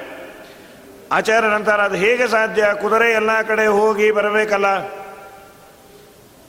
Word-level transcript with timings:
ಆಚಾರ್ಯ 1.12 1.48
ನಂತರ 1.48 1.72
ಅದು 1.72 1.96
ಹೇಗೆ 1.96 2.28
ಸಾಧ್ಯ? 2.28 2.64
ಕುದುರೆ 2.80 3.12
ಎಲ್ಲ 3.12 3.42
ಕಡೆ 3.42 3.66
ಹೋಗಿ 3.66 4.10
ಬರಬೇಕಲ್ಲ? 4.10 4.66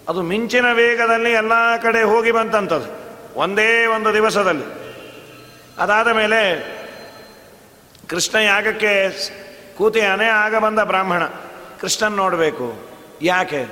ಅದು 0.09 0.22
ಮಿಂಚಿನ 0.22 0.72
ವೇಗದಲ್ಲಿ 0.72 1.31
ಎಲ್ಲ 1.31 1.51
ಕಡೆ 1.84 2.03
ಹೋಗಿ 2.03 2.31
ಬಂತಂಥದ್ದು 2.31 3.06
ಒಂದೇ 3.38 3.86
ಒಂದು 3.86 4.09
ದಿವಸದಲ್ಲಿ. 4.14 4.68
ಅದಾದ 5.80 6.09
ಮೇಲೆ 6.12 6.42
ಕೃಷ್ಣ 8.09 8.36
ಯಾಗಕ್ಕೆ 8.44 8.94
ಕೂತಿಯಾನೆ 9.78 10.28
ಆಗ 10.36 10.56
ಬಂದ 10.58 10.80
ಬ್ರಾಹ್ಮಣ, 10.84 11.24
ಕೃಷ್ಣನ್ 11.81 12.16
ನೋಡಬೇಕು, 12.16 12.68
ಯಾಕೆ? 13.22 13.64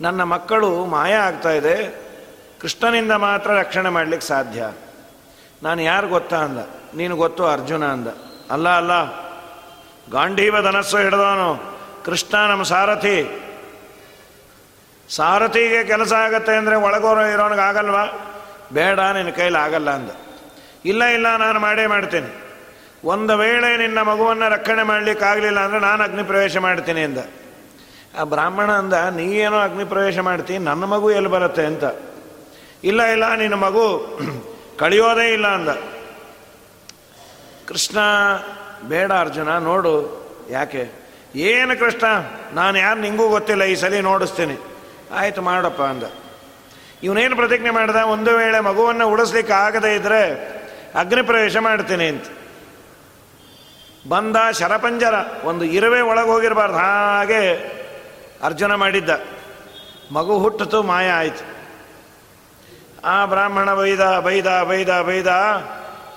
ನನ್ನ 0.00 0.22
ಮಕ್ಕಳು 0.22 0.70
ಮಾಯ 0.86 1.12
ಆಗ್ತಾ 1.18 1.50
ಇದೆ, 1.50 1.76
ಕೃಷ್ಣನಿಂದ 2.60 3.12
ಮಾತ್ರ 3.12 3.50
ರಕ್ಷಣೆ 3.52 3.88
ಮಾಡಲಿಕ್ಕೆ 3.88 4.26
ಸಾಧ್ಯ. 4.26 4.60
ನಾನು 5.62 5.80
ಯಾರು 5.82 6.08
ಗೊತ್ತಾ 6.08 6.38
ಅಂದ, 6.38 6.60
ನೀನು 6.96 7.14
ಗೊತ್ತು 7.16 7.42
ಅರ್ಜುನ 7.46 7.84
ಅಂದ. 7.86 8.08
ಅಲ್ಲ 8.50 8.68
ಅಲ್ಲ, 8.76 8.92
ಗಾಂಧೀವ 10.10 10.56
ಧನಸ್ಸು 10.62 10.98
ಹಿಡಿದವನು, 10.98 11.50
ಕೃಷ್ಣ 12.04 12.34
ನಮ್ಮ 12.50 12.62
ಸಾರಥಿ 12.62 13.16
ಸಾರಥಿಗೆ 15.10 15.84
ಕೆಲಸ 15.84 16.12
ಆಗತ್ತೆ 16.12 16.56
ಅಂದರೆ 16.56 16.76
ಒಳಗೋರ 16.76 17.18
ಇರೋನಿಗೆ 17.18 17.60
ಆಗಲ್ವಾ? 17.60 18.04
ಬೇಡ 18.72 19.00
ನಿನ್ನ 19.00 19.30
ಕೈಲಿ 19.30 19.56
ಆಗಲ್ಲ 19.56 19.90
ಅಂದ. 19.90 20.10
ಇಲ್ಲ 20.84 21.04
ಇಲ್ಲ, 21.04 21.36
ನಾನು 21.36 21.60
ಮಾಡೇ 21.60 21.86
ಮಾಡ್ತೀನಿ. 21.86 22.26
ಒಂದು 23.04 23.36
ವೇಳೆ 23.36 23.76
ನಿನ್ನ 23.76 24.02
ಮಗುವನ್ನು 24.02 24.48
ರಕ್ಷಣೆ 24.48 24.82
ಮಾಡಲಿಕ್ಕಾಗಲಿಲ್ಲ 24.82 25.60
ಅಂದರೆ 25.60 25.80
ನಾನು 25.80 26.04
ಅಗ್ನಿ 26.04 26.22
ಪ್ರವೇಶ 26.22 26.56
ಮಾಡ್ತೀನಿ 26.56 27.02
ಅಂದ. 27.02 27.18
ಆ 28.18 28.24
ಬ್ರಾಹ್ಮಣ 28.24 28.70
ಅಂದ, 28.70 28.92
ನೀ 28.92 29.36
ಏನೋ 29.36 29.58
ಅಗ್ನಿ 29.58 29.84
ಪ್ರವೇಶ 29.84 30.18
ಮಾಡ್ತೀನಿ 30.18 30.64
ನನ್ನ 30.64 30.84
ಮಗು 30.84 31.10
ಎಲ್ಲಿ 31.10 31.28
ಬರುತ್ತೆ 31.28 31.64
ಅಂತ? 31.64 31.84
ಇಲ್ಲ 32.84 33.02
ಇಲ್ಲ, 33.02 33.34
ನಿನ್ನ 33.34 33.54
ಮಗು 33.54 34.16
ಕಳಿಯೋದೇ 34.78 35.32
ಇಲ್ಲ 35.32 35.46
ಅಂದ. 35.46 35.68
ಕೃಷ್ಣ, 37.68 37.98
ಬೇಡ 38.82 39.12
ಅರ್ಜುನ, 39.12 39.58
ನೋಡು. 39.58 40.26
ಯಾಕೆ? 40.50 40.92
ಏನು 41.34 41.78
ಕೃಷ್ಣ, 41.78 42.04
ನಾನು 42.52 42.78
ಯಾರು 42.78 43.00
ನಿಂಗೂ 43.00 43.28
ಗೊತ್ತಿಲ್ಲ, 43.28 43.62
ಈ 43.62 43.74
ಸಲ 43.74 44.00
ನೋಡಿಸ್ತೀನಿ. 44.00 44.75
ಆಯಿತು 45.16 45.42
ಮಾಡಪ್ಪ 45.42 45.82
ಅಂದ. 45.82 46.02
ಇವನೇನು 47.02 47.36
ಪ್ರತಿಜ್ಞೆ 47.36 47.70
ಮಾಡ್ದ? 47.70 47.96
ಒಂದು 47.96 48.36
ವೇಳೆ 48.36 48.60
ಮಗುವನ್ನು 48.60 49.08
ಉಡಿಸ್ಲಿಕ್ಕೆ 49.08 49.52
ಆಗದೇ 49.52 49.94
ಇದ್ದರೆ 49.94 50.22
ಅಗ್ನಿ 50.94 51.22
ಪ್ರವೇಶ 51.22 51.56
ಮಾಡ್ತೀನಿ 51.56 52.08
ಅಂತ. 52.08 52.24
ಬಂದ 54.08 54.36
ಶರಪಂಜರ 54.50 55.14
ಒಂದು 55.44 55.64
ಇರುವೆ 55.64 56.00
ಒಳಗೆ 56.00 56.28
ಹೋಗಿರಬಾರ್ದು. 56.28 56.76
ಹಾಗೆ 56.76 57.54
ಅರ್ಜುನ 58.42 58.74
ಮಾಡಿದ್ದ. 58.74 59.10
ಮಗು 60.12 60.38
ಹುಟ್ಟಿತು 60.38 60.82
ಮಾಯ 60.82 61.10
ಆಯಿತು. 61.10 61.56
ಆ 63.04 63.24
ಬ್ರಾಹ್ಮಣ 63.24 63.74
ಬೈದ 63.74 64.18
ಬೈದ 64.18 64.62
ಬೈದ 64.62 65.00
ಬೈದ 65.00 65.28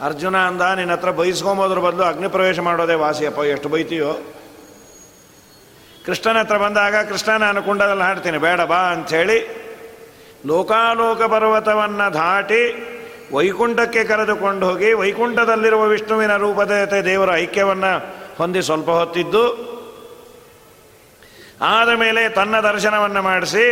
ಅರ್ಜುನ 0.02 0.38
ಅಂದ 0.38 0.62
ನಿನ್ನ 0.62 0.92
ಹತ್ರ 0.92 1.12
ಬೈಸ್ಕೊಂಬೋದ್ರ 1.12 1.80
ಬದಲು 1.80 2.04
ಅಗ್ನಿ 2.04 2.28
ಪ್ರವೇಶ 2.28 2.60
ಮಾಡೋದೇ 2.60 2.94
ವಾಸಿಯಪ್ಪ, 2.94 3.40
ಎಷ್ಟು 3.40 3.70
ಬೈತೀಯೋ. 3.70 4.12
ಕೃಷ್ಣನ 6.10 6.38
ಹತ್ರ 6.42 6.58
ಬಂದಾಗ 6.66 6.96
ಕೃಷ್ಣ 7.10 7.32
ನಾನು 7.44 7.60
ಕುಂಡದಲ್ಲಿ 7.66 8.04
ಹಾಡ್ತೀನಿ, 8.08 8.38
ಬೇಡ 8.46 8.62
ಬಾ 8.70 8.78
ಅಂಥೇಳಿ 8.94 9.40
ಲೋಕಾಲೋಕ 10.50 11.22
ಪರ್ವತವನ್ನು 11.34 12.06
ದಾಟಿ 12.14 12.62
ವೈಕುಂಠಕ್ಕೆ 13.36 14.02
ಕರೆದುಕೊಂಡು 14.12 14.64
ಹೋಗಿ 14.70 14.90
ವೈಕುಂಠದಲ್ಲಿರುವ 15.02 15.84
ವಿಷ್ಣುವಿನ 15.92 16.36
ರೂಪದೇವತೆ 16.44 17.00
ದೇವರ 17.10 17.32
ಐಕ್ಯವನ್ನು 17.44 17.92
ಹೊಂದಿ 18.40 18.62
ಸ್ವಲ್ಪ 18.68 18.90
ಹೊತ್ತಿದ್ದು, 19.00 19.44
ಆದ 21.74 21.90
ಮೇಲೆ 22.04 22.22
ತನ್ನ 22.38 22.56
ದರ್ಶನವನ್ನು 22.70 23.22
ಮಾಡಿಸಿ 23.30 23.66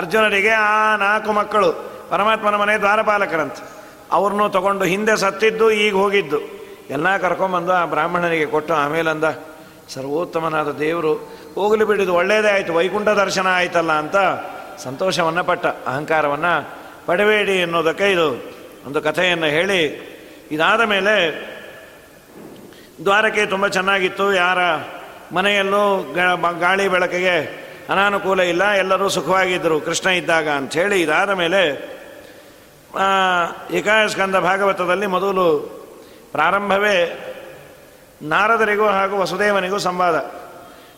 ಅರ್ಜುನರಿಗೆ 0.00 0.52
ಆ 0.66 0.74
ನಾಲ್ಕು 1.04 1.32
ಮಕ್ಕಳು, 1.38 1.70
ಪರಮಾತ್ಮನ 2.12 2.56
ಮನೆ 2.62 2.74
ದ್ವಾರಪಾಲಕರಂತ, 2.84 3.56
ಅವ್ರನ್ನೂ 4.18 4.46
ತಗೊಂಡು 4.58 4.84
ಹಿಂದೆ 4.92 5.14
ಸತ್ತಿದ್ದು, 5.24 5.68
ಈಗ 5.84 5.94
ಹೋಗಿದ್ದು. 6.02 6.40
ಎಲ್ಲ 6.96 7.08
ಕರ್ಕೊಂಬಂದು 7.24 7.72
ಆ 7.80 7.82
ಬ್ರಾಹ್ಮಣನಿಗೆ 7.94 8.48
ಕೊಟ್ಟು 8.54 8.72
ಆಮೇಲಂದ 8.84 9.26
ಸರ್ವೋತ್ತಮನಾದ 9.94 10.70
ದೇವರು, 10.78 11.12
ಹೋಗಲಿ 11.54 11.84
ಬಿಡಿದು 11.84 12.12
ಒಳ್ಳೆಯದೇ 12.20 12.50
ಆಯಿತು, 12.56 12.72
ವೈಕುಂಠ 12.78 13.08
ದರ್ಶನ 13.22 13.46
ಆಯ್ತಲ್ಲ 13.58 13.92
ಅಂತ 14.02 14.16
ಸಂತೋಷವನ್ನು 14.84 15.42
ಪಟ್ಟ, 15.50 15.64
ಅಹಂಕಾರವನ್ನು 15.90 16.52
ಪಡಬೇಡಿ 17.06 17.54
ಎನ್ನುವುದಕ್ಕೆ 17.56 18.06
ಇದು 18.12 18.28
ಒಂದು 18.86 18.98
ಕಥೆಯನ್ನು 19.06 19.48
ಹೇಳಿ, 19.56 19.80
ಇದಾದ 20.54 20.82
ಮೇಲೆ 20.94 21.14
ದ್ವಾರಕೆ 23.04 23.42
ತುಂಬ 23.46 23.66
ಚೆನ್ನಾಗಿತ್ತು, 23.76 24.26
ಯಾರ 24.34 24.60
ಮನೆಯಲ್ಲೂ 25.36 25.82
ಗಾಳಿ 26.60 26.86
ಬೆಳಕಿಗೆ 26.94 27.36
ಅನಾನುಕೂಲ 27.92 28.40
ಇಲ್ಲ, 28.52 28.64
ಎಲ್ಲರೂ 28.82 29.06
ಸುಖವಾಗಿದ್ದರು, 29.16 29.76
ಕೃಷ್ಣ 29.80 30.08
ಇದ್ದಾಗ 30.20 30.48
ಅಂಥೇಳಿ 30.60 30.96
ಇದಾದ 31.02 31.30
ಮೇಲೆ 31.42 31.62
ಏಕಾಯಸ್ಕಂದ 33.78 34.36
ಭಾಗವತದಲ್ಲಿ 34.48 35.06
ಮೊದಲು 35.16 35.46
ಪ್ರಾರಂಭವೇ 36.32 36.96
ನಾರದರಿಗೂ 38.22 38.86
ಹಾಗೂ 38.86 39.18
ವಸುದೇವನಿಗೂ 39.18 39.78
ಸಂವಾದ. 39.78 40.30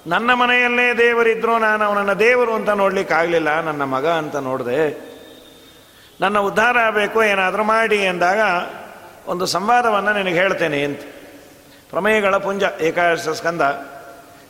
ನನ್ನ 0.07 0.35
ಮನೆಯಲ್ಲೇ 0.35 0.99
ದೇವರಿದ್ದರೂ 0.99 1.59
ನಾನು 1.59 1.85
ಅವನನ್ನು 1.85 2.19
ದೇವರು 2.19 2.55
ಅಂತ 2.55 2.69
ನೋಡಲಿಕ್ಕಾಗಲಿಲ್ಲ, 2.69 3.61
ನನ್ನ 3.61 3.85
ಮಗ 3.85 4.07
ಅಂತ 4.07 4.37
ನೋಡಿದೆ. 4.37 5.15
ನನ್ನ 6.21 6.39
ಉದ್ಧಾರ 6.39 6.79
ಆಗಬೇಕು, 6.79 7.23
ಏನಾದರೂ 7.23 7.63
ಮಾಡಿ 7.63 7.97
ಎಂದಾಗ 7.97 8.39
ಒಂದು 9.27 9.47
ಸಂವಾದವನ್ನು 9.47 10.13
ನಿನಗೆ 10.13 10.35
ಹೇಳ್ತೇನೆ 10.35 10.85
ಅಂತ. 10.85 11.01
ಪ್ರಮೇಯಗಳ 11.91 12.37
ಪುಂಜ, 12.37 12.63
ಏಕಾದಶ 12.81 13.29
ಸ್ಕಂದ. 13.29 13.61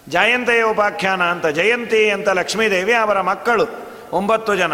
ಜಯಂತೆಯ 0.09 0.62
ಉಪಾಖ್ಯಾನ 0.62 1.23
ಅಂತ, 1.23 1.47
ಜಯಂತಿ 1.47 2.11
ಅಂತ 2.11 2.29
ಲಕ್ಷ್ಮೀದೇವಿ 2.29 2.93
ಅವರ 2.93 3.21
ಮಕ್ಕಳು, 3.21 3.67
ಒಂಬತ್ತು 4.12 4.56
ಜನ. 4.56 4.73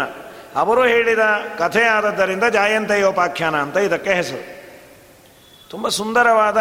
ಅವರು 0.55 0.85
ಹೇಳಿದ 0.85 1.19
ಕಥೆ 1.57 1.83
ಆದದ್ದರಿಂದ 1.83 2.43
ಜಾಯಂತೆಯೋಪಾಖ್ಯಾನ 2.43 3.55
ಅಂತ 3.55 3.77
ಇದಕ್ಕೆ 3.77 4.13
ಹೆಸರು. 4.13 4.61
ತುಂಬ 5.69 5.87
ಸುಂದರವಾದ 5.87 6.57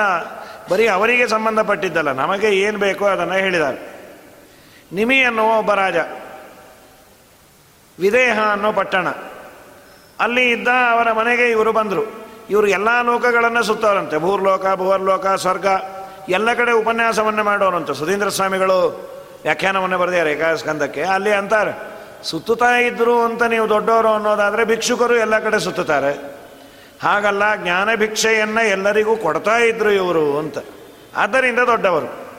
ಬರೀ 0.71 0.87
ಅವರಿಗೆ 0.87 1.27
ಸಂಬಂಧಪಟ್ಟಿದ್ದಲ್ಲ, 1.27 2.13
ನಮಗೆ 2.13 2.49
ಏನು 2.57 2.79
ಬೇಕೋ 2.79 3.05
ಅದನ್ನು 3.07 3.35
ಹೇಳಿದ್ದಾರೆ. 3.35 3.79
ನಿಮಿ 4.93 5.19
ಅನ್ನುವ 5.23 5.59
ಒಬ್ಬ 5.59 5.73
ರಾಜ, 5.75 5.97
ವಿದೇಹ 7.99 8.37
ಅನ್ನೋ 8.53 8.73
ಪಟ್ಟಣ. 8.73 9.09
ಅಲ್ಲಿ 10.21 10.45
ಇದ್ದ 10.51 10.69
ಅವರ 10.91 11.09
ಮನೆಗೆ 11.13 11.47
ಇವರು 11.51 11.73
ಬಂದರು. 11.73 12.05
ಇವರು 12.51 12.67
ಎಲ್ಲ 12.67 12.91
ಲೋಕಗಳನ್ನು 13.03 13.63
ಸುತ್ತವರಂತೆ 13.63 14.17
ಭೂರ್ಲೋಕ, 14.17 14.65
ಭೂವರ್ಲೋಕ, 14.75 15.27
ಸ್ವರ್ಗ, 15.27 15.67
ಎಲ್ಲ 16.29 16.53
ಕಡೆ 16.55 16.73
ಉಪನ್ಯಾಸವನ್ನು 16.73 17.45
ಮಾಡೋರಂತೆ. 17.45 17.95
ಸುಧೀಂದ್ರ 17.95 18.29
ಸ್ವಾಮಿಗಳು 18.29 18.79
ವ್ಯಾಖ್ಯಾನವನ್ನು 19.43 19.99
ಬರೆದಿದ್ದಾರೆ 19.99 20.33
ಏಕಾಸ್ಕಂದಕ್ಕೆ. 20.33 21.03
ಅಲ್ಲಿ 21.03 21.33
ಅಂತಾರೆ, 21.33 21.73
ಸುತ್ತುತ್ತಾ 22.25 22.73
ಇದ್ದರು 22.79 23.15
ಅಂತ 23.23 23.43
ನೀವು 23.43 23.69
ದೊಡ್ಡವರು 23.69 24.09
ಅನ್ನೋದಾದರೆ 24.09 24.65
ಭಿಕ್ಷುಕರು 24.65 25.17
ಎಲ್ಲ 25.17 25.39
ಕಡೆ 25.39 25.59
ಸುತ್ತುತ್ತಾರೆ. 25.61 26.40
ಹಾಗಲ್ಲ 27.03 27.57
ಜ್ಞಾನ 27.57 27.95
ಭಿಕ್ಷೆಯನ್ನು 27.95 28.67
ಎಲ್ಲರಿಗೂ 28.67 29.17
ಕೊಡ್ತಾ 29.17 29.59
ಇದ್ರು 29.59 29.91
ಇವರು 29.91 30.39
ಅಂತ. 30.39 30.59
ಆದ್ದರಿಂದ 31.17 31.59
ದೊಡ್ಡವರು. 31.59 32.31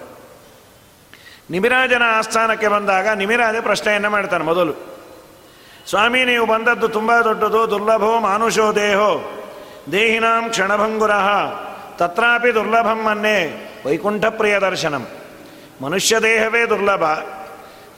ನಿಮಿರಾಜನ 1.51 2.01
ಆಸ್ಥಾನಕ್ಕೆ 2.07 2.67
ಬಂದಾಗ 2.67 3.07
ನಿಮಿರಾಜ 3.07 3.55
ಪ್ರಶ್ನೆಯನ್ನು 3.61 4.09
ಮಾಡ್ತಾನೆ 4.09 4.43
ಮೊದಲು. 4.43 4.73
ಸ್ವಾಮಿ, 5.89 6.25
ನೀವು 6.25 6.45
ಬಂದದ್ದು 6.45 6.87
ತುಂಬ 6.87 7.21
ದೊಡ್ಡದು, 7.21 7.69
ದುರ್ಲಭೋ 7.69 8.19
ಮಾನುಷೋ 8.19 8.75
ದೇಹೋ, 8.75 9.43
ದೇಹಿನಾಂ 9.91 10.49
ಕ್ಷಣಭಂಗುರ, 10.49 11.11
ತತ್ರಾಪಿ 11.97 12.53
ದುರ್ಲಭಂ 12.53 13.03
ಮನ್ನೆ 13.03 13.69
ವೈಕುಂಠ 13.85 14.25
ಪ್ರಿಯ 14.25 14.59
ದರ್ಶನಂ. 14.59 15.07
ಮನುಷ್ಯ 15.81 16.19
ದೇಹವೇ 16.19 16.65
ದುರ್ಲಭ. 16.65 17.03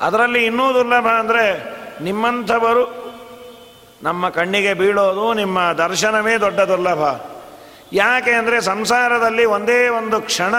ಅದರಲ್ಲಿ 0.01 0.45
ಇನ್ನೂ 0.45 0.73
ದುರ್ಲಭ 0.73 1.07
ಅಂದರೆ 1.07 1.75
ನಿಮ್ಮಂಥವರು 2.03 3.02
ನಮ್ಮ 4.05 4.29
ಕಣ್ಣಿಗೆ 4.29 4.73
ಬೀಳೋದು 4.81 5.25
ನಿಮ್ಮ 5.33 5.59
ದರ್ಶನವೇ 5.77 6.33
ದೊಡ್ಡ 6.37 6.59
ದುರ್ಲಭ. 6.71 7.03
ಯಾಕೆ 7.93 8.31
ಅಂದರೆ 8.31 8.57
ಸಂಸಾರದಲ್ಲಿ 8.61 9.45
ಒಂದೇ 9.55 9.79
ಒಂದು 9.99 10.17
ಕ್ಷಣ 10.29 10.55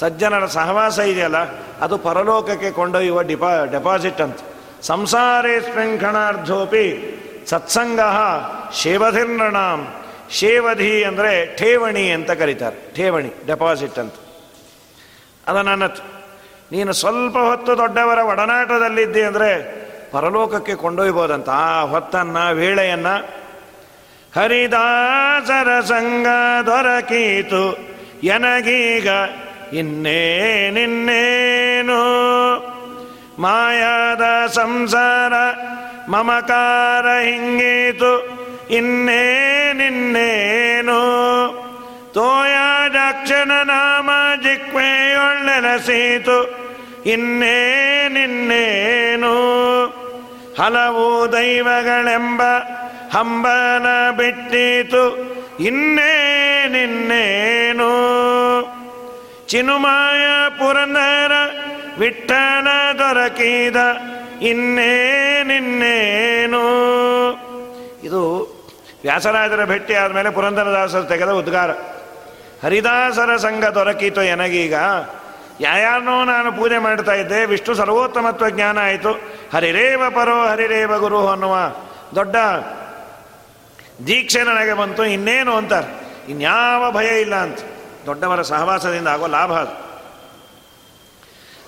ಸಜ್ಜನರ 0.00 0.46
ಸಹವಾಸ 0.54 0.98
ಇದೆಯಲ್ಲ, 1.12 1.38
ಅದು 1.84 1.96
ಪರಲೋಕಕ್ಕೆ 2.06 2.70
ಕೊಂಡೊಯ್ಯುವ 2.70 3.22
ಡಿಪಾ, 3.30 3.50
ಡೆಪಾಸಿಟ್ 3.74 4.20
ಅಂತ. 4.20 4.38
ಸಂಸಾರೇ 4.90 5.54
ಕ್ಷಣಾರ್ಧೋಪಿ 6.02 6.86
ಸತ್ಸಂಗ 7.50 8.00
ಶೇವಧಿರ್ಣಾಂ 8.80 9.80
ಶೇವಧಿ 10.38 10.92
ಅಂದರೆ 11.08 11.32
ಠೇವಣಿ 11.56 12.04
ಅಂತ 12.16 12.30
ಕರೀತಾರೆ. 12.40 12.78
ಠೇವಣಿ, 12.96 13.30
ಡೆಪಾಸಿಟ್ 13.46 13.98
ಅಂತ. 14.02 14.14
ಅದನ್ನು 15.46 15.88
ನೀನು 16.72 16.92
ಸ್ವಲ್ಪ 17.02 17.36
ಹೊತ್ತು 17.50 17.72
ದೊಡ್ಡವರ 17.78 18.20
ಒಡನಾಟದಲ್ಲಿದ್ದಿ 18.32 19.22
ಅಂದರೆ 19.22 19.50
ಪರಲೋಕಕ್ಕೆ 20.12 20.74
ಕೊಂಡೊಯ್ಬೋದಂತ 20.74 21.50
ಆ 21.50 21.80
ಹೊತ್ತನ್ನು, 21.80 22.54
ವೇಳೆಯನ್ನು, 22.54 23.46
ಹರಿದಾಸರ 24.36 25.80
ಸಂಗ 25.80 26.26
ದೊರಕೀತು. 26.66 27.96
ಎನಗೀಗ 28.22 29.08
ಇನ್ನೇ 29.72 30.70
ನಿನ್ನೇನು? 30.70 32.02
ಮಾಯಾದ 33.38 34.46
ಸಂಸಾರ 34.46 35.32
ಮಮಕಾರ 36.10 37.06
ಹಿಂಗೀತು. 37.06 38.46
ಇನ್ನೇ 38.70 39.72
ನಿನ್ನೇನು? 39.72 41.00
ತೋಯಾಜಕ್ಷನ 42.14 43.52
ನಾಮ 43.64 44.10
ಜಿಕ್ವೆಯೊಳ್ಳೆನಸೀತು 44.42 46.65
ಇನ್ನೇ 47.06 48.08
ನಿನ್ನೇನು? 48.08 49.36
ಹಲವು 50.58 51.32
ದೈವಗಳೆಂಬ 51.32 52.42
ಹಂಬನ 53.12 54.10
ಬಿಟ್ಟಿತು. 54.10 55.16
ಇನ್ನೇ 55.60 56.64
ನಿನ್ನೇನು? 56.68 57.90
ಚಿನುಮಾಯ 59.46 60.48
ಪುರಂದರ 60.58 61.32
ವಿಠಲ 61.98 62.68
ದೊರಕಿದ 62.98 63.76
ಇನ್ನೇ 64.42 65.42
ನಿನ್ನೇನು? 65.42 66.62
ಇದು 68.04 68.56
ವ್ಯಾಸರಾಜರ 69.02 69.64
ಭೇಟಿ 69.64 69.94
ಆದಮೇಲೆ 69.94 70.30
ಪುರಂದರದಾಸರು 70.30 71.04
ತೆಗೆದ 71.04 71.28
ಉದ್ಗಾರ. 71.28 71.70
ಹರಿದಾಸರ 72.62 73.36
ಸಂಘ 73.36 73.64
ದೊರಕಿತು 73.64 74.22
ಎನಗೀಗ. 74.22 74.74
ಯಾರ್ಯಾರನೋ 75.60 76.24
ನಾನು 76.24 76.52
ಪೂಜೆ 76.52 76.78
ಮಾಡ್ತಾ 76.78 77.12
ಇದ್ದೆ, 77.12 77.46
ವಿಷ್ಣು 77.46 77.74
ಸರ್ವೋತ್ತಮತ್ವ 77.74 78.48
ಜ್ಞಾನ 78.48 78.78
ಆಯಿತು. 78.78 79.12
ಹರಿರೇವ 79.52 80.02
ಪರೋ 80.10 80.46
ಹರಿರೇವ 80.46 80.98
ಗುರು 80.98 81.28
ಅನ್ನುವ 81.28 81.56
ದೊಡ್ಡ 82.14 82.36
ದೀಕ್ಷೆ 84.06 84.42
ನನಗೆ 84.42 84.72
ಬಂತು. 84.72 85.04
ಇನ್ನೇನು 85.04 85.56
ಅಂತಾರೆ? 85.56 86.06
ಇನ್ಯಾವ 86.28 86.90
ಭಯ 86.90 87.20
ಇಲ್ಲ 87.20 87.34
ಅಂತ. 87.34 87.58
ದೊಡ್ಡವರ 88.06 88.42
ಸಹವಾಸದಿಂದ 88.42 89.08
ಆಗೋ 89.08 89.26
ಲಾಭ 89.26 89.52
ಅದು. 89.52 89.86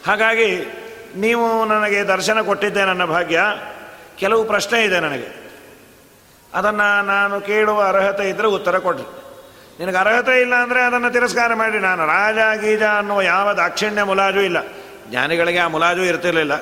ಹಾಗಾಗಿ 0.07 0.64
ನೀವು 1.16 1.64
ನನಗೆ 1.64 2.02
ದರ್ಶನ 2.02 2.40
ಕೊಟ್ಟಿದ್ದೆ 2.40 2.85
ನನ್ನ 2.85 3.04
ಭಾಗ್ಯ. 3.04 3.40
ಕೆಲವು 4.16 4.45
ಪ್ರಶ್ನೆ 4.45 4.85
ಇದೆ 4.85 5.00
ನನಗೆ. 5.00 5.50
ಅದನ್ನು 6.54 7.02
ನಾನು 7.02 7.40
ಕೇಳುವ 7.40 7.83
ಅರ್ಹತೆ 7.83 8.28
ಇದ್ದರೆ 8.28 8.47
ಉತ್ತರ 8.47 8.78
ಕೊಡ್ರಿ. 8.78 9.18
ನಿನಗೆ 9.80 9.97
ಅರ್ಹತೆ 9.97 10.40
ಇಲ್ಲ 10.40 10.54
ಅಂದರೆ 10.54 10.82
ಅದನ್ನು 10.82 11.11
ತಿರಸ್ಕಾರ 11.11 11.54
ಮಾಡಿ 11.54 11.78
ನಾನು 11.78 12.06
ರಾಜ, 12.06 12.58
ಗೀಜ 12.61 12.82
ಅನ್ನುವ 12.82 13.20
ಯಾವ 13.20 13.52
ದಾಕ್ಷಿಣ್ಯ 13.52 14.02
ಮುಲಾಜು 14.02 14.40
ಇಲ್ಲ. 14.40 14.56
ಜ್ಞಾನಿಗಳಿಗೆ 15.11 15.58
ಆ 15.58 15.68
ಮುಲಾಜು 15.68 16.02
ಇರ್ತಿರಲಿಲ್ಲ. 16.02 16.52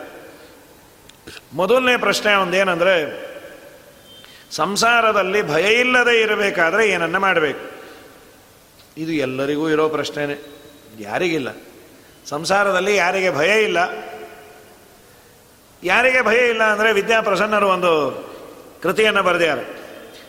ಮೊದಲನೇ 1.52 1.96
ಪ್ರಶ್ನೆ 1.96 2.34
ಒಂದೇನೆಂದರೆ, 2.34 3.26
ಸಂಸಾರದಲ್ಲಿ 4.50 5.42
ಭಯ 5.42 5.74
ಇಲ್ಲದೆ 5.74 6.20
ಇರಬೇಕಾದ್ರೆ 6.20 6.88
ಏನನ್ನ 6.88 7.16
ಮಾಡಬೇಕು? 7.16 7.70
ಇದು 8.96 9.12
ಎಲ್ಲರಿಗೂ 9.12 9.70
ಇರೋ 9.70 9.88
ಪ್ರಶ್ನೆನೇ. 9.88 10.46
ಯಾರಿಗಿಲ್ಲ. 10.98 11.48
ಸಂಸಾರದಲ್ಲಿ 12.28 12.96
ಯಾರಿಗೆ 12.96 13.30
ಭಯ 13.30 13.62
ಇಲ್ಲ? 13.62 13.78
ಯಾರಿಗೆ 15.82 16.22
ಭಯ 16.22 16.48
ಇಲ್ಲ 16.48 16.62
ಅಂದರೆ 16.62 16.92
ವಿದ್ಯಾಪ್ರಸನ್ನರು 16.92 17.68
ಒಂದು 17.68 18.26
ಕೃತಿಯನ್ನು 18.82 19.22
ಬರೆದಿದ್ದಾರೆ. 19.22 19.86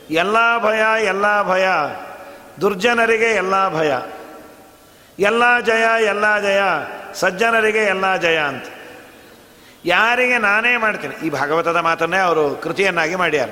ಎಲ್ಲ 0.09 0.57
ಭಯ 0.63 1.05
ಎಲ್ಲ 1.05 1.43
ಭಯ 1.43 1.67
ದುರ್ಜನರಿಗೆ 2.61 3.25
ಎಲ್ಲ 3.25 3.69
ಭಯ. 3.69 3.91
ಎಲ್ಲ 5.19 5.59
ಜಯ 5.59 6.05
ಎಲ್ಲ 6.05 6.39
ಜಯ, 6.39 6.59
ಸಜ್ಜನರಿಗೆ 7.13 7.83
ಎಲ್ಲ 7.83 8.15
ಜಯ 8.15 8.37
ಅಂತ. 8.37 8.65
ಯಾರಿಗೆ 9.85 10.37
ನಾನೇ 10.37 10.77
ಮಾಡ್ತೀನಿ. 10.77 11.27
ಈ 11.27 11.29
ಭಾಗವತದ 11.29 11.77
ಮಾತನ್ನೇ 11.77 12.17
ಅವರು 12.17 12.55
ಕೃತಿಯನ್ನಾಗಿ 12.55 13.15
ಮಾಡ್ಯಾರ. 13.15 13.49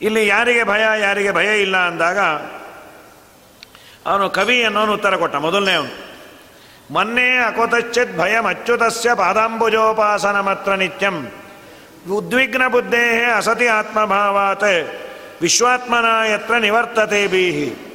ಇಲ್ಲಿ 0.00 0.26
ಯಾರಿಗೆ 0.26 0.64
ಭಯ 0.64 0.82
ಯಾರಿಗೆ 1.00 1.32
ಭಯ 1.32 1.62
ಇಲ್ಲ 1.62 1.76
ಅಂದಾಗ 1.76 2.18
ಅವನು 4.06 4.30
ಕವಿ 4.30 4.64
ಅನ್ನೋನು 4.64 4.94
ಉತ್ತರ 4.94 5.16
ಕೊಟ್ಟ, 5.16 5.36
ಮೊದಲನೇ 5.36 5.74
ಅವನು. 5.74 6.12
ಮೊನ್ನೆ 6.90 7.36
ಅಕೋತಚ್ಚಿತ್ 7.36 8.18
ಭಯ 8.18 8.36
ಅಚ್ಯುತಸ್ಯ 8.48 9.14
ಪಾದಾಂಬುಜೋಪಾಸನ 9.14 10.40
ಮಾತ್ರ 10.40 10.74
ನಿತ್ಯಂ. 10.74 11.32
ಉದ್ವಿಗ್ನ 12.10 12.66
ಬುದ್ಧೇ 12.66 13.24
ಅಸತಿ 13.36 13.66
ಆತ್ಮಭಾವಾತ್. 13.66 15.11
ವಿಶ್ವಾತ್ಮನ 15.42 16.04
ಯತ್ರ 16.28 16.56
ನಿವರ್ತತೆ 16.56 17.26
ಬೀಹಿ 17.26 17.92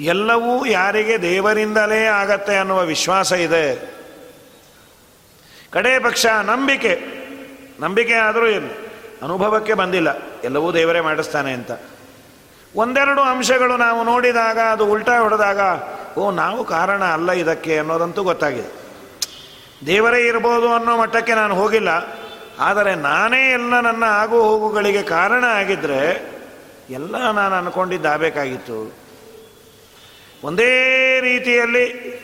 ಎಲ್ಲವೂ 0.00 0.66
ಯಾರಿಗೆ 0.66 1.22
ದೇವರಿಂದಲೇ 1.22 2.04
ಆಗತ್ತೆ 2.04 2.56
ಅನ್ನುವ 2.56 2.82
ವಿಶ್ವಾಸ 2.82 3.32
ಇದೆ. 3.32 3.94
ಕಡೇ 5.70 5.98
ಪಕ್ಷ 5.98 6.26
ನಂಬಿಕೆ. 6.26 7.00
ನಂಬಿಕೆ 7.80 8.14
ಆದರೂ 8.14 8.46
ಏನು? 8.46 8.66
ಅನುಭವಕ್ಕೆ 9.22 9.74
ಬಂದಿಲ್ಲ. 9.74 10.08
ಎಲ್ಲವೂ 10.44 10.72
ದೇವರೇ 10.72 11.00
ಮಾಡಿಸ್ತಾನೆ 11.00 11.52
ಅಂತ. 11.52 11.70
ಒಂದೆರಡು 12.76 13.20
ಅಂಶಗಳು 13.20 13.76
ನಾವು 13.76 14.04
ನೋಡಿದಾಗ, 14.04 14.58
ಅದು 14.58 14.86
ಉಲ್ಟಾ 14.86 15.18
ಹೊಡೆದಾಗ, 15.18 15.60
ಓ, 16.18 16.30
ನಾವು 16.30 16.64
ಕಾರಣ 16.64 17.04
ಅಲ್ಲ 17.04 17.32
ಇದಕ್ಕೆ 17.32 17.78
ಅನ್ನೋದಂತೂ 17.78 18.22
ಗೊತ್ತಾಗಿದೆ. 18.22 18.84
ದೇವರೇ 19.86 20.26
ಇರ್ಬೋದು 20.26 20.72
ಅನ್ನೋ 20.72 20.96
ಮಟ್ಟಕ್ಕೆ 20.96 21.34
ನಾನು 21.34 21.54
ಹೋಗಿಲ್ಲ. 21.54 22.23
ಆದರೆ 22.58 22.94
ನಾನೇ 22.94 23.50
ಎಲ್ಲ 23.50 23.80
ನನ್ನ 23.80 24.04
ಆಗು 24.04 24.42
ಹೋಗುಗಳಿಗೆ 24.42 25.02
ಕಾರಣ 25.02 25.44
ಆಗಿದ್ದರೆ 25.44 26.34
ಎಲ್ಲ 26.90 27.30
ನಾನು 27.30 27.54
ಅಂದ್ಕೊಂಡಿದ್ದಾಗಬೇಕಾಗಿತ್ತು 27.54 29.04
ಒಂದೇ 30.44 31.20
ರೀತಿಯಲ್ಲಿ 31.20 32.14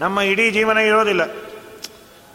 ನಮ್ಮ 0.00 0.20
ಇಡೀ 0.20 0.50
ಜೀವನ 0.50 0.78
ಇರೋದಿಲ್ಲ. 0.78 1.22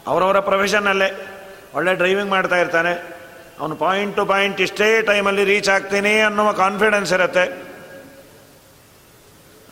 ಅವರವರ 0.06 0.40
ಪ್ರೊಫೆಷನ್ನಲ್ಲೇ 0.40 1.26
ಒಳ್ಳೆ 1.74 1.94
ಡ್ರೈವಿಂಗ್ 1.94 2.30
ಮಾಡ್ತಾ 2.30 2.56
ಇರ್ತಾನೆ. 2.56 3.14
ಅವನು 3.60 3.76
ಪಾಯಿಂಟ್ 3.76 4.16
ಟು 4.16 4.26
ಪಾಯಿಂಟ್ 4.26 4.60
ಇಷ್ಟೇ 4.60 5.02
ಟೈಮಲ್ಲಿ 5.02 5.44
ರೀಚ್ 5.44 5.68
ಆಗ್ತೀನಿ 5.68 6.20
ಅನ್ನುವ 6.20 6.52
ಕಾನ್ಫಿಡೆನ್ಸ್ 6.52 7.12
ಇರುತ್ತೆ. 7.12 7.74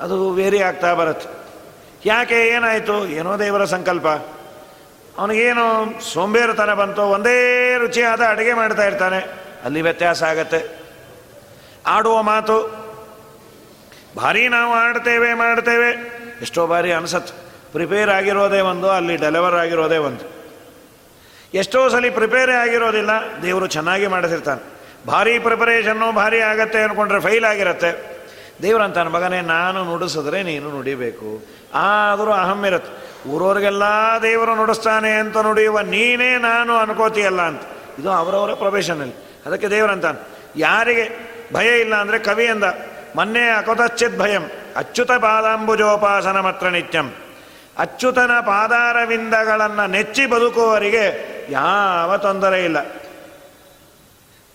ಅದು 0.00 0.30
ವೇರಿ 0.30 0.62
ಆಗ್ತಾ 0.62 0.94
ಬರುತ್ತೆ. 0.94 1.28
ಯಾಕೆ 2.04 2.34
ಏನಾಯಿತು? 2.34 3.06
ಏನೋ 3.06 3.38
ದೇವರ 3.38 3.64
ಸಂಕಲ್ಪ. 3.64 4.06
ಅವನಿಗೇನು 5.18 6.00
ಸೋಂಬೇರುತನ 6.00 6.74
ಬಂತು, 6.74 7.02
ಒಂದೇ 7.02 7.74
ರುಚಿಯಾದ 7.78 8.20
ಅಡುಗೆ 8.20 8.52
ಮಾಡ್ತಾ 8.52 8.84
ಇರ್ತಾನೆ. 8.84 9.18
ಅಲ್ಲಿ 9.64 9.82
ವ್ಯತ್ಯಾಸ 9.82 10.22
ಆಗತ್ತೆ. 10.22 10.82
ಆಡುವ 11.86 12.22
ಮಾತು, 12.22 12.82
ಭಾರಿ 14.16 14.48
ನಾವು 14.48 14.72
ಆಡ್ತೇವೆ, 14.72 15.34
ಮಾಡ್ತೇವೆ. 15.34 15.90
ಎಷ್ಟೋ 16.42 16.66
ಬಾರಿ 16.66 16.92
ಅನ್ಸತ್ತೆ 16.92 17.42
ಪ್ರಿಪೇರ್ 17.72 18.10
ಆಗಿರೋದೇ 18.10 18.60
ಒಂದು, 18.60 18.90
ಅಲ್ಲಿ 18.90 19.16
ಡೆಲಿವರ್ 19.16 19.54
ಆಗಿರೋದೇ 19.54 19.96
ಒಂದು. 19.96 20.42
ಎಷ್ಟೋ 21.54 21.88
ಸಲ 21.88 22.04
ಪ್ರಿಪೇರೇ 22.14 22.52
ಆಗಿರೋದಿಲ್ಲ, 22.52 23.10
ದೇವರು 23.42 23.66
ಚೆನ್ನಾಗಿ 23.66 24.06
ಮಾಡಿಸಿರ್ತಾನೆ 24.06 24.72
ಭಾರಿ 25.06 25.38
ಪ್ರಿಪರೇಷನ್ನು 25.38 26.12
ಭಾರಿ 26.12 26.40
ಆಗತ್ತೆ 26.40 26.78
ಅಂದ್ಕೊಂಡ್ರೆ 26.78 27.20
ಫೈಲ್ 27.20 27.44
ಆಗಿರತ್ತೆ. 27.44 28.22
ದೇವ್ರಂತಾನೆ, 28.62 29.10
ಮಗನೇ, 29.10 29.40
ನಾನು 29.40 29.84
ನುಡಿಸಿದ್ರೆ 29.84 30.42
ನೀನು 30.42 30.70
ನುಡಿಬೇಕು. 30.70 31.46
ಆದರೂ 31.74 32.30
ಅಹಂ 32.30 32.66
ಇರುತ್ತೆ. 32.66 33.11
ಊರವ್ರಿಗೆಲ್ಲ 33.26 33.82
ದೇವರು 34.22 34.54
ನುಡಿಸ್ತಾನೆ 34.54 35.12
ಅಂತ 35.12 35.36
ನುಡಿಯುವ 35.36 35.80
ನೀನೇ 35.80 36.36
ನಾನು 36.36 36.76
ಅನ್ಕೋತೀಯಲ್ಲ 36.76 37.42
ಅಂತ. 37.42 37.62
ಇದು 37.98 38.10
ಅವರವರ 38.10 38.54
ಪ್ರೊಫೆಷನಲ್ಲಿ. 38.54 39.42
ಅದಕ್ಕೆ 39.46 39.70
ದೇವರಂತಾನೆ. 39.70 40.28
ಯಾರಿಗೆ 40.56 41.32
ಭಯ 41.52 41.80
ಇಲ್ಲ 41.80 41.94
ಅಂದರೆ 41.94 42.18
ಕವಿ 42.18 42.46
ಅಂದ, 42.46 42.64
ಮೊನ್ನೆ 43.16 43.48
ಅಕೊತಚ್ಚಿತ್ 43.48 44.18
ಭಯಂ, 44.18 44.50
ಅಚ್ಯುತ 44.76 45.12
ಪಾದಾಂಬುಜೋಪಾಸನ 45.12 46.40
ಮಾತ್ರ 46.40 46.68
ನಿತ್ಯಂ. 46.68 47.10
ಅಚ್ಯುತನ 47.78 48.30
ಪಾದಾರವಿಂದಗಳನ್ನು 48.40 49.86
ನೆಚ್ಚಿ 49.86 50.26
ಬದುಕುವವರಿಗೆ 50.26 51.32
ಯಾವ 51.50 52.16
ತೊಂದರೆ 52.16 52.64
ಇಲ್ಲ. 52.64 52.76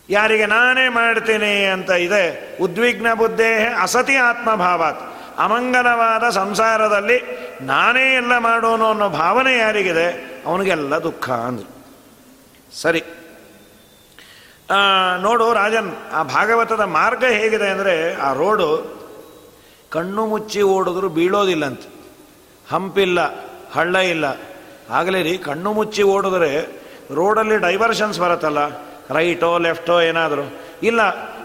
ಯಾರಿಗೆ 0.09 0.45
ನಾನೇ 0.45 0.89
ಮಾಡ್ತೀನಿ 0.89 1.65
ಅಂತ 1.65 1.91
ಇದೆ 1.91 2.57
ಉದ್ವಿಗ್ನ 2.57 3.13
ಬುದ್ಧೇ 3.13 3.75
ಅಸತಿ 3.81 4.15
ಆತ್ಮಭಾವಾತ್. 4.15 5.16
ಅಮಂಗಲವಾದ 5.37 6.25
ಸಂಸಾರದಲ್ಲಿ 6.29 7.17
ನಾನೇ 7.61 8.05
ಎಲ್ಲ 8.13 8.33
ಮಾಡೋನು 8.37 8.85
ಅನ್ನೋ 8.85 9.07
ಭಾವನೆ 9.09 9.53
ಯಾರಿಗಿದೆ? 9.57 10.07
ಅವನಿಗೆಲ್ಲ 10.45 10.95
ದುಃಖ 11.03 11.29
ಅಂದರು 11.29 11.71
ಸರಿ. 12.81 13.01
ನೋಡು 15.21 15.45
ರಾಜನ್, 15.53 15.91
ಆ 16.13 16.23
ಭಾಗವತದ 16.23 16.83
ಮಾರ್ಗ 16.97 17.23
ಹೇಗಿದೆ 17.37 17.69
ಅಂದರೆ 17.69 18.15
ಆ 18.15 18.33
ರೋಡು 18.33 18.69
ಕಣ್ಣು 19.91 20.25
ಮುಚ್ಚಿ 20.25 20.61
ಓಡಿದ್ರು 20.61 21.09
ಬೀಳೋದಿಲ್ಲಂತ. 21.09 21.83
ಹಂಪಿಲ್ಲ, 22.71 23.19
ಹಳ್ಳ 23.73 23.95
ಇಲ್ಲ. 23.95 24.25
ಆಗಲೇ 24.91 25.21
ರೀ, 25.21 25.37
ಕಣ್ಣು 25.37 25.69
ಮುಚ್ಚಿ 25.73 26.03
ಓಡಿದ್ರೆ 26.03 26.51
ರೋಡಲ್ಲಿ 27.15 27.57
ಡೈವರ್ಷನ್ಸ್ 27.57 28.19
ಬರುತ್ತಲ್ಲ? 28.19 28.61
ರೈಟೋ, 29.15 29.57
ಲೆಫ್ಟೋ 29.57 29.95
ಏನಾದರೂ. 30.01 30.45
ಇಲ್ಲ, 30.83 31.01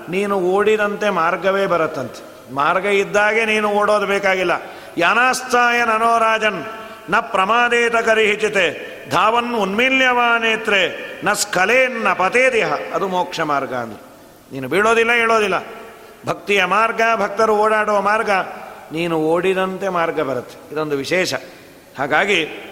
ನೀನು 0.08 0.34
ಓಡಿದಂತೆ 0.54 1.10
ಮಾರ್ಗವೇ 1.10 1.64
ಬರುತ್ತಂತೆ. 1.66 2.31
ಮಾರ್ಗ 2.50 2.86
ಇದ್ದಾಗೆ 2.86 3.44
ನೀನು 3.44 3.68
ಓಡೋದು 3.68 4.06
ಬೇಕಾಗಿಲ್ಲ. 4.06 4.50
ಯಾನಾಸ್ತಾಯ 4.96 5.80
ರಾಜನ್ನ 6.18 7.20
ಪ್ರಮಾದೇತ 7.20 7.96
ಕರಿಹಿಚಿತೆ, 7.96 8.92
ಧಾವನ್ 9.10 9.54
ಉನ್ಮಿಲ್ಯವಾನೇತ್ರೆ, 9.54 11.12
ನ 11.24 11.32
ಸ್ಖಲೇನ್ನ 11.32 12.12
ಪತೇದಿಹ. 12.12 12.66
ಅದು 12.94 13.08
ಮೋಕ್ಷ 13.08 13.40
ಮಾರ್ಗ 13.40 13.74
ಅಂದ್ರೆ 13.74 14.12
ನೀನು 14.52 14.68
ಬೀಳೋದಿಲ್ಲ 14.68 15.12
ಹೇಳೋದಿಲ್ಲ 15.12 15.64
ಭಕ್ತಿಯ 16.26 16.64
ಮಾರ್ಗ, 16.64 17.00
ಭಕ್ತರು 17.16 17.56
ಓಡಾಡುವ 17.56 18.00
ಮಾರ್ಗ, 18.00 18.30
ನೀನು 18.92 19.18
ಓಡಿದಂತೆ 19.18 19.88
ಮಾರ್ಗ 19.88 20.20
ಬರುತ್ತೆ. 20.20 20.74
ಇದೊಂದು 20.74 20.96
ವಿಶೇಷ. 20.96 21.34
ಹಾಗಾಗಿ, 21.98 22.68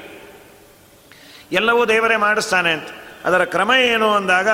ಎಲ್ಲವೂ 1.53 1.85
ದೇವರೇ 1.85 2.17
ಮಾಡಿಸ್ತಾನೆ 2.17 2.73
ಅಂತ. 2.73 2.89
ಅದರ 3.25 3.45
ಕ್ರಮ 3.45 3.73
ಏನು 3.73 4.15
ಅಂದಾಗ, 4.15 4.49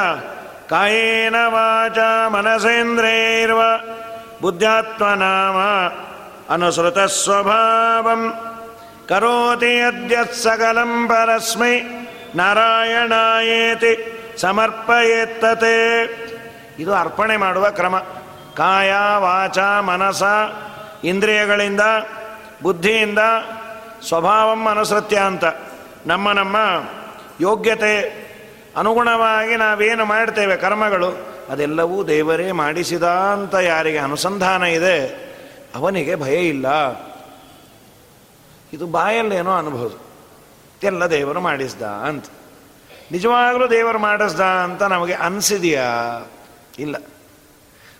ಕಾಯೇನ 0.68 1.34
ವಾಚ 1.46 1.98
ಮನಸೇಂದ್ರೇರ್ವ 2.28 3.60
ಬುದ್ಧಾತ್ಮನಾಮ 4.40 5.56
ಅನುಸೃತ 6.52 6.98
ಸ್ವಭಾವಂ 6.98 8.32
ಅದ್ಯ 9.86 10.18
ಸಕಲಂ 10.42 11.08
ಪರಸ್ಮೈ 11.08 11.80
ನಾರಾಯಣಾಯೇತಿ 12.34 14.12
ಸಮರ್ಪಯೇತ್ತತೆ 14.40 16.02
ಇದು 16.78 16.94
ಅರ್ಪಣೆ 16.94 17.36
ಮಾಡುವ 17.36 17.70
ಕ್ರಮ. 17.70 17.98
ಕಾಯ, 18.56 18.92
ವಾಚ, 19.16 19.58
ಮನಸ, 19.58 20.22
ಇಂದ್ರಿಯಗಳಿಂದ, 21.04 21.80
ಬುದ್ಧಿಯಿಂದ, 22.62 23.18
ಸ್ವಭಾವಂ 24.08 24.66
ಅನುಸೃತ್ಯ 24.66 25.16
ಅಂತ. 25.16 25.44
ನಮ್ಮ 26.06 26.32
ನಮ್ಮ 26.32 26.56
ಯೋಗ್ಯತೆ 27.40 28.26
ಅನುಗುಣವಾಗಿ 28.76 29.56
ನಾವೇನು 29.56 30.04
ಮಾಡ್ತೇವೆ? 30.04 30.56
ಕರ್ಮಗಳು. 30.56 31.35
ಅದೆಲ್ಲವೂ 31.50 32.04
ದೇವರೇ 32.04 32.52
ಮಾಡಿಸಿದ 32.52 33.02
ಅಂತ 33.02 33.54
ಯಾರಿಗೆ 33.54 33.98
ಅನುಸಂಧಾನ 33.98 34.62
ಇದೆ, 34.62 34.98
ಅವನಿಗೆ 35.74 36.14
ಭಯ 36.14 36.36
ಇಲ್ಲ. 36.48 36.66
ಇದು 38.72 38.86
ಬಾಯಲ್ಲೇನೋ 38.86 39.52
ಅನ್ಬೋದು. 39.52 39.98
ಎಲ್ಲ 40.82 41.06
ದೇವರು 41.06 41.40
ಮಾಡಿಸ್ದ 41.40 41.82
ಅಂತ. 41.82 42.26
ನಿಜವಾಗಲೂ 43.12 43.66
ದೇವರು 43.70 43.98
ಮಾಡಿಸ್ದ 43.98 44.40
ಅಂತ 44.40 44.82
ನಮಗೆ 44.82 45.14
ಅನಿಸಿದೆಯಾ? 45.14 45.88
ಇಲ್ಲ. 46.78 46.96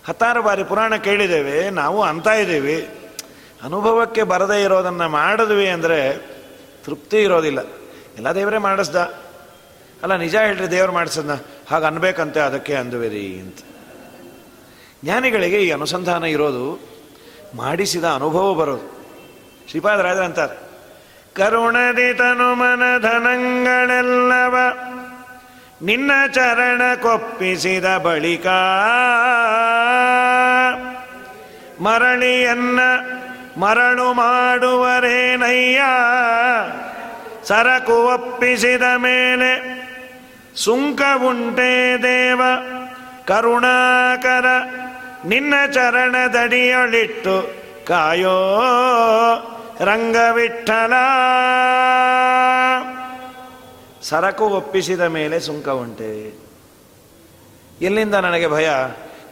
ಹತ್ತಾರು 0.07 0.43
ಬಾರಿ 0.43 0.65
ಪುರಾಣ 0.65 0.97
ಕೇಳಿದ್ದೇವೆ, 0.97 1.71
ನಾವು 1.71 2.03
ಅಂತ 2.03 2.27
ಇದ್ದೀವಿ. 2.27 2.79
ಅನುಭವಕ್ಕೆ 3.63 4.23
ಬರದೇ 4.23 4.63
ಇರೋದನ್ನು 4.63 5.09
ಮಾಡಿದ್ವಿ 5.09 5.69
ಅಂದರೆ 5.69 6.01
ತೃಪ್ತಿ 6.85 7.19
ಇರೋದಿಲ್ಲ. 7.23 7.61
ಎಲ್ಲ 8.17 8.29
ದೇವರೇ 8.33 8.59
ಮಾಡಿಸ್ದ. 8.59 8.97
ಅಲ್ಲ, 10.03 10.17
ನಿಜ 10.17 10.37
ಹೇಳ್ರಿ, 10.37 10.71
ದೇವ್ರು 10.71 10.93
ಮಾಡಿಸದ್ನ 10.93 11.35
ಹಾಗೆ 11.71 11.85
ಅನ್ಬೇಕಂತೆ 11.85 12.41
ಅದಕ್ಕೆ 12.41 12.75
ಅಂದುವೆರಿ 12.75 13.39
ಅಂತ. 13.41 13.59
ಜ್ಞಾನಿಗಳಿಗೆ 15.05 15.59
ಈ 15.63 15.71
ಅನುಸಂಧಾನ 15.71 16.25
ಇರೋದು 16.25 16.67
ಮಾಡಿಸಿದ 17.57 18.05
ಅನುಭವ 18.05 18.55
ಬರೋದು. 18.55 18.87
ಶ್ರೀಪಾದರಾಜ 19.69 20.19
ಅಂತಾರೆ 20.19 20.57
ಕರುಣದಿ 21.35 22.15
ತನು 22.15 22.55
ಧನಂಗಳೆಲ್ಲವ, 23.03 24.57
ನಿನ್ನ 25.83 26.11
ಚರಣ 26.35 26.83
ಕೊಪ್ಪಿಸಿದ 27.03 27.97
ಬಳಿಕ 27.97 28.47
ಮರಳಿಯನ್ನ 31.81 32.81
ಮರಳು 33.61 34.13
ಮಾಡುವರೇನಯ್ಯ, 34.13 35.81
ಸರಕು 37.45 37.97
ಒಪ್ಪಿಸಿದ 38.15 38.83
ಮೇಲೆ 38.97 39.86
ಸುಂಕ 40.57 41.01
ಉಂಟೆ 41.29 42.03
ದೇವ, 42.03 42.41
ಕರುಣಾಕರ, 43.27 44.45
ನಿನ್ನ 45.27 45.55
ಚರಣದಡಿಯೊಳಿಟ್ಟು 45.73 47.55
ಕಾಯೋ 47.87 48.55
ರಂಗವಿಠಲ. 49.81 50.93
ಸರಕು 54.03 54.45
ಒಪ್ಪಿಸಿದ 54.45 55.01
ಮೇಲೆ 55.01 55.41
ಸುಂಕ 55.41 55.69
ಉಂಟೆ 55.69 56.39
ಎಲ್ಲಿಂದ 57.83 58.15
ನನಗೆ 58.15 58.49
ಭಯ? 58.49 58.69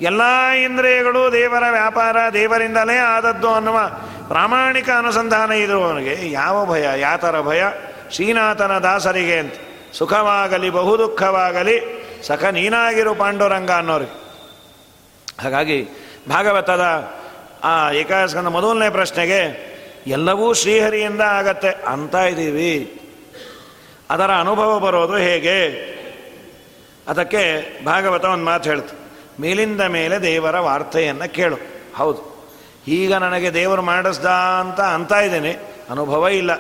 ಎಲ್ಲ 0.01 0.23
ಇಂದ್ರಿಯಗಳು 0.65 1.33
ದೇವರ 1.33 1.65
ವ್ಯಾಪಾರ, 1.71 2.17
ದೇವರಿಂದಲೇ 2.33 2.97
ಆದದ್ದು 2.97 3.55
ಅನ್ನುವ 3.55 3.81
ಪ್ರಾಮಾಣಿಕ 4.29 4.91
ಅನುಸಂಧಾನ 4.91 5.53
ಇರುವವನಿಗೆ 5.53 6.31
ಯಾವ 6.31 6.67
ಭಯ? 6.67 6.89
ಯಾತರ 6.97 7.41
ಭಯ? 7.41 7.65
ಶ್ರೀನಾಥನ 8.11 8.79
ದಾಸರಿಗೆ 8.79 9.39
ಅಂತ. 9.39 9.55
ಸುಖವಾಗಲಿ 9.99 10.71
ಬಹು 10.71 10.99
ದುಃಖವಾಗಲಿ 10.99 12.05
ಸಖ 12.27 12.45
ನೀನಾಗಿರು 12.45 13.15
ಪಾಂಡುರಂಗ 13.15 13.71
ಅನ್ನೋರು 13.71 14.05
ಹಾಗಾಗಿ 15.43 15.89
ಭಾಗವತದ 16.29 17.13
ಆ 17.65 17.93
ಏಕಾಸ್ಕಂದ 17.93 18.47
ಮೊದಲನೇ 18.47 18.91
ಪ್ರಶ್ನೆಗೆ 18.91 19.75
ಎಲ್ಲವೂ 20.07 20.53
ಶ್ರೀಹರಿಯಿಂದ 20.53 21.21
ಆಗತ್ತೆ 21.21 21.69
ಅಂತ 21.69 22.15
ಇದ್ದೀವಿ. 22.15 23.01
ಅದರ 24.11 24.31
ಅನುಭವ 24.31 24.79
ಬರೋದು 24.79 25.17
ಹೇಗೆ? 25.17 25.69
ಅದಕ್ಕೆ 27.09 27.67
ಭಾಗವತ 27.85 28.25
ಒಂದು 28.25 28.45
ಮಾತು 28.45 28.71
ಹೇಳ್ತು. 28.71 28.95
ಮೇಲಿಂದ 29.43 29.81
ಮೇಲೆ 29.81 30.23
ದೇವರ 30.23 30.59
ವಾರ್ತೆಯನ್ನು 30.59 31.33
ಕೇಳು. 31.33 31.57
ಹೌದು. 31.95 32.51
ಈಗ 32.89 33.15
ನನಗೆ 33.15 33.55
ದೇವರು 33.55 33.83
ಮಾಡಿಸ್ದ 33.83 34.27
ಅಂತ 34.27 34.81
ಅಂತ 34.81 35.13
ಇದ್ದೀನಿ. 35.13 35.53
ಅನುಭವ 35.91 36.29
ಇಲ್ಲ. 36.29 36.51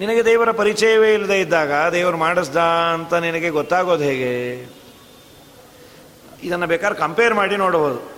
ನಿನಗೆ 0.00 0.24
ದೇವರ 0.24 0.50
ಪರಿಚಯವೇ 0.50 1.14
ಇಲ್ಲದೆ 1.14 1.40
ಇದ್ದಾಗ 1.40 1.92
ದೇವರು 1.92 2.16
ಮಾಡಿಸ್ದ 2.16 2.56
ಅಂತ 2.56 3.14
ನಿನಗೆ 3.14 3.48
ಗೊತ್ತಾಗೋದು 3.50 4.04
ಹೇಗೆ? 4.04 4.30
ಇದನ್ನು 6.42 6.66
ಬೇಕಾದ್ರೆ 6.66 6.98
ಕಂಪೇರ್ 6.98 7.34
ಮಾಡಿ 7.34 7.56
ನೋಡಬಹುದು. 7.56 8.12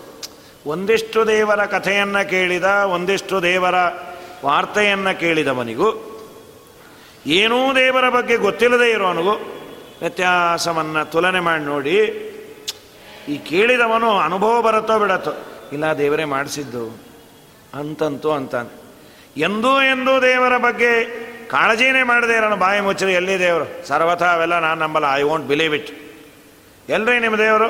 ಒಂದಿಷ್ಟು 0.66 1.26
ದೇವರ 1.26 1.64
ಕಥೆಯನ್ನು 1.66 2.30
ಕೇಳಿದ, 2.30 2.64
ಒಂದಿಷ್ಟು 2.64 3.42
ದೇವರ 3.42 3.74
ವಾರ್ತೆಯನ್ನು 4.44 5.20
ಕೇಳಿದವನಿಗೂ, 5.20 5.88
ಏನೂ 7.26 7.74
ದೇವರ 7.74 8.08
ಬಗ್ಗೆ 8.08 8.36
ಗೊತ್ತಿಲ್ಲದೆ 8.36 8.90
ಇರೋನಿಗೂ 8.90 9.32
ವ್ಯತ್ಯಾಸವನ್ನು 10.00 11.10
ತುಲನೆ 11.10 11.40
ಮಾಡಿ 11.40 11.64
ನೋಡಿ, 11.64 11.98
ಈ 13.28 13.38
ಕೇಳಿದವನು 13.38 14.18
ಅನುಭವ 14.18 14.62
ಬರುತ್ತೋ 14.62 14.98
ಬಿಡತ್ತೋ, 14.98 15.32
ಇಲ್ಲ 15.72 15.92
ದೇವರೇ 15.92 16.24
ಮಾಡಿಸಿದ್ದು 16.24 16.98
ಅಂತಂತೂ 17.74 18.30
ಅಂತಾನೆ. 18.30 18.82
ಎಂದೂ 19.36 19.82
ಎಂದೂ 19.82 20.22
ದೇವರ 20.22 20.56
ಬಗ್ಗೆ 20.56 21.22
ಕಾಳಜಿನೇ 21.52 22.02
ಮಾಡದೆ 22.02 22.32
ಇರೋನು 22.32 22.56
ಬಾಯಿ 22.56 22.80
ಮುಚ್ಚರಿ 22.80 23.12
ಎಲ್ಲಿ 23.12 23.38
ದೇವರು? 23.38 23.86
ಸರ್ವಥ 23.86 24.22
ಅವೆಲ್ಲ 24.22 24.58
ನಾನು 24.58 24.80
ನಂಬಲ್ಲ. 24.80 25.06
ಐ 25.14 25.22
ವಾಂಟ್ 25.22 25.46
ಬಿಲೀವ್ 25.46 25.74
ಇಟ್ 25.74 25.90
ಎಲ್ಲರಿ 26.88 27.18
ನಿಮ್ಮ 27.18 27.36
ದೇವರು? 27.36 27.66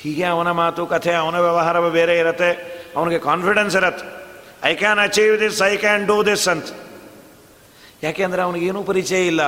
ಹೀಗೆ 0.00 0.24
ಅವನ 0.24 0.50
ಮಾತು, 0.50 0.86
ಕಥೆ, 0.86 1.14
ಅವನ 1.14 1.38
ವ್ಯವಹಾರ 1.38 1.88
ಬೇರೆ 1.88 2.18
ಇರತ್ತೆ. 2.18 2.50
ಅವನಿಗೆ 2.96 3.20
ಕಾನ್ಫಿಡೆನ್ಸ್ 3.20 3.76
ಇರತ್ತೆ. 3.76 4.24
I 4.68 4.74
can 4.74 4.98
achieve 4.98 5.40
this 5.40 5.62
I 5.62 5.76
can 5.76 6.06
do 6.06 6.24
this 6.24 6.48
ಅಂತ. 6.48 6.64
ಯಾಕೆಂದರೆ 8.02 8.42
ಅವನಿಗೇನೂ 8.42 8.82
ಪರಿಚಯ 8.82 9.26
ಇಲ್ಲ. 9.26 9.42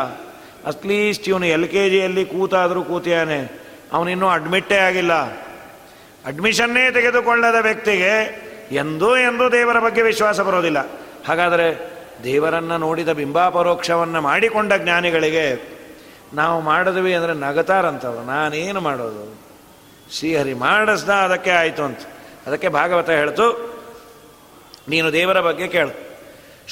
ಅಟ್ಲೀಸ್ಟ್ 0.67 1.29
ಇವನು 1.29 1.47
ಎಲ್ 1.47 1.69
ಕೆ 1.69 1.91
ಜಿಯಲ್ಲಿ 1.91 2.25
ಕೂತಾದರೂ 2.25 2.83
ಕೂತಿಯಾನೆ. 2.83 3.61
ಅವನಿನ್ನೂ 3.93 4.29
ಅಡ್ಮಿಟ್ಟೇ 4.29 4.77
ಆಗಿಲ್ಲ. 4.77 5.13
ಅಡ್ಮಿಷನ್ನೇ 6.27 6.91
ತೆಗೆದುಕೊಳ್ಳದ 6.91 7.55
ವ್ಯಕ್ತಿಗೆ 7.61 8.47
ಎಂದೂ 8.73 9.17
ಎಂದೂ 9.17 9.49
ದೇವರ 9.49 9.79
ಬಗ್ಗೆ 9.79 10.03
ವಿಶ್ವಾಸ 10.03 10.41
ಬರೋದಿಲ್ಲ. 10.41 10.79
ಹಾಗಾದರೆ 11.29 11.96
ದೇವರನ್ನು 12.25 12.79
ನೋಡಿದ 12.79 13.09
ಬಿಂಬಾಪರೋಕ್ಷವನ್ನು 13.09 14.21
ಮಾಡಿಕೊಂಡ 14.21 14.73
ಜ್ಞಾನಿಗಳಿಗೆ 14.73 15.77
ನಾವು 16.35 16.61
ಮಾಡಿದ್ವಿ 16.61 17.15
ಅಂದರೆ 17.15 17.35
ನಗತಾರಂತವ್ರು 17.35 18.23
ನಾನೇನು 18.23 18.81
ಮಾಡೋದು? 18.81 19.47
ಶ್ರೀಹರಿ 20.13 20.55
ಮಾಡಿಸ್ದ, 20.55 21.09
ಅದಕ್ಕೆ 21.09 21.51
ಆಯಿತು 21.51 21.83
ಅಂತ. 21.83 21.99
ಅದಕ್ಕೆ 22.47 22.69
ಭಾಗವತ 22.69 23.11
ಹೇಳ್ತು. 23.11 23.77
ನೀನು 24.89 25.13
ದೇವರ 25.13 25.41
ಬಗ್ಗೆ 25.41 25.69
ಕೇಳು. 25.69 26.07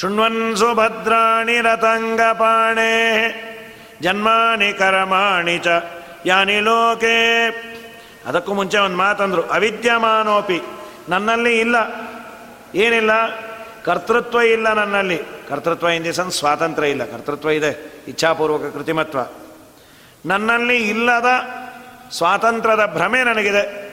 ಶೃಣ್ವನ್ 0.00 0.56
ಸುಭದ್ರಾಣಿ 0.56 1.60
ರತಂಗಪಾಣೆ 1.60 2.94
ಜನ್ಮಾನಿ 4.02 4.72
ಕರಮಾಣಿ 4.72 5.58
ಚ, 5.58 5.66
ಯಾನಿ 6.26 6.60
ಲೋಕೆ. 6.60 7.48
ಅದಕ್ಕೂ 8.26 8.54
ಮುಂಚೆ 8.54 8.78
ಒಂದು 8.78 8.96
ಮಾತಂದ್ರು, 8.96 9.42
ಅವಿದ್ಯಮಾನೋಪಿ, 9.42 10.60
ನನ್ನಲ್ಲಿ 11.08 11.58
ಇಲ್ಲ, 11.58 11.76
ಏನಿಲ್ಲ 12.74 13.10
ಕರ್ತೃತ್ವ 13.84 14.40
ಇಲ್ಲ 14.40 14.72
ನನ್ನಲ್ಲಿ. 14.72 15.22
ಕರ್ತೃತ್ವ 15.48 15.88
ಇನ್ 15.88 16.30
ಸ್ವಾತಂತ್ರ್ಯ 16.30 16.90
ಇಲ್ಲ. 16.90 17.04
ಕರ್ತೃತ್ವ 17.04 17.50
ಇದೆ. 17.50 18.02
ಇಚ್ಛಾಪೂರ್ವಕ 18.08 18.74
ಕೃತಿಮತ್ವ. 18.74 19.18
ನನ್ನಲ್ಲಿ 20.26 20.76
ಇಲ್ಲದ 20.76 21.26
ಸ್ವಾತಂತ್ರ್ಯದ 22.10 22.86
ಭ್ರಮೆ 22.86 23.24
ನನಗಿದೆ. 23.24 23.84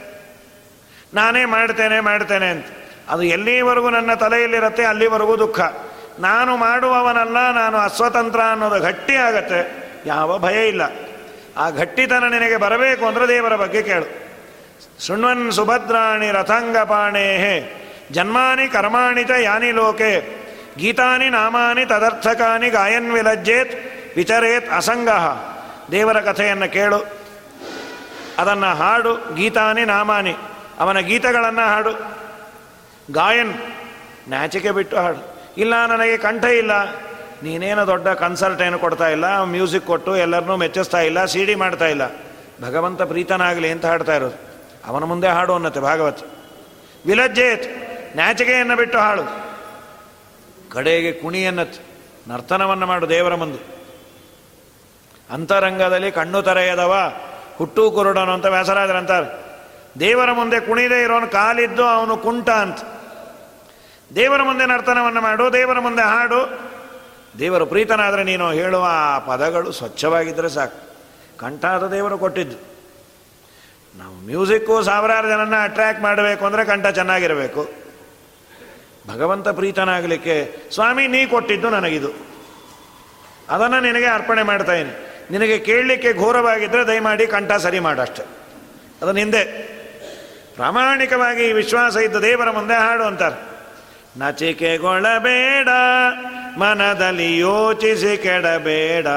ನಾನೇ 1.13 1.45
ಮಾಡ್ತೇನೆ 1.45 1.99
ಮಾಡ್ತೇನೆ 1.99 2.49
ಅಂತ. 2.49 2.65
ಅದು 3.10 3.23
ಎಲ್ಲಿವರೆಗೂ 3.23 3.89
ನನ್ನ 3.89 4.13
ತಲೆಯಲ್ಲಿರುತ್ತೆ, 4.13 4.84
ಅಲ್ಲಿವರೆಗೂ 4.84 5.38
ದುಃಖ. 5.38 5.60
ನಾನು 6.19 6.58
ಮಾಡುವವನಲ್ಲ, 6.58 7.51
ನಾನು 7.51 7.77
ಅಸ್ವತಂತ್ರ 7.77 8.39
ಅನ್ನೋದು 8.51 8.80
ಗಟ್ಟಿ 8.80 9.15
ಆಗತ್ತೆ. 9.15 9.91
ಯಾವ 10.06 10.38
ಭಯ 10.38 10.67
ಇಲ್ಲ. 10.67 10.82
ಆ 11.58 11.69
ಗಟ್ಟಿತನ 11.69 12.23
ನಿನಗೆ 12.27 12.58
ಬರಬೇಕು 12.58 13.06
ಅಂದರೆ 13.06 13.27
ದೇವರ 13.27 13.56
ಬಗ್ಗೆ 13.56 13.82
ಕೇಳು. 13.82 14.21
ಶೃಣ್ವನ್ 15.06 15.51
ಸುಭದ್ರಾಣಿ 15.51 16.32
ರಥಾಂಗಪಾಣೇ 16.32 17.38
ಜನ್ಮಾನಿ 18.12 18.67
ಕರ್ಮಾಣಿ 18.67 19.24
ಚ 19.24 19.30
ಯಾನಿ 19.41 19.71
ಲೋಕೆ. 19.71 20.41
ಗೀತಾನಿ 20.78 21.30
ನಾಮಾನಿ 21.30 21.86
ತದರ್ಥಕಾನಿ 21.86 22.69
ಗಾಯನ್ 22.69 23.12
ವಿಲಜ್ಜೇತ್ 23.12 23.74
ವಿಚರೇತ್ 24.15 24.71
ಅಸಂಗ. 24.71 25.10
ದೇವರ 25.91 26.19
ಕಥೆಯನ್ನು 26.19 26.74
ಕೇಳು. 26.74 27.21
ಅದನ್ನು 28.38 28.76
ಹಾಡು, 28.76 29.36
ಗೀತಾನಿ, 29.36 29.86
ನಾಮಾನಿ. 29.86 30.36
ಅವನ 30.80 31.00
ಗೀತಗಳನ್ನು 31.00 31.67
ಹಾಡು. 31.67 31.91
ಗಾಯನ್, 33.13 33.54
ನಾಚಿಕೆ 34.28 34.71
ಬಿಟ್ಟು 34.71 34.97
ಹಾಡು. 34.97 35.36
ಇಲ್ಲ, 35.58 35.86
ನನಗೆ 35.86 36.17
ಕಂಠ 36.17 36.45
ಇಲ್ಲ. 36.45 36.91
ನೀನೇನು 37.43 37.88
ದೊಡ್ಡ 37.88 38.08
ಕನ್ಸಲ್ಟ್ 38.08 38.62
ಏನು 38.62 38.80
ಕೊಡ್ತಾ 38.80 39.10
ಇಲ್ಲ. 39.10 39.43
ಮ್ಯೂಸಿಕ್ 39.43 39.86
ಕೊಟ್ಟು 39.86 40.17
ಎಲ್ಲರನ್ನೂ 40.17 40.58
ಮೆಚ್ಚಿಸ್ತಾ 40.58 41.00
ಇಲ್ಲ 41.00 41.26
ಸಿ 41.26 41.45
ಡಿ 41.45 41.56
ಮಾಡ್ತಾ 41.56 41.88
ಇಲ್ಲ. 41.88 42.08
ಭಗವಂತ 42.62 43.02
ಪ್ರೀತನಾಗಲಿ 43.02 43.71
ಅಂತ 43.71 43.86
ಹಾಡ್ತಾ 43.86 44.15
ಇರೋದು. 44.15 44.39
ಅವನ 44.86 45.04
ಮುಂದೆ 45.04 45.28
ಹಾಡು 45.28 45.54
ಅನ್ನತ್ತೆ 45.54 45.80
ಭಾಗವತ್. 45.80 46.24
ವಿಲಜ್ಜೇತ್. 47.06 47.80
ನಾಚಿಕೆಯನ್ನು 48.15 48.76
ಬಿಟ್ಟು 48.76 48.97
ಹಾಳು. 48.97 49.52
ಕಡೆಗೆ 50.69 51.12
ಕುಣಿಯನ್ನು 51.12 51.91
ನರ್ತನವನ್ನು 52.28 52.86
ಮಾಡು 52.86 53.10
ದೇವರ 53.10 53.36
ಮುಂದೆ. 53.36 53.82
ಅಂತರಂಗದಲ್ಲಿ 55.34 56.12
ಕಣ್ಣು 56.12 56.41
ತರೆಯದವ 56.41 57.13
ಹುಟ್ಟು 57.56 57.91
ಕುರುಡನು 57.91 58.32
ಅಂತ 58.32 58.45
ವ್ಯಾಸರಾಜರಂತಾರೆ 58.45 59.52
ದೇವರ 60.00 60.32
ಮುಂದೆ 60.32 60.60
ಕುಣಿದೇ 60.60 61.04
ಇರೋನು 61.04 61.28
ಕಾಲಿದ್ದು 61.28 61.86
ಅವನು 61.86 62.17
ಕುಂಟ 62.17 62.50
ಅಂತ. 62.50 62.78
ದೇವರ 64.15 64.41
ಮುಂದೆ 64.41 64.65
ನರ್ತನವನ್ನು 64.65 65.21
ಮಾಡು, 65.21 65.54
ದೇವರ 65.54 65.80
ಮುಂದೆ 65.80 66.02
ಹಾಡು. 66.02 66.71
ದೇವರು 67.39 67.65
ಪ್ರೀತನಾದರೆ 67.65 68.24
ನೀನು 68.24 68.52
ಹೇಳುವ 68.52 68.88
ಆ 68.89 69.19
ಪದಗಳು 69.19 69.71
ಸ್ವಚ್ಛವಾಗಿದ್ದರೆ 69.71 70.50
ಸಾಕು. 70.50 70.91
ಕಂಠಾದ 71.38 71.88
ದೇವರು 71.88 72.17
ಕೊಟ್ಟಿದ್ದು. 72.17 72.58
ನಾವು 73.97 74.15
ಮ್ಯೂಸಿಕ್ಕು 74.15 74.84
ಸಾವಿರಾರು 74.84 75.28
ಜನನ 75.28 75.63
ಅಟ್ರ್ಯಾಕ್ಟ್ 75.63 76.02
ಮಾಡಬೇಕು 76.02 76.45
ಅಂದರೆ 76.45 76.65
ಕಂಠ 76.65 76.88
ಚೆನ್ನಾಗಿರಬೇಕು. 76.88 77.80
ಭಗವಂತ 79.07 79.47
ಪ್ರೀತನಾಗಲಿಕ್ಕೆ, 79.47 80.55
ಸ್ವಾಮಿ, 80.71 81.07
ನೀ 81.07 81.25
ಕೊಟ್ಟಿದ್ದು 81.25 81.69
ನನಗಿದು. 81.69 82.09
ಅದನ್ನು 83.49 83.79
ನಿನಗೆ 83.79 84.05
ಅರ್ಪಣೆ 84.05 84.43
ಮಾಡ್ತಾಯಿನಿ 84.43 84.91
ನಿನಗೆ 85.31 85.57
ಕೇಳಲಿಕ್ಕೆ 85.59 86.13
ಘೋರವಾಗಿದ್ದರೆ 86.13 86.87
ದಯಮಾಡಿ 86.87 87.27
ಕಂಠ 87.27 87.51
ಸರಿ 87.51 87.79
ಮಾಡಷ್ಟೆ. 87.79 88.23
ಅದನ್ನು 89.01 89.19
ಹಿಂದೆ 89.19 89.43
ಪ್ರಾಮಾಣಿಕವಾಗಿ 90.55 91.53
ವಿಶ್ವಾಸ 91.53 91.97
ಇದ್ದ 91.97 92.15
ದೇವರ 92.15 92.51
ಮುಂದೆ 92.51 92.73
ಹಾಡು 92.73 93.03
ಅಂತಾರೆ. 93.03 93.51
ನಚಿಕೆಗೊಳ್ಳಬೇಡ, 94.19 95.67
ಮನದಲ್ಲಿ 96.57 97.37
ಯೋಚಿಸಿ 97.37 98.17
ಕೆಡಬೇಡ. 98.17 99.07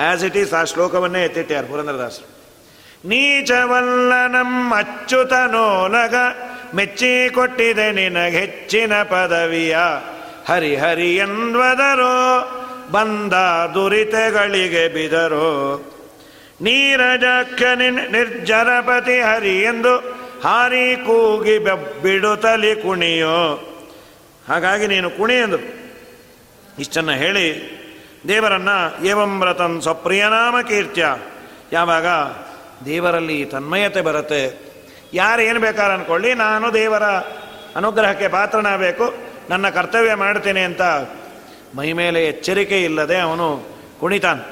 ಆಸ್ 0.00 0.24
ಇಟ್ 0.24 0.36
ಈಸ್ 0.36 0.54
ಆ 0.54 0.64
ಶ್ಲೋಕವನ್ನೇ 0.64 1.24
ಎತ್ತಿಟ್ಟಾರು 1.24 1.66
ಪುರಂದ್ರದಾಸರು. 1.66 2.28
ನೀಚವಲ್ಲ 3.08 4.26
ನಮ್ಮ 4.26 4.76
ಅಚ್ಯುತನೋಲಗ 4.76 6.14
ಮೆಚ್ಚಿ 6.74 7.30
ಕೊಟ್ಟಿದೆ 7.30 7.92
ನಿನಗೆಚ್ಚಿನ 7.92 9.02
ಪದವಿಯ. 9.02 9.76
ಹರಿಹರಿ 10.48 10.76
ಹರಿ 10.76 11.16
ಎನ್ವದರೋ 11.16 12.56
ಬಂದ 12.90 13.32
ದುರಿತಗಳಿಗೆ 13.74 14.88
ಬಿದರೋ. 14.88 15.76
ನಿನ್ 17.74 18.12
ನಿರ್ಜರಪತಿ 18.12 19.20
ಹರಿ 19.20 19.62
ಎಂದು 19.62 19.96
ಹಾರಿ 20.44 20.96
ಕೂಗಿ 20.96 21.58
ಬಿಡುತ್ತಲಿ 22.02 22.76
ಕುಣಿಯೋ. 22.76 23.66
ಹಾಗಾಗಿ 24.48 24.86
ನೀನು 24.86 25.10
ಕುಣಿ 25.10 25.34
ಎಂದು 25.34 25.56
ಇಷ್ಟನ್ನು 26.78 27.12
ಹೇಳಿ 27.12 27.80
ದೇವರನ್ನ 28.28 28.68
ಏವಂ 29.04 29.38
ಸ್ವಪ್ರಿಯ 29.38 29.80
ಸ್ವಪ್ರಿಯನಾಮ 29.80 30.60
ಕೀರ್ತ್ಯ. 30.60 31.16
ಯಾವಾಗ? 31.72 32.06
ದೇವರಲ್ಲಿ 32.84 33.44
ತನ್ಮಯತೆ 33.44 34.00
ಬರುತ್ತೆ. 34.00 34.69
ಯಾರು 35.14 35.42
ಏನು 35.42 35.60
ಬೇಕಾದ್ರೆ 35.60 35.94
ಅಂದ್ಕೊಳ್ಳಿ 35.94 36.30
ನಾನು 36.34 36.66
ದೇವರ 36.74 37.06
ಅನುಗ್ರಹಕ್ಕೆ 37.76 38.28
ಪಾತ್ರನಾಗಬೇಕು, 38.28 39.06
ನನ್ನ 39.50 39.68
ಕರ್ತವ್ಯ 39.68 40.14
ಮಾಡ್ತೇನೆ 40.14 40.62
ಅಂತ 40.62 40.82
ಮೈ 41.76 41.92
ಮೇಲೆ 41.92 42.20
ಎಚ್ಚರಿಕೆ 42.26 42.78
ಇಲ್ಲದೆ 42.84 43.18
ಅವನು 43.18 43.46
ಕುಣಿತಾನೆ. 44.00 44.42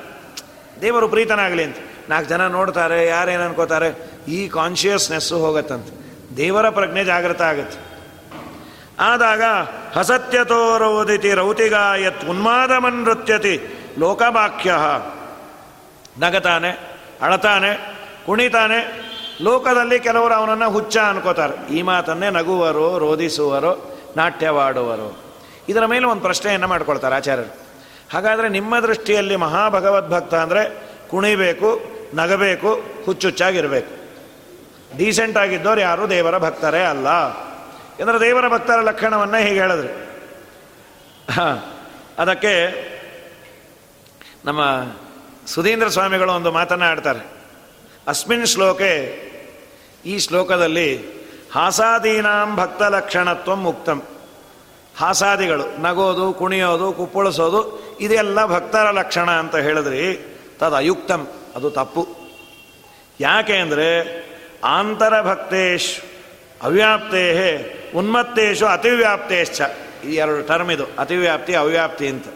ದೇವರು 0.81 1.09
ಪ್ರೀತನಾಗಲಿ 1.09 1.65
ಅಂತ. 1.65 1.77
ನಾಲ್ಕು 2.09 2.29
ಜನ 2.31 2.47
ನೋಡ್ತಾರೆ, 2.47 3.07
ಯಾರೇನು 3.07 3.43
ಅನ್ಕೋತಾರೆ, 3.43 3.89
ಈ 4.29 4.49
ಕಾನ್ಷಿಯಸ್ನೆಸ್ಸು 4.49 5.37
ಹೋಗತ್ತಂತೆ. 5.39 5.93
ದೇವರ 6.37 6.69
ಪ್ರಜ್ಞೆ 6.69 7.05
ಜಾಗೃತ 7.05 7.43
ಆಗುತ್ತೆ. 7.43 7.79
ಆದಾಗ 9.01 9.43
ಹಸತ್ಯತೋರೋದಿತಿ 9.97 11.31
ರೌತಿಗಾಯತ್ 11.35 12.25
ಉನ್ಮಾದಮನ್ನೃತ್ಯತಿ 12.25 13.55
ಲೋಕವಾಕ್ಯ 13.99 14.73
ನಗತಾನೆ, 16.19 16.71
ಅಳತಾನೆ, 17.23 17.71
ಕುಣಿತಾನೆ 18.27 19.09
ಲೋಕದಲ್ಲಿ 19.41 20.01
ಕೆಲವರು 20.01 20.35
ಅವನನ್ನು 20.35 20.71
ಹುಚ್ಚ 20.71 20.97
ಅನ್ಕೋತಾರೆ. 20.97 21.75
ಈ 21.75 21.83
ಮಾತನ್ನೇ 21.83 22.31
ನಗುವರು, 22.31 22.99
ರೋಧಿಸುವರು, 22.99 24.01
ನಾಟ್ಯವಾಡುವರು. 24.17 25.25
ಇದರ 25.69 25.87
ಮೇಲೆ 25.87 26.07
ಒಂದು 26.07 26.23
ಪ್ರಶ್ನೆಯನ್ನು 26.23 26.69
ಮಾಡ್ಕೊಳ್ತಾರೆ 26.69 27.15
ಆಚಾರ್ಯರು. 27.15 27.57
ಹಾಗಾದರೆ 28.13 28.49
ನಿಮ್ಮ 28.49 28.79
ದೃಷ್ಟಿಯಲ್ಲಿ 28.79 29.37
ಮಹಾಭಗವದ್ಭಕ್ತ 29.37 30.35
ಅಂದರೆ 30.35 30.83
ಕುಣಿಬೇಕು, 31.09 31.81
ನಗಬೇಕು, 32.15 32.81
ಹುಚ್ಚುಚ್ಚಾಗಿರಬೇಕು. 33.05 33.99
ಡೀಸೆಂಟ್ 34.97 35.39
ಆಗಿದ್ದವ್ರು 35.39 35.81
ಯಾರು? 35.81 36.11
ದೇವರ 36.11 36.39
ಭಕ್ತರೇ 36.39 36.83
ಅಲ್ಲ. 36.83 37.09
ಅಂದರೆ 37.09 38.21
ದೇವರ 38.21 38.49
ಭಕ್ತರ 38.49 38.81
ಲಕ್ಷಣವನ್ನು 38.81 39.37
ಹೀಗೆ 39.37 39.61
ಹೇಳಿದ್ರಿ. 39.61 40.09
ಅದಕ್ಕೆ 42.19 42.89
ನಮ್ಮ 44.45 44.83
ಸುಧೀಂದ್ರ 45.47 45.89
ಸ್ವಾಮಿಗಳು 45.89 46.33
ಒಂದು 46.33 46.53
ಮಾತನ್ನು 46.53 46.85
ಆಡ್ತಾರೆ. 46.85 47.27
ಅಸ್ಮಿನ್ 48.09 48.47
ಶ್ಲೋಕೆ 48.47 49.28
ಈ 50.05 50.19
ಶ್ಲೋಕದಲ್ಲಿ 50.19 51.19
ಹಾಸಾದೀನಾಂ 51.53 52.57
ಭಕ್ತ 52.57 52.83
ಲಕ್ಷಣತ್ವ 52.83 53.55
ಮುಕ್ತಂ. 53.55 54.03
ಹಾಸಾದಿಗಳು 54.99 55.83
ನಗೋದು, 55.83 56.33
ಕುಣಿಯೋದು, 56.33 56.93
ಕುಪ್ಪಳಿಸೋದು, 56.93 57.61
ಇದೆಲ್ಲ 58.01 58.47
ಭಕ್ತರ 58.47 58.91
ಲಕ್ಷಣ 58.91 59.31
ಅಂತ 59.31 59.57
ಹೇಳಿದ್ರಿ, 59.57 60.17
ತದ 60.59 60.75
ಅಯುಕ್ತಂ, 60.75 61.29
ಅದು 61.57 61.71
ತಪ್ಪು. 61.71 62.07
ಯಾಕೆ 63.21 63.57
ಅಂದರೆ 63.57 63.89
ಆಂತರ 64.65 65.23
ಭಕ್ತೇಶ್ 65.23 66.01
ಅವ್ಯಾಪ್ತೇ 66.63 67.25
ಉನ್ಮತ್ತೇಶು 67.95 68.67
ಅತಿವ್ಯಾಪ್ತೇಶ್ಚ. 68.67 69.61
ಈ 70.05 70.15
ಎರಡು 70.15 70.43
ಟರ್ಮ್ 70.43 70.71
ಇದು, 70.71 70.85
ಅತಿವ್ಯಾಪ್ತಿ, 70.99 71.55
ಅವ್ಯಾಪ್ತಿ 71.55 72.09
ಅಂತ. 72.09 72.27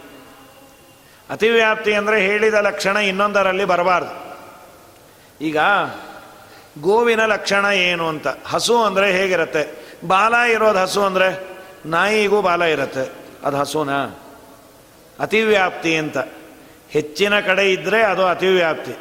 ಅತಿವ್ಯಾಪ್ತಿ 1.31 1.95
ಅಂದರೆ 1.95 2.21
ಹೇಳಿದ 2.21 2.55
ಲಕ್ಷಣ 2.55 2.97
ಇನ್ನೊಂದರಲ್ಲಿ 2.97 3.65
ಬರಬಾರ್ದು. 3.65 4.15
ಈಗ 5.41 5.59
ಗೋವಿನ 6.81 7.25
ಲಕ್ಷಣ 7.25 7.65
ಏನು 7.65 8.09
ಅಂತ? 8.09 8.27
ಹಸು 8.47 8.83
ಅಂದರೆ 8.83 9.13
ಹೇಗಿರುತ್ತೆ? 9.13 9.85
ಬಾಲ 10.07 10.35
ಇರೋದು 10.35 10.79
ಹಸು 10.79 11.03
ಅಂದರೆ 11.03 11.47
ನಾಯಿಗೂ 11.87 12.43
ಬಾಲ 12.43 12.63
ಇರುತ್ತೆ. 12.63 13.13
ಅದು 13.45 13.57
ಹಸುನಾ? 13.57 14.21
ಅತಿವ್ಯಾಪ್ತಿ 15.21 15.97
ಅಂತ. 15.97 16.19
ಹೆಚ್ಚಿನ 16.91 17.41
ಕಡೆ 17.41 17.73
ಇದ್ದರೆ 17.73 18.03
ಅದು 18.03 18.27
ಅತಿವ್ಯಾಪ್ತಿ. 18.27 18.97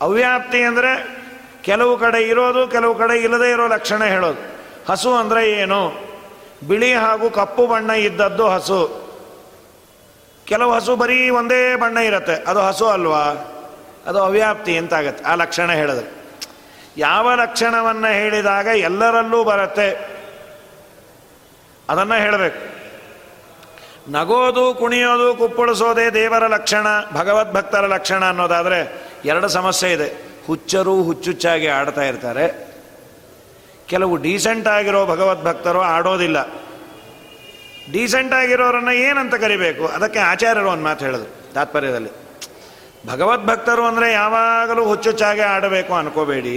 ಅವ್ಯಾಪ್ತಿ 0.00 0.62
ಅಂದರೆ 0.62 1.16
ಕೆಲವು 1.62 1.96
ಕಡೆ 1.96 2.22
ಇರೋದು, 2.22 2.66
ಕೆಲವು 2.66 2.94
ಕಡೆ 2.94 3.18
ಇಲ್ಲದೇ 3.18 3.50
ಇರೋ 3.50 3.66
ಲಕ್ಷಣ 3.66 4.04
ಹೇಳೋದು. 4.04 4.56
ಹಸು 4.88 5.14
ಅಂದರೆ 5.14 5.50
ಏನು? 5.50 6.06
ಬಿಳಿ 6.68 6.94
ಹಾಗೂ 6.94 7.30
ಕಪ್ಪು 7.30 7.66
ಬಣ್ಣ 7.66 7.90
ಇದ್ದದ್ದು 7.90 8.48
ಹಸು. 8.48 9.06
ಕೆಲವು 10.44 10.72
ಹಸು 10.72 10.96
ಬರೀ 10.96 11.28
ಒಂದೇ 11.28 11.76
ಬಣ್ಣ 11.76 11.98
ಇರುತ್ತೆ. 11.98 12.32
ಅದು 12.32 12.60
ಹಸು 12.60 12.86
ಅಲ್ವಾ? 12.86 13.22
ಅದು 14.06 14.18
ಅವ್ಯಾಪ್ತಿ 14.22 14.76
ಅಂತಾಗತ್ತೆ 14.76 15.24
ಆ 15.24 15.34
ಲಕ್ಷಣ 15.34 15.72
ಹೇಳಿದ್ರೆ. 15.72 16.15
ಯಾವ 16.96 17.34
ಲಕ್ಷಣವನ್ನು 17.34 18.12
ಹೇಳಿದಾಗ 18.12 18.66
ಎಲ್ಲರಲ್ಲೂ 18.66 19.44
ಬರುತ್ತೆ. 19.44 20.16
ಅದನ್ನು 21.88 22.14
ಹೇಳಬೇಕು. 22.14 22.76
ನಗೋದು, 24.10 24.74
ಕುಣಿಯೋದು, 24.74 25.34
ಕುಪ್ಪಳಿಸೋದೇ 25.34 26.10
ದೇವರ 26.10 26.46
ಲಕ್ಷಣ, 26.46 26.86
ಭಗವದ್ಭಕ್ತರ 27.12 27.86
ಲಕ್ಷಣ 27.86 28.24
ಅನ್ನೋದಾದರೆ 28.24 29.02
ಎರಡು 29.24 29.48
ಸಮಸ್ಯೆ 29.48 29.92
ಇದೆ. 29.92 30.36
ಹುಚ್ಚರು 30.46 31.02
ಹುಚ್ಚುಚ್ಚಾಗಿ 31.02 31.66
ಆಡ್ತಾ 31.66 32.02
ಇರ್ತಾರೆ. 32.02 32.66
ಕೆಲವು 33.86 34.16
ಡೀಸೆಂಟ್ 34.16 34.68
ಆಗಿರೋ 34.68 35.06
ಭಗವದ್ಭಕ್ತರು 35.06 35.80
ಆಡೋದಿಲ್ಲ. 35.80 36.48
ಡೀಸೆಂಟ್ 37.92 38.34
ಆಗಿರೋರನ್ನು 38.34 38.92
ಏನಂತ 38.92 39.34
ಕರಿಬೇಕು? 39.34 39.86
ಅದಕ್ಕೆ 39.86 40.18
ಆಚಾರ್ಯರು 40.18 40.70
ಒಂದು 40.70 40.84
ಮಾತು 40.84 41.04
ಹೇಳೋದು 41.04 41.52
ತಾತ್ಪರ್ಯದಲ್ಲಿ. 41.54 42.25
ಭಗವದ್ಭಕ್ತರು 43.06 43.84
ಅಂದರೆ 43.84 44.12
ಯಾವಾಗಲೂ 44.12 44.84
ಹುಚ್ಚುಚ್ಚಾಗೆ 44.84 45.42
ಆಡಬೇಕು 45.42 45.94
ಅನ್ಕೋಬೇಡಿ. 45.94 46.56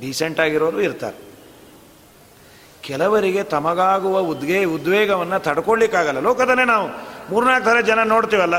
ಡೀಸೆಂಟ್ 0.00 0.40
ಆಗಿರೋರು 0.40 0.80
ಇರ್ತಾರೆ. 0.80 1.26
ಕೆಲವರಿಗೆ 2.82 3.42
ತಮಗಾಗುವ 3.42 4.18
ಉದ್ಗೆ, 4.18 4.64
ಉದ್ವೇಗವನ್ನು 4.64 5.38
ತಡ್ಕೊಳ್ಳಿಕ್ಕಾಗಲ್ಲ. 5.38 6.20
ಲೋಕದಲ್ಲೇ 6.20 6.64
ನಾವು 6.64 6.88
ಮೂರ್ನಾಲ್ಕು 7.30 7.70
ಥರ 7.70 7.80
ಜನ 7.80 8.02
ನೋಡ್ತೀವಲ್ಲ. 8.02 8.56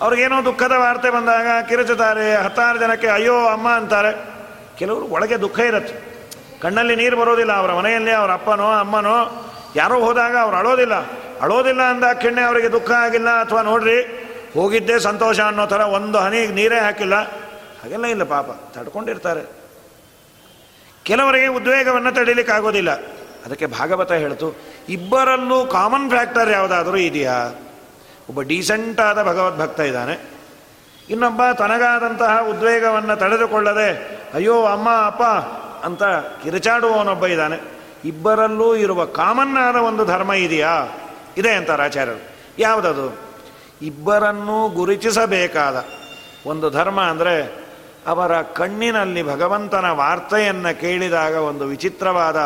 ಅವ್ರಿಗೇನೋ 0.00 0.44
ದುಃಖದ 0.44 0.72
ವಾರ್ತೆ 0.72 1.10
ಬಂದಾಗ 1.10 1.64
ಕಿರುಚುತ್ತಾರೆ, 1.68 2.36
ಹತ್ತಾರು 2.36 2.78
ಜನಕ್ಕೆ 2.78 3.06
ಅಯ್ಯೋ, 3.06 3.46
ಅಮ್ಮ 3.46 3.68
ಅಂತಾರೆ. 3.68 4.36
ಕೆಲವರು 4.78 5.04
ಒಳಗೆ 5.04 5.40
ದುಃಖ 5.40 5.58
ಇರುತ್ತೆ. 5.58 6.16
ಕಣ್ಣಲ್ಲಿ 6.60 6.96
ನೀರು 6.96 7.16
ಬರೋದಿಲ್ಲ, 7.16 7.52
ಅವರ 7.52 7.72
ಮನೆಯಲ್ಲಿ 7.72 8.10
ಅವರ 8.10 8.32
ಅಪ್ಪನೋ, 8.32 8.66
ಅಮ್ಮನೋ. 8.66 9.48
ಯಾರೋ 9.76 9.98
ಹೋದಾಗ 9.98 10.36
ಅವ್ರು 10.36 10.56
ಅಳೋದಿಲ್ಲ. 10.56 10.94
ಅಳೋದಿಲ್ಲ 11.40 11.82
ಅಂದ 11.82 12.04
ಕೆಣ್ಣೆ 12.04 12.42
ಅವರಿಗೆ 12.42 12.72
ದುಃಖ 12.72 12.90
ಆಗಿಲ್ಲ. 12.90 13.28
ಅಥವಾ 13.28 13.62
ನೋಡ್ರಿ 13.62 14.25
ಹೋಗಿದ್ದೇ 14.56 14.98
ಸಂತೋಷ 14.98 15.40
ಅನ್ನೋ 15.40 15.66
ಥರ 15.66 15.80
ಒಂದು 15.80 16.18
ಹನಿ 16.18 16.46
ನೀರೇ 16.46 16.78
ಹಾಕಿಲ್ಲ. 16.78 17.14
ಹಾಗೆಲ್ಲ 17.82 18.04
ಇಲ್ಲ 18.04 18.22
ಪಾಪ, 18.22 18.50
ತಡ್ಕೊಂಡಿರ್ತಾರೆ. 18.50 19.42
ಕೆಲವರಿಗೆ 21.02 21.46
ಉದ್ವೇಗವನ್ನು 21.46 22.12
ತಡೀಲಿಕ್ಕಾಗೋದಿಲ್ಲ. 22.12 22.90
ಅದಕ್ಕೆ 23.46 23.66
ಭಾಗವತ 23.66 24.12
ಹೇಳ್ತು, 24.12 24.56
ಇಬ್ಬರಲ್ಲೂ 24.88 25.66
ಕಾಮನ್ 25.66 26.10
ಫ್ಯಾಕ್ಟರ್ 26.10 26.50
ಯಾವುದಾದ್ರೂ 26.50 26.96
ಇದೆಯಾ? 26.96 27.54
ಒಬ್ಬ 28.30 28.40
ಡೀಸೆಂಟ್ 28.40 29.00
ಆದ 29.00 29.22
ಭಗವದ್ಭಕ್ತ 29.22 29.80
ಇದ್ದಾನೆ. 29.80 30.18
ಇನ್ನೊಬ್ಬ 31.10 31.50
ತನಗಾದಂತಹ 31.58 32.40
ಉದ್ವೇಗವನ್ನು 32.48 33.16
ತಡೆದುಕೊಳ್ಳದೆ, 33.16 34.20
ಅಯ್ಯೋ, 34.34 34.64
ಅಮ್ಮ, 34.64 34.88
ಅಪ್ಪ 35.06 35.22
ಅಂತ 35.84 36.02
ಕಿರಿಚಾಡುವವನೊಬ್ಬ 36.42 37.26
ಇದ್ದಾನೆ. 37.26 37.60
ಇಬ್ಬರಲ್ಲೂ 38.04 38.76
ಇರುವ 38.76 39.04
ಕಾಮನ್ 39.04 39.56
ಆದ 39.56 39.76
ಒಂದು 39.76 40.04
ಧರ್ಮ 40.04 40.32
ಇದೆಯಾ? 40.32 40.98
ಇದೆ 41.36 41.50
ಅಂತಾರೆ 41.50 41.82
ಆಚಾರ್ಯರು. 41.82 42.20
ಯಾವುದದು? 42.58 43.25
ಇಬ್ಬರನ್ನೂ 43.82 44.68
ಗುರುತಿಸಬೇಕಾದ 44.68 45.84
ಒಂದು 46.46 46.70
ಧರ್ಮ 46.70 47.00
ಅಂದರೆ 47.00 47.66
ಅವರ 48.06 48.42
ಕಣ್ಣಿನಲ್ಲಿ 48.42 49.22
ಭಗವಂತನ 49.22 49.90
ವಾರ್ತೆಯನ್ನು 49.90 50.80
ಕೇಳಿದಾಗ 50.80 51.34
ಒಂದು 51.34 51.64
ವಿಚಿತ್ರವಾದ 51.64 52.36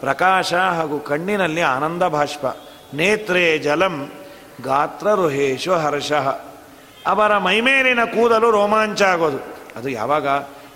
ಪ್ರಕಾಶ 0.00 0.54
ಹಾಗೂ 0.54 0.98
ಕಣ್ಣಿನಲ್ಲಿ 0.98 1.60
ಆನಂದ 1.60 2.02
ಭಾಷ್ಪ 2.02 2.46
ನೇತ್ರೇ 2.94 3.58
ಜಲಂ 3.58 4.10
ಗಾತ್ರ 4.62 5.14
ರುಹೇಶು 5.14 5.74
ಹರ್ಷಃ. 5.74 6.40
ಅವರ 7.06 7.38
ಮೈಮೇಲಿನ 7.38 8.04
ಕೂದಲು 8.04 8.50
ರೋಮಾಂಚ 8.50 9.02
ಆಗೋದು. 9.02 9.38
ಅದು 9.76 9.88
ಯಾವಾಗ? 9.88 10.28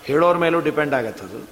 ಹೇಳೋರ 0.03 0.37
ಮೇಲೂ 0.37 0.59
ಡಿಪೆಂಡ್ 0.59 0.93
ಆಗತ್ತದು 0.93 1.47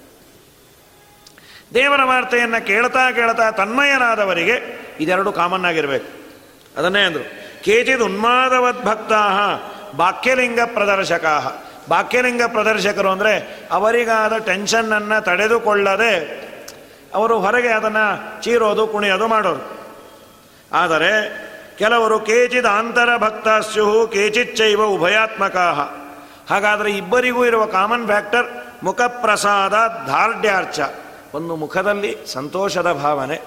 ದೇವರ 1.74 2.04
ವಾರ್ತೆಯನ್ನು 2.04 2.65
ಕೇಳ್ತಾ 2.65 3.12
ಕೇಳ್ತಾ 3.12 3.52
ತನ್ಮಯನಾದವರಿಗೆ 3.52 4.80
ಇದೆರಡು 5.00 5.32
ಕಾಮನ್ 5.32 5.65
ಆಗಿರಬೇಕು. 5.65 6.26
ಅದನ್ನೇ 6.80 7.00
ಅಂದರು. 7.00 7.45
ಕೇಚಿದ್ 7.65 8.01
ಉನ್ಮಾದವದ್ 8.01 8.86
ಭಕ್ತಾ 8.86 9.21
ಬಾಕ್ಯಲಿಂಗ 9.97 10.60
ಪ್ರದರ್ಶಕ 10.65 11.25
ಬಾಕ್ಯಲಿಂಗ 11.89 12.41
ಪ್ರದರ್ಶಕರು 12.47 13.10
ಅಂದರೆ 13.10 13.65
ಅವರಿಗಾದ 13.71 14.38
ಟೆನ್ಷನ್ನನ್ನು 14.38 15.23
ತಡೆದುಕೊಳ್ಳದೆ 15.23 16.13
ಅವರು 17.15 17.39
ಹೊರಗೆ 17.39 17.67
ಅದನ್ನು 17.67 18.43
ಚೀರೋದು, 18.43 18.88
ಕುಣಿಯೋದು 18.88 19.28
ಮಾಡೋರು. 19.28 19.63
ಆದರೆ 20.73 21.12
ಕೆಲವರು 21.78 22.19
ಕೇಚಿದ 22.19 22.65
ಅಂತರ 22.65 23.10
ಸ್ಯುಹು 23.60 24.08
ಕೇಚಿಚ್ಚೈವ 24.08 24.84
ಉಭಯಾತ್ಮಕ 24.84 25.56
ಹಾಗಾದರೆ 26.49 26.91
ಇಬ್ಬರಿಗೂ 26.91 27.45
ಇರುವ 27.45 27.65
ಕಾಮನ್ 27.65 28.06
ಫ್ಯಾಕ್ಟರ್ 28.06 28.47
ಮುಖಪ್ರಸಾದ 28.84 29.73
ದಾರ್ಢ್ಯಾರ್ಚ 30.08 30.80
ಒಂದು 31.34 31.56
ಮುಖದಲ್ಲಿ 31.56 32.17
ಸಂತೋಷದ 32.34 32.91
ಭಾವನೆ 32.91 33.41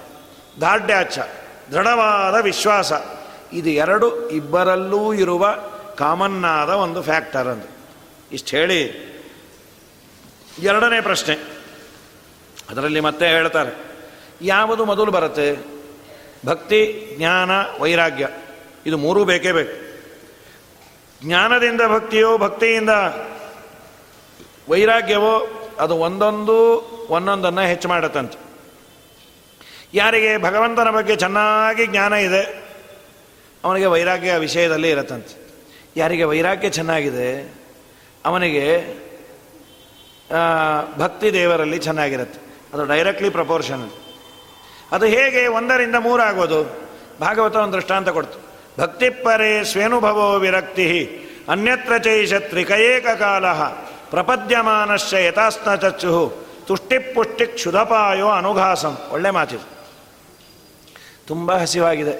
ಧಾರ್ಢ್ಯಾರ್ಚ 0.59 1.19
ದೃಢವಾದ 1.71 2.43
ವಿಶ್ವಾಸ. 2.43 2.93
ಇದು 3.53 3.69
ಎರಡು 3.69 4.29
ಇಬ್ಬರಲ್ಲೂ 4.29 5.13
ಇರುವ 5.13 5.55
ಕಾಮನ್ನಾದ 5.97 6.69
ಒಂದು 6.69 7.01
ಫ್ಯಾಕ್ಟರ್ 7.01 7.47
ಅಂದು. 7.47 7.67
ಇಷ್ಟು 8.31 8.57
ಹೇಳಿ. 8.57 9.09
ಎರಡನೇ 10.59 11.01
ಪ್ರಶ್ನೆ. 11.01 11.35
ಅದರಲ್ಲಿ 12.69 12.99
ಮತ್ತೆ 12.99 13.27
ಹೇಳ್ತಾರೆ. 13.27 13.77
ಯಾವುದು 14.41 14.85
ಮೊದಲು 14.85 15.11
ಬರುತ್ತೆ? 15.11 15.57
ಭಕ್ತಿ, 16.45 17.13
ಜ್ಞಾನ, 17.17 17.51
ವೈರಾಗ್ಯ. 17.79 18.29
ಇದು 18.85 18.97
ಮೂರೂ 18.97 19.25
ಬೇಕೇ 19.25 19.51
ಬೇಕು. 19.51 19.89
ಜ್ಞಾನದಿಂದ 21.25 21.81
ಭಕ್ತಿಯೋ, 21.87 22.37
ಭಕ್ತಿಯಿಂದ 22.37 22.89
ವೈರಾಗ್ಯವೋ, 24.69 25.47
ಅದು 25.79 25.95
ಒಂದೊಂದು 25.95 26.77
ಒಂದೊಂದನ್ನು 27.09 27.61
ಹೆಚ್ಚು 27.61 27.87
ಮಾಡತ್ತಂತೆ. 27.87 28.37
ಯಾರಿಗೆ? 29.93 30.37
ಭಗವಂತನ 30.37 30.89
ಬಗ್ಗೆ 30.89 31.15
ಚೆನ್ನಾಗಿ 31.15 31.85
ಜ್ಞಾನ 31.85 32.13
ಇದೆ. 32.13 32.68
ಅವನಿಗೆ 33.63 33.85
ವೈರಾಗ್ಯ 33.85 34.33
ವಿಷಯದಲ್ಲಿ 34.37 34.89
ಇರತ್ತಂತೆ. 34.89 35.33
ಯಾರಿಗೆ 35.95 36.23
ವೈರಾಗ್ಯ 36.23 36.69
ಚೆನ್ನಾಗಿದೆ, 36.69 37.29
ಅವನಿಗೆ 38.25 38.65
ಭಕ್ತಿ 40.97 41.27
ದೇವರಲ್ಲಿ 41.33 41.79
ಚೆನ್ನಾಗಿರುತ್ತೆ. 41.79 42.39
ಅದು 42.73 42.83
ಡೈರೆಕ್ಟ್ಲಿ 42.85 43.29
ಪ್ರಪೋರ್ಷನಲ್ 43.29 43.93
ಅದು 44.91 45.05
ಹೇಗೆ 45.05 45.41
ಒಂದರಿಂದ 45.47 45.95
ಮೂರಾಗೋದು 45.95 46.59
ಭಾಗವತ 47.19 47.55
ಒಂದು 47.55 47.73
ದೃಷ್ಟಾಂತ 47.73 48.09
ಕೊಡ್ತು. 48.09 48.37
ಪರೇ 49.23 49.51
ಸ್ವೇನುಭವೋ 49.63 50.27
ವಿರಕ್ತಿ 50.39 50.87
ಅನ್ಯತ್ರ 51.49 51.93
ತ್ರಿಕಯೇಕ 52.49 53.07
ಕಾಲ 53.19 53.45
ಪ್ರಪದ್ಯಮಾನಶ್ಚ 54.09 55.13
ಯಥಾಸ್ನ 55.13 55.75
ಚಚ್ಚು 55.75 56.13
ತುಷ್ಟಿ 56.67 56.97
ಪುಷ್ಟಿ 57.13 57.45
ಕ್ಷುಧಪಾಯೋ 57.45 58.27
ಅನುಘಾಸಂ. 58.29 58.93
ಒಳ್ಳೆ 59.11 59.29
ಮಾತಿದು. 59.29 59.67
ತುಂಬ 61.27 61.51
ಹಸಿವಾಗಿದೆ. 61.53 62.15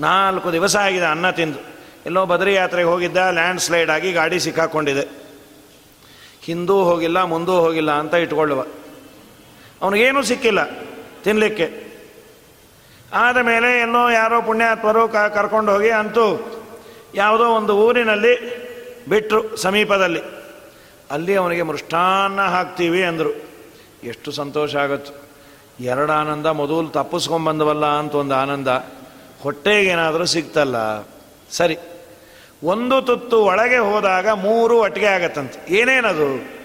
ನಾಲ್ಕು 0.00 0.52
ದಿವಸ 0.52 0.76
ಆಗಿದೆ 0.76 1.04
ಅನ್ನ 1.04 1.30
ತಿಂದು. 1.30 1.58
ಎಲ್ಲೋ 2.06 2.26
ಬದ್ರಿ 2.26 2.54
ಯಾತ್ರೆಗೆ 2.54 2.88
ಹೋಗಿದ್ದ 2.88 3.16
ಲ್ಯಾಂಡ್ 3.16 3.60
ಸ್ಲೈಡ್ 3.60 3.90
ಆಗಿ 3.90 4.12
ಗಾಡಿ 4.12 4.40
ಸಿಕ್ಕಾಕೊಂಡಿದೆ. 4.40 5.08
ಹಿಂದೂ 6.42 6.84
ಹೋಗಿಲ್ಲ, 6.84 7.22
ಮುಂದೂ 7.22 7.52
ಹೋಗಿಲ್ಲ 7.52 7.92
ಅಂತ 7.92 8.14
ಇಟ್ಕೊಳ್ಳುವ. 8.14 8.64
ಅವನಿಗೇನೂ 9.82 10.22
ಸಿಕ್ಕಿಲ್ಲ 10.22 10.70
ತಿನ್ನಲಿಕ್ಕೆ 11.22 11.86
ಆದ 13.12 13.36
ಮೇಲೆ 13.36 13.80
ಎಲ್ಲೋ 13.80 14.08
ಯಾರೋ 14.08 14.42
ಪುಣ್ಯಾತ್ಮರು 14.42 15.08
ಕರ್ಕೊಂಡು 15.08 15.72
ಹೋಗಿ 15.72 15.90
ಅಂತೂ 15.90 16.26
ಯಾವುದೋ 17.14 17.44
ಒಂದು 17.44 17.76
ಊರಿನಲ್ಲಿ 17.76 18.34
ಬಿಟ್ಟರು 19.06 19.56
ಸಮೀಪದಲ್ಲಿ. 19.56 20.20
ಅಲ್ಲಿ 21.10 21.34
ಅವನಿಗೆ 21.34 21.62
ಮೃಷ್ಟಾನ್ನ 21.62 22.40
ಹಾಕ್ತೀವಿ 22.40 23.04
ಅಂದರು. 23.04 23.30
ಎಷ್ಟು 24.04 24.32
ಸಂತೋಷ 24.32 24.76
ಆಗತ್ತು. 24.76 25.12
ಎರಡು 25.84 26.12
ಆನಂದ, 26.12 26.46
ಮೊದಲು 26.46 26.88
ತಪ್ಪಿಸ್ಕೊಂಬಂದವಲ್ಲ 26.88 27.86
ಅಂತ 27.86 28.14
ಒಂದು 28.14 28.34
ಆನಂದ. 28.34 28.68
ಹೊಟ್ಟೆಗೇನಾದರೂ 29.42 30.24
ಸಿಗ್ತಲ್ಲ. 30.24 30.76
ಸರಿ. 31.50 31.78
ಒಂದು 32.64 33.02
ತುತ್ತು 33.02 33.44
ಒಳಗೆ 33.44 33.76
ಹೋದಾಗ 33.76 34.28
ಮೂರು 34.28 34.78
ಒಟ್ಟಿಗೆ 34.78 35.06
ಆಗತ್ತಂತೆ. 35.06 35.74
ಏನೇನದು? 35.74 36.56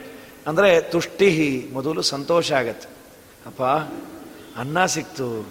ಅಂದರೆ 0.47 0.81
ತುಷ್ಟಿ 0.81 1.67
ಮೊದಲು 1.73 2.01
ಸಂತೋಷ 2.01 2.51
ಆಗತ್ತೆ. 2.51 2.89
ಅಪ್ಪ, 3.45 3.61
ಅನ್ನ 4.59 4.85
ಸಿಕ್ತು 4.85 5.47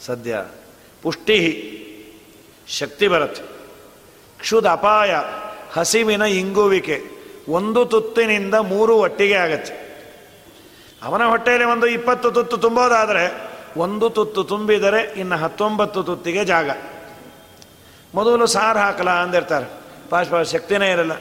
ಸದ್ಯ. 0.00 0.44
ಪುಷ್ಟಿ 1.02 1.68
ಶಕ್ತಿ 2.68 3.08
ಬರುತ್ತೆ. 3.08 3.42
ಕ್ಷುದ 4.40 4.66
ಅಪಾಯ, 4.66 5.14
ಹಸಿವಿನ 5.72 6.22
ಇಂಗುವಿಕೆ. 6.22 7.02
ಒಂದು 7.48 7.84
ತುತ್ತಿನಿಂದ 7.84 8.54
ಮೂರು 8.54 8.96
ಒಟ್ಟಿಗೆ 8.96 9.34
ಆಗತ್ತೆ. 9.34 9.82
ಅವನ 11.02 11.24
ಹೊಟ್ಟೆಯಲ್ಲಿ 11.24 11.66
ಒಂದು 11.66 11.86
ಇಪ್ಪತ್ತು 11.86 12.30
ತುತ್ತು 12.30 12.56
ತುಂಬೋದಾದರೆ 12.56 13.51
ಒಂದು 13.76 14.10
ತುತ್ತು 14.10 14.44
ತುಂಬಿದರೆ 14.44 15.12
ಇನ್ನು 15.12 15.36
ಹತ್ತೊಂಬತ್ತು 15.36 16.02
ತುತ್ತಿಗೆ 16.02 16.44
ಜಾಗ. 16.44 16.70
ಮೊದಲು 18.14 18.46
ಸಾರು 18.46 18.78
ಹಾಕಲ 18.78 19.10
ಅಂದಿರ್ತಾರೆ. 19.10 19.66
ಪಾಶ್ 20.10 20.30
ಪಾಶ್ 20.30 20.50
ಶಕ್ತಿನೇ 20.50 20.90
ಇರಲ್ಲ. 20.90 21.12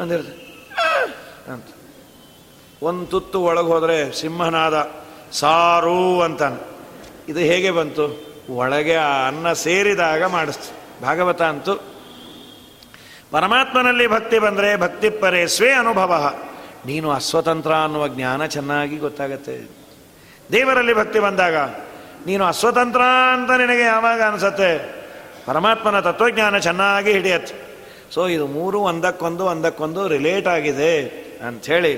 ಅಂದಿರ್ತಾರೆ. 0.00 0.44
ಅಂತ. 1.52 1.64
ಒಂದು 2.82 3.06
ತುತ್ತು 3.06 3.40
ಒಳಗೆ 3.40 3.66
ಹೋದರೆ 3.66 4.20
ಸಿಂಹನಾದ 4.20 4.90
ಸಾರು 5.32 6.22
ಅಂತಾನೆ. 6.22 6.62
ಇದು 7.28 7.38
ಹೇಗೆ 7.38 7.70
ಬಂತು? 7.70 8.34
ಒಳಗೆ 8.50 8.96
ಆ 8.96 9.28
ಅನ್ನ 9.28 9.52
ಸೇರಿದಾಗ 9.52 10.24
ಮಾಡಿಸ್ತು. 10.24 11.02
ಭಾಗವತ 11.02 11.42
ಅಂತೂ, 11.42 11.74
ಪರಮಾತ್ಮನಲ್ಲಿ 13.30 14.06
ಭಕ್ತಿ 14.06 14.38
ಬಂದರೆ 14.38 14.76
ಭಕ್ತಿ 14.76 15.10
ಪರೇ 15.10 15.46
ಸ್ವೇ 15.46 15.72
ಅನುಭವ. 15.72 16.34
ನೀನು 16.86 17.10
ಅಸ್ವತಂತ್ರ 17.10 17.72
ಅನ್ನುವ 17.72 18.08
ಜ್ಞಾನ 18.08 18.46
ಚೆನ್ನಾಗಿ 18.46 18.96
ಗೊತ್ತಾಗತ್ತೆ. 18.96 19.83
ದೇವರಲ್ಲಿ 20.52 20.94
ಭಕ್ತಿ 20.94 21.18
ಬಂದಾಗ, 21.18 21.56
ನೀನು 22.26 22.44
ಅಸ್ವತಂತ್ರ 22.44 23.02
ಅಂತ 23.32 23.50
ನಿನಗೆ 23.50 23.84
ಯಾವಾಗ 23.84 24.20
ಅನಿಸತ್ತೆ? 24.22 24.70
ಪರಮಾತ್ಮನ 25.46 26.00
ತತ್ವಜ್ಞಾನ 26.00 26.58
ಚೆನ್ನಾಗಿ 26.58 27.12
ಹಿಡಿಯತ್ತೆ 27.12 27.54
ಸೊ 28.10 28.26
ಇದು 28.28 28.46
ಮೂರು, 28.46 28.78
ಒಂದಕ್ಕೊಂದು 28.80 29.44
ಒಂದಕ್ಕೊಂದು 29.44 30.08
ರಿಲೇಟ್ 30.08 30.46
ಆಗಿದೆ 30.46 30.92
ಅಂಥೇಳಿ. 31.46 31.94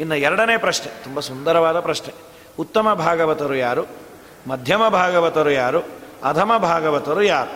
ಇನ್ನು 0.00 0.16
ಎರಡನೇ 0.16 0.56
ಪ್ರಶ್ನೆ, 0.56 0.90
ತುಂಬ 1.04 1.20
ಸುಂದರವಾದ 1.20 1.80
ಪ್ರಶ್ನೆ. 1.80 2.12
ಉತ್ತಮ 2.58 2.94
ಭಾಗವತರು 2.94 3.54
ಯಾರು? 3.54 3.82
ಮಧ್ಯಮ 4.48 4.82
ಭಾಗವತರು 4.88 5.50
ಯಾರು? 5.50 5.80
ಅಧಮ 6.24 6.52
ಭಾಗವತರು 6.56 7.22
ಯಾರು? 7.22 7.52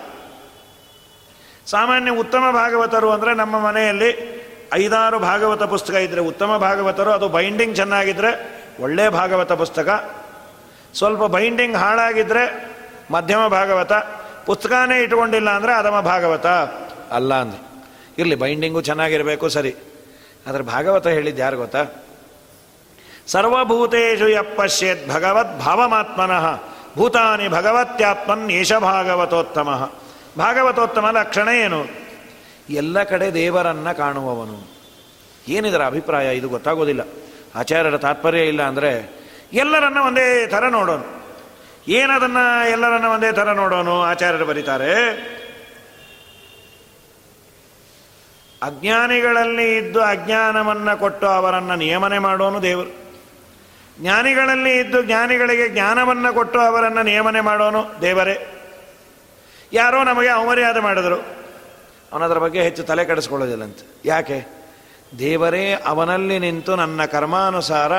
ಸಾಮಾನ್ಯ 1.67 2.11
ಉತ್ತಮ 2.11 2.45
ಭಾಗವತರು 2.53 3.11
ಅಂದರೆ 3.11 3.35
ನಮ್ಮ 3.35 3.59
ಮನೆಯಲ್ಲಿ 3.59 4.11
ಐದಾರು 4.73 5.19
ಭಾಗವತ 5.19 5.63
ಪುಸ್ತಕ 5.63 5.95
ಇದ್ದರೆ 5.95 6.21
ಉತ್ತಮ 6.21 6.57
ಭಾಗವತರು, 6.57 7.11
ಅದು 7.11 7.29
ಬೈಂಡಿಂಗ್ 7.29 7.77
ಚೆನ್ನಾಗಿದ್ದರೆ 7.77 8.31
ಒಳ್ಳೆಯ 8.81 9.09
ಭಾಗವತ 9.09 9.53
ಪುಸ್ತಕ 9.53 9.89
ಸ್ವಲ್ಪ 10.95 11.23
ಬೈಂಡಿಂಗ್ 11.23 11.77
ಹಾಳಾಗಿದ್ದರೆ 11.77 12.75
ಮಧ್ಯಮ 13.11 13.47
ಭಾಗವತ, 13.47 13.93
ಪುಸ್ತಕನೇ 14.47 15.03
ಇಟ್ಕೊಂಡಿಲ್ಲ 15.03 15.51
ಅಂದರೆ 15.51 15.75
ಅದಮ 15.75 16.01
ಭಾಗವತ. 16.01 16.47
ಅಲ್ಲ 17.13 17.35
ಅಂದ್ರೆ. 17.35 17.85
ಇರಲಿ, 18.19 18.35
ಬೈಂಡಿಂಗು 18.35 18.81
ಚೆನ್ನಾಗಿರಬೇಕು, 18.81 19.49
ಸರಿ. 19.49 19.75
ಆದರೆ 20.47 20.63
ಭಾಗವತ 20.63 21.07
ಹೇಳಿದ್ದು 21.07 21.43
ಯಾರು 21.43 21.57
ಗೊತ್ತಾ? 21.57 21.85
ಸರ್ವಭೂತೇಶು 23.27 24.29
ಯಪ್ಪಶ್ಯೇತ್ 24.29 25.11
ಭಗವತ್ 25.11 25.61
ಭಾವಮಾತ್ಮನಃ. 25.61 26.63
ಭೂತಾನಿ 26.97 27.49
ಭಗವತ್ಯಾತ್ಮನ್ 27.49 28.51
ಏಷ 28.51 28.73
ಭಾಗವತೋತ್ತಮ. 28.73 29.93
ಭಾಗವತೋತ್ತಮ 30.39 31.11
ಲಕ್ಷಣ 31.11 31.49
ಏನು? 31.49 31.87
ಎಲ್ಲ 32.71 33.03
ಕಡೆ 33.03 33.35
ದೇವರನ್ನು 33.35 33.97
ಕಾಣುವವನು. 33.97 34.71
ಏನಿದರ 35.49 35.87
ಅಭಿಪ್ರಾಯ? 35.87 36.37
ಇದು 36.37 36.49
ಗೊತ್ತಾಗೋದಿಲ್ಲ. 36.49 37.01
ಆಚಾರ್ಯರ 37.55 37.97
ತಾತ್ಪರ್ಯ 37.97 38.41
ಇಲ್ಲ 38.41 38.63
ಅಂದರೆ 38.63 39.14
ಎಲ್ಲರನ್ನ 39.55 39.99
ಒಂದೇ 39.99 40.47
ಥರ 40.47 40.69
ನೋಡೋನು. 40.69 41.25
ಏನದನ್ನ 41.89 42.37
ಎಲ್ಲರನ್ನ 42.71 43.05
ಒಂದೇ 43.05 43.33
ಥರ 43.33 43.53
ನೋಡೋನು 43.53 44.03
ಆಚಾರ್ಯರು 44.03 44.45
ಬರೀತಾರೆ. 44.45 45.11
ಅಜ್ಞಾನಿಗಳಲ್ಲಿ 48.63 49.77
ಇದ್ದು 49.77 50.03
ಅಜ್ಞಾನವನ್ನು 50.03 51.01
ಕೊಟ್ಟು 51.01 51.27
ಅವರನ್ನು 51.27 51.77
ನಿಯಮನೆ 51.77 52.19
ಮಾಡೋನು 52.19 52.63
ದೇವರು. 52.63 53.05
ಜ್ಞಾನಿಗಳಲ್ಲಿ 54.01 54.79
ಇದ್ದು 54.79 55.03
ಜ್ಞಾನಿಗಳಿಗೆ 55.03 55.69
ಜ್ಞಾನವನ್ನು 55.69 56.35
ಕೊಟ್ಟು 56.35 56.61
ಅವರನ್ನು 56.61 57.03
ನಿಯಮನೆ 57.03 57.41
ಮಾಡೋನು 57.41 58.03
ದೇವರೇ. 58.03 58.47
ಯಾರೋ 59.73 60.05
ನಮಗೆ 60.05 60.29
ಅವಮರ್ಯಾದೆ 60.29 60.81
ಮಾಡಿದರು. 60.81 61.25
ಅವನದರ 62.13 62.39
ಬಗ್ಗೆ 62.39 62.63
ಹೆಚ್ಚು 62.63 62.83
ತಲೆ 62.83 63.05
ಕೆಡಿಸ್ಕೊಳ್ಳೋದಿಲ್ಲಂತೆ. 63.05 64.01
ಯಾಕೆ? 64.05 64.47
ದೇವರೇ, 65.19 65.73
ಅವನಲ್ಲಿ 65.73 66.39
ನಿಂತು 66.39 66.77
ನನ್ನ 66.77 67.05
ಕರ್ಮಾನುಸಾರ 67.05 67.93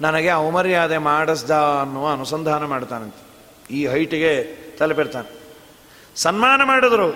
ನನಗೆ 0.00 0.28
ಅವಮರ್ಯಾದೆ 0.28 0.98
ಮಾಡಿಸ್ದ 0.98 1.50
ಅನ್ನುವ 1.50 2.12
ಅನುಸಂಧಾನ 2.12 2.64
ಮಾಡ್ತಾನಂತೆ. 2.64 3.20
ಈ 3.74 3.86
ಹೈಟಿಗೆ 3.86 4.32
ತಲುಪಿರ್ತಾನೆ 4.78 5.28
ಸನ್ಮಾನ 6.16 6.60
ಮಾಡಿದ್ರು. 6.64 7.08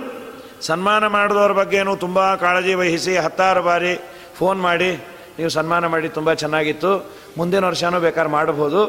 ಸನ್ಮಾನ 0.62 1.06
ಮಾಡಿದವ್ರ 1.06 1.52
ಬಗ್ಗೆನೂ 1.52 1.96
ತುಂಬ 1.96 2.34
ಕಾಳಜಿ 2.34 2.74
ವಹಿಸಿ 2.74 3.16
ಹತ್ತಾರು 3.16 3.62
ಬಾರಿ 3.62 3.94
ಫೋನ್ 4.38 4.60
ಮಾಡಿ, 4.60 4.90
ನೀವು 5.38 5.50
ಸನ್ಮಾನ 5.50 5.86
ಮಾಡಿ, 5.86 6.08
ತುಂಬ 6.08 6.32
ಚೆನ್ನಾಗಿತ್ತು. 6.32 7.10
ಮುಂದಿನ 7.38 7.64
ವರ್ಷನೂ 7.64 8.00
ಬೇಕಾದ್ರೆ 8.00 8.32
ಮಾಡ್ಬೋದು. 8.32 8.80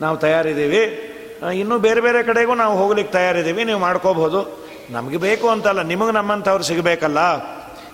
ನಾವು 0.00 0.16
ತಯಾರಿದ್ದೀವಿ. 0.16 0.82
ಇನ್ನೂ 1.54 1.78
ಬೇರೆ 1.78 2.00
ಬೇರೆ 2.00 2.22
ಕಡೆಗೂ 2.22 2.54
ನಾವು 2.54 2.78
ಹೋಗ್ಲಿಕ್ಕೆ 2.78 3.12
ತಯಾರಿದ್ದೀವಿ. 3.12 3.64
ನೀವು 3.64 3.80
ಮಾಡ್ಕೋಬಹುದು. 3.80 4.66
ನಮಗೆ 4.90 5.16
ಬೇಕು 5.16 5.48
ಅಂತಲ್ಲ, 5.48 5.82
ನಿಮಗೆ 5.82 6.12
ನಮ್ಮಂಥವ್ರು 6.12 6.64
ಸಿಗಬೇಕಲ್ಲ. 6.64 7.18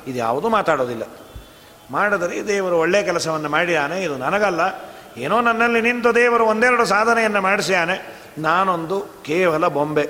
ಇದು 0.07 0.19
ಯಾವುದೂ 0.19 0.49
ಮಾತಾಡೋದಿಲ್ಲ. 0.49 1.03
ಮಾಡಿದ್ರೆ 1.91 2.47
ದೇವರು 2.47 2.79
ಒಳ್ಳೆಯ 2.79 3.03
ಕೆಲಸವನ್ನು 3.03 3.49
ಮಾಡಿದಾನೆ. 3.49 4.03
ಇದು 4.03 4.17
ನನಗಲ್ಲ. 4.17 4.92
ಏನೋ 5.17 5.41
ನನ್ನಲ್ಲಿ 5.41 5.81
ನಿಂತು 5.81 6.15
ದೇವರು 6.15 6.45
ಒಂದೆರಡು 6.45 6.85
ಸಾಧನೆಯನ್ನು 6.85 7.41
ಮಾಡಿಸ್ಯಾನೆ. 7.41 8.23
ನಾನೊಂದು 8.39 9.01
ಕೇವಲ 9.01 9.67
ಬೊಂಬೆ. 9.67 10.09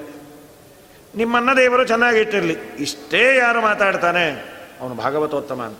ನಿಮ್ಮನ್ನ 1.17 1.51
ದೇವರು 1.57 1.87
ಚೆನ್ನಾಗಿಟ್ಟಿರಲಿ 1.87 2.57
ಇಷ್ಟೇ 2.79 3.37
ಯಾರು 3.37 3.61
ಮಾತಾಡ್ತಾನೆ? 3.61 4.53
ಅವನು 4.81 4.95
ಭಾಗವತೋತ್ತಮ 4.95 5.63
ಅಂತ. 5.63 5.79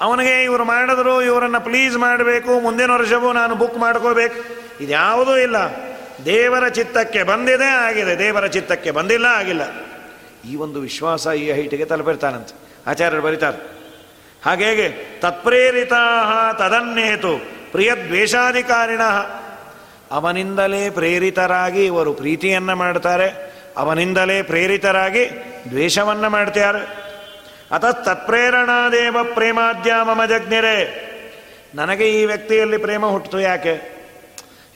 ಅವನಿಗೆ 0.00 0.42
ಇವರು 0.42 0.64
ಮಾಡಿದ್ರು, 0.64 1.22
ಇವರನ್ನು 1.22 1.60
ಪ್ಲೀಸ್ 1.60 1.96
ಮಾಡಬೇಕು, 1.96 2.60
ಮುಂದಿನ 2.60 2.90
ವರ್ಷವೂ 2.90 3.32
ನಾನು 3.32 3.54
ಬುಕ್ 3.54 3.78
ಮಾಡ್ಕೋಬೇಕು. 3.78 4.44
ಇದ್ಯಾವುದೂ 4.84 5.36
ಇಲ್ಲ. 5.36 5.56
ದೇವರ 6.24 6.68
ಚಿತ್ತಕ್ಕೆ 6.68 7.22
ಬಂದಿದೆ, 7.22 7.64
ಆಗಿದೆ. 7.64 8.18
ದೇವರ 8.18 8.46
ಚಿತ್ತಕ್ಕೆ 8.46 8.90
ಬಂದಿಲ್ಲ, 8.90 9.26
ಆಗಿಲ್ಲ. 9.26 9.62
ಈ 10.48 10.56
ಒಂದು 10.56 10.80
ವಿಶ್ವಾಸ 10.80 11.26
ಈ 11.26 11.52
ಹೈಟಿಗೆ 11.52 11.84
ತಲುಪಿರ್ತಾನಂತೆ. 11.84 12.54
ಆಚಾರ್ಯರು 12.86 13.22
ಬರೀತಾರೆ. 13.22 13.77
ಹಾಗೇಗೆ 14.46 15.18
ತತ್ಪ್ರೇರಿತ 15.20 15.92
ತದನ್ನೇತು 16.58 17.32
ಪ್ರಿಯ 17.72 17.94
ದ್ವೇಷಾಧಿಕಾರಿಣ 17.94 19.02
ಅವನಿಂದಲೇ 20.10 20.90
ಪ್ರೇರಿತರಾಗಿ 20.90 21.86
ಇವರು 21.86 22.12
ಪ್ರೀತಿಯನ್ನು 22.12 22.76
ಮಾಡ್ತಾರೆ, 22.76 23.52
ಅವನಿಂದಲೇ 23.76 24.42
ಪ್ರೇರಿತರಾಗಿ 24.42 25.30
ದ್ವೇಷವನ್ನು 25.70 26.30
ಮಾಡ್ತಾರೆ 26.30 26.82
ಅತ 27.70 27.84
ತತ್ಪ್ರೇರಣಾದೇವ 27.84 29.16
ಪ್ರೇಮಾದ್ಯ 29.34 29.94
ಮಮ 30.02 30.24
ಜಜ್ಞರೆ. 30.24 31.08
ನನಗೆ 31.74 32.08
ಈ 32.08 32.24
ವ್ಯಕ್ತಿಯಲ್ಲಿ 32.24 32.78
ಪ್ರೇಮ 32.78 33.06
ಹುಟ್ಟಿತು 33.06 33.40
ಯಾಕೆ? 33.40 33.74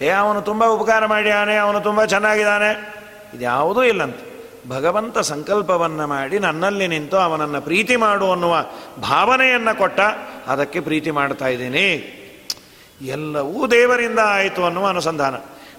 ಏ 0.00 0.08
ಅವನು 0.08 0.42
ತುಂಬ 0.42 0.64
ಉಪಕಾರ 0.64 1.06
ಮಾಡ್ಯಾನೆ, 1.06 1.56
ಅವನು 1.56 1.80
ತುಂಬ 1.80 2.04
ಚೆನ್ನಾಗಿದ್ದಾನೆ. 2.04 2.94
ಇದ್ಯಾವುದೂ 3.34 3.82
ಇಲ್ಲಂತ. 3.82 4.16
ಭಗವಂತ 4.68 5.18
ಸಂಕಲ್ಪವನ್ನು 5.18 6.06
ಮಾಡಿ 6.06 6.38
ನನ್ನಲ್ಲಿ 6.38 6.86
ನಿಂತು 6.86 7.16
ಅವನನ್ನು 7.16 7.60
ಪ್ರೀತಿ 7.60 7.96
ಮಾಡು 7.96 8.32
ಅನ್ನುವ 8.32 8.56
ಭಾವನೆಯನ್ನು 9.00 9.78
ಕೊಟ್ಟ, 9.78 10.00
ಅದಕ್ಕೆ 10.46 10.80
ಪ್ರೀತಿ 10.80 11.10
ಮಾಡ್ತಾ 11.10 11.46
ಇದ್ದೀನಿ. 11.46 12.18
ಎಲ್ಲವೂ 13.00 13.66
ದೇವರಿಂದ 13.66 14.18
ಆಯಿತು 14.24 14.64
ಅನ್ನುವ 14.64 14.86
ಅನುಸಂಧಾನ. 14.86 15.34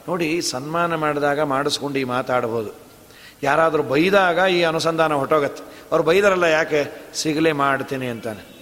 ನೋಡಿ, 0.08 0.42
ಸನ್ಮಾನ 0.42 0.96
ಮಾಡಿದಾಗ 0.96 1.42
ಮಾಡಿಸ್ಕೊಂಡು 1.42 2.00
ಈ 2.00 2.04
ಮಾತಾಡ್ಬೋದು 2.04 2.84
ಯಾರಾದರೂ 3.44 3.84
ಬೈದಾಗ 3.84 4.38
ಈ 4.38 4.64
ಅನುಸಂಧಾನ 4.64 5.14
ಹೊಟ್ಟೋಗತ್ತೆ 5.14 5.64
ಅವ್ರು 5.92 6.04
ಬೈದರಲ್ಲ, 6.04 6.44
ಯಾಕೆ? 6.44 7.12
ಸಿಗಲೇ 7.14 7.52
ಮಾಡ್ತೀನಿ 7.52 8.08
ಅಂತಾನೆ. 8.08 8.54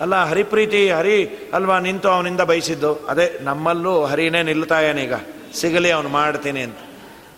ಅಲ್ಲ, 0.00 0.24
ಹರಿಪ್ರೀತಿ, 0.24 0.90
ಹರಿ 0.90 1.50
ಅಲ್ವಾ, 1.52 1.78
ನಿಂತು 1.78 2.08
ಅವನಿಂದ 2.08 2.40
ಬಯಸಿದ್ದು? 2.40 2.94
ಅದೇ, 2.94 3.38
ನಮ್ಮಲ್ಲೂ 3.42 4.04
ಹರಿನೇ 4.04 4.42
ನಿಲ್ತಾಯನೀಗ. 4.42 5.12
ಸಿಗಲಿ 5.54 5.90
ಅವನು 5.90 6.08
ಮಾಡ್ತೀನಿ 6.08 6.60
ಅಂತ. 6.60 6.76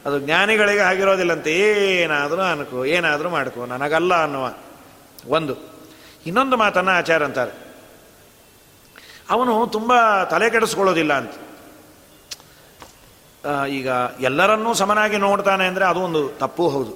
ಅದು 0.06 0.18
ಜ್ಞಾನಿಗಳಿಗೆ 0.18 0.80
ಆಗಿರೋದಿಲ್ಲಂತೆ 0.80 1.52
ಏನಾದರೂ 2.02 2.40
ಅನ್ಕೋ, 2.40 2.84
ಏನಾದರೂ 2.84 3.28
ಮಾಡ್ಕೋ, 3.28 3.66
ನನಗಲ್ಲ 3.66 4.22
ಅನ್ನುವ 4.22 4.52
ಒಂದು. 5.28 5.54
ಇನ್ನೊಂದು 6.26 6.56
ಮಾತನ್ನು 6.56 6.90
ಆಚಾರ 6.90 7.24
ಅಂತಾರೆ. 7.24 7.52
ಅವನು 9.30 9.66
ತುಂಬ 9.66 9.92
ತಲೆ 10.24 10.50
ಕೆಡಿಸ್ಕೊಳ್ಳೋದಿಲ್ಲ 10.50 11.12
ಅಂತ. 11.12 11.32
ಈಗ 13.68 13.88
ಎಲ್ಲರನ್ನೂ 14.20 14.74
ಸಮನಾಗಿ 14.74 15.16
ನೋಡ್ತಾನೆ 15.16 15.66
ಅಂದರೆ 15.66 15.84
ಅದು 15.84 16.00
ಒಂದು 16.00 16.28
ತಪ್ಪು 16.28 16.68
ಹೌದು. 16.68 16.92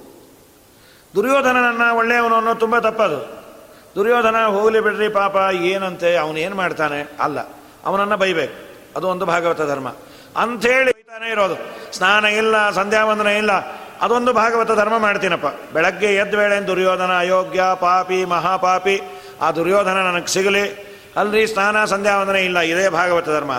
ದುರ್ಯೋಧನನನ್ನ 1.15 1.81
ಒಳ್ಳೆಯವನು 1.91 2.35
ಅನ್ನೋದು 2.35 2.59
ತುಂಬ 2.59 2.79
ತಪ್ಪದು. 2.79 3.19
ದುರ್ಯೋಧನ 3.95 4.45
ಹೋಗಲಿ 4.45 4.79
ಬಿಡ್ರಿ 4.79 5.09
ಪಾಪ, 5.09 5.35
ಏನಂತೆ, 5.53 6.15
ಅವನು 6.15 6.37
ಏನು 6.37 6.55
ಮಾಡ್ತಾನೆ? 6.55 6.99
ಅಲ್ಲ, 7.19 7.39
ಅವನನ್ನು 7.85 8.17
ಬೈಬೇಕು. 8.17 8.55
ಅದು 8.97 9.07
ಒಂದು 9.07 9.25
ಭಾಗವತ 9.25 9.61
ಧರ್ಮ. 9.61 9.87
ಅಂಥೇಳಿ 10.37 10.91
ಹೋಯ್ತಾನೆ 10.91 11.31
ಇರೋದು. 11.31 11.55
ಸ್ನಾನ 11.93 12.25
ಇಲ್ಲ, 12.25 12.71
ಸಂಧ್ಯಾವಂದನ 12.71 13.27
ಇಲ್ಲ. 13.27 13.51
ಅದೊಂದು 14.01 14.33
ಭಾಗವತ 14.33 14.71
ಧರ್ಮ 14.71 14.97
ಮಾಡ್ತೀನಪ್ಪ. 14.97 15.73
ಬೆಳಗ್ಗೆ 15.73 16.15
ಎದ್ದ 16.15 16.35
ವೇಳೆ 16.35 16.67
ದುರ್ಯೋಧನ, 16.67 17.11
ಅಯೋಗ್ಯ, 17.19 17.61
ಪಾಪಿ, 17.75 18.25
ಮಹಾಪಾಪಿ, 18.25 19.01
ಆ 19.41 19.51
ದುರ್ಯೋಧನ 19.51 19.93
ನನಗೆ 19.93 20.27
ಸಿಗಲಿ. 20.27 20.97
ಅಲ್ರಿ, 21.15 21.47
ಸ್ನಾನ, 21.47 21.85
ಸಂಧ್ಯಾವಂದನೆ 21.85 22.41
ಇಲ್ಲ, 22.41 22.59
ಇದೇ 22.59 22.89
ಭಾಗವತ 22.89 23.25
ಧರ್ಮ. 23.25 23.51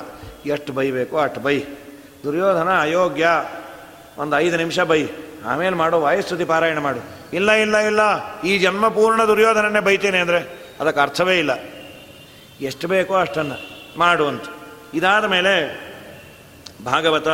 ಎಷ್ಟು 0.46 0.72
ಬೈಬೇಕು 0.72 1.18
ಅಷ್ಟು 1.18 1.40
ಬೈ. 1.40 1.64
ದುರ್ಯೋಧನ, 2.24 2.68
ಅಯೋಗ್ಯ, 2.80 3.28
ಒಂದು 4.18 4.38
ಐದು 4.38 4.56
ನಿಮಿಷ 4.56 4.80
ಬೈ. 4.80 5.06
ಆಮೇಲೆ 5.46 5.76
ಮಾಡು 5.76 6.00
ವಾಯುಸ್ತುತಿ 6.00 6.44
ಪಾರಾಯಣ 6.44 6.78
ಮಾಡು. 6.78 7.18
ಇಲ್ಲ 7.32 7.52
ಇಲ್ಲ 7.52 7.76
ಇಲ್ಲ. 7.76 8.00
ಈ 8.40 8.58
ಜನ್ಮ 8.58 8.88
ಪೂರ್ಣ 8.88 9.24
ದುರ್ಯೋಧನನ್ನೇ 9.24 9.80
ಬೈತೇನೆ 9.80 10.18
ಅಂದರೆ 10.18 10.68
ಅದಕ್ಕೆ 10.80 11.00
ಅರ್ಥವೇ 11.00 11.38
ಇಲ್ಲ. 11.38 11.50
ಎಷ್ಟು 12.60 12.88
ಬೇಕೋ 12.88 13.16
ಅಷ್ಟನ್ನು 13.16 13.54
ಮಾಡು 13.98 14.28
ಅಂತ. 14.28 14.42
ಇದಾದ 14.94 15.24
ಮೇಲೆ 15.24 15.87
ಭಾಗವತ 16.84 17.28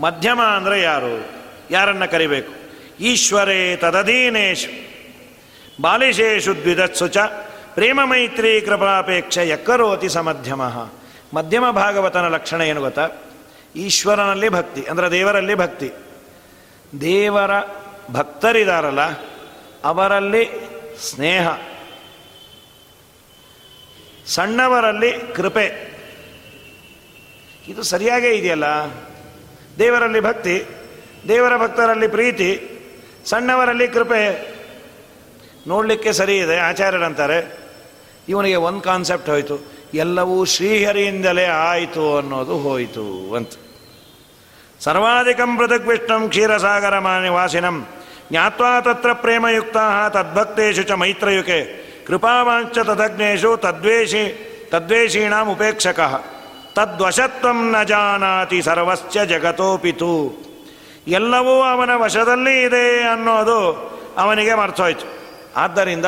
ಮಧ್ಯಮ 0.00 0.42
ಅಂದರೆ 0.42 0.80
ಯಾರು? 0.80 1.30
ಯಾರನ್ನು 1.70 2.10
ಕರಿಬೇಕು? 2.10 2.52
ಈಶ್ವರೇ 3.00 3.76
ತದಧೀನೇಶು. 3.76 4.90
ಬಾಲಿಶೇಷು 5.82 6.56
ದ್ವಿಧತ್ಸು 6.56 7.08
ಚ. 7.08 7.16
ಪ್ರೇಮ 7.74 8.00
ಮೈತ್ರಿ 8.04 8.60
ಕೃಪಾಪೇಕ್ಷ 8.60 9.38
ಎಕ್ಕರೋತಿ 9.38 10.08
ಸಮಧ್ಯಮ. 10.08 10.62
ಮಧ್ಯಮ 11.34 11.70
ಭಾಗವತನ 11.70 12.28
ಲಕ್ಷಣ 12.28 12.60
ಏನು 12.60 12.80
ಗೊತ್ತಾ? 12.80 13.08
ಈಶ್ವರನಲ್ಲಿ 13.76 14.48
ಭಕ್ತಿ, 14.48 14.82
ಅಂದರೆ 14.82 15.10
ದೇವರಲ್ಲಿ 15.10 15.54
ಭಕ್ತಿ. 15.54 15.90
ದೇವರ 17.00 17.50
ಭಕ್ತರಿದಾರಲ್ಲ, 18.12 19.00
ಅವರಲ್ಲಿ 19.84 20.70
ಸ್ನೇಹ. 21.10 21.48
ಸಣ್ಣವರಲ್ಲಿ 24.26 25.12
ಕೃಪೆ. 25.34 25.99
ಇದು 27.68 27.82
ಸರಿಯಾಗೇ 27.82 28.28
ಇದೆಯಲ್ಲ? 28.28 28.64
ದೇವರಲ್ಲಿ 29.78 30.20
ಭಕ್ತಿ, 30.20 30.64
ದೇವರ 31.28 31.56
ಭಕ್ತರಲ್ಲಿ 31.56 32.08
ಪ್ರೀತಿ, 32.08 32.68
ಸಣ್ಣವರಲ್ಲಿ 33.24 33.88
ಕೃಪೆ. 33.88 34.54
ನೋಡಲಿಕ್ಕೆ 35.66 36.12
ಸರಿ 36.12 36.38
ಇದೆ 36.38 36.58
ಆಚಾರ್ಯರಂತಾರೆ 36.58 37.58
ಇವನಿಗೆ 38.28 38.56
ಒಂದು 38.56 38.80
ಕಾನ್ಸೆಪ್ಟ್ 38.80 39.30
ಹೋಯಿತು. 39.30 39.72
ಎಲ್ಲವೂ 39.94 40.44
ಶ್ರೀಹರಿಯಿಂದಲೇ 40.44 41.44
ಆಯಿತು 41.44 42.16
ಅನ್ನೋದು 42.16 42.58
ಹೋಯಿತು 42.58 43.34
ಅಂತ. 43.34 43.52
ಸರ್ವಾಧಿಕಂ 44.80 45.56
ಪೃಥಕ್ 45.56 45.88
ವಿಷ್ಣು 45.88 46.28
ಕ್ಷೀರಸಾಗರ 46.28 46.98
ವಾಸಿನಂ 47.30 47.86
ಜ್ಞಾತ್ವಾ 48.30 48.80
ತತ್ರ 48.80 49.12
ಪ್ರೇಮಯುಕ್ತ 49.12 49.76
ತದ್ಭಕ್ತೇಶು 50.10 50.82
ಚ 50.82 50.90
ಮೈತ್ರಯುಕೆ. 50.90 51.90
ಕೃಪಾವಾಂಚ 52.06 52.78
ತದಗ್ನೇಶು 52.78 53.56
ತದ್ವೇಷಿ 53.56 54.50
ತದ್ವೇಷೀಣಾಂ 54.70 55.48
ಉಪೇಕ್ಷಕ. 55.48 56.00
ತದ್ವಶತ್ವಂ 56.74 57.72
ನ 57.72 57.82
ಜಾನಾತಿ 57.82 58.62
ಸರ್ವಸ್ಯ 58.62 59.26
ಜಗತೋಪಿತು. 59.26 60.32
ಎಲ್ಲವೂ 61.08 61.62
ಅವನ 61.62 61.90
ವಶದಲ್ಲಿ 61.94 62.62
ಇದೆ 62.62 63.02
ಅನ್ನೋದು 63.02 63.90
ಅವನಿಗೆ 64.18 64.54
ಮರ್ತೋಯ್ತು 64.54 65.06
ಆದ್ದರಿಂದ 65.56 66.06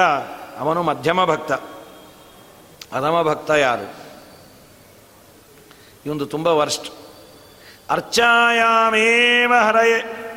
ಅವನು 0.59 0.83
ಮಧ್ಯಮ 0.83 1.25
ಭಕ್ತ. 1.25 1.53
ಅಧಮ 2.94 3.22
ಭಕ್ತ 3.22 3.51
ಯಾರು? 3.51 3.94
ಇವೊಂದು 6.07 6.27
ತುಂಬ 6.27 6.46
ವರ್ಸ್ಟ್. 6.46 6.92
ಅರ್ಚಾಯಾಮೇವ 7.90 9.53
ಹರಯೇ. 9.66 10.29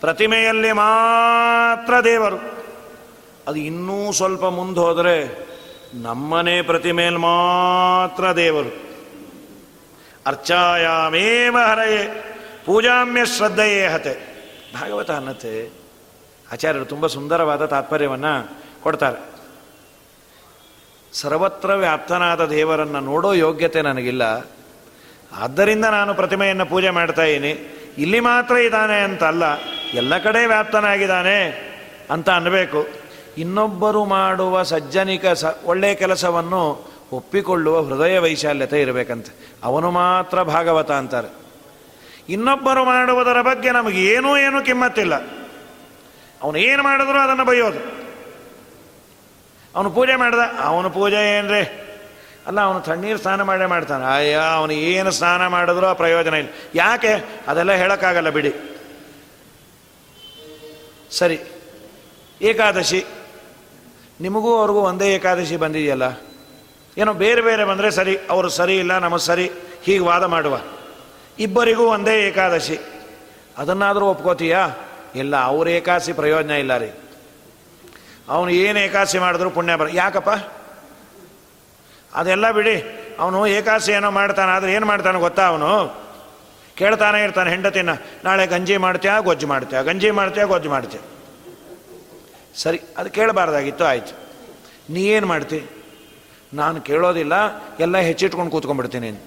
ಪ್ರತಿಮೆಯಲ್ಲಿ 0.00 0.72
ಮಾತ್ರ 0.72 1.94
ದೇವರು. 2.04 2.36
ಅದು 3.48 3.56
ಇನ್ನೂ 3.56 4.12
ಸ್ವಲ್ಪ 4.12 4.44
ಮುಂದೆ 4.44 4.80
ಹೋದರೆ 4.80 5.48
ನಮ್ಮನೆ 5.94 6.62
ಪ್ರತಿಮೆಯಲ್ಲಿ 6.62 7.20
ಮಾತ್ರ 7.20 8.32
ದೇವರು. 8.32 8.91
ಅರ್ಚಾಯಾಮೇವ 10.26 11.56
ಹರಯೇ, 11.72 12.34
ಪೂಜಾಮ್ಯ 12.66 13.26
ಶ್ರದ್ಧೆಯೇ 13.26 13.86
ಹತೆ. 13.86 14.14
ಭಾಗವತ 14.74 15.10
ಅನ್ನತೆ 15.10 15.70
ಆಚಾರ್ಯರು 16.52 16.84
ತುಂಬ 16.84 17.06
ಸುಂದರವಾದ 17.06 17.66
ತಾತ್ಪರ್ಯವನ್ನು 17.66 18.62
ಕೊಡ್ತಾರೆ. 18.82 19.32
ಸರ್ವತ್ರ 21.12 21.74
ವ್ಯಾಪ್ತನಾದ 21.74 22.44
ದೇವರನ್ನು 22.44 23.00
ನೋಡೋ 23.00 23.32
ಯೋಗ್ಯತೆ 23.32 23.82
ನನಗಿಲ್ಲ. 23.82 24.22
ಆದ್ದರಿಂದ 25.36 25.84
ನಾನು 25.84 26.14
ಪ್ರತಿಮೆಯನ್ನು 26.14 26.66
ಪೂಜೆ 26.66 26.90
ಮಾಡ್ತಾ 26.90 27.22
ಇದ್ದೀನಿ. 27.22 27.50
ಇಲ್ಲಿ 27.98 28.20
ಮಾತ್ರ 28.20 28.56
ಇದ್ದಾನೆ 28.56 29.00
ಅಂತ 29.00 29.24
ಅಲ್ಲ 29.24 29.42
ಎಲ್ಲ 29.94 30.18
ಕಡೆ 30.18 30.46
ವ್ಯಾಪ್ತನಾಗಿದ್ದಾನೆ 30.46 31.44
ಅಂತ 32.10 32.30
ಅನ್ನಬೇಕು. 32.30 32.86
ಇನ್ನೊಬ್ಬರು 33.38 34.04
ಮಾಡುವ 34.04 34.62
ಸಜ್ಜನಿಕ 34.62 35.26
ಸ 35.26 35.44
ಒಳ್ಳೆಯ 35.64 35.94
ಕೆಲಸವನ್ನು 35.94 36.91
ಒಪ್ಪಿಕೊಳ್ಳುವ 37.12 37.80
ಹೃದಯ 37.80 38.18
ವೈಶಾಲ್ಯತೆ 38.18 38.80
ಇರಬೇಕಂತೆ. 38.80 39.56
ಅವನು 39.64 39.90
ಮಾತ್ರ 39.90 40.42
ಭಾಗವತ 40.42 40.90
ಅಂತಾರೆ. 40.90 41.42
ಇನ್ನೊಬ್ಬರು 42.28 42.84
ಮಾಡುವುದರ 42.84 43.42
ಬಗ್ಗೆ 43.42 43.70
ನಮಗೆ 43.70 44.04
ಏನೂ, 44.04 44.36
ಏನು 44.36 44.64
ಕಿಮ್ಮತ್ತಿಲ್ಲ. 44.64 45.14
ಅವನು 46.42 46.58
ಏನು 46.58 46.82
ಮಾಡಿದ್ರು 46.82 47.18
ಅದನ್ನು 47.18 47.44
ಬೈಯೋದು 47.44 48.02
ಅವನು 49.74 49.90
ಪೂಜೆ 49.90 50.16
ಮಾಡ್ದ, 50.16 50.38
ಅವನು 50.60 50.90
ಪೂಜೆ 50.90 51.38
ಏನ್ರಿ? 51.38 51.60
ಅಲ್ಲ, 52.46 52.60
ಅವನು 52.60 52.80
ತಣ್ಣೀರು 52.80 53.18
ಸ್ನಾನ 53.18 53.42
ಮಾಡೇ 53.42 53.66
ಮಾಡ್ತಾನೆ. 53.66 54.04
ಅಯ್ಯ, 54.04 54.36
ಅವನು 54.54 54.72
ಏನು 54.72 55.10
ಸ್ನಾನ 55.10 55.46
ಮಾಡಿದ್ರು 55.46 55.86
ಆ 55.86 55.92
ಪ್ರಯೋಜನ 55.92 56.34
ಇಲ್ಲ. 56.34 56.48
ಯಾಕೆ? 56.74 57.42
ಅದೆಲ್ಲ 57.48 57.72
ಹೇಳೋಕ್ಕಾಗಲ್ಲ, 57.72 58.30
ಬಿಡಿ. 58.30 58.54
ಸರಿ, 61.10 61.40
ಏಕಾದಶಿ. 62.42 63.04
ನಿಮಗೂ 64.20 64.56
ಅವ್ರಿಗೂ 64.56 64.80
ಒಂದೇ 64.80 65.14
ಏಕಾದಶಿ 65.14 65.56
ಬಂದಿದೆಯಲ್ಲ? 65.56 66.31
ಏನೋ 66.98 67.12
ಬೇರೆ 67.12 67.40
ಬೇರೆ 67.40 67.64
ಬಂದರೆ 67.64 67.90
ಸರಿ, 67.90 68.16
ಅವರು 68.30 68.48
ಸರಿ 68.48 68.76
ಇಲ್ಲ, 68.78 68.98
ನಮಗೆ 68.98 69.26
ಸರಿ, 69.26 69.50
ಹೀಗೆ 69.82 69.98
ವಾದ 69.98 70.24
ಮಾಡುವ. 70.24 70.60
ಇಬ್ಬರಿಗೂ 71.38 71.82
ಒಂದೇ 71.82 72.28
ಏಕಾದಶಿ. 72.28 72.78
ಅದನ್ನಾದರೂ 73.58 74.06
ಒಪ್ಕೋತೀಯಾ? 74.06 74.70
ಇಲ್ಲ, 75.14 75.36
ಅವ್ರ 75.36 75.68
ಏಕಾದಶಿ 75.68 76.12
ಪ್ರಯೋಜನ 76.12 76.50
ಇಲ್ಲ 76.50 76.76
ರೀ. 76.76 76.90
ಅವನು 78.28 78.50
ಏನು 78.50 78.78
ಏಕಾದಶಿ 78.78 79.18
ಮಾಡಿದ್ರು 79.18 79.50
ಪುಣ್ಯ 79.50 79.76
ಬರ 79.76 79.88
ಯಾಕಪ್ಪ? 79.92 80.30
ಅದೆಲ್ಲ 82.14 82.50
ಬಿಡಿ. 82.50 82.76
ಅವನು 83.18 83.46
ಏಕಾದಶಿ 83.46 83.92
ಏನೋ 83.92 84.10
ಮಾಡ್ತಾನೆ, 84.10 84.52
ಆದರೆ 84.52 84.72
ಏನು 84.72 84.86
ಮಾಡ್ತಾನೆ 84.86 85.18
ಗೊತ್ತಾ 85.18 85.46
ಅವನು? 85.46 86.02
ಕೇಳ್ತಾನೆ 86.76 87.22
ಇರ್ತಾನೆ 87.22 87.50
ಹೆಂಡತಿನ. 87.50 87.90
ನಾಳೆ 88.24 88.46
ಗಂಜಿ 88.46 88.76
ಮಾಡ್ತೀಯಾ, 88.76 89.18
ಗೊಜ್ಜು 89.18 89.46
ಮಾಡ್ತೀಯಾ? 89.46 89.82
ಗಂಜಿ 89.82 90.10
ಮಾಡ್ತೀಯಾ, 90.10 90.46
ಗೊಜ್ಜು 90.46 90.70
ಮಾಡ್ತೀಯ? 90.70 91.00
ಸರಿ, 92.54 92.80
ಅದು 92.96 93.10
ಕೇಳಬಾರ್ದಾಗಿತ್ತು, 93.10 93.84
ಆಯ್ತು. 93.84 94.18
ನೀ 94.92 95.02
ಏನು 95.02 95.26
ಮಾಡ್ತಿ? 95.26 95.81
ನಾನು 96.54 96.80
ಕೇಳೋದಿಲ್ಲ, 96.80 97.32
ಎಲ್ಲ 97.80 97.96
ಹೆಚ್ಚಿಟ್ಕೊಂಡು 97.96 98.50
ಕೂತ್ಕೊಂಡ್ಬಿಡ್ತೀನಿ. 98.50 99.24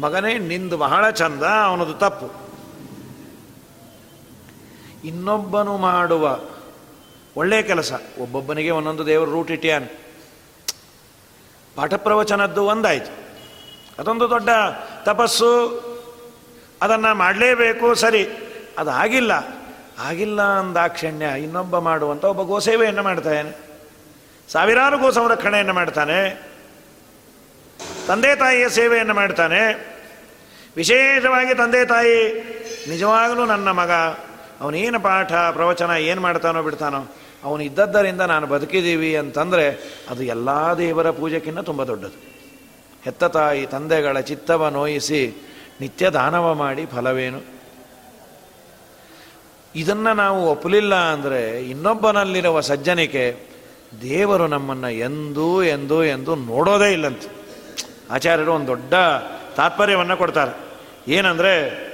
ಮಗನೇ, 0.00 0.38
ನಿಂದು 0.38 0.76
ಬಹಳ 0.76 1.10
ಚಂದ, 1.10 1.42
ಅವನದು 1.42 1.94
ತಪ್ಪು. 1.94 2.48
ಇನ್ನೊಬ್ಬನು 5.04 5.76
ಮಾಡುವ 5.76 6.38
ಒಳ್ಳೆಯ 7.36 7.62
ಕೆಲಸ, 7.62 7.92
ಒಬ್ಬೊಬ್ಬನಿಗೆ 8.20 8.70
ಒಂದೊಂದು 8.70 9.06
ದೇವರು 9.06 9.30
ರೂಟ್ 9.30 9.50
ಇಟ್ಟಿಯಾನ. 9.50 9.84
ಪಾಠ 11.76 11.94
ಪ್ರವಚನದ್ದು 11.94 12.64
ಒಂದಾಯಿತು. 12.64 13.12
ಅದೊಂದು 13.98 14.30
ದೊಡ್ಡ 14.30 14.48
ತಪಸ್ಸು. 15.02 15.68
ಅದನ್ನು 16.82 17.14
ಮಾಡಲೇಬೇಕು, 17.14 17.94
ಸರಿ. 17.94 18.28
ಅದು 18.78 18.90
ಆಗಿಲ್ಲ 18.90 19.32
ಆಗಿಲ್ಲ 19.98 20.42
ಅಂದಾಕ್ಷಣ್ಯ, 20.42 21.26
ಇನ್ನೊಬ್ಬ 21.42 21.78
ಮಾಡುವಂಥ 21.78 22.24
ಒಬ್ಬ 22.24 22.42
ಗೋಸೇವೆಯನ್ನು 22.42 23.02
ಮಾಡ್ತಾನೆ 23.02 23.67
ಸಾವಿರಾರು 24.52 24.98
ಗೋ 24.98 25.10
ಸಂರಕ್ಷಣೆಯನ್ನು 25.10 25.72
ಮಾಡ್ತಾನೆ. 25.72 26.42
ತಂದೆ 28.06 28.36
ತಾಯಿಯ 28.36 28.68
ಸೇವೆಯನ್ನು 28.68 29.14
ಮಾಡ್ತಾನೆ. 29.14 29.60
ವಿಶೇಷವಾಗಿ 30.76 31.54
ತಂದೆ 31.54 31.84
ತಾಯಿ 31.84 32.18
ನಿಜವಾಗಲೂ 32.88 33.44
ನನ್ನ 33.44 33.70
ಮಗ, 33.70 33.90
ಅವನೇನು 34.60 35.00
ಪಾಠ, 35.00 35.32
ಪ್ರವಚನ 35.32 35.90
ಏನು 35.90 36.20
ಮಾಡ್ತಾನೋ 36.20 36.62
ಬಿಡ್ತಾನೋ, 36.62 37.00
ಅವನು 37.44 37.62
ಇದ್ದದ್ದರಿಂದ 37.62 38.20
ನಾನು 38.20 38.46
ಬದುಕಿದ್ದೀವಿ 38.46 39.16
ಅಂತಂದರೆ 39.16 39.66
ಅದು 40.10 40.22
ಎಲ್ಲ 40.22 40.48
ದೇವರ 40.78 41.10
ಪೂಜೆಕ್ಕಿಂತ 41.10 41.58
ತುಂಬ 41.58 41.84
ದೊಡ್ಡದು. 41.84 42.18
ಹೆತ್ತ 43.04 43.24
ತಾಯಿ, 43.24 43.66
ತಂದೆಗಳ 43.66 44.20
ಚಿತ್ತವ 44.20 44.68
ನೋಯಿಸಿ 44.68 45.20
ನಿತ್ಯ 45.80 46.10
ದಾನವ 46.10 46.54
ಮಾಡಿ 46.54 46.86
ಫಲವೇನು? 46.86 47.40
ಇದನ್ನು 49.74 50.14
ನಾವು 50.14 50.50
ಒಪ್ಪಲಿಲ್ಲ 50.50 50.94
ಅಂದರೆ 50.94 51.60
ಇನ್ನೊಬ್ಬನಲ್ಲಿರುವ 51.62 52.60
ಸಜ್ಜನಿಕೆ 52.60 53.24
ದೇವರು 54.02 54.46
ನಮ್ಮನ್ನು 54.46 54.90
ಎಂದೂ 54.90 55.62
ಎಂದೂ 55.62 56.02
ಎಂದು 56.02 56.34
ನೋಡೋದೇ 56.34 56.92
ಇಲ್ಲಂತ. 56.92 57.22
ಆಚಾರ್ಯರು 58.10 58.52
ಒಂದು 58.52 58.66
ದೊಡ್ಡ 58.66 58.94
ತಾತ್ಪರ್ಯವನ್ನು 59.56 60.16
ಕೊಡ್ತಾರೆ. 60.16 60.56
ಏನಂದರೆ, 61.12 61.88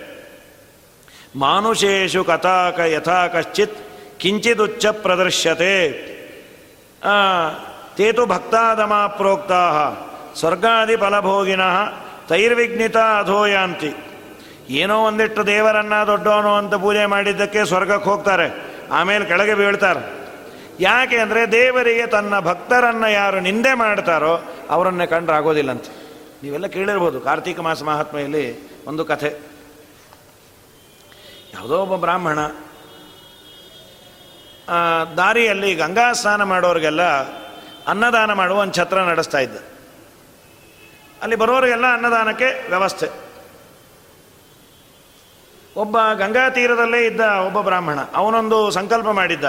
ಮಾನುಷೇಶು 1.36 2.24
ಕಥಾಕ 2.24 2.78
ಯಥಾ 2.78 3.26
ಕಶ್ಚಿತ್ 3.26 3.78
ಕಿಂಚಿದುಚ್ಚ 4.18 4.86
ಪ್ರದರ್ಶ್ಯತೆ. 4.86 5.90
ತೇತು 7.97 8.26
ಭಕ್ತಾದಮ 8.26 9.14
ಪ್ರೋಕ್ತಾ 9.16 9.92
ಸ್ವರ್ಗಾದಿ 10.38 10.97
ಫಲಭೋಗಿನಃ 10.97 11.92
ತೈರ್ವಿಘ್ನಿತ 12.28 12.97
ಅಧೋಯಾಂತಿ. 12.97 13.95
ಏನೋ 14.70 15.05
ಒಂದಿಟ್ಟು 15.05 15.47
ದೇವರನ್ನ 15.47 16.05
ದೊಡ್ಡವನು 16.07 16.55
ಅಂತ 16.55 16.74
ಪೂಜೆ 16.74 17.07
ಮಾಡಿದ್ದಕ್ಕೆ 17.07 17.64
ಸ್ವರ್ಗಕ್ಕೆ 17.64 18.11
ಹೋಗ್ತಾರೆ. 18.11 18.64
ಆಮೇಲೆ 18.92 19.24
ಕೆಳಗೆ 19.24 19.55
ಬೀಳ್ತಾರೆ. 19.55 20.23
ಯಾಕೆ 20.80 21.16
ಅಂದರೆ 21.16 21.52
ದೇವರಿಗೆ 21.52 22.06
ತನ್ನ 22.06 22.38
ಭಕ್ತರನ್ನು 22.40 23.08
ಯಾರು 23.10 23.40
ನಿಂದೆ 23.40 23.74
ಮಾಡ್ತಾರೋ 23.74 24.32
ಅವರನ್ನೇ 24.70 25.06
ಕಂಡ್ರೆ 25.06 25.36
ಆಗೋದಿಲ್ಲಂತೆ 25.36 25.90
ನೀವೆಲ್ಲ 26.42 26.66
ಕೇಳಿರ್ಬೋದು, 26.66 27.20
ಕಾರ್ತಿಕ 27.20 27.60
ಮಾಸ 27.60 27.82
ಮಹಾತ್ಮೆಯಲ್ಲಿ 27.82 28.44
ಒಂದು 28.86 29.04
ಕಥೆ. 29.04 29.30
ಯಾವುದೋ 31.54 31.76
ಒಬ್ಬ 31.78 31.96
ಬ್ರಾಹ್ಮಣ 31.96 32.38
ದಾರಿಯಲ್ಲಿ 35.16 35.74
ಗಂಗಾ 35.74 36.12
ಸ್ನಾನ 36.12 36.42
ಮಾಡೋರಿಗೆಲ್ಲ 36.42 37.02
ಅನ್ನದಾನ 37.88 38.32
ಮಾಡುವ 38.32 38.58
ಒಂದು 38.58 38.74
ಛತ್ರ 38.74 38.98
ನಡೆಸ್ತಾ 39.02 39.38
ಇದ್ದ. 39.38 39.56
ಅಲ್ಲಿ 41.22 41.36
ಬರೋರಿಗೆಲ್ಲ 41.36 41.86
ಅನ್ನದಾನಕ್ಕೆ 41.92 42.48
ವ್ಯವಸ್ಥೆ. 42.68 43.08
ಒಬ್ಬ 45.76 45.96
ಗಂಗಾ 46.14 46.48
ತೀರದಲ್ಲೇ 46.48 47.06
ಇದ್ದ 47.06 47.20
ಒಬ್ಬ 47.20 47.60
ಬ್ರಾಹ್ಮಣ, 47.60 47.98
ಅವನೊಂದು 48.14 48.70
ಸಂಕಲ್ಪ 48.70 49.08
ಮಾಡಿದ್ದ. 49.08 49.44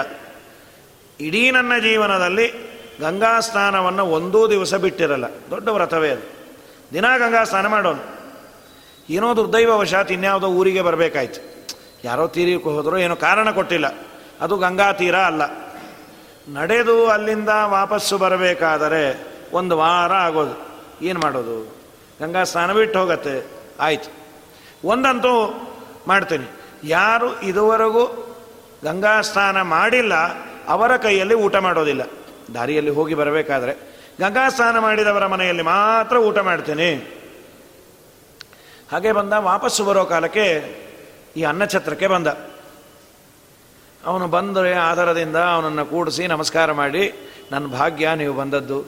ಇಡೀ 1.20 1.50
ನನ್ನ 1.50 1.72
ಜೀವನದಲ್ಲಿ 1.80 2.76
ಗಂಗಾ 3.00 3.40
ಸ್ನಾನವನ್ನು 3.40 4.06
ಒಂದೂ 4.06 4.50
ದಿವಸ 4.50 4.74
ಬಿಟ್ಟಿರಲ್ಲ. 4.74 5.24
ದೊಡ್ಡ 5.50 5.68
ವ್ರತವೇ 5.68 6.10
ಅದು. 6.10 6.22
ದಿನ 6.94 7.04
ಗಂಗಾ 7.18 7.44
ಸ್ನಾನ 7.44 7.66
ಮಾಡೋನು. 7.66 8.02
ಏನೋ 9.10 9.36
ದುರ್ದೈವವಶಾತ್ 9.36 10.12
ಇನ್ಯಾವುದೋ 10.12 10.46
ಊರಿಗೆ 10.46 10.82
ಬರಬೇಕಾಯ್ತು. 10.82 11.68
ಯಾರೋ 12.04 12.28
ತೀರಿಕೆ 12.28 12.64
ಹೋದರೂ 12.64 12.96
ಏನೋ 12.96 13.16
ಕಾರಣ 13.16 13.50
ಕೊಟ್ಟಿಲ್ಲ. 13.50 13.86
ಅದು 14.40 14.56
ಗಂಗಾ 14.56 14.92
ತೀರ 14.92 15.16
ಅಲ್ಲ. 15.16 15.42
ನಡೆದು 16.58 17.06
ಅಲ್ಲಿಂದ 17.06 17.48
ವಾಪಸ್ಸು 17.64 18.18
ಬರಬೇಕಾದರೆ 18.18 19.26
ಒಂದು 19.52 19.78
ವಾರ 19.78 20.12
ಆಗೋದು. 20.12 20.68
ಏನು 21.02 21.20
ಮಾಡೋದು? 21.20 21.76
ಗಂಗಾ 22.20 22.44
ಸ್ನಾನ 22.44 22.72
ಬಿಟ್ಟು 22.72 22.98
ಹೋಗತ್ತೆ. 22.98 23.46
ಆಯ್ತು. 23.80 24.10
ಒಂದಂತೂ 24.84 25.62
ಮಾಡ್ತೀನಿ. 26.08 26.44
ಯಾರು 26.84 27.40
ಇದುವರೆಗೂ 27.40 28.06
ಗಂಗಾ 28.84 29.20
ಸ್ನಾನ 29.20 29.62
ಮಾಡಿಲ್ಲ 29.62 30.45
ಅವರ 30.68 30.96
ಕೈಯಲ್ಲಿ 30.96 31.34
ಊಟ 31.34 31.56
ಮಾಡೋದಿಲ್ಲ. 31.56 32.02
ದಾರಿಯಲ್ಲಿ 32.54 32.90
ಹೋಗಿ 32.90 33.14
ಬರಬೇಕಾದ್ರೆ 33.14 33.72
ಗಂಗಾ 34.20 34.48
ಸ್ನಾನ 34.48 34.78
ಮಾಡಿದವರ 34.78 35.26
ಮನೆಯಲ್ಲಿ 35.26 35.62
ಮಾತ್ರ 35.62 36.16
ಊಟ 36.16 36.38
ಮಾಡ್ತೇನೆ. 36.38 36.94
ಹಾಗೆ 38.92 39.12
ಬಂದ, 39.12 39.32
ವಾಪಸ್ಸು 39.32 39.84
ಬರೋ 39.84 40.04
ಕಾಲಕ್ಕೆ 40.04 40.76
ಈ 41.36 41.42
ಅನ್ನಛತ್ರಕ್ಕೆ 41.42 42.06
ಬಂದ. 42.06 42.26
ಅವನು 44.04 44.28
ಬಂದರೆ 44.28 44.74
ಆಧಾರದಿಂದ 44.74 45.36
ಅವನನ್ನು 45.36 45.86
ಕೂಡಿಸಿ 45.86 46.26
ನಮಸ್ಕಾರ 46.26 46.72
ಮಾಡಿ, 46.72 47.30
ನನ್ನ 47.52 47.66
ಭಾಗ್ಯ, 47.66 48.10
ನೀವು 48.14 48.34
ಬಂದದ್ದು. 48.34 48.84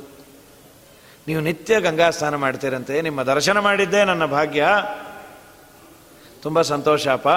ನೀವು 1.29 1.41
ನಿತ್ಯ 1.41 1.81
ಗಂಗಾ 1.81 2.11
ಸ್ನಾನ 2.11 2.35
ಮಾಡ್ತೀರಂತೆ. 2.35 3.01
ನಿಮ್ಮ 3.01 3.23
ದರ್ಶನ 3.23 3.59
ಮಾಡಿದ್ದೇ 3.59 4.05
ನನ್ನ 4.05 4.25
ಭಾಗ್ಯ. 4.25 4.67
ತುಂಬ 6.43 6.63
ಸಂತೋಷಪ್ಪ 6.63 7.29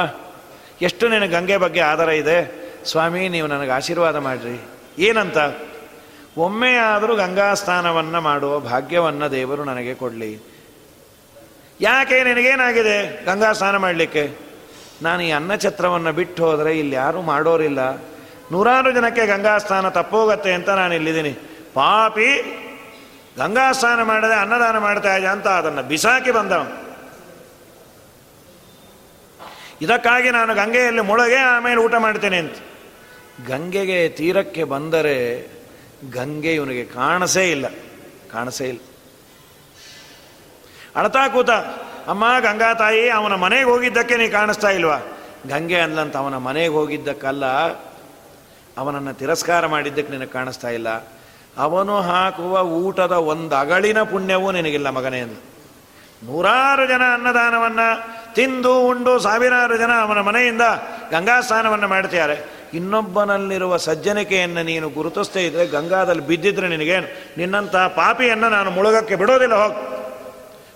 ಎಷ್ಟು 0.82 1.08
ನಿನಗೆ 1.08 1.32
ಗಂಗೆ 1.32 1.58
ಬಗ್ಗೆ 1.58 1.80
ಆಧಾರ 1.80 2.10
ಇದೆ? 2.10 2.61
ಸ್ವಾಮಿ, 2.86 3.30
ನೀವು 3.30 3.48
ನನಗೆ 3.48 3.72
ಆಶೀರ್ವಾದ 3.72 4.16
ಮಾಡಿರಿ. 4.16 4.68
ಏನಂತ? 5.00 5.38
ಒಮ್ಮೆ 6.38 6.76
ಆದರೂ 6.76 7.16
ಗಂಗಾ 7.16 7.54
ಸ್ನಾನವನ್ನು 7.54 8.22
ಮಾಡುವ 8.22 8.60
ಭಾಗ್ಯವನ್ನು 8.60 9.32
ದೇವರು 9.32 9.64
ನನಗೆ 9.64 9.94
ಕೊಡಲಿ. 9.94 10.52
ಯಾಕೆ 11.82 12.24
ನಿನಗೇನಾಗಿದೆ 12.24 13.26
ಗಂಗಾ 13.26 13.54
ಸ್ನಾನ 13.54 13.78
ಮಾಡಲಿಕ್ಕೆ? 13.78 14.52
ನಾನು 15.02 15.24
ಈ 15.24 15.32
ಅನ್ನಛತ್ರವನ್ನು 15.32 16.12
ಬಿಟ್ಟು 16.12 16.46
ಹೋದರೆ 16.46 16.80
ಇಲ್ಲಿ 16.80 16.96
ಯಾರೂ 16.96 17.22
ಮಾಡೋರಿಲ್ಲ. 17.22 17.80
ನೂರಾರು 18.52 18.92
ಜನಕ್ಕೆ 18.92 19.26
ಗಂಗಾ 19.26 19.58
ಸ್ನಾನ 19.58 19.90
ತಪ್ಪೋಗತ್ತೆ 19.90 20.54
ಅಂತ 20.54 20.70
ನಾನು 20.70 20.94
ಇಲ್ಲಿದ್ದೀನಿ. 20.94 21.32
ಪಾಪಿ, 21.74 22.30
ಗಂಗಾ 23.38 23.72
ಸ್ನಾನ 23.72 24.04
ಮಾಡದೆ 24.04 24.34
ಅನ್ನದಾನ 24.34 24.78
ಮಾಡ್ತಾ 24.78 25.16
ಇದೆ 25.16 25.28
ಅಂತ 25.28 25.48
ಅದನ್ನು 25.48 25.84
ಬಿಸಾಕಿ 25.84 26.32
ಬಂದವ 26.32 26.68
ಇದಕ್ಕಾಗಿ 29.82 30.30
ನಾನು 30.32 30.56
ಗಂಗೆಯಲ್ಲಿ 30.56 31.02
ಮುಳಗೆ 31.02 31.36
ಆಮೇಲೆ 31.36 31.82
ಊಟ 31.82 31.96
ಮಾಡ್ತೇನೆ 31.96 32.38
ಅಂತ. 32.38 32.56
ಗಂಗೆಗೆ 33.48 34.10
ತೀರಕ್ಕೆ 34.10 34.64
ಬಂದರೆ 34.64 35.48
ಗಂಗೆ 36.12 36.56
ಇವನಿಗೆ 36.56 36.86
ಕಾಣಸೇ 36.86 37.52
ಇಲ್ಲ. 37.52 37.68
ಕಾಣಸೇ 38.32 38.68
ಇಲ್ಲ. 38.68 38.80
ಅಳತಾ 40.96 41.28
ಕೂತ, 41.28 41.50
ಅಮ್ಮ, 42.08 42.40
ಗಂಗಾ 42.40 42.74
ತಾಯಿ, 42.74 43.10
ಅವನ 43.10 43.34
ಮನೆಗೆ 43.34 43.64
ಹೋಗಿದ್ದಕ್ಕೆ 43.64 44.16
ನೀ 44.16 44.28
ಕಾಣಿಸ್ತಾ 44.28 44.70
ಇಲ್ವಾ? 44.70 45.00
ಗಂಗೆ 45.48 45.80
ಅಂದ್ಲಂತ, 45.80 46.18
ಅವನ 46.18 46.38
ಮನೆಗೆ 46.38 46.74
ಹೋಗಿದ್ದಕ್ಕಲ್ಲ. 46.74 47.46
ಅವನನ್ನು 48.78 49.14
ತಿರಸ್ಕಾರ 49.14 49.68
ಮಾಡಿದ್ದಕ್ಕೆ 49.68 50.12
ನಿನಗೆ 50.14 50.30
ಕಾಣಿಸ್ತಾ 50.30 50.70
ಇಲ್ಲ. 50.70 50.90
ಅವನು 51.58 52.02
ಹಾಕುವ 52.02 52.60
ಊಟದ 52.60 53.12
ಒಂದು 53.12 53.56
ಅಗಳಿನ 53.56 54.04
ಪುಣ್ಯವೂ 54.04 54.52
ನಿನಗಿಲ್ಲ 54.52 54.90
ಮಗನೇ 54.90 55.20
ಅಂದ 55.20 55.38
ನೂರಾರು 56.24 56.88
ಜನ 56.88 57.02
ಅನ್ನದಾನವನ್ನು 57.14 58.22
ತಿಂದು 58.34 58.80
ಉಂಡು 58.80 59.20
ಸಾವಿರಾರು 59.20 59.78
ಜನ 59.78 59.92
ಅವನ 60.02 60.20
ಮನೆಯಿಂದ 60.20 60.62
ಗಂಗಾ 61.12 61.42
ಸ್ನಾನವನ್ನು 61.42 61.88
ಮಾಡ್ತಾರೆ 61.88 62.61
ಇನ್ನೊಬ್ಬನಲ್ಲಿರುವ 62.74 63.78
ಸಜ್ಜನಿಕೆಯನ್ನು 63.78 64.64
ನೀನು 64.64 64.90
ಗುರುತಿಸ್ತೇ 64.90 65.46
ಇದ್ರೆ 65.46 65.68
ಗಂಗಾದಲ್ಲಿ 65.68 66.28
ಬಿದ್ದಿದ್ರೆ 66.28 66.68
ನಿನಗೇನು? 66.68 67.08
ನಿನ್ನಂಥ 67.38 67.76
ಪಾಪಿಯನ್ನು 67.76 68.50
ನಾನು 68.50 68.72
ಮುಳುಗಕ್ಕೆ 68.72 69.16
ಬಿಡೋದಿಲ್ಲ, 69.16 69.56
ಹೋಗಿ. 69.56 69.82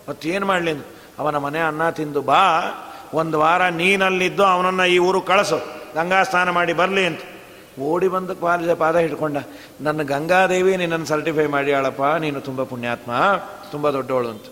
ಮತ್ತೇನು 0.10 0.46
ಮಾಡಲಿ 0.46 0.74
ಅವನ 1.20 1.38
ಮನೆ 1.38 1.60
ಅನ್ನ 1.60 1.90
ತಿಂದು 1.90 2.22
ಬಾ. 2.22 2.42
ಒಂದು 3.14 3.40
ವಾರ 3.40 3.70
ನೀನಲ್ಲಿದ್ದು 3.70 4.44
ಅವನನ್ನು 4.44 4.86
ಈ 4.86 4.98
ಊರು 4.98 5.22
ಕಳಿಸು. 5.22 5.60
ಗಂಗಾ 5.96 6.24
ಸ್ನಾನ 6.24 6.50
ಮಾಡಿ 6.50 6.74
ಬರಲಿ 6.74 7.06
ಅಂತ. 7.06 7.20
ಓಡಿ 7.82 8.08
ಬಂದು 8.08 8.36
ಪಾದ 8.36 8.74
ಪಾದ 8.74 8.96
ಹಿಡ್ಕೊಂಡ. 8.96 9.38
ನನ್ನ 9.82 10.02
ಗಂಗಾದೇವಿ 10.02 10.78
ನಿನ್ನನ್ನು 10.78 11.06
ಸರ್ಟಿಫೈ 11.06 11.46
ಮಾಡಿ, 11.46 11.74
ಆಳಪ್ಪ, 11.74 12.04
ನೀನು 12.20 12.42
ತುಂಬ 12.42 12.64
ಪುಣ್ಯಾತ್ಮ, 12.64 13.12
ತುಂಬ 13.72 13.90
ದೊಡ್ಡವಳು 13.90 14.30
ಅಂತ. 14.30 14.46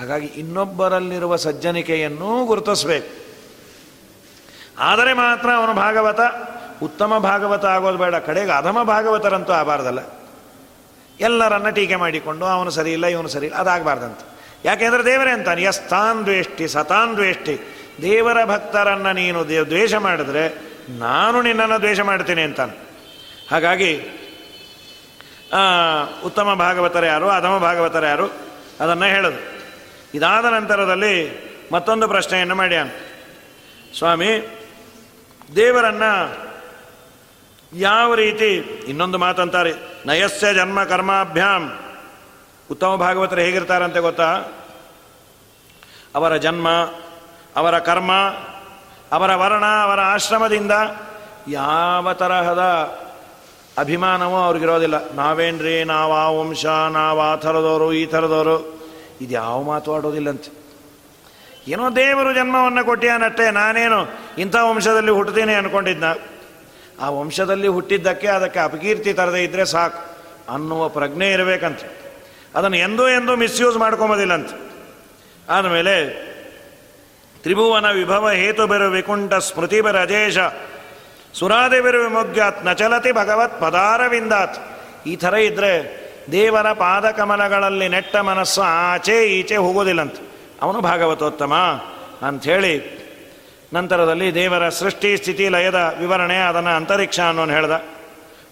ಹಾಗಾಗಿ 0.00 0.26
ಇನ್ನೊಬ್ಬರಲ್ಲಿರುವ 0.26 1.36
ಸಜ್ಜನಿಕೆಯನ್ನೂ 1.36 2.44
ಗುರುತಿಸ್ಬೇಕು. 2.44 3.27
ಆದರೆ 4.78 5.12
ಮಾತ್ರ 5.12 5.48
ಅವನು 5.50 5.74
ಭಾಗವತ, 5.74 6.20
ಉತ್ತಮ 6.82 7.18
ಭಾಗವತ 7.18 7.64
ಆಗೋದು 7.64 7.98
ಬೇಡ. 7.98 8.14
ಕಡೆಗೆ 8.14 8.50
ಅಧಮ 8.50 8.82
ಭಾಗವತರಂತೂ 8.82 9.52
ಆಗಬಾರ್ದಲ್ಲ. 9.52 10.00
ಎಲ್ಲರನ್ನ 11.20 11.68
ಟೀಕೆ 11.68 11.96
ಮಾಡಿಕೊಂಡು, 11.96 12.44
ಅವನು 12.46 12.70
ಸರಿ 12.70 12.92
ಇಲ್ಲ, 12.92 13.06
ಇವನು 13.06 13.28
ಸರಿ 13.28 13.46
ಇಲ್ಲ, 13.46 13.56
ಅದಾಗಬಾರ್ದಂತ. 13.56 14.20
ಯಾಕೆಂದ್ರೆ 14.64 15.04
ದೇವರೇ 15.04 15.30
ಅಂತಾನೆ, 15.30 15.62
ಯಸ್ತಾನ್ 15.62 16.24
ದ್ವೇಷ್ಟಿ, 16.24 16.68
ಸತಾನ್ 16.68 17.14
ದ್ವೇಷ್ಟಿ. 17.14 17.54
ದೇವರ 18.02 18.44
ಭಕ್ತರನ್ನು 18.44 19.12
ನೀನು 19.12 19.48
ದ್ವೇಷ 19.48 19.94
ಮಾಡಿದ್ರೆ 19.94 20.44
ನಾನು 20.88 21.42
ನಿನ್ನನ್ನು 21.42 21.78
ದ್ವೇಷ 21.80 22.00
ಮಾಡ್ತೀನಿ 22.00 22.42
ಅಂತಾನೆ. 22.42 22.74
ಹಾಗಾಗಿ 23.50 23.92
ಉತ್ತಮ 26.24 26.54
ಭಾಗವತರ 26.54 27.04
ಯಾರು, 27.04 27.28
ಅಧಮ 27.28 27.58
ಭಾಗವತರ 27.58 28.04
ಯಾರು? 28.04 28.26
ಅದನ್ನು 28.80 29.04
ಹೇಳೋದು. 29.04 29.40
ಇದಾದ 30.14 30.44
ನಂತರದಲ್ಲಿ 30.44 31.14
ಮತ್ತೊಂದು 31.72 32.08
ಪ್ರಶ್ನೆಯನ್ನು 32.08 32.54
ಮಾಡ್ಯಾನ. 32.54 32.88
ಸ್ವಾಮಿ 33.98 34.30
ದೇವರನ್ನ 35.56 36.02
ಯಾವ 37.72 38.14
ರೀತಿ 38.14 38.54
ಇನ್ನೊಂದು 38.88 39.18
ಮಾತಂತಾರೆ, 39.18 39.74
ನಯಸ್ಯ 40.06 40.54
ಜನ್ಮ 40.54 40.84
ಕರ್ಮಾಭ್ಯಾಮ್ 40.84 41.70
ಉತ್ತಮ 42.70 42.96
ಭಾಗವತರು 42.96 43.40
ಹೇಗಿರ್ತಾರಂತೆ 43.40 44.00
ಗೊತ್ತಾ? 44.00 44.34
ಅವರ 46.14 46.36
ಜನ್ಮ, 46.36 46.68
ಅವರ 47.56 47.78
ಕರ್ಮ, 47.78 48.12
ಅವರ 49.12 49.34
ವರ್ಣ, 49.34 49.64
ಅವರ 49.64 50.00
ಆಶ್ರಮದಿಂದ 50.00 50.72
ಯಾವ 51.48 52.12
ತರಹದ 52.12 52.62
ಅಭಿಮಾನವೂ 53.78 54.36
ಅವ್ರಿಗಿರೋದಿಲ್ಲ. 54.36 55.12
ನಾವೇನ್ರಿ 55.12 55.84
ನಾವು 55.84 56.12
ಆ 56.12 56.30
ವಂಶ 56.30 56.66
ನಾವು 56.66 57.20
ಆ 57.20 57.36
ಥರದವರು 57.36 57.92
ಈ 57.92 58.06
ಥರದವರು 58.06 58.80
ಇದು 59.20 59.34
ಯಾವ 59.34 59.62
ಮಾತು 59.62 59.94
ಆಡೋದಿಲ್ಲಂತೆ. 59.94 60.57
ಏನೋ 61.68 61.96
ದೇವರು 61.96 62.34
ಜನ್ಮವನ್ನು 62.34 62.84
ಕೊಟ್ಟಿಯಾನಟ್ಟೆ 62.84 63.50
ನಾನೇನು 63.50 64.18
ಇಂಥ 64.38 64.56
ವಂಶದಲ್ಲಿ 64.62 65.10
ಹುಟ್ಟುತ್ತೇನೆ 65.10 65.54
ಅನ್ಕೊಂಡಿದ್ದ 65.54 66.04
ಆ 67.00 67.10
ವಂಶದಲ್ಲಿ 67.10 67.68
ಹುಟ್ಟಿದ್ದಕ್ಕೆ 67.68 68.26
ಅದಕ್ಕೆ 68.26 68.60
ಅಪಕೀರ್ತಿ 68.60 69.12
ತರದೇ 69.12 69.44
ಇದ್ದರೆ 69.44 69.64
ಸಾಕು. 69.64 70.18
ಅನ್ನುವ 70.54 70.88
ಪ್ರಜ್ಞೆ 70.88 71.32
ಇರಬೇಕಂತ. 71.32 71.80
ಅದನ್ನು 72.54 72.76
ಎಂದೂ 72.76 73.08
ಎಂದೂ 73.08 73.36
ಮಿಸ್ಯೂಸ್ 73.36 73.76
ಮಾಡ್ಕೊಂಬೋದಿಲ್ಲಂತ. 73.76 74.50
ಆದಮೇಲೆ 75.50 76.28
ತ್ರಿಭುವನ 77.42 77.90
ವಿಭವ 77.90 78.30
ಹೇತು 78.30 78.66
ಬೆರು 78.66 78.90
ವಿಕುಂಠ 78.90 79.34
ಸ್ಮೃತಿ 79.34 79.80
ಬೆರ 79.80 80.00
ಅಜೇಶ 80.00 80.38
ಸುರಾದಿ 81.34 81.80
ಬೆರು 81.80 82.02
ವಿಮುಗ್ಯಾತ್ 82.02 82.66
ನಚಲತಿ 82.66 83.12
ಭಗವತ್ 83.12 83.60
ಪದಾರವಿಂದಾತ್. 83.60 84.58
ಈ 85.06 85.16
ಥರ 85.16 85.34
ಇದ್ದರೆ 85.34 85.98
ದೇವರ 86.32 86.72
ಪಾದಕಮಲಗಳಲ್ಲಿ 86.72 87.88
ನೆಟ್ಟ 87.88 88.16
ಮನಸ್ಸು 88.16 88.62
ಆಚೆ 88.62 89.24
ಈಚೆ 89.24 89.56
ಹೋಗೋದಿಲ್ಲಂತ. 89.56 90.16
ಅವನು 90.62 90.80
ಭಾಗವತೋತ್ತಮ 90.80 91.54
ಅಂಥೇಳಿ 92.22 92.98
ನಂತರದಲ್ಲಿ 93.74 94.34
ದೇವರ 94.34 94.68
ಸೃಷ್ಟಿ, 94.68 95.16
ಸ್ಥಿತಿ, 95.16 95.48
ಲಯದ 95.48 95.94
ವಿವರಣೆ, 95.98 96.36
ಅದನ್ನು 96.36 96.70
ಅಂತರಿಕ್ಷ 96.70 97.20
ಅನ್ನೋನು 97.20 97.52
ಹೇಳ್ದ. 97.52 97.84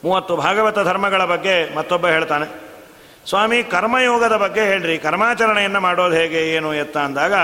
ಮೂವತ್ತು 0.05 0.37
ಭಾಗವತ 0.37 0.79
ಧರ್ಮಗಳ 0.79 1.25
ಬಗ್ಗೆ 1.25 1.77
ಮತ್ತೊಬ್ಬ 1.77 2.07
ಹೇಳ್ತಾನೆ. 2.07 2.67
ಸ್ವಾಮಿ, 3.29 3.63
ಕರ್ಮಯೋಗದ 3.63 4.37
ಬಗ್ಗೆ 4.37 4.61
ಹೇಳ್ರಿ. 4.61 4.99
ಕರ್ಮಾಚರಣೆಯನ್ನು 4.99 5.81
ಮಾಡೋದು 5.81 6.15
ಹೇಗೆ, 6.15 6.39
ಏನು 6.39 6.75
ಎತ್ತ 6.75 6.97
ಅಂದಾಗ, 6.97 7.35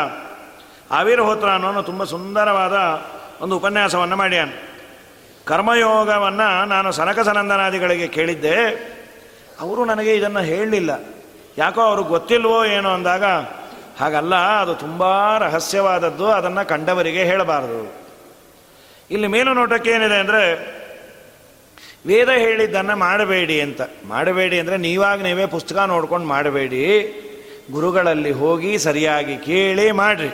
ಆವಿರ್ಹೋತ್ರ 0.91 1.49
ಅನ್ನೋನು 1.49 1.83
ತುಂಬ 1.83 2.05
ಸುಂದರವಾದ 2.05 3.05
ಒಂದು 3.43 3.57
ಉಪನ್ಯಾಸವನ್ನು 3.57 4.17
ಮಾಡ್ಯಾನು. 4.17 4.73
ಕರ್ಮಯೋಗವನ್ನು 5.45 6.65
ನಾನು 6.65 6.93
ಸನಕ 6.93 7.21
ಸನಂದನಾದಿಗಳಿಗೆ 7.21 8.09
ಕೇಳಿದ್ದೆ. 8.09 8.57
ಅವರು 9.61 9.85
ನನಗೆ 9.85 10.15
ಇದನ್ನು 10.15 10.41
ಹೇಳಲಿಲ್ಲ. 10.41 10.91
ಯಾಕೋ 11.59 11.81
ಅವ್ರಿಗೆ 11.81 12.09
ಗೊತ್ತಿಲ್ವೋ 12.09 12.65
ಏನೋ 12.65 12.91
ಅಂದಾಗ 12.91 13.25
ಹಾಗಲ್ಲ, 14.01 14.35
ಅದು 14.63 14.75
ತುಂಬ 14.85 15.03
ರಹಸ್ಯವಾದದ್ದು, 15.45 16.27
ಅದನ್ನು 16.39 16.63
ಕಂಡವರಿಗೆ 16.73 17.25
ಹೇಳಬಾರದು. 17.31 17.81
ಇಲ್ಲಿ 19.11 19.29
ಮೇಲು 19.35 19.53
ನೋಟಕ್ಕೆ 19.59 19.91
ಏನಿದೆ 19.97 20.19
ಅಂದರೆ, 20.25 20.43
ವೇದ 22.11 22.31
ಹೇಳಿದ್ದನ್ನು 22.45 22.95
ಮಾಡಬೇಡಿ 23.07 23.57
ಅಂತ. 23.65 23.81
ಮಾಡಬೇಡಿ 24.13 24.57
ಅಂದರೆ 24.61 24.77
ನೀವಾಗ 24.87 25.19
ನೀವೇ 25.27 25.45
ಪುಸ್ತಕ 25.57 25.79
ನೋಡ್ಕೊಂಡು 25.93 26.27
ಮಾಡಬೇಡಿ. 26.35 26.81
ಗುರುಗಳಲ್ಲಿ 27.75 28.33
ಹೋಗಿ 28.41 28.73
ಸರಿಯಾಗಿ 28.87 29.37
ಕೇಳಿ 29.49 29.87
ಮಾಡ್ರಿ. 30.01 30.31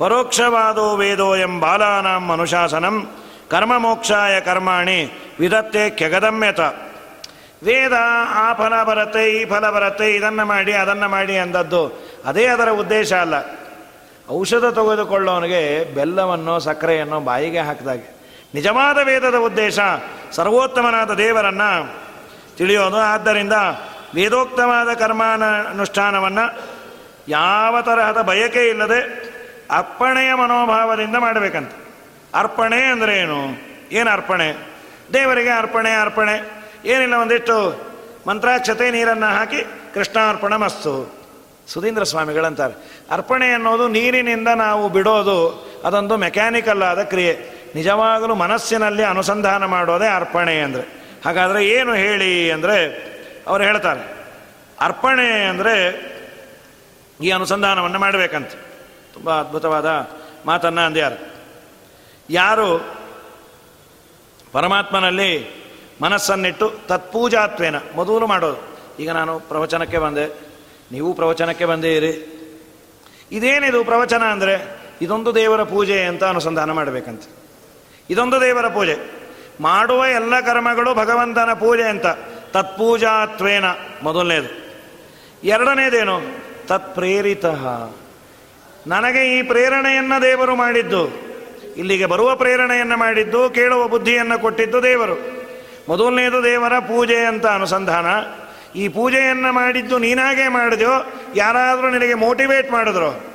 ಪರೋಕ್ಷವಾದೋ 0.00 0.84
ವೇದೋ 0.96 1.28
ಎಂ 1.46 1.54
ಬಾಲಾನಾಂ 1.62 2.26
ಅನುಶಾಸನಂ 2.32 2.96
ಕರ್ಮ 3.52 3.72
ಮೋಕ್ಷಾಯ 3.84 4.34
ಕರ್ಮಾಣಿ 4.48 4.98
ವಿಧತ್ತೆ 5.40 5.82
ಕೆಗದಮ್ಯತ 6.00 6.60
ವೇದ 7.66 7.94
ಆ 8.42 8.46
ಫಲ 8.58 8.74
ಬರುತ್ತೆ, 8.88 9.22
ಈ 9.38 9.40
ಫಲ 9.52 9.64
ಬರತ್ತೆ, 9.76 10.06
ಇದನ್ನು 10.16 10.44
ಮಾಡಿ, 10.50 10.72
ಅದನ್ನು 10.82 11.08
ಮಾಡಿ 11.14 11.36
ಅಂದದ್ದು 11.44 11.82
ಅದೇ 12.28 12.46
ಅದರ 12.46 12.68
ಉದ್ದೇಶ 12.68 13.12
ಅಲ್ಲ. 13.12 13.34
ಔಷಧ 14.30 14.64
ತೆಗೆದುಕೊಳ್ಳೋನಿಗೆ 14.64 15.84
ಬೆಲ್ಲವನ್ನು 15.84 16.60
ಸಕ್ಕರೆಯನ್ನು 16.60 17.20
ಬಾಯಿಗೆ 17.20 17.58
ಹಾಕಿದಾಗೆ. 17.58 18.16
ನಿಜವಾದ 18.54 18.98
ವೇದದ 18.98 19.34
ಉದ್ದೇಶ, 19.34 19.78
ಸರ್ವೋತ್ತಮನಾದ 20.32 21.14
ದೇವರನ್ನು 21.14 21.96
ತಿಳಿಯೋದು. 22.56 22.96
ಆದ್ದರಿಂದ 22.96 23.52
ವೇದೋಕ್ತವಾದ 24.14 24.92
ಕರ್ಮಾನುಷ್ಠಾನವನ್ನು 24.92 26.58
ಯಾವ 27.28 27.80
ತರಹದ 27.80 28.22
ಬಯಕೆ 28.22 28.68
ಇಲ್ಲದೆ 28.68 29.00
ಅರ್ಪಣೆಯ 29.70 30.34
ಮನೋಭಾವದಿಂದ 30.34 31.16
ಮಾಡಬೇಕಂತ. 31.16 31.72
ಅರ್ಪಣೆ 32.34 32.82
ಅಂದರೆ 32.82 33.18
ಏನು? 33.18 33.40
ಏನು 33.92 34.10
ಅರ್ಪಣೆ? 34.10 34.68
ದೇವರಿಗೆ 35.14 35.50
ಅರ್ಪಣೆ 35.50 35.90
ಅರ್ಪಣೆ. 35.90 36.64
ಏನಿಲ್ಲ, 36.84 37.14
ಒಂದಿಷ್ಟು 37.14 37.88
ಮಂತ್ರಾಕ್ಷತೆ 38.28 38.90
ನೀರನ್ನು 38.90 39.26
ಹಾಕಿ 39.26 39.62
ಕೃಷ್ಣಾರ್ಪಣ 39.94 40.56
ಮಸ್ತು. 40.56 41.17
ಸುಧೀಂದ್ರ 41.68 42.04
ಸ್ವಾಮಿಗಳಂತಾರೆ. 42.04 42.74
ಅರ್ಪಣೆ 43.10 43.48
ಅನ್ನೋದು 43.52 43.84
ನೀರಿನಿಂದ 43.88 44.50
ನಾವು 44.56 44.84
ಬಿಡೋದು 44.88 45.38
ಅದೊಂದು 45.84 46.16
ಮೆಕ್ಯಾನಿಕಲ್ 46.16 46.82
ಆದ 46.82 47.02
ಕ್ರಿಯೆ. 47.04 47.34
ನಿಜವಾಗಲೂ 47.74 48.34
ಮನಸ್ಸಿನಲ್ಲಿ 48.34 49.04
ಅನುಸಂಧಾನ 49.04 49.64
ಮಾಡೋದೇ 49.64 50.08
ಅರ್ಪಣೆ 50.10 50.54
ಅಂದರೆ. 50.60 50.84
ಹಾಗಾದರೆ 51.24 51.60
ಏನು 51.68 51.92
ಹೇಳಿ 51.94 52.30
ಅಂದರೆ, 52.50 52.78
ಅವರು 53.46 53.62
ಹೇಳ್ತಾರೆ, 53.64 54.02
ಅರ್ಪಣೆ 54.80 55.28
ಅಂದರೆ 55.44 55.74
ಈ 57.20 57.30
ಅನುಸಂಧಾನವನ್ನು 57.30 57.98
ಮಾಡಬೇಕಂತ. 57.98 58.52
ತುಂಬ 59.14 59.28
ಅದ್ಭುತವಾದ 59.40 59.88
ಮಾತನ್ನು 60.46 60.82
ಅಂದ್ಯಾರು. 60.86 61.18
ಯಾರು 62.30 62.68
ಪರಮಾತ್ಮನಲ್ಲಿ 64.52 65.30
ಮನಸ್ಸನ್ನಿಟ್ಟು 66.02 66.66
ತತ್ಪೂಜಾತ್ವೇನ, 66.88 67.76
ಮೊದಲು 67.94 68.26
ಮಾಡೋದು. 68.26 68.60
ಈಗ 69.02 69.10
ನಾನು 69.10 69.32
ಪ್ರವಚನಕ್ಕೆ 69.48 69.98
ಬಂದೆ. 69.98 70.26
ನೀವು 70.92 71.14
ಪ್ರವಚನಕ್ಕೆ 71.14 71.64
ಬಂದಿರಿ. 71.64 72.34
ಇದೇನಿದು 73.32 73.84
ಪ್ರವಚನ 73.84 74.22
ಅಂದರೆ, 74.22 74.78
ಇದೊಂದು 75.02 75.34
ದೇವರ 75.34 75.62
ಪೂಜೆ 75.62 76.02
ಅಂತ 76.02 76.24
ಅನುಸಂಧಾನ 76.24 76.72
ಮಾಡಬೇಕಂತ. 76.72 77.22
ಇದೊಂದು 78.10 78.40
ದೇವರ 78.40 78.68
ಪೂಜೆ. 78.68 78.96
ಮಾಡುವ 79.60 80.04
ಎಲ್ಲ 80.06 80.40
ಕರ್ಮಗಳು 80.40 80.94
ಭಗವಂತನ 80.94 81.52
ಪೂಜೆ 81.52 81.82
ಅಂತ. 81.82 82.06
ತತ್ಪೂಜಾತ್ವೇನ 82.52 83.64
ಮೊದಲನೇದು. 84.02 84.68
ಎರಡನೇದೇನು? 85.44 86.20
ತತ್ಪ್ರೇರಿತ. 86.66 87.46
ನನಗೆ 88.86 89.38
ಈ 89.38 89.42
ಪ್ರೇರಣೆಯನ್ನು 89.42 90.22
ದೇವರು 90.22 90.56
ಮಾಡಿದ್ದು. 90.56 91.28
ಇಲ್ಲಿಗೆ 91.76 92.06
ಬರುವ 92.06 92.36
ಪ್ರೇರಣೆಯನ್ನು 92.36 92.96
ಮಾಡಿದ್ದು, 92.96 93.50
ಕೇಳುವ 93.50 93.88
ಬುದ್ಧಿಯನ್ನು 93.88 94.38
ಕೊಟ್ಟಿದ್ದು 94.38 94.82
ದೇವರು. 94.82 95.14
ಮೊದಲನೇದು 95.88 96.44
ದೇವರ 96.44 96.78
ಪೂಜೆ 96.78 97.16
ಅಂತ 97.16 97.46
ಅನುಸಂಧಾನ. 97.46 98.06
ಈ 98.74 98.88
ಪೂಜೆಯನ್ನು 98.88 99.52
ಮಾಡಿದ್ದು 99.52 99.98
ನೀನಾಗೇ 99.98 100.48
ಮಾಡಿದೆಯೋ, 100.48 101.12
ಯಾರಾದರೂ 101.34 101.90
ನಿನಗೆ 101.90 102.14
ಮೋಟಿವೇಟ್ 102.14 102.72
ಮಾಡಿದ್ರು? 102.72 103.26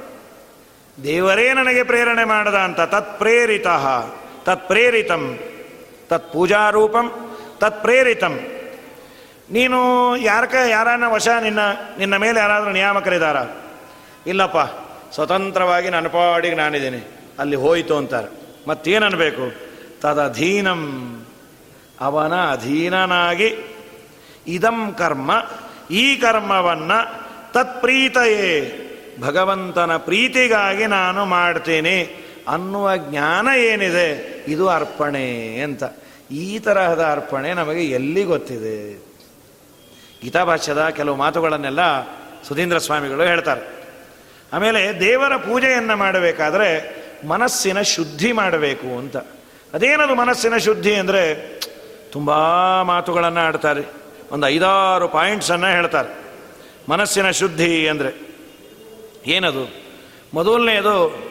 ದೇವರೇ 1.04 1.54
ನನಗೆ 1.54 1.84
ಪ್ರೇರಣೆ 1.84 2.24
ಮಾಡದ 2.24 2.56
ಅಂತ, 2.56 2.82
ತತ್ಪ್ರೇರಿತ, 2.82 3.68
ತತ್ಪ್ರೇರಿತಂ 4.44 5.40
ತತ್ 6.10 6.34
ಪೂಜಾರೂಪಂ 6.34 7.36
ತತ್ಪ್ರೇರಿತಂ. 7.58 8.40
ನೀನು 9.52 10.16
ಯಾರಕ, 10.18 10.56
ಯಾರನ್ನ 10.70 11.04
ವಶ 11.08 11.28
ನಿನ್ನ 11.28 11.60
ನಿನ್ನ 11.98 12.18
ಮೇಲೆ 12.18 12.40
ಯಾರಾದರೂ 12.40 12.72
ನಿಯಾಮಕರಿದಾರ 12.72 13.38
ಇಲ್ಲಪ್ಪ, 14.28 14.58
ಸ್ವತಂತ್ರವಾಗಿ 15.14 15.90
ನನ್ನ 15.90 16.08
ಪಾಡಿಗೆ 16.08 16.56
ನಾನಿದ್ದೀನಿ. 16.56 17.30
ಅಲ್ಲಿ 17.40 17.56
ಹೋಯಿತು 17.56 17.98
ಅಂತಾರೆ. 17.98 18.28
ಮತ್ತೇನನ್ಬೇಕು? 18.70 19.74
ತದಧೀನಂ. 20.02 21.10
ಅವನ 22.02 22.34
ಅಧೀನನಾಗಿ 22.34 23.73
ಇದಂ 24.48 24.96
ಕರ್ಮ, 24.98 25.32
ಈ 25.92 26.16
ಕರ್ಮವನ್ನು 26.16 27.24
ತತ್ಪ್ರೀತಯೇ, 27.54 28.80
ಭಗವಂತನ 29.22 29.98
ಪ್ರೀತಿಗಾಗಿ 29.98 30.86
ನಾನು 30.86 31.26
ಮಾಡ್ತೀನಿ 31.26 32.26
ಅನ್ನುವ 32.48 32.96
ಜ್ಞಾನ 32.96 33.48
ಏನಿದೆ, 33.58 34.44
ಇದು 34.48 34.70
ಅರ್ಪಣೆ 34.70 35.60
ಅಂತ. 35.60 35.84
ಈ 36.32 36.60
ತರಹದ 36.60 37.06
ಅರ್ಪಣೆ 37.12 37.54
ನಮಗೆ 37.54 37.84
ಎಲ್ಲಿ 37.84 38.24
ಗೊತ್ತಿದೆ? 38.24 39.06
ಗೀತಾಭಾಷ್ಯದ 40.24 40.90
ಕೆಲವು 40.90 41.16
ಮಾತುಗಳನ್ನೆಲ್ಲ 41.16 41.80
ಸುಧೀಂದ್ರ 42.48 42.78
ಸ್ವಾಮಿಗಳು 42.78 43.24
ಹೇಳ್ತಾರೆ. 43.24 43.62
ಆಮೇಲೆ 44.54 45.00
ದೇವರ 45.00 45.36
ಪೂಜೆಯನ್ನು 45.36 45.96
ಮಾಡಬೇಕಾದ್ರೆ 45.96 47.04
ಮನಸ್ಸಿನ 47.28 47.82
ಶುದ್ಧಿ 47.82 48.32
ಮಾಡಬೇಕು 48.32 48.98
ಅಂತ. 48.98 49.18
ಅದೇನದು 49.74 50.16
ಮನಸ್ಸಿನ 50.16 50.58
ಶುದ್ಧಿ 50.58 50.96
ಅಂದರೆ, 50.96 51.60
ತುಂಬ 52.12 52.32
ಮಾತುಗಳನ್ನು 52.82 53.40
ಆಡ್ತಾರೆ. 53.40 54.03
ಒಂದು 54.34 54.48
ಐದಾರು 54.48 55.08
ಪಾಯಿಂಟ್ಸನ್ನು 55.08 55.68
ಹೇಳ್ತಾರೆ. 55.68 56.10
ಮನಸ್ಸಿನ 56.90 57.32
ಶುದ್ಧಿ 57.32 57.88
ಅಂದರೆ 57.88 58.36
ಏನದು? 59.26 59.74
ಮೊದಲನೆಯದು 60.34 61.24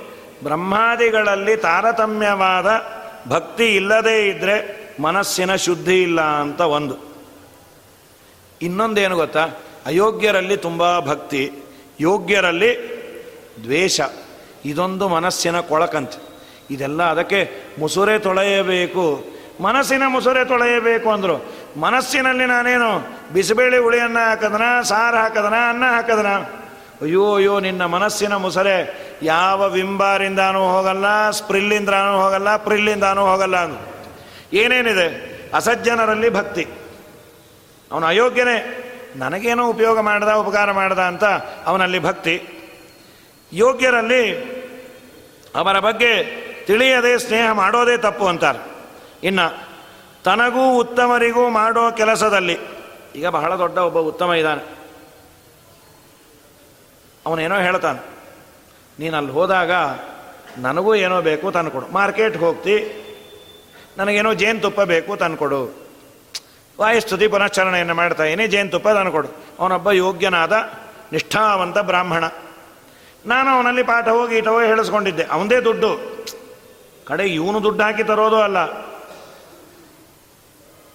ಬ್ರಹ್ಮಾದಿಗಳಲ್ಲಿ 0.43 1.57
ತಾರತಮ್ಯವಾದ 1.57 2.67
ಭಕ್ತಿ 3.29 3.77
ಇಲ್ಲದೇ 3.77 4.29
ಇದ್ದರೆ 4.29 4.83
ಮನಸ್ಸಿನ 5.03 5.55
ಶುದ್ಧಿ 5.55 6.03
ಇಲ್ಲ 6.03 6.21
ಅಂತ 6.21 6.61
ಒಂದು. 6.61 6.97
ಇನ್ನೊಂದೇನು 8.63 9.17
ಗೊತ್ತಾ? 9.17 9.45
ಅಯೋಗ್ಯರಲ್ಲಿ 9.87 10.57
ತುಂಬ 10.57 11.01
ಭಕ್ತಿ, 11.01 11.51
ಯೋಗ್ಯರಲ್ಲಿ 12.01 13.03
ದ್ವೇಷ. 13.63 14.01
ಇದೊಂದು 14.65 15.09
ಮನಸ್ಸಿನ 15.09 15.61
ಕೊಳಕಂತೆ. 15.61 16.41
ಇದೆಲ್ಲ 16.71 17.03
ಅದಕ್ಕೆ 17.03 17.51
ಮುಸುರೆ 17.79 18.19
ತೊಳೆಯಬೇಕು. 18.19 19.25
ಮನಸ್ಸಿನ 19.61 20.03
ಮುಸುರೆ 20.07 20.45
ತೊಳೆಯಬೇಕು 20.45 21.11
ಅಂದರು. 21.11 21.52
ಮನಸ್ಸಿನಲ್ಲಿ 21.77 22.47
ನಾನೇನು 22.47 23.18
ಬಿಸಿಬೇಳೆ 23.33 23.79
ಹುಳಿಯನ್ನು 23.79 24.29
ಹಾಕದನ, 24.29 24.62
ಸಾರು 24.83 25.16
ಹಾಕದನ, 25.16 25.55
ಅನ್ನ 25.68 25.85
ಹಾಕದನ? 25.85 26.27
ಅಯ್ಯೋ 27.03 27.37
ಅಯ್ಯೋ, 27.37 27.61
ನಿನ್ನ 27.61 27.85
ಮನಸ್ಸಿನ 27.85 28.37
ಮುಸರೆ. 28.37 28.97
ಯಾವ 29.23 29.68
ವಿಂಬಾರಿಂದಾನೂ 29.68 30.59
ಹೋಗಲ್ಲ 30.59 31.31
ಸ್ಪ್ರಿಲ್ಲಿಂದಾನೂ 31.31 32.23
ಹೋಗಲ್ಲ, 32.23 32.57
ಪ್ರಿಲ್ಲಿಂದಾನೂ 32.57 33.27
ಹೋಗಲ್ಲ 33.27 33.57
ಅಂದು 33.57 33.79
ಏನೇನಿದೆ? 34.53 35.33
ಅಸಜ್ಜನರಲ್ಲಿ 35.55 36.31
ಭಕ್ತಿ. 36.31 36.66
ಅವನು 37.93 38.07
ಅಯೋಗ್ಯನೇ. 38.07 38.89
ನನಗೇನೋ 39.16 39.66
ಉಪಯೋಗ 39.66 40.01
ಮಾಡ್ದ, 40.01 40.29
ಉಪಕಾರ 40.29 40.73
ಮಾಡ್ದ 40.73 40.99
ಅಂತ 40.99 41.25
ಅವನಲ್ಲಿ 41.66 41.99
ಭಕ್ತಿ. 41.99 42.43
ಯೋಗ್ಯರಲ್ಲಿ 43.53 44.41
ಅವರ 45.55 45.79
ಬಗ್ಗೆ 45.79 46.25
ತಿಳಿಯದೆ, 46.66 47.18
ಸ್ನೇಹ 47.18 47.53
ಮಾಡೋದೇ 47.53 47.97
ತಪ್ಪು 47.97 48.27
ಅಂತಾರೆ. 48.27 48.59
ಇನ್ನು 49.27 49.72
ತನಗೂ 50.25 50.64
ಉತ್ತಮರಿಗೂ 50.79 51.45
ಮಾಡೋ 51.49 51.85
ಕೆಲಸದಲ್ಲಿ. 51.91 52.57
ಈಗ 53.16 53.27
ಬಹಳ 53.29 53.53
ದೊಡ್ಡ 53.59 53.79
ಒಬ್ಬ 53.79 53.99
ಉತ್ತಮ 54.11 54.33
ಇದ್ದಾನೆ. 54.33 54.62
ಅವನೇನೋ 57.27 57.57
ಹೇಳ್ತಾನೆ, 57.59 58.01
ನೀನು 58.99 59.14
ಅಲ್ಲಿ 59.16 59.33
ಹೋದಾಗ 59.33 59.73
ನನಗೂ 60.59 60.93
ಏನೋ 60.95 61.18
ಬೇಕು 61.23 61.47
ತಂದುಕೊಡು. 61.51 61.87
ಮಾರ್ಕೆಟ್ಗೆ 61.93 62.45
ಹೋಗ್ತಿ, 62.45 62.75
ನನಗೇನೋ 63.99 64.31
ಜೇನುತುಪ್ಪ 64.35 64.81
ಬೇಕು 64.93 65.12
ತಂದುಕೊಡು. 65.16 65.61
ವಾಯುಸ್ತುತಿ 66.79 67.27
ಪುನಶ್ಚರಣೆಯನ್ನು 67.29 67.95
ಮಾಡ್ತಾ 67.95 68.25
ಇದ್ದೀನಿ 68.25 68.47
ಜೇನುತುಪ್ಪ 68.49 68.89
ತಂದುಕೊಡು. 68.89 69.29
ಅವನೊಬ್ಬ 69.59 69.91
ಯೋಗ್ಯನಾದ, 69.91 70.55
ನಿಷ್ಠಾವಂತ 71.12 71.79
ಬ್ರಾಹ್ಮಣ. 71.79 72.25
ನಾನು 73.27 73.49
ಅವನಲ್ಲಿ 73.51 73.83
ಪಾಠವೋ 73.83 74.23
ಗೀಟವೋ 74.27 74.61
ಹೇಳಿಸ್ಕೊಂಡಿದ್ದೆ. 74.61 75.25
ಅವನದೇ 75.25 75.59
ದುಡ್ಡು. 75.61 75.91
ಕಡೆ 77.07 77.25
ಇವನು 77.31 77.59
ದುಡ್ಡು 77.62 77.83
ಹಾಕಿ 77.85 78.05
ತರೋದು 78.05 78.39
ಅಲ್ಲ. 78.41 78.59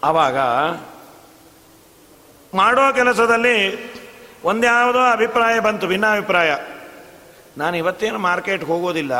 ಆವಾಗ 0.03 0.37
ಮಾಡೋ 2.53 2.93
ಕೆಲಸದಲ್ಲಿ 2.93 3.57
ಒಂದ್ಯಾವುದೋ 4.43 4.99
ಅಭಿಪ್ರಾಯ 4.99 5.59
ಬಂತು, 5.59 5.87
ಭಿನ್ನಾಭಿಪ್ರಾಯ. 5.87 6.55
ನಾನು 7.57 7.77
ಇವತ್ತೇನು 7.77 8.19
ಮಾರ್ಕೆಟ್ಗೆ 8.19 8.67
ಹೋಗೋದಿಲ್ಲ. 8.67 9.13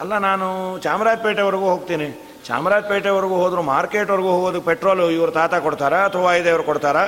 ಅಲ್ಲ, 0.00 0.18
ನಾನು 0.18 0.78
ಚಾಮರಾಜಪೇಟೆವರೆಗೂ 0.78 1.70
ಹೋಗ್ತೀನಿ. 1.70 2.38
ಚಾಮರಾಜಪೇಟೆವರೆಗೂ 2.44 3.34
ಹೋದ್ರು 3.34 3.62
ಮಾರ್ಕೆಟ್ವರೆಗೂ 3.62 4.28
ಹೋಗೋದು 4.28 4.60
ಪೆಟ್ರೋಲು 4.60 5.10
ಇವರು 5.10 5.32
ತಾತ 5.32 5.54
ಕೊಡ್ತಾರಾ 5.54 6.04
ಅಥವಾ 6.04 6.22
ವಾಯುದೇವರು 6.22 6.62
ಕೊಡ್ತಾರಾ? 6.62 7.02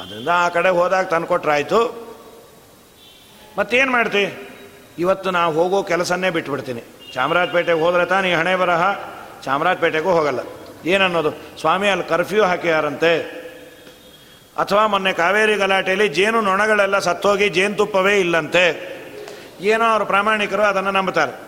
ಅದರಿಂದ 0.00 0.28
ಆ 0.32 0.48
ಕಡೆ 0.48 0.68
ಹೋದಾಗ 0.68 1.06
ತಂದುಕೊಟ್ರಾಯ್ತು. 1.06 2.06
ಮತ್ತೇನು 3.58 3.92
ಮಾಡ್ತಿ? 3.92 4.48
ಇವತ್ತು 4.98 5.30
ನಾವು 5.30 5.54
ಹೋಗೋ 5.54 5.82
ಕೆಲಸನ್ನೇ 5.82 6.30
ಬಿಟ್ಬಿಡ್ತೀನಿ. 6.30 6.82
ಚಾಮರಾಜಪೇಟೆಗೆ 7.12 7.80
ಹೋದ್ರೆ 7.80 8.04
ತಾನೇ 8.04 8.34
ಹಣೆ 8.34 8.56
ಬರಹ? 8.56 8.82
ಚಾಮರಾಜಪೇಟೆಗೂ 9.42 10.10
ಹೋಗಲ್ಲ. 10.10 10.40
ಏನನ್ನೋದು? 10.84 11.30
ಸ್ವಾಮಿ 11.60 11.88
ಅಲ್ಲಿ 11.88 12.08
ಕರ್ಫ್ಯೂ 12.08 12.44
ಹಾಕಿಯಾರಂತೆ. 12.44 13.46
ಅಥವಾ 14.58 14.86
ಮೊನ್ನೆ 14.86 15.12
ಕಾವೇರಿ 15.12 15.54
ಗಲಾಟೆಯಲ್ಲಿ 15.54 16.08
ಜೇನು 16.08 16.40
ನೊಣಗಳೆಲ್ಲ 16.40 16.98
ಸತ್ತೋಗಿ 16.98 17.48
ಜೇನುತುಪ್ಪವೇ 17.48 18.20
ಇಲ್ಲಂತೆ. 18.20 18.96
ಏನೋ 19.60 19.84
ಅವರು 19.84 20.06
ಪ್ರಾಮಾಣಿಕರು 20.06 20.62
ಅದನ್ನು 20.62 20.90
ನಂಬುತ್ತಾರೆ. 20.90 21.46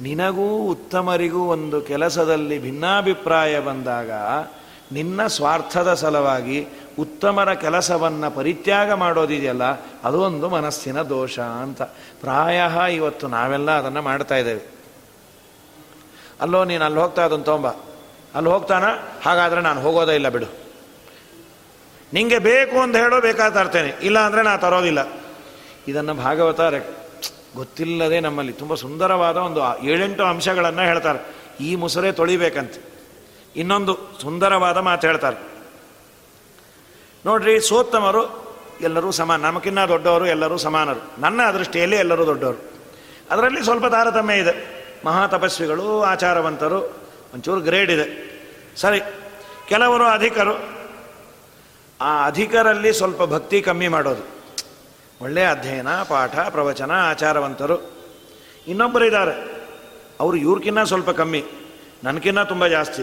ನಿನಗೂ 0.00 0.70
ಉತ್ತಮರಿಗೂ 0.70 1.38
ಒಂದು 1.38 1.80
ಕೆಲಸದಲ್ಲಿ 1.80 2.58
ಭಿನ್ನಾಭಿಪ್ರಾಯ 2.58 3.60
ಬಂದಾಗ 3.60 4.10
ನಿನ್ನ 4.92 5.26
ಸ್ವಾರ್ಥದ 5.26 5.94
ಸಲುವಾಗಿ 5.94 6.66
ಉತ್ತಮರ 6.98 7.54
ಕೆಲಸವನ್ನು 7.54 8.30
ಪರಿತ್ಯಾಗ 8.30 8.92
ಮಾಡೋದಿದೆಯಲ್ಲ 8.92 9.62
ಅದು 10.04 10.20
ಒಂದು 10.20 10.48
ಮನಸ್ಸಿನ 10.48 11.02
ದೋಷ 11.02 11.38
ಅಂತ. 11.38 11.82
ಪ್ರಾಯ 12.20 12.62
ಇವತ್ತು 12.94 13.28
ನಾವೆಲ್ಲ 13.28 13.70
ಅದನ್ನು 13.70 14.02
ಮಾಡ್ತಾ 14.02 14.36
ಇದ್ದೇವೆ. 14.36 14.81
ಅಲ್ಲೋ, 16.42 16.64
ನೀನು 16.64 16.84
ಅಲ್ಲಿ 16.84 17.00
ಹೋಗ್ತಾ 17.00 17.24
ಅದನ್ನು 17.24 17.44
ತೊಂಬ 17.44 17.68
ಅಲ್ಲಿ 18.34 18.50
ಹೋಗ್ತಾನ? 18.50 18.84
ಹಾಗಾದರೆ 19.26 19.60
ನಾನು 19.60 19.80
ಹೋಗೋದೇ 19.80 20.14
ಇಲ್ಲ 20.14 20.28
ಬಿಡು. 20.28 20.46
ನಿಂಗೆ 22.12 22.38
ಬೇಕು 22.38 22.80
ಅಂತ 22.80 22.96
ಹೇಳೋ 22.96 23.20
ಬೇಕಾದ 23.20 23.54
ತರ್ತೇನೆ 23.54 23.88
ಇಲ್ಲ 23.88 24.18
ಅಂದರೆ 24.18 24.42
ನಾನು 24.42 24.60
ತರೋದಿಲ್ಲ. 24.60 25.08
ಇದನ್ನು 25.88 26.14
ಭಾಗವತ 26.14 26.60
ಗೊತ್ತಿಲ್ಲದೆ 27.56 28.20
ನಮ್ಮಲ್ಲಿ 28.20 28.52
ತುಂಬ 28.52 28.74
ಸುಂದರವಾದ 28.74 29.36
ಒಂದು 29.36 29.84
ಏಳೆಂಟು 29.84 30.24
ಅಂಶಗಳನ್ನು 30.24 30.82
ಹೇಳ್ತಾರೆ. 30.82 31.42
ಈ 31.60 31.76
ಮುಸರೆ 31.76 32.12
ತೊಳಿಬೇಕಂತೆ. 32.12 32.80
ಇನ್ನೊಂದು 33.56 33.98
ಸುಂದರವಾದ 34.22 34.76
ಮಾತು 34.76 35.06
ಹೇಳ್ತಾರೆ. 35.06 35.36
ನೋಡ್ರಿ, 37.26 37.60
ಸೋತ್ತಮರು 37.60 38.54
ಎಲ್ಲರೂ 38.80 39.10
ಸಮಾನ. 39.10 39.40
ನಮಗಿನ್ನ 39.40 39.84
ದೊಡ್ಡವರು 39.84 40.26
ಎಲ್ಲರೂ 40.26 40.56
ಸಮಾನರು. 40.56 41.20
ನನ್ನ 41.20 41.50
ದೃಷ್ಟಿಯಲ್ಲಿ 41.50 41.96
ಎಲ್ಲರೂ 41.96 42.26
ದೊಡ್ಡವರು. 42.26 42.72
ಅದರಲ್ಲಿ 43.30 43.64
ಸ್ವಲ್ಪ 43.64 43.86
ತಾರತಮ್ಯ 43.86 44.34
ಇದೆ. 44.34 44.81
ಮಹಾತಪಸ್ವಿಗಳು, 45.04 46.02
ಆಚಾರವಂತರು, 46.02 46.80
ಒಂಚೂರು 47.34 47.60
ಗ್ರೇಡ್ 47.60 47.90
ಇದೆ. 47.90 48.32
ಸರಿ, 48.76 49.00
ಕೆಲವರು 49.68 50.04
ಅಧಿಕರು. 50.04 50.82
ಆ 52.00 52.26
ಅಧಿಕರಲ್ಲಿ 52.26 52.92
ಸ್ವಲ್ಪ 52.92 53.22
ಭಕ್ತಿ 53.22 53.62
ಕಮ್ಮಿ 53.62 53.88
ಮಾಡೋದು. 53.88 54.22
ಒಳ್ಳೆಯ 55.22 55.50
ಅಧ್ಯಯನ, 55.50 55.88
ಪಾಠ, 55.88 56.38
ಪ್ರವಚನ, 56.38 56.90
ಆಚಾರವಂತರು. 56.90 57.92
ಇನ್ನೊಬ್ಬರು 58.66 59.04
ಇದ್ದಾರೆ 59.04 59.62
ಅವರು 60.20 60.36
ಇವ್ರಕ್ಕಿನ್ನ 60.36 60.84
ಸ್ವಲ್ಪ 60.84 61.10
ಕಮ್ಮಿ 61.10 61.44
ನನಗಿನ್ನ 62.04 62.42
ತುಂಬ 62.42 62.66
ಜಾಸ್ತಿ. 62.66 63.02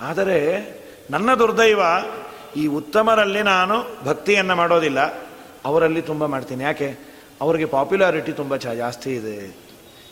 ಆದರೆ 0.00 0.66
ನನ್ನ 1.10 1.34
ದುರ್ದೈವ 1.34 1.80
ಈ 2.56 2.66
ಉತ್ತಮರಲ್ಲಿ 2.66 3.42
ನಾನು 3.42 4.04
ಭಕ್ತಿಯನ್ನು 4.04 4.54
ಮಾಡೋದಿಲ್ಲ. 4.54 5.00
ಅವರಲ್ಲಿ 5.64 6.02
ತುಂಬ 6.02 6.26
ಮಾಡ್ತೀನಿ. 6.26 6.64
ಯಾಕೆ? 6.64 6.98
ಅವರಿಗೆ 7.40 7.64
ಪಾಪ್ಯುಲಾರಿಟಿ 7.64 8.32
ತುಂಬ 8.32 8.56
ಜಾಸ್ತಿ 8.56 9.14
ಇದೆ. 9.14 9.69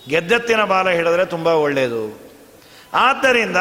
ಗೆದ್ದೆತ್ತಿನ 0.08 0.64
ಬಾಲ 0.64 0.88
ಹಿಡಿದ್ರೆ 0.88 1.24
ತುಂಬ 1.24 1.46
ಒಳ್ಳೆಯದು 1.46 2.28
ಆದ್ದರಿಂದ, 2.94 3.56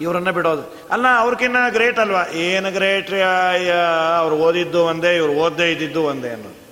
ಇವರನ್ನ 0.00 0.30
ಬಿಡೋದು. 0.30 0.76
ಅಲ್ಲ 0.90 1.06
ಅವ್ರಕ್ಕಿನ್ನ 1.16 1.56
ಗ್ರೇಟ್ 1.68 1.98
ಅಲ್ವಾ? 1.98 2.24
ಏನು 2.32 2.72
ಗ್ರೇಟ್ 2.72 3.12
ಅವ್ರು 4.18 4.36
ಓದಿದ್ದು 4.36 4.84
ಒಂದೇ, 4.84 5.16
ಇವ್ರು 5.16 5.32
ಓದದೇ 5.32 5.72
ಇದ್ದಿದ್ದು 5.72 6.02
ಒಂದೇ 6.02 6.28
ಅನ್ನೋದು. 6.28 6.64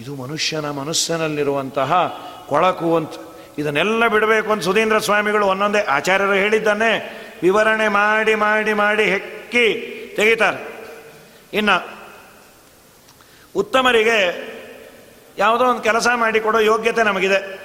ಇದು 0.00 0.14
ಮನುಷ್ಯನ 0.14 0.70
ಮನಸ್ಸಿನಲ್ಲಿರುವಂತಹ 0.70 2.20
ಕೊಳಕು 2.48 2.96
ಅಂತ. 2.96 3.12
ಇದನ್ನೆಲ್ಲ 3.58 4.08
ಬಿಡಬೇಕು 4.08 4.52
ಅಂತ 4.52 4.62
ಸುಧೀಂದ್ರ 4.62 4.98
ಸ್ವಾಮಿಗಳು 4.98 5.46
ಒಂದೊಂದೇ 5.46 5.78
ಆಚಾರ್ಯರು 5.78 6.32
ಹೇಳಿದ್ದಾನೆ 6.32 7.22
ವಿವರಣೆ 7.42 7.88
ಮಾಡಿ 7.88 8.34
ಮಾಡಿ 8.34 8.72
ಮಾಡಿ 8.72 9.04
ಹೆಕ್ಕಿ 9.04 9.64
ತೆಗಿತಾರೆ. 10.16 10.88
ಇನ್ನು, 11.52 11.88
ಉತ್ತಮರಿಗೆ 13.56 14.51
ಯಾವುದೋ 15.38 15.64
ಒಂದು 15.64 15.82
ಕೆಲಸ 15.82 16.08
ಮಾಡಿಕೊಡೋ 16.14 16.58
ಯೋಗ್ಯತೆ 16.58 17.02
ನಮಗಿದೆ. 17.02 17.60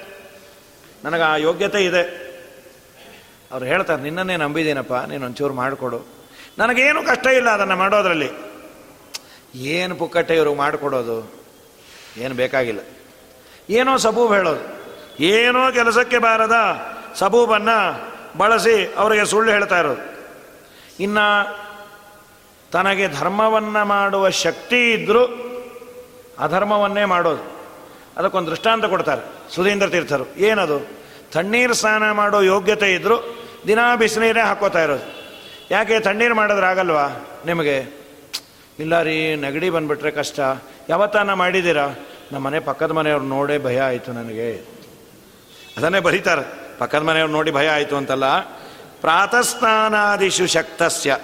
ನನಗೆ 1.04 1.22
ಆ 1.22 1.36
ಯೋಗ್ಯತೆ 1.36 1.84
ಇದೆ. 1.84 2.28
ಅವ್ರು 3.52 3.66
ಹೇಳ್ತಾರೆ, 3.66 4.02
ನಿನ್ನನ್ನೇ 4.02 4.36
ನಂಬಿದ್ದೀನಪ್ಪ 4.36 4.92
ನೀನು 4.92 5.26
ಒಂಚೂರು 5.26 5.54
ಮಾಡಿಕೊಡು. 5.54 6.18
ನನಗೇನು 6.58 7.02
ಕಷ್ಟ 7.02 7.26
ಇಲ್ಲ 7.26 7.50
ಅದನ್ನು 7.50 7.76
ಮಾಡೋದ್ರಲ್ಲಿ. 7.76 8.30
ಏನು 9.54 9.94
ಪುಕ್ಕಟ್ಟೆ 9.94 10.36
ಇವರು 10.36 10.54
ಮಾಡಿಕೊಡೋದು? 10.54 11.32
ಏನು 12.16 12.34
ಬೇಕಾಗಿಲ್ಲ. 12.34 12.80
ಏನೋ 13.70 13.96
ಸಬೂಬ್ 13.96 14.34
ಹೇಳೋದು. 14.34 14.78
ಏನೋ 15.22 15.70
ಕೆಲಸಕ್ಕೆ 15.70 16.18
ಬಾರದ 16.18 16.54
ಸಬೂಬನ್ನು 17.14 18.08
ಬಳಸಿ 18.38 18.94
ಅವರಿಗೆ 18.96 19.24
ಸುಳ್ಳು 19.24 19.52
ಹೇಳ್ತಾ 19.52 19.78
ಇರೋದು. 19.78 20.18
ಇನ್ನು 21.00 21.58
ತನಗೆ 22.72 23.08
ಧರ್ಮವನ್ನು 23.08 23.84
ಮಾಡುವ 23.84 24.30
ಶಕ್ತಿ 24.30 24.92
ಇದ್ದರೂ 24.92 25.24
ಅಧರ್ಮವನ್ನೇ 26.38 27.04
ಮಾಡೋದು. 27.04 27.57
ಅದಕ್ಕೊಂದು 28.18 28.50
ದೃಷ್ಟಾಂತ 28.50 28.84
ಕೊಡ್ತಾರೆ. 28.84 29.54
ಸುಧೀಂದ್ರ 29.54 29.88
ತೀರ್ಥರು. 29.88 30.36
ಏನದು? 30.36 30.88
ತಣ್ಣೀರು 31.32 31.74
ಸ್ನಾನ 31.74 32.10
ಮಾಡೋ 32.10 32.40
ಯೋಗ್ಯತೆ 32.40 32.94
ಇದ್ದರೂ 32.94 33.46
ದಿನಾ 33.66 33.96
ಬಿಸಿನೀರೇ 33.96 34.40
ಹಾಕೋತಾ 34.40 34.82
ಇರೋದು. 34.82 35.18
ಯಾಕೆ 35.70 36.00
ತಣ್ಣೀರು 36.00 36.34
ಮಾಡಿದ್ರೆ 36.34 36.66
ಆಗಲ್ವಾ? 36.66 37.08
ನಿಮಗೆ? 37.46 37.98
ಇಲ್ಲ 38.78 39.02
ರೀ, 39.02 39.34
ನೆಗಡಿ 39.34 39.70
ಬಂದುಬಿಟ್ರೆ 39.70 40.10
ಕಷ್ಟ. 40.10 40.40
ಯಾವತ್ತಾನ 40.88 41.32
ಮಾಡಿದ್ದೀರಾ? 41.32 41.88
ನಮ್ಮ 42.32 42.46
ಮನೆ 42.46 42.60
ಪಕ್ಕದ 42.60 42.90
ಮನೆಯವ್ರು 42.90 43.24
ನೋಡೇ 43.24 43.58
ಭಯ 43.58 43.80
ಆಯಿತು 43.80 44.12
ನನಗೆ. 44.12 44.66
ಅದನ್ನೇ 45.76 46.00
ಬರೀತಾರೆ. 46.00 46.76
ಪಕ್ಕದ 46.78 46.98
ಮನೆಯವ್ರು 46.98 47.32
ನೋಡಿ 47.32 47.50
ಭಯ 47.50 47.68
ಆಯಿತು 47.68 47.96
ಅಂತಲ್ಲ. 47.96 48.38
ಪ್ರಾತಸ್ನಾನಾದಿಶು 49.00 50.46
ಶಕ್ತಸ್ಯ. 50.46 51.18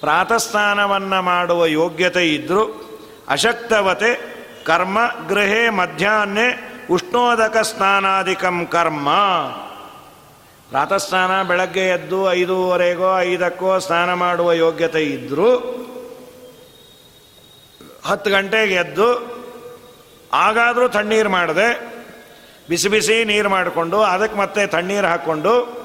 ಪ್ರಾತಸ್ನಾನವನ್ನು 0.00 1.22
ಮಾಡುವ 1.22 1.66
ಯೋಗ್ಯತೆ 1.66 2.34
ಇದ್ದರೂ 2.34 2.88
ಅಶಕ್ತವತೆ 3.28 4.41
ಕರ್ಮ 4.64 4.98
ಗೃಹೇ 5.28 5.68
ಮಧ್ಯಾಹ್ನೆ 5.68 6.72
ಉಷ್ಣೋದಕ 6.90 7.56
ಸ್ನಾನಾಧಿಕಂ 7.56 8.66
ಕರ್ಮ. 8.66 9.08
ಪ್ರಾತಸ್ನಾನ 10.70 11.42
ಬೆಳಗ್ಗೆ 11.42 11.88
ಎದ್ದು 11.88 12.32
ಐದೂವರೆಗೋ, 12.32 13.20
ಐದಕ್ಕೋ 13.20 13.78
ಸ್ನಾನ 13.78 14.12
ಮಾಡುವ 14.14 14.52
ಯೋಗ್ಯತೆ 14.52 15.04
ಇದ್ದರೂ 15.04 15.56
ಹತ್ತು 18.04 18.30
ಗಂಟೆಗೆ 18.30 18.74
ಎದ್ದು 18.74 19.42
ಆಗಾದರೂ 20.32 20.88
ತಣ್ಣೀರು 20.88 21.30
ಮಾಡಿದೆ, 21.30 21.98
ಬಿಸಿ 22.68 22.88
ಬಿಸಿ 22.88 23.24
ನೀರು 23.24 23.48
ಮಾಡಿಕೊಂಡು, 23.48 24.00
ಅದಕ್ಕೆ 24.02 24.38
ಮತ್ತೆ 24.38 24.66
ತಣ್ಣೀರು 24.66 25.06
ಹಾಕ್ಕೊಂಡು, 25.06 25.82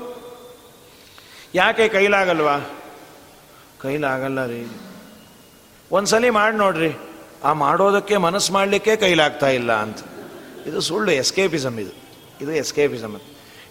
ಯಾಕೆ 1.55 1.87
ಕೈಲಾಗಲ್ವಾ? 1.87 2.57
ಕೈಲಾಗಲ್ಲ 3.81 4.45
ರೀ. 4.45 4.67
ಒಂದ್ಸಲಿ 5.91 6.29
ಮಾಡಿ 6.29 6.57
ನೋಡ್ರಿ. 6.57 7.06
ಆ 7.43 7.53
ಮಾಡೋದಕ್ಕೆ 7.53 8.17
ಮನಸ್ಸು 8.17 8.53
ಮಾಡಲಿಕ್ಕೆ 8.53 8.95
ಕೈಲಾಗ್ತಾ 8.95 9.47
ಇಲ್ಲ 9.47 9.71
ಅಂತ. 9.71 9.97
ಇದು 10.67 10.81
ಸುಳ್ಳು 10.81 11.11
ಎಸ್ಕೇಪಿಸಮ್ 11.11 11.79
ಇದು. 11.79 11.91
ಇದು 12.41 12.51
ಎಸ್ಕೇಪಿಸಮ್ 12.51 13.13
ಅಂತ. 13.13 13.23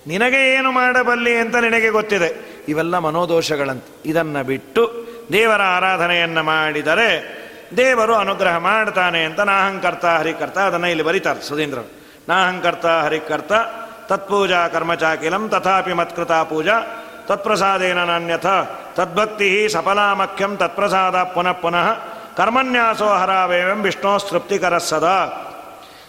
ನಿನಗೆ 0.07 0.55
ಏನು 0.55 0.73
ಮಾಡಬಲ್ಲಿ 0.73 1.37
ಅಂತ 1.37 1.57
ನಿನಗೆ 1.57 1.91
ಗೊತ್ತಿದೆ. 1.91 2.63
ಇವೆಲ್ಲ 2.69 2.99
ಮನೋದೋಷಗಳಂತೆ. 2.99 4.11
ಇದನ್ನು 4.11 4.45
ಬಿಟ್ಟು 4.45 5.07
ದೇವರ 5.33 5.63
ಆರಾಧನೆಯನ್ನು 5.63 6.43
ಮಾಡಿದರೆ 6.43 7.37
ದೇವರು 7.77 8.15
ಅನುಗ್ರಹ 8.15 8.57
ಮಾಡ್ತಾನೆ 8.57 9.25
ಅಂತ 9.25 9.41
ನಾಹಂಕರ್ತ 9.41 10.05
ಹರಿಕರ್ತ 10.05 10.59
ಅದನ್ನು 10.59 10.87
ಇಲ್ಲಿ 10.87 11.05
ಬರೀತಾರೆ 11.05 11.43
ಸುಧೀಂದ್ರ. 11.43 11.79
ನಾಹಂಕರ್ತ 12.29 12.87
ಹರಿಕರ್ತ 12.87 13.53
ತತ್ಪೂಜಾ 14.07 14.69
ಕರ್ಮಚಾಕಿಲಂ 14.69 15.49
ತಥಾಪಿ 15.49 15.93
ಮತ್ಕೃತ 15.93 16.33
ಪೂಜಾ 16.33 16.73
ತತ್ಪ್ರಸಾದೇನ 17.27 18.05
ನಾನ್ಯಥ 18.05 18.47
ತದ್ಭಕ್ತಿ 18.95 19.69
ಸಫಲಾಮಖ್ಯಂ 19.69 20.57
ತತ್ಪ್ರಸಾದ 20.57 21.23
ಪುನಃ 21.23 21.53
ಪುನಃ 21.53 22.16
ಕರ್ಮನ್ಯಾಸೋ 22.37 23.09
ಹರಾವೇವಂ 23.09 23.83
ವಿಷ್ಣು 23.83 24.29
ತೃಪ್ತಿಕರ 24.29 24.79
ಸದಾ. 24.79 25.43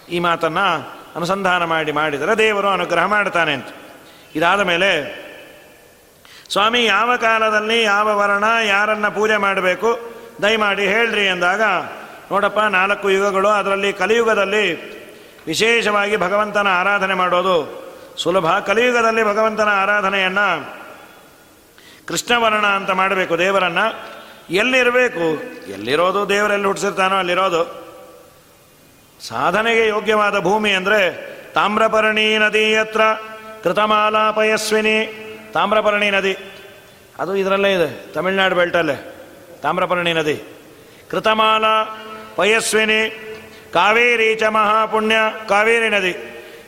ಈ 0.09 0.19
ಮಾತನ್ನು 0.19 0.97
ಅನುಸಂಧಾನ 1.15 1.63
ಮಾಡಿ 1.63 1.91
ಮಾಡಿದರೆ 1.91 2.38
ದೇವರು 2.38 2.67
ಅನುಗ್ರಹ 2.67 3.05
ಮಾಡ್ತಾನೆ 3.05 3.53
ಅಂತ. 3.53 3.67
ಇದಾದ 4.36 4.61
ಮೇಲೆ, 4.61 4.91
ಸ್ವಾಮಿ, 6.51 6.86
ಯಾವ 6.86 7.15
ಕಾಲದಲ್ಲಿ 7.15 7.84
ಯಾವ 7.84 8.17
ವರ್ಣ 8.17 8.43
ಯಾರನ್ನು 8.65 9.11
ಪೂಜೆ 9.11 9.38
ಮಾಡಬೇಕು? 9.38 9.99
ದಯಮಾಡಿ 10.41 10.88
ಹೇಳ್ರಿ 10.88 11.25
ಎಂದಾಗ, 11.25 11.61
ನೋಡಪ್ಪ, 12.32 12.59
ನಾಲ್ಕು 12.59 13.09
ಯುಗಗಳು, 13.09 13.49
ಅದರಲ್ಲಿ 13.49 13.93
ಕಲಿಯುಗದಲ್ಲಿ 13.93 14.97
ವಿಶೇಷವಾಗಿ 15.47 16.17
ಭಗವಂತನ 16.17 16.67
ಆರಾಧನೆ 16.67 17.13
ಮಾಡೋದು 17.13 17.88
ಸುಲಭ. 18.17 18.59
ಕಲಿಯುಗದಲ್ಲಿ 18.59 19.23
ಭಗವಂತನ 19.23 19.67
ಆರಾಧನೆಯನ್ನು 19.69 20.78
ಕೃಷ್ಣವರ್ಣ 22.07 22.65
ಅಂತ 22.65 22.91
ಮಾಡಬೇಕು 22.91 23.38
ದೇವರನ್ನು. 23.38 24.16
ಎಲ್ಲಿರಬೇಕು? 24.50 25.43
ಎಲ್ಲಿರೋದು 25.72 26.30
ದೇವರೆಲ್ಲಿ 26.30 26.68
ಹುಟ್ಟಿಸಿರ್ತಾನೋ 26.68 27.16
ಅಲ್ಲಿರೋದು. 27.16 27.88
ಸಾಧನೆಗೆ 29.22 29.88
ಯೋಗ್ಯವಾದ 29.88 30.39
ಭೂಮಿ 30.39 30.72
ಅಂದರೆ 30.72 31.28
ತಾಮ್ರಪರ್ಣಿ 31.54 32.38
ನದಿ 32.38 32.76
ಹತ್ರ 32.76 33.02
ಕೃತಮಾಲಾಪಯಸ್ವಿನಿ, 33.64 34.98
ತಾಮ್ರಪರ್ಣಿ 35.54 36.10
ನದಿ. 36.10 36.38
ಅದು 37.20 37.36
ಇದರಲ್ಲೇ 37.36 37.74
ಇದೆ, 37.74 38.14
ತಮಿಳ್ನಾಡು 38.14 38.56
ಬೆಲ್ಟಲ್ಲೇ, 38.56 39.16
ತಾಮ್ರಪರ್ಣಿ 39.62 40.14
ನದಿ. 40.14 40.43
ಕೃತಮಾಲ 41.12 41.66
ಪಯಸ್ವಿನಿ 42.36 43.24
ಕಾವೇರಿ 43.74 44.36
ಚ 44.36 44.43
ಮಹಾಪುಣ್ಯ, 44.43 45.16
ಕಾವೇರಿ 45.50 45.89
ನದಿ. 45.89 46.16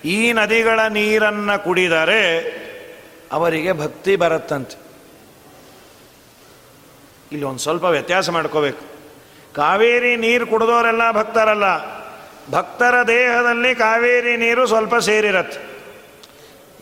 ಈ 0.05 0.33
ನದಿಗಳ 0.33 0.79
ನೀರನ್ನು 0.79 1.63
ಕುಡಿದರೆ 1.63 2.39
ಅವರಿಗೆ 3.31 3.71
ಭಕ್ತಿ 3.71 4.15
ಬರುತ್ತಂತೆ. 4.15 4.88
ಇಲ್ಲಿ 7.31 7.45
ಒಂದು 7.45 7.61
ಸ್ವಲ್ಪ 7.65 7.85
ವ್ಯತ್ಯಾಸ 7.95 8.29
ಮಾಡ್ಕೋಬೇಕು. 8.35 8.81
ಕಾವೇರಿ 9.55 10.11
ನೀರು 10.25 10.45
ಕುಡಿದೋರೆಲ್ಲ 10.47 11.03
ಭಕ್ತರಲ್ಲ. 11.11 11.67
ಭಕ್ತರ 12.51 12.95
ದೇಹದಲ್ಲಿ 13.07 13.71
ಕಾವೇರಿ 13.75 14.33
ನೀರು 14.43 14.63
ಸ್ವಲ್ಪ 14.67 14.95
ಸೇರಿರತ್ತೆ. 15.07 15.59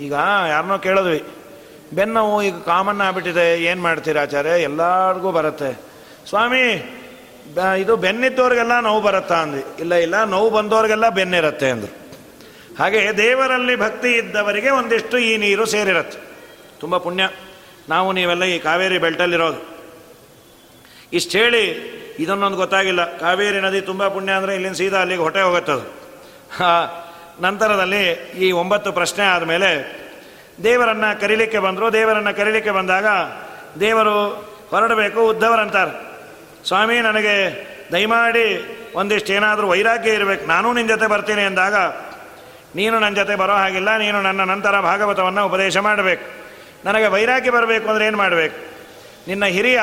ಈಗ 0.05 0.15
ಯಾರನ್ನೋ 0.51 0.77
ಕೇಳಿದ್ವಿ, 0.85 1.19
ಬೆನ್ನವು 1.97 2.33
ಈಗ 2.43 2.57
ಕಾಮನ್ 2.65 3.01
ಆಗ್ಬಿಟ್ಟಿದೆ, 3.01 3.45
ಏನು 3.69 3.81
ಮಾಡ್ತೀರಾ 3.81 4.21
ಆಚಾರ್ಯ? 4.21 4.55
ಎಲ್ಲರಿಗೂ 4.69 5.29
ಬರುತ್ತೆ. 5.31 5.71
ಸ್ವಾಮಿ 6.29 6.63
ಇದು 7.81 7.93
ಬೆನ್ನಿದ್ದವ್ರಿಗೆಲ್ಲ 8.03 8.75
ನೋವು 8.79 9.01
ಬರುತ್ತಾ 9.01 9.37
ಅಂದ್ವಿ. 9.43 9.63
ಇಲ್ಲ 9.79 9.93
ಇಲ್ಲ, 10.05 10.17
ನೋವು 10.33 10.49
ಬಂದವ್ರಿಗೆಲ್ಲ 10.49 11.07
ಬೆನ್ನಿರುತ್ತೆ 11.17 11.67
ಅಂದರು. 11.69 11.93
ಹಾಗೆ 12.79 13.01
ದೇವರಲ್ಲಿ 13.17 13.75
ಭಕ್ತಿ 13.75 14.09
ಇದ್ದವರಿಗೆ 14.11 14.69
ಒಂದಿಷ್ಟು 14.79 15.17
ಈ 15.17 15.31
ನೀರು 15.37 15.65
ಸೇರಿರತ್ತೆ. 15.65 16.19
ತುಂಬ 16.79 16.97
ಪುಣ್ಯ. 17.05 17.23
ನಾವು 17.89 18.07
ನೀವೆಲ್ಲ 18.11 18.43
ಈ 18.55 18.57
ಕಾವೇರಿ 18.59 18.97
ಬೆಲ್ಟಲ್ಲಿರೋದು. 19.05 19.76
ಇಷ್ಟು 21.13 21.35
ಹೇಳಿ 21.37 21.63
ಇದನ್ನೊಂದು 22.19 22.57
ಗೊತ್ತಾಗಿಲ್ಲ. 22.57 23.01
ಕಾವೇರಿ 23.17 23.59
ನದಿ 23.65 23.79
ತುಂಬ 23.89 24.03
ಪುಣ್ಯ 24.07 24.37
ಅಂದರೆ 24.39 24.53
ಇಲ್ಲಿಂದ 24.57 24.77
ಸೀದಾ 24.81 24.99
ಅಲ್ಲಿಗೆ 25.03 25.23
ಹೊಟ್ಟೆ 25.25 25.41
ಹೋಗುತ್ತದು 25.47 25.85
ನಂತರದಲ್ಲಿ 27.41 28.03
ಈ 28.45 28.47
ಒಂಬತ್ತು 28.61 28.89
ಪ್ರಶ್ನೆ 28.91 29.23
ಆದಮೇಲೆ 29.23 29.69
ದೇವರನ್ನು 30.63 31.09
ಕರೀಲಿಕ್ಕೆ 31.21 31.59
ಬಂದರು. 31.65 31.87
ದೇವರನ್ನು 31.93 32.33
ಕರೀಲಿಕ್ಕೆ 32.37 32.71
ಬಂದಾಗ 32.71 33.07
ದೇವರು 33.79 34.15
ಹೊರಡಬೇಕು 34.71 35.19
ಉದ್ದವರಂತಾರೆ 35.31 35.93
ಸ್ವಾಮಿ, 36.67 36.95
ನನಗೆ 37.07 37.35
ದಯಮಾಡಿ 37.93 38.45
ಒಂದಿಷ್ಟು 38.99 39.31
ಏನಾದರೂ 39.33 39.65
ವೈರಾಗ್ಯ 39.67 40.17
ಇರಬೇಕು. 40.17 40.43
ನಾನೂ 40.47 40.67
ನಿನ್ನ 40.73 40.89
ಜೊತೆ 40.93 41.07
ಬರ್ತೀನಿ 41.07 41.43
ಅಂದಾಗ, 41.49 41.75
ನೀನು 42.75 42.95
ನನ್ನ 42.99 43.15
ಜೊತೆ 43.15 43.35
ಬರೋ 43.41 43.55
ಹಾಗಿಲ್ಲ. 43.63 43.89
ನೀನು 43.97 44.17
ನನ್ನ 44.21 44.41
ನಂತರ 44.53 44.79
ಭಾಗವತವನ್ನು 44.89 45.43
ಉಪದೇಶ 45.49 45.77
ಮಾಡಬೇಕು. 45.87 46.25
ನನಗೆ 46.85 47.07
ವೈರಾಗ್ಯ 47.15 47.51
ಬರಬೇಕು 47.57 47.85
ಅಂದರೆ 47.91 48.05
ಏನು 48.09 48.17
ಮಾಡಬೇಕು? 48.17 48.57
ನಿನ್ನ 49.27 49.45
ಹಿರಿಯ 49.55 49.79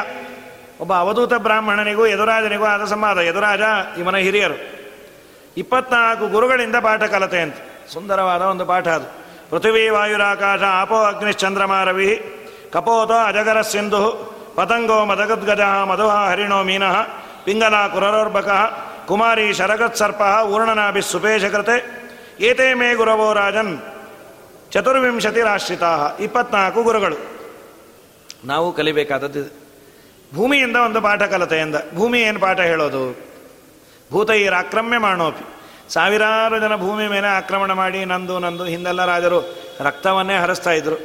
ಒಬ್ಬ 0.80 0.94
ಅವಧೂತ 0.94 1.34
ಬ್ರಾಹ್ಮಣನಿಗೂ 1.34 2.06
ಯದುರಾಜನಿಗೂ 2.06 2.64
ಆದ 2.64 2.84
ಸಂವಾದ. 2.84 3.18
ಯದುರಾಜ, 3.18 3.60
ಇವನ 3.98 4.16
ಹಿರಿಯರು. 4.16 4.74
ಇಪ್ಪತ್ನಾಲ್ಕು 5.56 6.28
ಗುರುಗಳಿಂದ 6.28 6.76
ಪಾಠ 6.76 7.02
ಕಲತೆ 7.02 7.40
ಅಂತ. 7.40 7.54
ಸುಂದರವಾದ 7.92 8.42
ಒಂದು 8.42 8.66
ಪಾಠ 8.66 8.88
ಅದು. 8.88 9.24
ಪೃಥ್ವಿ 9.50 9.88
ವಾಯುರಾಕಾಶ, 9.88 10.60
ಆಪೋ 10.62 10.96
ಅಗ್ನಿಶ್ಚಂದ್ರಮ 10.96 11.82
ರವಿ 11.84 12.36
ಕಪೋತೋ 12.72 13.14
ಅಜಗರ 13.14 13.60
ಸಿಂಧು 13.60 14.34
ಪತಂಗೋ 14.54 15.04
ಮದಗದ್ಗಜ, 15.04 15.60
ಮಧುಹ 15.60 16.14
ಹರಿಣೋ 16.14 16.62
ಮೀನಃ, 16.62 17.02
ಪಿಂಗಲ 17.44 17.86
ಕುರರೋರ್ಬಕ 17.86 18.48
ಕುಮಾರಿ 19.06 19.52
ಶರಗತ್ಸರ್ಪ 19.52 20.22
ಊರ್ಣನಾಭಿ 20.44 21.02
ಸುಪೇಶಕೃತೆ, 21.02 22.04
ಏತೇ 22.40 22.74
ಮೇ 22.74 22.94
ಗುರವೋ 22.94 23.32
ರಾಜನ್, 23.32 23.78
ಚತುರ್ವಿಂಶತಿ 24.70 25.40
ರಾಶ್ರಿತಾ. 25.40 26.10
ಇಪ್ಪತ್ನಾಲ್ಕು 26.20 26.82
ಗುರುಗಳು. 26.82 27.16
ನಾವು 28.44 28.72
ಕಲಿಬೇಕಾದದ್ದು 28.72 29.63
ಭೂಮಿಯಿಂದ 30.34 30.76
ಒಂದು 30.76 31.00
ಪಾಠ 31.00 31.22
ಕಲತೆಯಿಂದ. 31.22 31.76
ಭೂಮಿ 31.94 32.20
ಏನು 32.20 32.40
ಪಾಠ 32.40 32.60
ಹೇಳೋದು? 32.60 33.02
ಭೂತೈರ 34.12 34.54
ಆಕ್ರಮ್ಯ 34.54 34.98
ಮಾಡೋಪಿ. 34.98 35.44
ಸಾವಿರಾರು 35.92 36.58
ಜನ 36.60 36.76
ಭೂಮಿ 36.76 37.06
ಮೇಲೆ 37.08 37.26
ಆಕ್ರಮಣ 37.26 37.72
ಮಾಡಿ 37.72 38.04
ನಂದು 38.04 38.38
ನಂದು 38.38 38.64
ಹಿಂದೆಲ್ಲ 38.64 39.04
ರಾಜರು 39.04 39.40
ರಕ್ತವನ್ನೇ 39.80 40.36
ಹರಿಸ್ತಾ 40.36 40.72
ಇದ್ರು. 40.72 40.96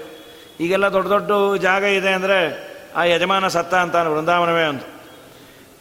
ಈಗೆಲ್ಲ 0.59 0.87
ದೊಡ್ಡ 0.87 1.09
ದೊಡ್ಡ 1.09 1.61
ಜಾಗ 1.61 1.83
ಇದೆ 1.83 2.09
ಅಂದರೆ 2.09 2.37
ಆ 2.95 3.03
ಯಜಮಾನ 3.03 3.47
ಸತ್ತ 3.47 3.73
ಅಂತ 3.75 3.95
ವೃಂದಾವನವೇ 3.95 4.63
ಅಂತ 4.63 4.83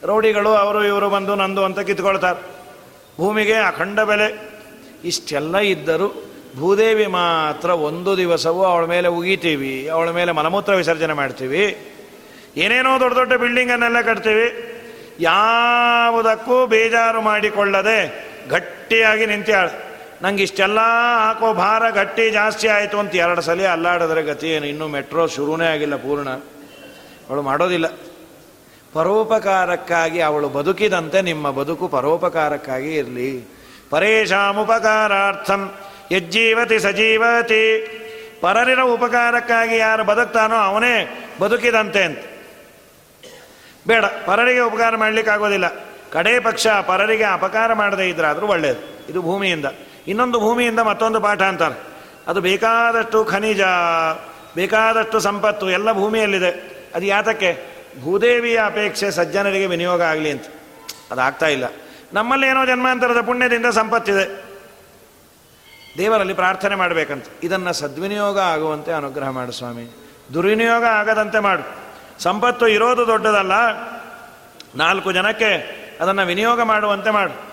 ರೌಡಿಗಳು 0.05 0.51
ಅವರು 0.55 0.84
ಇವರು 0.84 1.09
ಬಂದು 1.11 1.34
ನಂದು 1.34 1.64
ಅಂತ 1.64 1.80
ಕಿತ್ಕೊಳ್ತಾರೆ. 1.80 2.40
ಭೂಮಿಗೆ 3.18 3.55
ಅಖಂಡ 3.55 4.01
ಬೆಲೆ. 4.01 4.28
ಇಷ್ಟೆಲ್ಲ 5.05 5.59
ಇದ್ದರೂ 5.59 6.09
ಭೂದೇವಿ 6.59 7.07
ಮಾತ್ರ 7.07 7.70
ಒಂದು 7.70 8.16
ದಿವಸವೂ 8.16 8.64
ಅವಳ 8.64 8.84
ಮೇಲೆ 8.84 9.09
ಉಗಿತೀವಿ, 9.09 9.88
ಅವಳ 9.88 10.11
ಮೇಲೆ 10.11 10.32
ಮಲಮೂತ್ರ 10.32 10.74
ವಿಸರ್ಜನೆ 10.74 11.12
ಮಾಡ್ತೀವಿ. 11.12 11.64
ಏನೇನೋ 12.59 13.00
ದೊಡ್ಡ 13.00 13.16
ದೊಡ್ಡ 13.16 13.32
ಬಿಲ್ಡಿಂಗನ್ನೆಲ್ಲ 13.32 14.00
ಕಟ್ತೀವಿ. 14.00 14.74
ಯಾವುದಕ್ಕೂ 15.20 16.66
ಬೇಜಾರು 16.66 17.20
ಮಾಡಿಕೊಳ್ಳದೆ 17.20 18.28
ಗಟ್ಟಿಯಾಗಿ 18.50 19.26
ನಿಂತ್ಯಾಳು 19.26 19.88
ನಂಗೆ 20.22 20.42
ಇಷ್ಟೆಲ್ಲ 20.42 20.78
ಹಾಕೋ 21.26 21.54
ಭಾರ 21.54 21.90
ಗಟ್ಟಿ 21.90 22.30
ಜಾಸ್ತಿ 22.30 22.68
ಆಯಿತು 22.68 22.98
ಅಂತ 22.98 23.14
ಎರಡು 23.14 23.40
ಸಲ 23.40 23.66
ಅಲ್ಲಾಡಿದ್ರೆ 23.66 24.22
ಗತಿ 24.22 24.48
ಏನು? 24.48 24.66
ಇನ್ನೂ 24.66 24.88
ಮೆಟ್ರೋ 24.88 25.26
ಶುರುನೇ 25.26 25.66
ಆಗಿಲ್ಲ 25.66 25.96
ಪೂರ್ಣ. 25.96 26.28
ಅವಳು 27.28 27.42
ಮಾಡೋದಿಲ್ಲ. 27.42 27.86
ಪರೋಪಕಾರಕ್ಕಾಗಿ 28.92 30.20
ಅವಳು 30.20 30.48
ಬದುಕಿದಂತೆ 30.48 31.22
ನಿಮ್ಮ 31.22 31.50
ಬದುಕು 31.50 31.88
ಪರೋಪಕಾರಕ್ಕಾಗಿ 31.88 32.94
ಇರಲಿ. 32.94 33.48
ಪರೇಶಾಮುಪಕಾರಾರ್ಥಂ 33.90 35.74
ಯಜ್ಜೀವತಿ 36.12 36.78
ಸಜೀವತಿ. 36.78 37.64
ಪರರಿನ 38.40 38.80
ಉಪಕಾರಕ್ಕಾಗಿ 38.80 39.76
ಯಾರು 39.76 40.04
ಬದುಕ್ತಾನೋ 40.04 40.56
ಅವನೇ 40.56 41.26
ಬದುಕಿದಂತೆ 41.40 42.02
ಅಂತ. 42.02 42.18
ಬೇಡ, 43.89 44.05
ಪರರಿಗೆ 44.05 44.61
ಉಪಕಾರ 44.61 44.97
ಮಾಡಲಿಕ್ಕೆ 44.97 45.30
ಆಗೋದಿಲ್ಲ 45.30 45.68
ಕಡೇ 46.12 46.41
ಪಕ್ಷ 46.41 46.66
ಪರರಿಗೆ 46.66 47.24
ಅಪಕಾರ 47.24 47.72
ಮಾಡದೇ 47.72 48.09
ಇದ್ರಾದರೂ 48.09 48.47
ಒಳ್ಳೆಯದು 48.47 49.07
ಇದು 49.09 49.22
ಭೂಮಿಯಿಂದ. 49.22 49.64
ಇನ್ನೊಂದು 50.09 50.41
ಭೂಮಿಯಿಂದ 50.41 50.78
ಮತ್ತೊಂದು 50.78 51.20
ಪಾಠ 51.20 51.43
ಅಂತಾರೆ 51.43 51.80
ಅದು 52.28 52.41
ಬೇಕಾದಷ್ಟು 52.41 53.24
ಖನಿಜ, 53.24 53.61
ಬೇಕಾದಷ್ಟು 54.55 55.20
ಸಂಪತ್ತು, 55.20 55.70
ಎಲ್ಲ 55.70 55.93
ಭೂಮಿಯಲ್ಲಿದೆ. 55.93 56.51
ಅದು 56.95 57.07
ಯಾತಕ್ಕೆ? 57.07 57.78
ಭೂದೇವಿಯ 58.03 58.61
ಅಪೇಕ್ಷೆ 58.66 59.11
ಸಜ್ಜನರಿಗೆ 59.11 59.66
ವಿನಿಯೋಗ 59.66 60.03
ಆಗಲಿ 60.03 60.30
ಅಂತ. 60.30 60.45
ಅದಾಗ್ತಾ 61.11 61.47
ಇಲ್ಲ. 61.47 61.64
ನಮ್ಮಲ್ಲಿ 62.12 62.47
ಏನೋ 62.47 62.66
ಜನ್ಮಾಂತರದ 62.66 63.20
ಪುಣ್ಯದಿಂದ 63.20 63.66
ಸಂಪತ್ತಿದೆ. 63.66 64.45
ದೇವರಲ್ಲಿ 65.99 66.34
ಪ್ರಾರ್ಥನೆ 66.34 66.74
ಮಾಡಬೇಕಂತ. 66.74 67.24
ಇದನ್ನು 67.43 67.72
ಸದ್ವಿನಿಯೋಗ 67.72 68.39
ಆಗುವಂತೆ 68.39 68.93
ಅನುಗ್ರಹ 68.93 69.28
ಮಾಡು 69.28 69.53
ಸ್ವಾಮಿ. 69.53 69.97
ದುರ್ವಿನಿಯೋಗ 70.34 70.84
ಆಗದಂತೆ 70.84 71.39
ಮಾಡು. 71.39 71.88
ಸಂಪತ್ತು 72.19 72.69
ಇರೋದು 72.69 73.07
ದೊಡ್ಡದಲ್ಲ. 73.07 73.53
ನಾಲ್ಕು 74.77 75.12
ಜನಕ್ಕೆ 75.12 75.53
ಅದನ್ನು 76.01 76.27
ವಿನಿಯೋಗ 76.27 76.62
ಮಾಡುವಂತೆ 76.62 77.11
ಮಾಡು. 77.11 77.49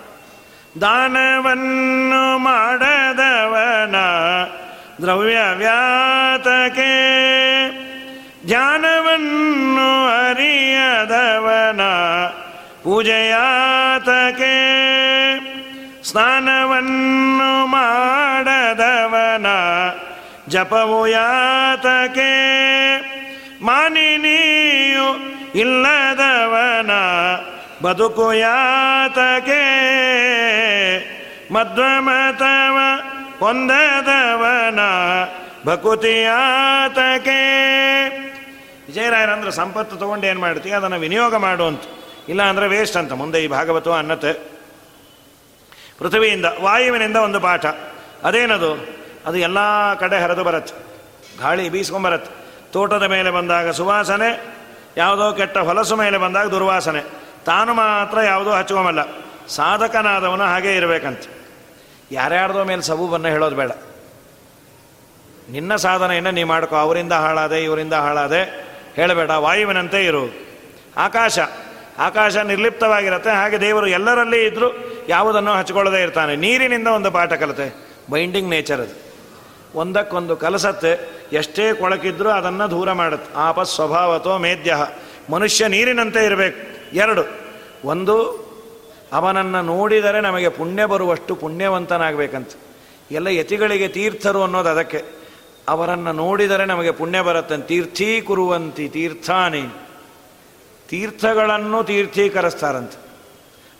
ದಾನವನ್ನು 0.81 2.37
ಮಾಡದವನ 2.37 3.95
ದ್ರವ್ಯ 5.01 5.37
ವ್ಯಾತಕೆ 5.57 6.93
ಧ್ಯಾನವನ್ನು 8.45 10.07
ಅರಿಯದವನ 10.29 11.81
ಪೂಜೆಯಾತಕೆ 12.83 14.55
ಸ್ನಾನವನ್ನು 16.03 17.65
ಮಾಡದವನ 17.67 19.45
ಜಪವು 20.47 21.07
ಯಾತಕೆ 21.07 22.31
ಮಾನಿನಿಯು 23.65 25.35
ಇಲ್ಲದವನ 25.55 26.91
ಬದುಕು 27.83 28.33
ಯಾತಕೆ? 28.33 29.63
ಮಧ್ವಮತವ 31.53 32.77
ಹೊಂದದವನ 33.39 34.79
ಭಕುತಿಯಾತಕೆ 35.65 37.39
ವಿಜಯರಾಯರಂದ್ರೆ 38.87 39.51
ಸಂಪತ್ತು 39.51 39.95
ತೊಗೊಂಡು 39.95 40.27
ಏನು 40.27 40.39
ಮಾಡ್ತೀವಿ 40.39 40.75
ಅದನ್ನು 40.75 40.99
ವಿನಿಯೋಗ 40.99 41.35
ಮಾಡುವಂತ 41.35 41.81
ಇಲ್ಲ 42.29 42.43
ಅಂದರೆ 42.43 42.67
ವೇಸ್ಟ್ 42.67 42.97
ಅಂತ. 42.97 43.11
ಮುಂದೆ 43.11 43.43
ಈ 43.43 43.47
ಭಾಗವತ 43.47 43.87
ಅನ್ನತೆ 43.87 44.33
ಪೃಥ್ವಿಯಿಂದ, 45.99 46.45
ವಾಯುವಿನಿಂದ 46.61 47.15
ಒಂದು 47.15 47.39
ಪಾಠ. 47.39 47.65
ಅದೇನದು? 48.23 48.73
ಅದು 49.25 49.37
ಎಲ್ಲ 49.37 49.93
ಕಡೆ 49.93 50.19
ಹರಿದು 50.19 50.43
ಬರತ್ತೆ. 50.43 50.73
ಗಾಳಿ 51.39 51.69
ಬೀಸ್ಕೊಂಬರತ್ತೆ. 51.69 52.44
ತೋಟದ 52.75 53.03
ಮೇಲೆ 53.03 53.31
ಬಂದಾಗ 53.31 53.69
ಸುವಾಸನೆ, 53.69 54.29
ಯಾವುದೋ 54.97 55.31
ಕೆಟ್ಟ 55.31 55.57
ಹೊಲಸು 55.57 55.95
ಮೇಲೆ 55.95 56.17
ಬಂದಾಗ 56.17 56.47
ದುರ್ವಾಸನೆ. 56.47 57.01
ತಾನು 57.45 57.73
ಮಾತ್ರ 57.73 58.21
ಯಾವುದೋ 58.21 58.51
ಹಚ್ಕೊಂಬಲ್ಲ 58.51 59.01
ಸಾಧಕನಾದವನು 59.47 60.43
ಹಾಗೇ 60.43 60.75
ಇರಬೇಕಂತ. 60.75 61.19
ಯಾರ್ಯಾರ್ದೋ 62.11 62.63
ಮೇಲೆ 62.63 62.81
ಸಬೂಬನ್ನು 62.81 63.27
ಹೇಳೋದು 63.27 63.55
ಬೇಡ. 63.55 63.71
ನಿನ್ನ 65.51 65.75
ಸಾಧನೆಯನ್ನು 65.75 66.31
ನೀ 66.31 66.43
ಮಾಡ್ಕೋ, 66.43 66.75
ಅವರಿಂದ 66.75 67.13
ಹಾಳಾದೆ, 67.13 67.63
ಇವರಿಂದ 67.63 67.93
ಹಾಳಾದೆ 67.93 68.41
ಹೇಳಬೇಡ, 68.95 69.29
ವಾಯುವಿನಂತೆ 69.29 70.05
ಇರು. 70.05 70.33
ಆಕಾಶ 70.97 71.39
ಆಕಾಶ 71.99 72.37
ನಿರ್ಲಿಪ್ತವಾಗಿರುತ್ತೆ, 72.37 73.29
ಹಾಗೆ 73.29 73.61
ದೇವರು 73.61 73.87
ಎಲ್ಲರಲ್ಲಿ 73.87 74.45
ಇದ್ದರೂ 74.45 74.69
ಯಾವುದನ್ನು 75.09 75.51
ಹಚ್ಕೊಳ್ಳದೇ 75.51 76.03
ಇರ್ತಾನೆ. 76.03 76.35
ನೀರಿನಿಂದ 76.35 76.87
ಒಂದು 76.87 77.11
ಪಾಠ 77.11 77.33
ಕಲಿತೆ. 77.33 77.67
ಬೈಂಡಿಂಗ್ 78.11 78.49
ನೇಚರ್ 78.49 78.81
ಅದು. 78.81 79.04
ಒಂದಕ್ಕೊಂದು 79.75 80.35
ಕಲಸತ್ತೆ, 80.35 81.09
ಎಷ್ಟೇ 81.33 81.73
ಕೊಳಕಿದ್ರೂ 81.73 82.29
ಅದನ್ನು 82.29 82.71
ದೂರ 82.71 82.91
ಮಾಡುತ್ತೆ. 82.91 83.35
ಆಪ 83.35 83.61
ಸ್ವಭಾವತೋ 83.61 84.37
ಮೇದ್ಯ. 84.37 84.77
ಮನುಷ್ಯ 85.31 85.67
ನೀರಿನಂತೆ 85.67 86.25
ಇರಬೇಕು. 86.25 86.95
ಎರಡು, 86.95 87.21
ಒಂದು, 87.85 88.45
ಅವನನ್ನು 89.13 89.61
ನೋಡಿದರೆ 89.61 90.21
ನಮಗೆ 90.21 90.49
ಪುಣ್ಯ 90.49 90.85
ಬರುವಷ್ಟು 90.85 91.35
ಪುಣ್ಯವಂತನಾಗಬೇಕಂತ. 91.35 92.49
ಎಲ್ಲ 93.11 93.27
ಯತಿಗಳಿಗೆ 93.27 93.87
ತೀರ್ಥರು 93.87 94.43
ಅನ್ನೋದು 94.43 94.69
ಅದಕ್ಕೆ. 94.69 95.03
ಅವರನ್ನು 95.69 96.13
ನೋಡಿದರೆ 96.13 96.65
ನಮಗೆ 96.65 96.91
ಪುಣ್ಯ 96.91 97.21
ಬರುತ್ತೆ. 97.21 97.57
ತೀರ್ಥೀಕುರುವಂತಿ 97.57 98.89
ತೀರ್ಥಾನಿ. 98.89 99.63
ತೀರ್ಥಗಳನ್ನು 100.89 101.83
ತೀರ್ಥೀಕರಿಸ್ತಾರಂತೆ. 101.83 103.05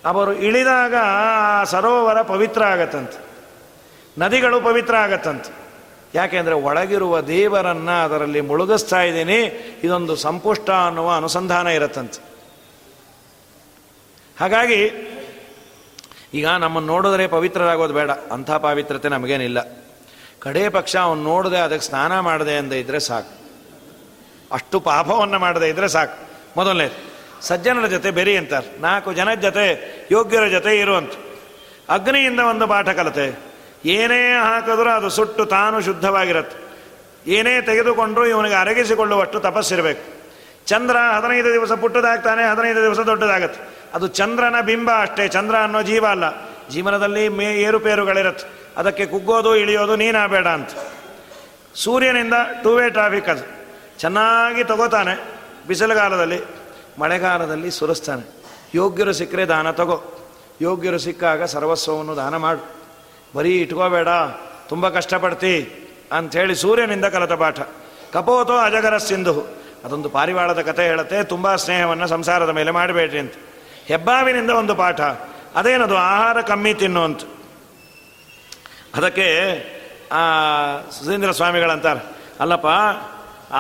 ಅವರು 0.06 0.34
ಇಳಿದಾಗ 0.34 0.96
ಆ 0.96 1.64
ಸರೋವರ 1.64 2.22
ಪವಿತ್ರ 2.22 2.64
ಆಗತ್ತಂತೆ. 2.64 3.26
ನದಿಗಳು 4.20 4.62
ಪವಿತ್ರ 4.62 4.96
ಆಗತ್ತಂತೆ. 4.96 5.65
ಯಾಕೆಂದರೆ 6.16 6.56
ಒಳಗಿರುವ 6.68 7.22
ದೇವರನ್ನು 7.22 7.96
ಅದರಲ್ಲಿ 8.04 8.42
ಮುಳುಗಿಸ್ತಾ 8.42 9.02
ಇದ್ದೀನಿ, 9.02 9.40
ಇದೊಂದು 9.84 10.16
ಸಂಪುಷ್ಟ 10.16 10.70
ಅನ್ನುವ 10.70 11.16
ಅನುಸಂಧಾನ 11.16 11.68
ಇರತ್ತಂತೆ. 11.68 12.20
ಹಾಗಾಗಿ 14.40 14.82
ಈಗ 16.34 16.48
ನಮ್ಮನ್ನು 16.48 16.94
ನೋಡಿದ್ರೆ 16.94 17.28
ಪವಿತ್ರರಾಗೋದು 17.28 17.94
ಬೇಡ, 17.94 18.12
ಅಂಥ 18.12 18.52
ಪಾವಿತ್ರತೆ 18.52 19.10
ನಮಗೇನಿಲ್ಲ. 19.10 19.60
ಕಡೇ 20.40 20.70
ಪಕ್ಷ 20.70 20.96
ಅವನು 20.96 21.22
ನೋಡಿದೆ 21.24 21.58
ಅದಕ್ಕೆ 21.58 21.86
ಸ್ನಾನ 21.86 22.20
ಮಾಡಿದೆ 22.20 22.58
ಅಂದ 22.58 22.74
ಇದ್ದರೆ 22.74 23.00
ಸಾಕು. 23.00 23.32
ಅಷ್ಟು 24.52 24.80
ಪಾಪವನ್ನು 24.80 25.40
ಮಾಡದೆ 25.40 25.70
ಇದ್ದರೆ 25.70 25.88
ಸಾಕು. 25.88 26.16
ಮೊದಲನೇ 26.58 26.88
ಸಜ್ಜನರ 27.42 27.88
ಜೊತೆ 27.88 28.12
ಬೆರಿ 28.12 28.38
ಅಂತಾರೆ. 28.38 28.68
ನಾಲ್ಕು 28.82 29.14
ಜನದ 29.14 29.40
ಜೊತೆ 29.42 29.66
ಯೋಗ್ಯರ 30.12 30.48
ಜೊತೆ 30.48 30.80
ಇರುವಂತ 30.80 31.12
ಅಗ್ನಿಯಿಂದ 31.90 32.40
ಒಂದು 32.40 32.68
ಪಾಠ 32.68 32.90
ಕಲತೆ. 32.90 33.55
ಏನೇ 33.86 34.34
ಹಾಕಿದ್ರೂ 34.44 34.90
ಅದು 34.90 35.10
ಸುಟ್ಟು 35.10 35.46
ತಾನು 35.46 35.82
ಶುದ್ಧವಾಗಿರುತ್ತೆ. 35.82 36.66
ಏನೇ 37.32 37.62
ತೆಗೆದುಕೊಂಡ್ರು 37.62 38.26
ಇವನಿಗೆ 38.26 38.56
ಅರಗಿಸಿಕೊಳ್ಳುವಷ್ಟು 38.56 39.40
ತಪಸ್ಸಿರಬೇಕು. 39.40 40.16
ಚಂದ್ರ 40.66 40.98
ಹದಿನೈದು 41.18 41.54
ದಿವಸ 41.54 41.72
ಪುಟ್ಟದಾಗ್ತಾನೆ, 41.72 42.52
ಹದಿನೈದು 42.52 42.84
ದಿವಸ 42.84 43.00
ದೊಡ್ಡದಾಗತ್ತೆ. 43.00 43.76
ಅದು 43.94 44.08
ಚಂದ್ರನ 44.08 44.56
ಬಿಂಬ 44.62 44.92
ಅಷ್ಟೇ, 45.02 45.28
ಚಂದ್ರ 45.28 45.56
ಅನ್ನೋ 45.56 45.82
ಜೀವ 45.82 46.06
ಅಲ್ಲ. 46.06 46.24
ಜೀವನದಲ್ಲಿ 46.70 47.30
ಮೇ 47.30 47.46
ಏರುಪೇರುಗಳಿರತ್ತೆ. 47.46 48.74
ಅದಕ್ಕೆ 48.78 49.06
ಕುಗ್ಗೋದು, 49.06 49.56
ಇಳಿಯೋದು 49.56 49.96
ನೀನಾಬೇಡ 49.96 50.48
ಅಂತ. 50.48 50.70
ಸೂರ್ಯನಿಂದ 51.76 52.34
ಟೂ 52.64 52.76
ವೇ 52.76 52.90
ಟ್ರಾಫಿಕ್ 52.90 53.30
ಅದು. 53.30 53.66
ಚೆನ್ನಾಗಿ 54.00 54.64
ತಗೋತಾನೆ, 54.64 55.24
ಬಿಸಿಲುಗಾಲದಲ್ಲಿ, 55.68 56.42
ಮಳೆಗಾಲದಲ್ಲಿ 57.00 57.72
ಸುರಿಸ್ತಾನೆ. 57.72 58.44
ಯೋಗ್ಯರು 58.76 59.14
ಸಿಕ್ಕರೆ 59.14 59.48
ದಾನ 59.48 59.72
ತಗೋ. 59.72 60.28
ಯೋಗ್ಯರು 60.62 60.98
ಸಿಕ್ಕಾಗ 60.98 61.44
ಸರ್ವಸ್ವವನ್ನು 61.44 62.16
ದಾನ 62.16 62.38
ಮಾಡು. 62.38 62.75
ಬರೀ 63.36 63.54
ಇಟ್ಕೋಬೇಡ, 63.62 64.10
ತುಂಬ 64.70 64.90
ಕಷ್ಟಪಡ್ತಿ 64.98 65.54
ಅಂಥೇಳಿ 66.18 66.56
ಸೂರ್ಯನಿಂದ 66.56 67.08
ಕಲಿತ 67.14 67.36
ಪಾಠ. 67.44 67.60
ಕಪೋತೋ 68.14 68.56
ಅಜಗರ 68.68 68.98
ಸಿಂಧು. 69.08 69.34
ಅದೊಂದು 69.86 70.10
ಪಾರಿವಾಳದ 70.10 70.62
ಕಥೆ 70.68 70.84
ಹೇಳುತ್ತೆ, 70.88 71.18
ತುಂಬ 71.24 71.56
ಸ್ನೇಹವನ್ನು 71.64 72.08
ಸಂಸಾರದ 72.08 72.52
ಮೇಲೆ 72.60 72.72
ಮಾಡಬೇಡ್ರಿ 72.72 73.20
ಅಂತ. 73.24 73.36
ಹೆಬ್ಬಾವಿನಿಂದ 73.88 74.52
ಒಂದು 74.62 74.76
ಪಾಠ, 74.76 75.02
ಅದೇನದು, 75.60 75.96
ಆಹಾರ 76.12 76.38
ಕಮ್ಮಿ 76.42 76.74
ತಿನ್ನುವಂತ 76.82 77.22
ಅದಕ್ಕೆ 78.96 79.28
ಸುಧೀಂದ್ರ 80.96 81.32
ಸ್ವಾಮಿಗಳಂತಾರೆ, 81.32 82.02
ಅಲ್ಲಪ್ಪ, 82.40 82.70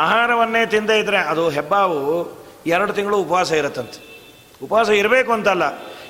ಆಹಾರವನ್ನೇ 0.01 0.61
ತಿಂದೇ 0.73 0.95
ಇದ್ರೆ 0.99 1.19
ಅದು 1.31 1.43
ಹೆಬ್ಬಾವು 1.49 1.99
ಎರಡು 2.67 2.91
ತಿಂಗಳು 2.93 3.17
ಉಪವಾಸ 3.17 3.51
ಇರುತ್ತಂತೆ. 3.51 3.99
ಉಪವಾಸ 4.63 4.89
ಇರಬೇಕು 5.01 5.31
ಅಂತಲ್ಲ, 5.33 5.63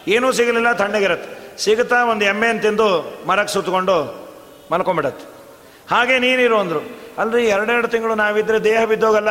ಏನೂ 0.08 0.28
ಸಿಗಲಿಲ್ಲ, 0.32 0.70
ತಣ್ಣಗಿರುತ್ತೆ. 0.74 1.32
ಸಿಗುತ್ತಾ 1.58 2.06
ಒಂದು 2.06 2.26
ಎಮ್ಮೆಯನ್ನು 2.26 2.62
ತಿಂದು 2.62 3.18
ಮರಕ್ಕೆ 3.28 3.54
ಸುತ್ತಕೊಂಡು 3.54 4.28
ಮಲ್ಕೊಂಬಿಡತ್ತೆ. 4.72 5.26
ಹಾಗೆ 5.92 6.20
ನೀನಿರು 6.20 6.60
ಅಂದರು. 6.60 7.00
ಅಲ್ರಿ, 7.18 7.46
ಎರಡೆರಡು 7.46 7.88
ತಿಂಗಳು 7.88 8.16
ನಾವಿದ್ರೆ 8.16 8.64
ದೇಹ 8.64 8.84
ಬಿದ್ದೋಗಲ್ಲ? 8.84 9.30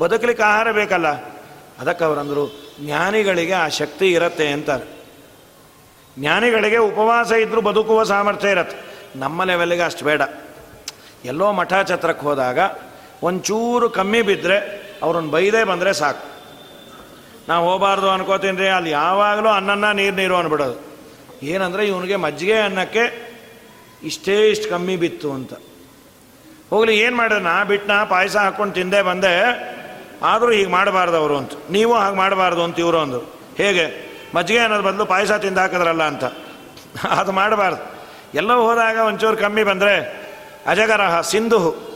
ಬದುಕಲಿಕ್ಕೆ 0.00 0.44
ಆಹಾರ 0.44 0.72
ಬೇಕಲ್ಲ? 0.72 1.08
ಅದಕ್ಕೆ 1.80 2.04
ಅವರಂದರು 2.04 2.74
ಜ್ಞಾನಿಗಳಿಗೆ 2.80 3.52
ಆ 3.52 3.68
ಶಕ್ತಿ 3.68 4.12
ಇರತ್ತೆ 4.12 4.48
ಅಂತಾರೆ. 4.48 5.06
ಜ್ಞಾನಿಗಳಿಗೆ 6.18 6.76
ಉಪವಾಸ 6.76 7.32
ಇದ್ದರೂ 7.32 7.60
ಬದುಕುವ 7.60 8.02
ಸಾಮರ್ಥ್ಯ 8.02 8.50
ಇರತ್ತೆ. 8.50 8.76
ನಮ್ಮ 9.16 9.44
ಲೆವೆಲ್ಗೆ 9.44 9.80
ಅಷ್ಟು 9.80 10.04
ಬೇಡ. 10.04 10.22
ಎಲ್ಲೋ 11.24 11.52
ಮಠ 11.52 11.72
ಛತ್ರಕ್ಕೆ 11.86 12.26
ಹೋದಾಗ 12.26 12.58
ಒಂಚೂರು 13.22 13.90
ಕಮ್ಮಿ 13.90 14.22
ಬಿದ್ದರೆ 14.22 14.82
ಅವ್ರನ್ನ 15.02 15.30
ಬೈದೇ 15.30 15.64
ಬಂದರೆ 15.64 15.92
ಸಾಕು. 15.92 16.30
ನಾವು 17.48 17.72
ಹೋಗಬಾರ್ದು 17.72 18.10
ಅನ್ಕೋತೀನಿ 18.10 18.58
ರೀ, 18.58 18.68
ಅಲ್ಲಿ 18.68 18.90
ಯಾವಾಗಲೂ 18.90 19.48
ಅನ್ನನ್ನ 19.48 19.92
ನೀರು 19.92 20.16
ನೀರು 20.16 20.36
ಅಂದ್ಬಿಡೋದು 20.36 20.89
ಏನಂದರೆ 21.42 21.86
ಇವನಿಗೆ 21.86 22.16
ಮಜ್ಜಿಗೆ 22.16 22.58
ಅನ್ನಕ್ಕೆ 22.58 23.30
ಇಷ್ಟೇ 24.02 24.48
ಇಷ್ಟು 24.48 24.70
ಕಮ್ಮಿ 24.70 24.96
ಬಿತ್ತು 24.96 25.32
ಅಂತ. 25.32 25.52
ಹೋಗಲಿ, 26.70 26.98
ಏನು 26.98 27.16
ಮಾಡೋಣ 27.16 27.64
ಬಿಟ್ಟನ 27.64 28.04
ಪಾಯಸ 28.04 28.36
ಹಾಕ್ಕೊಂಡು 28.36 28.74
ತಿಂದೆ, 28.74 29.02
ಬಂದೆ. 29.02 29.42
ಆದರೂ 30.22 30.52
ಹೀಗೆ 30.52 30.70
ಮಾಡಬಾರ್ದು 30.70 31.16
ಅವರು 31.16 31.36
ಅಂತ. 31.36 31.50
ನೀವು 31.70 31.94
ಹಾಗೆ 31.94 32.16
ಮಾಡಬಾರ್ದು 32.16 32.62
ಅಂತ 32.62 32.78
ಇವರು 32.78 32.98
ಅಂದರು. 32.98 33.40
ಹೇಗೆ? 33.56 34.10
ಮಜ್ಜಿಗೆ 34.34 34.58
ಅನ್ನೋದು 34.58 34.82
ಬದಲು 34.82 35.06
ಪಾಯಸ 35.06 35.32
ತಿಂದು 35.32 35.60
ಹಾಕಿದ್ರಲ್ಲ 35.60 36.02
ಅಂತ. 36.02 36.24
ಅದು 37.04 37.32
ಮಾಡಬಾರ್ದು. 37.32 38.00
ಎಲ್ಲ 38.34 38.52
ಹೋದಾಗ 38.52 38.96
ಒಂಚೂರು 38.96 39.36
ಕಮ್ಮಿ 39.36 39.62
ಬಂದರೆ 39.62 40.20
ಅಜಗರಹ 40.66 41.20
ಸಿಂಧು 41.20 41.90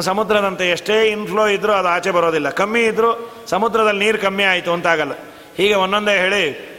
ಸಮುದ್ರದಂತೆ 0.00 0.70
ಎಷ್ಟೇ 0.70 1.08
ಇನ್ಫ್ಲೋ 1.08 1.46
ಇದ್ದರೂ 1.46 1.72
ಅದು 1.72 1.88
ಆಚೆ 1.88 2.10
ಬರೋದಿಲ್ಲ. 2.10 2.50
ಕಮ್ಮಿ 2.50 2.80
ಇದ್ದರೂ 2.80 3.34
ಸಮುದ್ರದಲ್ಲಿ 3.46 4.04
ನೀರು 4.04 4.18
ಕಮ್ಮಿ 4.18 4.44
ಆಯಿತು 4.44 4.72
ಅಂತಾಗಲ್ಲ 4.72 5.12
ಹೀಗೆ 5.56 5.74
ಒಂದೊಂದೇ 5.74 6.18
ಹೇಳಿ 6.18 6.73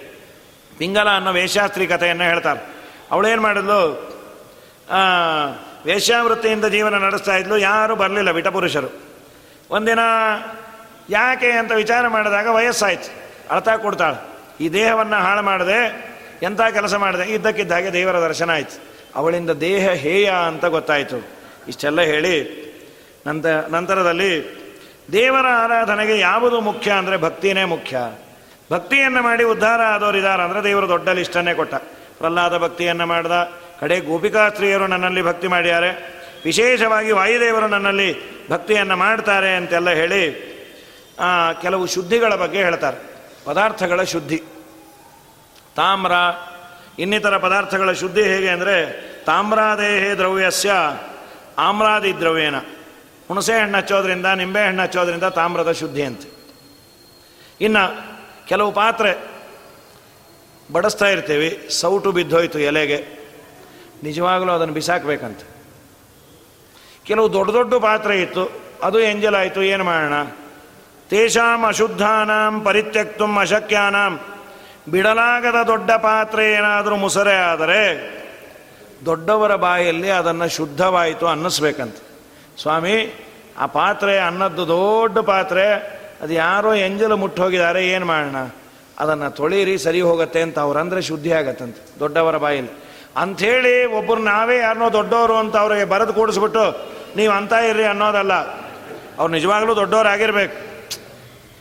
ಪಿಂಗಲ 0.77 1.09
ಅನ್ನೋ 1.09 1.31
ವೇಷಾಸ್ತ್ರಿ 1.31 1.87
ಕಥೆಯನ್ನು 1.87 2.23
ಹೇಳ್ತಾರೆ 2.23 2.61
ಅವಳೇನು 3.11 3.41
ಮಾಡಿದ್ಲು? 3.41 3.79
ವೇಶ್ಯಾವೃತ್ತಿಯಿಂದ 5.85 6.65
ಜೀವನ 6.65 6.95
ನಡೆಸ್ತಾ 6.95 7.35
ಇದ್ಲು. 7.37 7.57
ಯಾರೂ 7.57 7.95
ಬರಲಿಲ್ಲ 7.95 8.31
ವಿಟಪುರುಷರು. 8.31 8.89
ಒಂದಿನ 9.69 9.99
ಯಾಕೆ 11.09 11.51
ಅಂತ 11.51 11.71
ವಿಚಾರ 11.71 12.07
ಮಾಡಿದಾಗ 12.07 12.47
ವಯಸ್ಸಾಯ್ತು. 12.47 13.09
ಅಳ್ತಾ 13.53 13.77
ಕೊಡ್ತಾಳೆ. 13.77 14.17
ಈ 14.63 14.69
ದೇಹವನ್ನು 14.69 15.15
ಹಾಳು 15.15 15.41
ಮಾಡದೆ 15.41 15.79
ಎಂಥ 16.43 16.61
ಕೆಲಸ 16.61 16.93
ಮಾಡಿದೆ 16.93 17.23
ಇದ್ದಕ್ಕಿದ್ದಾಗೆ 17.33 17.93
ದೇವರ 17.93 18.19
ದರ್ಶನ 18.19 18.49
ಆಯ್ತು. 18.51 18.83
ಅವಳಿಂದ 19.15 19.49
ದೇಹ 19.49 19.91
ಹೇಯ 19.91 20.29
ಅಂತ 20.29 20.65
ಗೊತ್ತಾಯಿತು. 20.65 21.17
ಇಷ್ಟೆಲ್ಲ 21.67 22.01
ಹೇಳಿ 22.01 22.35
ನಂತ 23.27 23.45
ನಂತರದಲ್ಲಿ 23.45 24.31
ದೇವರ 25.11 25.47
ಆರಾಧನೆಗೆ 25.47 26.19
ಯಾವುದು 26.19 26.61
ಮುಖ್ಯ 26.61 26.91
ಅಂದರೆ 26.91 27.17
ಭಕ್ತಿನೇ 27.17 27.63
ಮುಖ್ಯ. 27.63 27.97
ಭಕ್ತಿಯನ್ನು 28.71 29.21
ಮಾಡಿ 29.21 29.43
ಉದ್ಧಾರ 29.43 29.81
ಆದವರು 29.81 30.17
ಇದ್ದಾರೆ 30.17 30.43
ಅಂದರೆ 30.43 30.63
ದೇವರು 30.63 30.87
ದೊಡ್ಡ 30.89 31.09
ಲಿಸ್ಟನ್ನೇ 31.09 31.53
ಕೊಟ್ಟ. 31.53 31.75
ಪ್ರಹ್ಲಾದ 32.19 32.57
ಭಕ್ತಿಯನ್ನು 32.57 33.05
ಮಾಡ್ದ. 33.05 33.35
ಕಡೆ 33.79 33.99
ಗೋಪಿಕಾ 33.99 34.49
ಸ್ತ್ರೀಯರು 34.49 34.87
ನನ್ನಲ್ಲಿ 34.87 35.21
ಭಕ್ತಿ 35.21 35.47
ಮಾಡ್ಯಾರೆ. 35.47 35.89
ವಿಶೇಷವಾಗಿ 36.45 37.11
ವಾಯುದೇವರು 37.11 37.67
ನನ್ನಲ್ಲಿ 37.67 38.09
ಭಕ್ತಿಯನ್ನು 38.49 38.95
ಮಾಡ್ತಾರೆ 38.95 39.55
ಅಂತೆಲ್ಲ 39.55 39.89
ಹೇಳಿ 39.89 40.21
ಕೆಲವು 41.61 41.85
ಶುದ್ಧಿಗಳ 41.85 42.35
ಬಗ್ಗೆ 42.35 42.59
ಹೇಳ್ತಾರೆ. 42.63 42.97
ಪದಾರ್ಥಗಳ 43.45 44.03
ಶುದ್ಧಿ. 44.03 44.39
ತಾಮ್ರ, 45.75 46.11
ಇನ್ನಿತರ 46.99 47.37
ಪದಾರ್ಥಗಳ 47.37 47.91
ಶುದ್ಧಿ 47.91 48.23
ಹೇಗೆ 48.23 48.49
ಅಂದರೆ, 48.49 48.75
ತಾಮ್ರಾದೇಹೇ 49.25 50.15
ದ್ರವ್ಯಸ್ಯ, 50.15 50.71
ಆಮ್ರಾದಿ 51.57 52.19
ದ್ರವ್ಯನ. 52.19 52.57
ಹುಣಸೆ 53.27 53.53
ಹಣ್ಣು 53.59 53.77
ಹಚ್ಚೋದ್ರಿಂದ, 53.77 54.25
ನಿಂಬೆ 54.25 54.61
ಹಣ್ಣು 54.67 54.83
ಹಚ್ಚೋದ್ರಿಂದ 54.83 55.23
ತಾಮ್ರದ 55.23 55.71
ಶುದ್ಧಿ 55.71 56.03
ಅಂತೆ. 56.03 56.29
ಇನ್ನು 57.61 58.14
ಕೆಲವು 58.47 58.71
ಪಾತ್ರೆ 58.71 59.35
ಬಡಿಸ್ತಾ 60.73 61.07
ಇರ್ತೀವಿ, 61.07 61.69
ಸೌಟು 61.69 62.11
ಬಿದ್ದೋಯ್ತು 62.11 62.59
ಎಲೆಗೆ. 62.59 63.05
ನಿಜವಾಗಲೂ 64.03 64.53
ಅದನ್ನು 64.53 64.73
ಬಿಸಾಕಬೇಕಂತ. 64.73 65.39
ಕೆಲವು 67.05 67.33
ದೊಡ್ಡ 67.33 67.51
ದೊಡ್ಡ 67.51 67.73
ಪಾತ್ರೆ 67.73 68.21
ಇತ್ತು, 68.21 68.49
ಅದು 68.83 68.99
ಎಂಜಲಾಯಿತು, 68.99 69.61
ಏನು 69.61 69.83
ಮಾಡೋಣ? 69.83 70.23
ತೇಷಾಂ 71.09 71.65
ಅಶುದ್ಧಾನಾಂ 71.65 72.61
ಪರಿತ್ಯಕ್ತು 72.61 73.25
ಅಶಕ್ಯಾನಾಂ. 73.39 74.19
ಬಿಡಲಾಗದ 74.89 75.67
ದೊಡ್ಡ 75.67 75.91
ಪಾತ್ರೆ 75.91 76.51
ಏನಾದರೂ 76.51 76.95
ಮುಸರೆ 76.95 77.35
ಆದರೆ 77.35 78.15
ದೊಡ್ಡವರ 79.05 79.55
ಬಾಯಲ್ಲಿ 79.55 80.09
ಅದನ್ನು 80.09 80.47
ಶುದ್ಧವಾಯಿತು 80.47 81.27
ಅನ್ನಿಸ್ಬೇಕಂತ. 81.27 81.95
ಸ್ವಾಮಿ, 82.61 83.13
ಆ 83.57 83.65
ಪಾತ್ರೆ 83.65 84.17
ಅನ್ನದ್ದು 84.17 84.67
ದೊಡ್ಡ 84.67 85.19
ಪಾತ್ರೆ 85.19 85.94
ಅದು 86.21 86.33
ಯಾರೋ 86.33 86.73
ಎಂಜಲು 86.73 87.17
ಮುಟ್ಟೋಗಿದ್ದಾರೆ, 87.17 87.87
ಏನು 87.87 88.05
ಮಾಡೋಣ? 88.05 88.35
ಅದನ್ನು 88.99 89.31
ತೊಳೀರಿ, 89.31 89.77
ಸರಿ 89.77 90.01
ಹೋಗುತ್ತೆ 90.01 90.41
ಅಂತ 90.41 90.59
ಅವರಂದ್ರೆ 90.59 91.01
ಶುದ್ಧಿ 91.01 91.33
ಆಗತ್ತಂತೆ, 91.33 91.99
ದೊಡ್ಡವರ 91.99 92.37
ಬಾಯಲ್ಲಿ. 92.37 92.83
ಅಂಥೇಳಿ 93.17 93.85
ಒಬ್ಬರು 93.85 94.21
ನಾವೇ 94.21 94.57
ಯಾರನ್ನೋ 94.57 94.93
ದೊಡ್ಡವರು 94.93 95.35
ಅಂತ 95.37 95.57
ಅವ್ರಿಗೆ 95.57 95.85
ಬರೆದು 95.85 96.13
ಕೂಡಿಸ್ಬಿಟ್ಟು, 96.13 96.91
ನೀವು 97.15 97.33
ಅಂತ 97.33 97.53
ಇರ್ರಿ 97.53 97.83
ಅನ್ನೋದಲ್ಲ, 97.83 98.33
ಅವ್ರು 99.19 99.33
ನಿಜವಾಗ್ಲೂ 99.33 99.75
ದೊಡ್ಡವರಾಗಿರ್ಬೇಕು. 99.75 100.65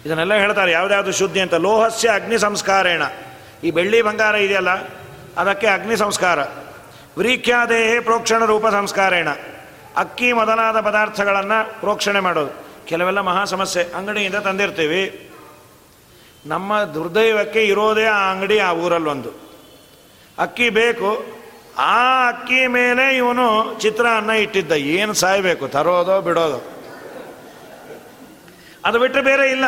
ಇದನ್ನೆಲ್ಲ 0.06 0.34
ಹೇಳ್ತಾರೆ, 0.34 0.72
ಯಾವುದ್ಯಾವುದು 0.72 1.12
ಶುದ್ಧಿ 1.12 1.40
ಅಂತ? 1.40 1.54
ಲೋಹಸ್ಯ 1.54 2.08
ಅಗ್ನಿ 2.08 2.38
ಸಂಸ್ಕಾರೇಣ. 2.38 3.02
ಈ 3.64 3.70
ಬೆಳ್ಳಿ 3.70 4.02
ಬಂಗಾರ 4.02 4.34
ಇದೆಯಲ್ಲ, 4.34 4.70
ಅದಕ್ಕೆ 5.36 5.66
ಅಗ್ನಿ 5.66 5.96
ಸಂಸ್ಕಾರ. 5.96 6.38
ವ್ರೀಖ್ಯಾದೇಹೇ 7.18 8.00
ಪ್ರೋಕ್ಷಣ 8.00 8.44
ರೂಪ 8.44 8.66
ಸಂಸ್ಕಾರೇಣ. 8.66 9.28
ಅಕ್ಕಿ 9.96 10.32
ಮೊದಲಾದ 10.32 10.80
ಪದಾರ್ಥಗಳನ್ನು 10.80 11.80
ಪ್ರೋಕ್ಷಣೆ 11.80 12.20
ಮಾಡೋದು. 12.20 12.63
ಕೆಲವೆಲ್ಲ 12.86 13.20
ಮಹಾ 13.20 13.44
ಸಮಸ್ಯೆ. 13.44 13.84
ಅಂಗಡಿಯಿಂದ 13.84 14.34
ತಂದಿರ್ತೀವಿ. 14.34 15.30
ನಮ್ಮ 16.46 16.84
ದುರ್ದೈವಕ್ಕೆ 16.84 17.64
ಇರೋದೇ 17.64 18.04
ಆ 18.04 18.32
ಅಂಗಡಿ, 18.32 18.58
ಆ 18.58 18.72
ಊರಲ್ಲೊಂದು. 18.72 19.30
ಅಕ್ಕಿ 20.38 20.70
ಬೇಕು. 20.70 21.26
ಆ 21.78 22.28
ಅಕ್ಕಿ 22.28 22.66
ಮೇಲೆ 22.66 23.16
ಇವನು 23.16 23.78
ಚಿತ್ರ 23.80 24.06
ಅನ್ನ 24.16 24.30
ಇಟ್ಟಿದ್ದ. 24.30 24.72
ಏನು 24.72 25.12
ಸಾಯ್ಬೇಕು? 25.12 25.68
ತರೋದೋ 25.68 26.20
ಬಿಡೋದೋ. 26.20 26.62
ಅದು 28.84 28.98
ಬಿಟ್ಟರೆ 28.98 29.22
ಬೇರೆ 29.22 29.50
ಇಲ್ಲ. 29.50 29.64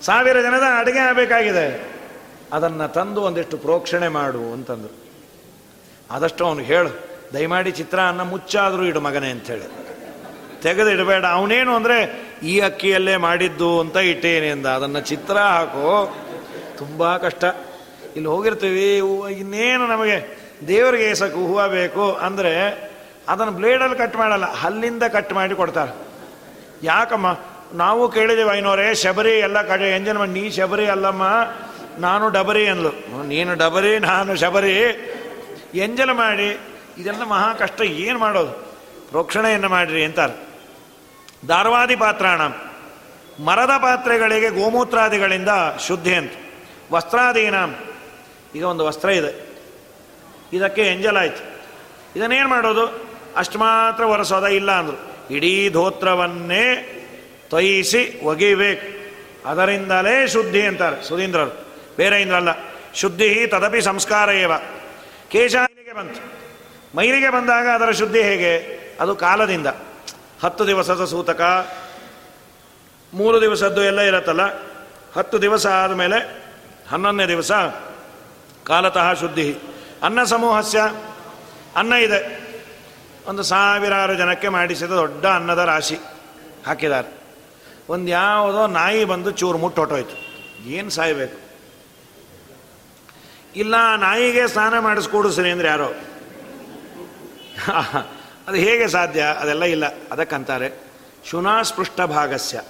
ಸಾವಿರ 0.00 0.42
ಜನದ 0.42 0.62
ಅಡುಗೆ 0.78 0.98
ಆಗಬೇಕಾಗಿದೆ. 0.98 1.94
ಅದನ್ನು 2.52 2.88
ತಂದು 2.88 3.22
ಒಂದಿಷ್ಟು 3.22 3.56
ಪ್ರೋಕ್ಷಣೆ 3.56 4.08
ಮಾಡು 4.08 4.52
ಅಂತಂದರು. 4.52 5.04
ಆದಷ್ಟು 6.10 6.46
ಅವನು 6.46 6.60
ಹೇಳು. 6.60 7.08
ದಯಮಾಡಿ 7.32 7.70
ಚಿತ್ರ 7.70 8.00
ಅನ್ನ 8.00 8.22
ಮುಚ್ಚಾದರೂ 8.22 8.84
ಇಡು 8.84 9.00
ಮಗನೇ 9.00 9.30
ಅಂಥೇಳಿ. 9.30 9.83
ತೆಗೆದು 10.64 10.90
ಇಡಬೇಡ 10.90 11.24
ಅವನೇನು 11.38 11.72
ಅಂದರೆ, 11.76 11.98
ಈ 12.42 12.54
ಅಕ್ಕಿಯಲ್ಲೇ 12.68 13.14
ಮಾಡಿದ್ದು 13.26 13.70
ಅಂತ 13.80 13.96
ಇಟ್ಟೇನೆ 14.12 14.48
ಅಂದ 14.50 14.66
ಅದನ್ನು 14.78 15.00
ಚಿತ್ರ 15.10 15.36
ಹಾಕು, 15.54 15.88
ತುಂಬ 16.80 17.16
ಕಷ್ಟ. 17.16 17.44
ಇಲ್ಲಿ 18.16 18.28
ಹೋಗಿರ್ತೀವಿ 18.28 18.86
ಇನ್ನೇನು 19.42 19.84
ನಮಗೆ 19.86 20.18
ದೇವರಿಗೆ 20.68 21.04
ಏಸಕ್ಕೆ 21.04 21.38
ಹೂವು 21.38 21.64
ಬೇಕು 21.70 22.04
ಅಂದರೆ, 22.26 22.52
ಅದನ್ನು 23.28 23.52
ಬ್ಲೇಡಲ್ಲಿ 23.52 23.96
ಕಟ್ 23.98 24.16
ಮಾಡಲ್ಲ, 24.16 24.46
ಹಲ್ಲಿಂದ 24.52 25.04
ಕಟ್ 25.16 25.32
ಮಾಡಿ 25.32 25.54
ಕೊಡ್ತಾರೆ. 25.54 25.92
ಯಾಕಮ್ಮ? 26.82 27.28
ನಾವು 27.74 28.02
ಕೇಳಿದೇವೆ, 28.08 28.50
ಐನೋರೇ, 28.58 28.94
ಶಬರಿ 28.94 29.34
ಎಲ್ಲ 29.46 29.58
ಕಡೆ 29.62 29.86
ಎಂಜನ್ 29.96 30.18
ಮಾಡಿ. 30.18 30.32
ನೀ 30.32 30.44
ಶಬರಿ 30.50 30.86
ಅಲ್ಲಮ್ಮ, 30.86 31.24
ನಾನು 31.98 32.24
ಡಬರಿ 32.28 32.64
ಅಂದ್ಲು. 32.66 32.92
ನೀನು 33.28 33.52
ಡಬರಿ, 33.54 33.92
ನಾನು 33.98 34.36
ಶಬರಿ. 34.36 34.74
ಎಂಜಲ್ 35.86 36.14
ಮಾಡಿ, 36.14 36.48
ಇದೆಲ್ಲ 36.98 37.22
ಮಹಾ 37.24 37.48
ಕಷ್ಟ. 37.54 37.80
ಏನು 38.06 38.18
ಮಾಡೋದು? 38.18 38.52
ಪ್ರೋಕ್ಷಣೆಯನ್ನು 39.10 39.68
ಮಾಡಿರಿ 39.68 40.02
ಅಂತಾರೆ. 40.04 40.34
ಧಾರವಾದಿ 41.46 41.96
ಪಾತ್ರಾಣ. 41.96 42.40
ಮರದ 43.44 43.70
ಪಾತ್ರೆಗಳಿಗೆ 43.76 44.48
ಗೋಮೂತ್ರಾದಿಗಳಿಂದ 44.48 45.48
ಶುದ್ಧಿ 45.86 46.14
ಅಂತ. 46.14 46.32
ವಸ್ತ್ರಾದೀನ. 46.92 47.54
ಈಗ 48.54 48.64
ಒಂದು 48.64 48.84
ವಸ್ತ್ರ 48.84 49.08
ಇದೆ. 49.08 49.48
ಇದಕ್ಕೆ 50.52 50.82
ಎಂಜಲ್ 50.82 51.16
ಆಯ್ತು. 51.16 51.62
ಇದನ್ನೇನು 52.16 52.48
ಮಾಡೋದು? 52.48 53.08
ಅಷ್ಟು 53.36 53.58
ಮಾತ್ರ 53.58 54.04
ಒರೆಸೋದ 54.04 54.44
ಇಲ್ಲ 54.44 54.72
ಅಂದರು. 54.72 55.14
ಇಡೀ 55.34 55.70
ಧೋತ್ರವನ್ನೇ 55.70 56.90
ತೊಯಿಸಿ 57.50 58.20
ಒಗಿಬೇಕು 58.24 58.94
ಅದರಿಂದಲೇ 59.48 60.28
ಶುದ್ಧಿ 60.28 60.62
ಅಂತಾರೆ 60.62 61.08
ಸುಧೀಂದ್ರರು. 61.08 61.66
ಬೇರೆ 61.96 62.22
ಇಂದ್ರಲ್ಲ 62.22 62.48
ಶುದ್ಧಿ 62.94 63.46
ತದಪಿ 63.46 63.82
ಸಂಸ್ಕಾರ 63.82 64.28
ಏವ. 64.28 64.52
ಕೇಶಾಲಿಗೆ 65.28 65.92
ಬಂತು. 65.92 66.32
ಮೈಲಿಗೆ 66.96 67.30
ಬಂದಾಗ 67.30 67.68
ಅದರ 67.68 67.90
ಶುದ್ಧಿ 67.90 68.22
ಹೇಗೆ? 68.22 68.80
ಅದು 69.00 69.16
ಕಾಲದಿಂದ. 69.16 69.66
ಹತ್ತು 70.44 70.66
ದಿವಸದ 70.66 71.04
ಸೂತಕ, 71.04 71.40
ಮೂರು 73.14 73.40
ದಿವಸದ್ದು 73.40 73.82
ಎಲ್ಲ 73.82 74.00
ಇರತ್ತಲ್ಲ, 74.00 74.42
ಹತ್ತು 75.16 75.42
ದಿವಸ 75.42 75.66
ಆದಮೇಲೆ 75.66 76.18
ಹನ್ನೊಂದನೇ 76.88 77.28
ದಿವಸ 77.28 77.52
ಕಾಲತಃ 78.66 79.12
ಶುದ್ಧಿ. 79.12 79.58
ಅನ್ನ 80.02 80.24
ಸಮೂಹಸ್ಯ, 80.24 80.80
ಅನ್ನ 81.76 81.92
ಇದೆ. 81.92 82.20
ಒಂದು 83.26 83.42
ಸಾವಿರಾರು 83.42 84.14
ಜನಕ್ಕೆ 84.14 84.48
ಮಾಡಿಸಿದ 84.48 84.90
ದೊಡ್ಡ 84.90 85.26
ಅನ್ನದ 85.26 85.58
ರಾಶಿ 85.58 85.96
ಹಾಕಿದ್ದಾರೆ. 86.66 87.08
ಒಂದು 87.88 88.08
ಯಾವುದೋ 88.10 88.66
ನಾಯಿ 88.66 89.04
ಬಂದು 89.04 89.30
ಚೂರು 89.30 89.58
ಮುಟ್ಟು 89.58 89.82
ಏನು 90.64 90.90
ಸಾಯಬೇಕು? 90.90 91.38
ಇಲ್ಲ, 93.56 93.96
ನಾಯಿಗೆ 93.96 94.48
ಸ್ನಾನ 94.48 94.78
ಮಾಡಿಸ್ಕೊಡಿಸ್ರಿ 94.78 95.50
ಅಂದ್ರೆ 95.50 95.68
ಯಾರೋ. 95.68 95.92
ಅದು 98.48 98.56
ಹೇಗೆ 98.56 98.88
ಸಾಧ್ಯ? 98.88 99.20
ಅದೆಲ್ಲ 99.20 99.64
ಇಲ್ಲ. 99.64 99.84
ಅದಕ್ಕಂತಾರೆ 100.10 100.72
ಶುನಾಸ್ಪೃಷ್ಟ 101.30 102.00
ಭಾಗಸ್ಯ 102.00 102.60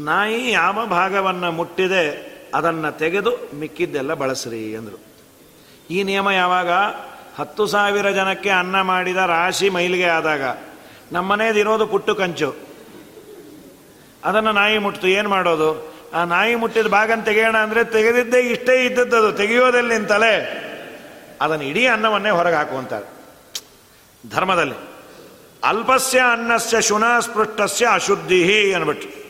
ನಾಯಿ 0.00 0.50
ಯಾವ 0.50 0.86
ಭಾಗವನ್ನು 0.86 1.52
ಮುಟ್ಟಿದೆ, 1.52 2.34
ಅದನ್ನು 2.54 2.98
ತೆಗೆದು 2.98 3.50
ಮಿಕ್ಕಿದ್ದೆಲ್ಲ 3.54 4.14
ಬಳಸ್ರಿ 4.14 4.76
ಅಂದರು. 4.76 4.98
ಈ 5.90 6.02
ನಿಯಮ 6.02 6.30
ಯಾವಾಗ? 6.30 6.70
ಹತ್ತು 7.38 7.66
ಸಾವಿರ 7.66 8.10
ಜನಕ್ಕೆ 8.10 8.50
ಅನ್ನ 8.50 8.80
ಮಾಡಿದ 8.80 9.16
ರಾಶಿ 9.16 9.68
ಮೈಲಿಗೆ 9.68 10.08
ಆದಾಗ. 10.08 10.42
ನಮ್ಮನೇದಿರೋದು 11.12 11.86
ಪುಟ್ಟು 11.86 12.14
ಕಂಚು. 12.14 12.54
ಅದನ್ನು 14.24 14.52
ನಾಯಿ 14.52 14.78
ಮುಟ್ತು. 14.78 15.06
ಏನು 15.08 15.28
ಮಾಡೋದು? 15.28 15.94
ಆ 16.14 16.24
ನಾಯಿ 16.24 16.54
ಮುಟ್ಟಿದ 16.54 16.86
ಭಾಗನ 16.86 17.20
ತೆಗೆಯೋಣ 17.20 17.56
ಅಂದರೆ 17.56 17.84
ತೆಗೆದಿದ್ದೇ 17.84 18.40
ಇಷ್ಟೇ 18.40 18.84
ಇದ್ದದ್ದು 18.84 19.32
ತೆಗೆಯೋದಲ್ಲಿ 19.32 19.94
ನಿಂತಲೇ 19.94 20.60
ಅದನ್ನು 21.40 21.64
ಇಡೀ 21.64 21.86
ಅನ್ನವನ್ನೇ 21.86 22.30
ಹೊರಗೆ 22.30 22.54
ಹಾಕುವಂತಾರೆ 22.54 23.13
ಧರ್ಮದಲ್ಲಿ. 24.30 24.74
ಅಲ್ಪಸ್ಯ 25.64 26.18
ಅನ್ನಸ್ಯ 26.18 26.80
ಶುನಸ್ಪೃಷ್ಟಸ್ಯ 26.80 27.88
ಅಶುದ್ಧಿ 27.92 28.74
ಅನ್ಬಿಟ್ಟು 28.74 29.24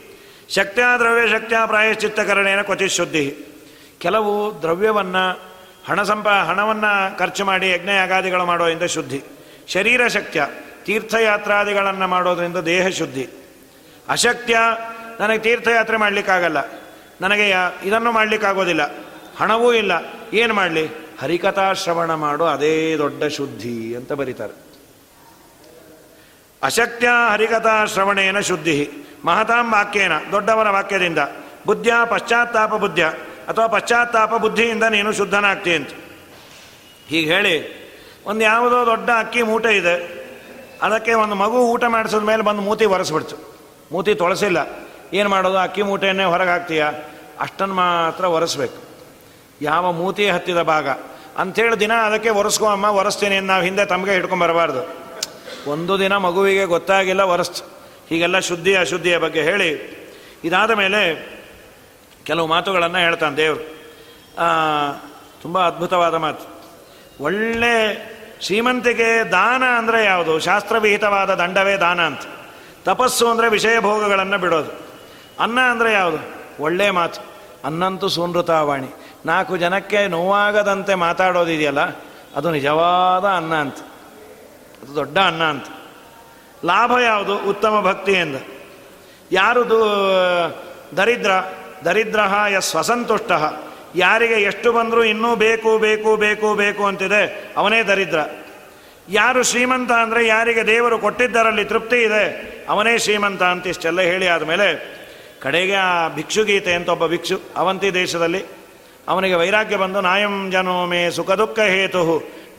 ಶಕ್ತಿಯ 0.55 0.85
ದ್ರವ್ಯ 0.99 1.29
ಶಕ್ತಿಯ 1.29 1.59
ಪ್ರಾಯಶ್ಚಿತ್ತಕರಣೇನ 1.67 2.63
ಕ್ವಚಿತ್ 2.63 2.93
ಶುದ್ಧಿ 2.93 3.37
ಕೆಲವು 3.99 4.63
ದ್ರವ್ಯವನ್ನು, 4.63 5.41
ಹಣ 5.87 6.03
ಸಂಪ, 6.03 6.29
ಹಣವನ್ನು 6.29 7.19
ಖರ್ಚು 7.19 7.45
ಮಾಡಿ 7.45 7.71
ಯಜ್ಞ 7.71 7.89
ಯಾಗಾದಿಗಳು 7.89 8.45
ಮಾಡೋದ್ರಿಂದ 8.45 8.83
ಶುದ್ಧಿ. 8.83 9.23
ಶರೀರ 9.69 10.09
ಶಕ್ತಿಯ, 10.09 10.43
ತೀರ್ಥಯಾತ್ರಾದಿಗಳನ್ನು 10.85 12.09
ಮಾಡೋದರಿಂದ 12.09 12.57
ದೇಹ 12.57 12.89
ಶುದ್ಧಿ. 12.89 13.29
ಅಶಕ್ತ್ಯ, 14.09 14.59
ನನಗೆ 15.21 15.39
ತೀರ್ಥಯಾತ್ರೆ 15.39 15.97
ಮಾಡಲಿಕ್ಕಾಗಲ್ಲ. 15.97 16.59
ನನಗೆ 17.21 17.53
ಇದನ್ನು 17.85 18.13
ಮಾಡಲಿಕ್ಕಾಗೋದಿಲ್ಲ. 18.13 18.83
ಹಣವೂ 19.37 19.73
ಇಲ್ಲ. 19.73 19.93
ಏನು 20.35 20.55
ಮಾಡಲಿ? 20.55 20.87
ಹರಿಕಥಾ 21.21 21.73
ಶ್ರವಣ 21.73 22.15
ಮಾಡೋ 22.15 22.45
ಅದೇ 22.45 22.97
ದೊಡ್ಡ 22.99 23.25
ಶುದ್ಧಿ 23.25 23.97
ಅಂತ 23.97 24.13
ಬರೀತಾರೆ. 24.13 24.64
ಅಶಕ್ತ್ಯ 26.65 27.09
ಹರಿಕಥಾ 27.33 27.85
ಶ್ರವಣೇನ 27.85 28.41
ಶುದ್ಧಿ. 28.41 28.77
ಮಹತಾಂ 29.25 29.73
ವಾಕ್ಯೇನ 29.73 30.13
ದೊಡ್ಡವರ 30.33 30.69
ವಾಕ್ಯದಿಂದ. 30.71 31.19
ಬುದ್ಧ 31.67 31.89
ಪಶ್ಚಾತ್ತಾಪ 32.05 32.75
ಬುದ್ಧ 32.75 33.01
ಅಥವಾ 33.49 33.67
ಪಶ್ಚಾತ್ತಾಪ 33.67 34.35
ಬುದ್ಧಿಯಿಂದ 34.35 34.83
ನೀನು 34.83 35.13
ಶುದ್ಧನಾಗ್ತಿ 35.13 35.75
ಅಂತ 35.75 35.89
ಹೀಗೆ 37.09 37.35
ಹೇಳಿ, 37.35 37.55
ಒಂದು 38.27 38.43
ಯಾವುದೋ 38.45 38.87
ದೊಡ್ಡ 38.87 39.11
ಅಕ್ಕಿ 39.19 39.43
ಮೂಟೆ 39.43 39.77
ಇದೆ. 39.77 39.95
ಅದಕ್ಕೆ 40.83 41.13
ಒಂದು 41.13 41.35
ಮಗು 41.35 41.59
ಊಟ 41.73 41.85
ಮಾಡಿಸಿದ 41.85 42.19
ಮೇಲೆ 42.19 42.43
ಬಂದು 42.43 42.63
ಮೂತಿ 42.63 42.85
ಒರೆಸ್ಬಿಡ್ತು. 42.85 43.37
ಮೂತಿ 43.93 44.15
ತೊಳಸಿಲ್ಲ. 44.15 44.59
ಏನು 45.13 45.29
ಮಾಡೋದು, 45.29 45.59
ಅಕ್ಕಿ 45.59 45.83
ಮೂಟೆಯನ್ನೇ 45.83 46.25
ಹೊರಗೆ 46.25 46.51
ಹಾಕ್ತೀಯ? 46.51 46.85
ಅಷ್ಟನ್ನು 47.41 47.75
ಮಾತ್ರ 47.75 48.25
ಒರೆಸ್ಬೇಕು. 48.25 48.79
ಯಾವ 49.63 49.93
ಮೂತಿ 49.93 50.29
ಹತ್ತಿದ 50.31 50.63
ಭಾಗ. 50.63 50.89
ಅಂಥೇಳಿ 51.39 51.77
ದಿನ 51.81 51.93
ಅದಕ್ಕೆ 51.93 52.31
ಒರೆಸ್ಕೊ 52.31 52.67
ಅಮ್ಮ, 52.67 52.85
ಒರೆಸ್ತೀನಿ 52.85 53.41
ನಾವು 53.41 53.63
ಹಿಂದೆ 53.63 53.85
ತಮಗೆ 53.87 54.13
ಹಿಡ್ಕೊಂಬರಬಾರ್ದು 54.13 55.04
ಒಂದು 55.67 55.95
ದಿನ 55.99 56.15
ಮಗುವಿಗೆ 56.17 56.65
ಗೊತ್ತಾಗಿಲ್ಲ 56.65 57.23
ವರಸ್ತು. 57.23 57.63
ಹೀಗೆಲ್ಲ 58.09 58.39
ಶುದ್ಧಿ 58.39 58.73
ಅಶುದ್ಧಿಯ 58.77 59.17
ಬಗ್ಗೆ 59.19 59.43
ಹೇಳಿ, 59.43 59.71
ಇದಾದ 60.45 60.71
ಮೇಲೆ 60.71 61.01
ಕೆಲವು 62.25 62.47
ಮಾತುಗಳನ್ನು 62.47 62.99
ಹೇಳ್ತಾನೆ 62.99 63.37
ದೇವರು. 63.37 63.63
ತುಂಬ 65.43 65.57
ಅದ್ಭುತವಾದ 65.67 66.17
ಮಾತು. 66.17 66.45
ಒಳ್ಳೆ 67.25 67.75
ಶ್ರೀಮಂತಿಗೆ 68.41 69.09
ದಾನ 69.31 69.63
ಅಂದರೆ 69.79 70.05
ಯಾವುದು? 70.05 70.33
ಶಾಸ್ತ್ರವಿಹಿತವಾದ 70.41 71.31
ದಂಡವೇ 71.35 71.75
ದಾನ 71.77 72.01
ಅಂತ. 72.01 72.25
ತಪಸ್ಸು 72.85 73.25
ಅಂದರೆ 73.29 73.49
ವಿಷಯ 73.49 73.77
ಭೋಗಗಳನ್ನು 73.81 74.39
ಬಿಡೋದು. 74.39 74.73
ಅನ್ನ 75.41 75.59
ಅಂದರೆ 75.71 75.93
ಯಾವುದು? 75.93 76.21
ಒಳ್ಳೆ 76.63 76.89
ಮಾತು. 76.91 77.21
ಅನ್ನಂತೂ 77.65 78.09
ಸುನೃತಾವಾಣಿ 78.09 78.91
ನಾಲ್ಕು 79.27 79.55
ಜನಕ್ಕೆ 79.57 80.01
ನೋವಾಗದಂತೆ 80.07 80.95
ಮಾತಾಡೋದಿದೆಯಲ್ಲ, 80.95 81.83
ಅದು 82.37 82.49
ನಿಜವಾದ 82.51 83.27
ಅನ್ನ 83.37 83.55
ಅಂತ. 83.55 83.79
ಅದು 84.85 84.95
ದೊಡ್ಡ 84.97 85.19
ಅನ್ನ 85.19 85.43
ಅಂತ. 85.43 85.67
ಲಾಭ 86.65 86.93
ಯಾವುದು? 86.99 87.35
ಉತ್ತಮ 87.39 87.75
ಭಕ್ತಿಯಿಂದ 87.81 88.37
ಯಾರು 89.33 89.61
ದರಿದ್ರ? 90.97 91.31
ದರಿದ್ರ 91.85 92.21
ಯ 92.53 92.61
ಸ್ವಸಂತುಷ್ಟ 92.61 93.33
ಯಾರಿಗೆ 93.97 94.35
ಎಷ್ಟು 94.35 94.73
ಬಂದರೂ 94.73 95.05
ಇನ್ನೂ 95.05 95.37
ಬೇಕು 95.37 95.79
ಬೇಕು 95.79 96.17
ಬೇಕು 96.17 96.55
ಬೇಕು 96.55 96.83
ಅಂತಿದೆ, 96.87 97.53
ಅವನೇ 97.57 97.83
ದರಿದ್ರ. 97.83 98.21
ಯಾರು 99.09 99.43
ಶ್ರೀಮಂತ 99.43 99.93
ಅಂದರೆ 99.93 100.27
ಯಾರಿಗೆ 100.27 100.67
ದೇವರು 100.67 100.99
ಕೊಟ್ಟಿದ್ದರಲ್ಲಿ 100.99 101.65
ತೃಪ್ತಿ 101.65 101.97
ಇದೆ, 101.97 102.25
ಅವನೇ 102.69 102.99
ಶ್ರೀಮಂತ 102.99 103.43
ಅಂತ 103.43 103.67
ಇಷ್ಟೆಲ್ಲ 103.67 104.01
ಹೇಳಿ 104.01 104.29
ಆದಮೇಲೆ, 104.29 104.69
ಕಡೆಗೆ 105.41 105.75
ಆ 105.75 106.09
ಭಿಕ್ಷುಗೀತೆ 106.09 106.75
ಅಂತ 106.75 106.89
ಒಬ್ಬ 106.89 107.07
ಭಿಕ್ಷು, 107.07 107.41
ಅವಂತಿ 107.57 107.95
ದೇಶದಲ್ಲಿ, 107.95 108.45
ಅವನಿಗೆ 109.09 109.35
ವೈರಾಗ್ಯ 109.35 109.77
ಬಂದು, 109.77 110.01
ನಾಯಂ 110.01 110.51
ಜನೋಮೆ 110.51 111.11
ಸುಖ 111.11 111.31
ದುಃಖ 111.31 111.59
ಹೇತು 111.59 112.03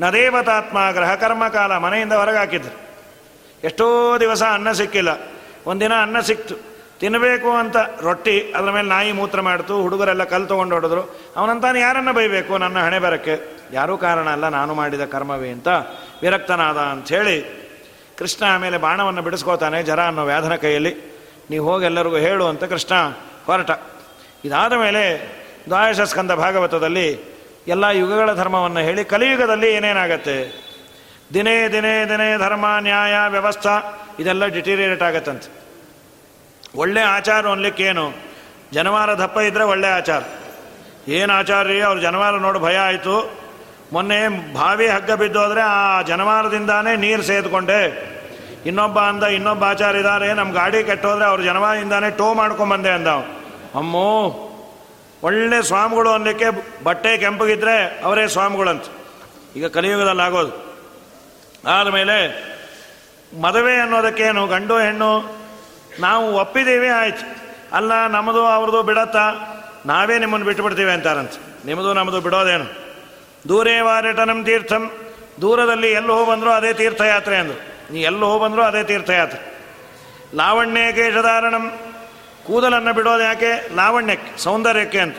ನ 0.02 0.10
ದೇವತಾತ್ಮ 0.10 0.92
ಗ್ರಹ 0.92 1.16
ಕರ್ಮಕಾಲ 1.16 1.78
ಮನೆಯಿಂದ 1.78 2.14
ಹೊರಗೆ 2.14 2.38
ಹಾಕಿದ್ರು 2.38 2.86
ಎಷ್ಟೋ 3.64 4.18
ದಿವಸ 4.20 4.44
ಅನ್ನ 4.44 4.72
ಸಿಕ್ಕಿಲ್ಲ. 4.72 5.10
ಒಂದಿನ 5.66 5.94
ಅನ್ನ 6.02 6.20
ಸಿಕ್ತು. 6.20 6.56
ತಿನ್ನಬೇಕು 7.00 7.52
ಅಂತ 7.52 7.78
ರೊಟ್ಟಿ, 8.02 8.54
ಅದರ 8.54 8.72
ಮೇಲೆ 8.72 8.88
ನಾಯಿ 8.88 9.12
ಮೂತ್ರ 9.12 9.42
ಮಾಡ್ತು, 9.42 9.82
ಹುಡುಗರೆಲ್ಲ 9.82 10.24
ಕಲ್ಲು 10.24 10.48
ತೊಗೊಂಡು 10.48 10.76
ಹೊಡೆದ್ರು. 10.76 11.20
ಅವನಂತಾನೆ 11.36 11.80
ಯಾರನ್ನ 11.80 12.12
ಬೈಬೇಕು? 12.12 12.58
ನನ್ನ 12.58 12.80
ಹಣೆ 12.80 13.00
ಬರಕ್ಕೆ. 13.00 13.58
ಯಾರೂ 13.72 13.98
ಕಾರಣ 13.98 14.30
ಅಲ್ಲ, 14.30 14.50
ನಾನು 14.50 14.74
ಮಾಡಿದ 14.74 15.06
ಕರ್ಮವೇ 15.06 15.50
ಅಂತ 15.50 15.68
ವಿರಕ್ತನಾದ 16.22 16.78
ಅಂಥೇಳಿ 16.78 17.66
ಕೃಷ್ಣ 18.18 18.46
ಆಮೇಲೆ 18.46 18.78
ಬಾಣವನ್ನು 18.78 19.22
ಬಿಡಿಸ್ಕೋತಾನೆ, 19.22 19.84
ಜರ 19.84 20.00
ಅನ್ನೋ 20.00 20.24
ವ್ಯಾಧನ 20.26 20.56
ಕೈಯಲ್ಲಿ. 20.56 20.96
ನೀವು 21.50 21.72
ಹೋಗಿ 21.72 21.86
ಎಲ್ಲರಿಗೂ 21.86 22.16
ಹೇಳು 22.16 22.48
ಅಂತ 22.48 22.64
ಕೃಷ್ಣ 22.64 22.96
ಹೊರಟ. 23.46 23.72
ಇದಾದ 24.46 24.74
ಮೇಲೆ 24.74 25.04
ದ್ವಾದಶ 25.66 26.02
ಸ್ಕಂದ 26.02 26.32
ಭಾಗವತದಲ್ಲಿ 26.32 27.35
ಎಲ್ಲ 27.68 27.84
ಯುಗಗಳ 27.84 28.34
ಧರ್ಮವನ್ನು 28.34 28.80
ಹೇಳಿ 28.80 29.06
ಕಲಿಯುಗದಲ್ಲಿ 29.06 29.74
ಏನೇನಾಗತ್ತೆ? 29.74 30.66
ದಿನೇ 31.34 31.68
ದಿನೇ 31.68 32.06
ದಿನೇ 32.06 32.38
ಧರ್ಮ, 32.38 32.66
ನ್ಯಾಯ, 32.80 33.14
ವ್ಯವಸ್ಥಾ, 33.28 33.80
ಇದೆಲ್ಲ 34.20 34.46
ಡಿಟೀರಿಯೇಟ್ 34.46 35.04
ಆಗತ್ತಂತೆ. 35.04 35.66
ಒಳ್ಳೆ 36.76 37.02
ಆಚಾರ 37.02 37.48
ಅನ್ಲಿಕ್ಕೇನು? 37.48 38.14
ಜನವಾರ 38.74 39.14
ದಪ್ಪ 39.14 39.38
ಇದ್ದರೆ 39.38 39.64
ಒಳ್ಳೆ 39.64 39.88
ಆಚಾರ. 39.88 40.24
ಏನು 41.08 41.34
ಆಚಾರ 41.34 41.68
ರೀ 41.68 41.82
ಅವ್ರು 41.82 42.02
ಜನವಾರ 42.02 42.34
ನೋಡಿ 42.36 42.60
ಭಯ 42.60 42.78
ಆಯಿತು. 42.78 43.46
ಮೊನ್ನೆ 43.94 44.54
ಬಾವಿ 44.54 44.88
ಹಗ್ಗ 44.88 45.12
ಬಿದ್ದೋದ್ರೆ 45.12 45.62
ಆ 45.62 46.02
ಜನವಾರದಿಂದಾನೇ 46.02 46.96
ನೀರು 46.96 47.22
ಸೇದ್ಕೊಂಡೆ. 47.22 48.16
ಇನ್ನೊಬ್ಬ 48.66 49.00
ಅಂದ, 49.00 49.24
ಇನ್ನೊಬ್ಬ 49.24 49.64
ಆಚಾರ 49.64 49.96
ಇದ್ದಾರೆ 49.96 50.34
ನಮ್ಮ 50.34 50.54
ಗಾಡಿ 50.54 50.84
ಕೆಟ್ಟೋದ್ರೆ 50.84 51.26
ಅವ್ರ 51.26 51.42
ಜನವಾರದಿಂದಾನೇ 51.42 52.10
ಟೋ 52.10 52.34
ಮಾಡ್ಕೊಂಬಂದೆ 52.34 52.90
ಅಂದ. 52.90 53.08
ಅಮ್ಮೋ 53.76 54.45
ಒಳ್ಳೆ 55.26 55.62
ಸ್ವಾಮಿಗಳು 55.62 56.12
ಅನ್ನಕ್ಕೆ 56.12 56.46
ಬಟ್ಟೆ 56.84 57.18
ಕೆಂಪಗಿದ್ರೆ 57.18 58.02
ಅವರೇ 58.04 58.28
ಸ್ವಾಮಿಗಳಂತ. 58.28 58.84
ಈಗ 59.56 59.66
ಕಲಿಯುಗದಲ್ಲಿ 59.66 60.22
ಆಗೋದು. 60.22 60.76
ಆದಮೇಲೆ 61.68 62.46
ಮದುವೆ 63.42 63.76
ಅನ್ನೋದಕ್ಕೇನು, 63.76 64.48
ಗಂಡು 64.48 64.80
ಹೆಣ್ಣು, 64.80 65.38
ನಾವು 66.00 66.34
ಒಪ್ಪಿದ್ದೀವಿ, 66.34 66.88
ಆಯ್ತು. 66.88 67.36
ಅಲ್ಲ, 67.76 68.08
ನಮ್ಮದು 68.08 68.46
ಅವ್ರದ್ದು 68.46 68.84
ಬಿಡತ್ತಾ? 68.84 69.32
ನಾವೇ 69.86 70.20
ನಿಮ್ಮನ್ನು 70.20 70.46
ಬಿಟ್ಟುಬಿಡ್ತೀವಿ 70.46 70.92
ಅಂತಾರಂತ. 70.92 71.32
ನಿಮ್ಮದು 71.66 71.94
ನಮ್ಮದು 71.94 72.22
ಬಿಡೋದೇನು? 72.22 72.66
ದೂರೇ 73.50 73.80
ವಾರಟನಂ 73.80 74.44
ತೀರ್ಥಂ. 74.44 74.92
ದೂರದಲ್ಲಿ 75.42 75.92
ಎಲ್ಲಿ 75.92 76.30
ಬಂದರೂ 76.30 76.50
ಅದೇ 76.50 76.74
ತೀರ್ಥಯಾತ್ರೆ 76.74 77.38
ಅಂದರು. 77.38 77.94
ನೀ 77.94 78.02
ಎಲ್ಲಿ 78.02 78.42
ಬಂದರೂ 78.42 78.62
ಅದೇ 78.62 78.84
ತೀರ್ಥಯಾತ್ರೆ. 78.84 79.56
ಲಾವಣ್ಯ 80.36 80.92
ಕೇಶಧಾರಣಂ. 80.92 81.72
ಕೂದಲನ್ನು 82.48 82.94
ಬಿಡೋದು 82.94 83.24
ಯಾಕೆ? 83.24 83.76
ಲಾವಣ್ಯಕ್ಕೆ 83.76 84.38
ಸೌಂದರ್ಯಕ್ಕೆ 84.38 85.00
ಅಂತ. 85.00 85.18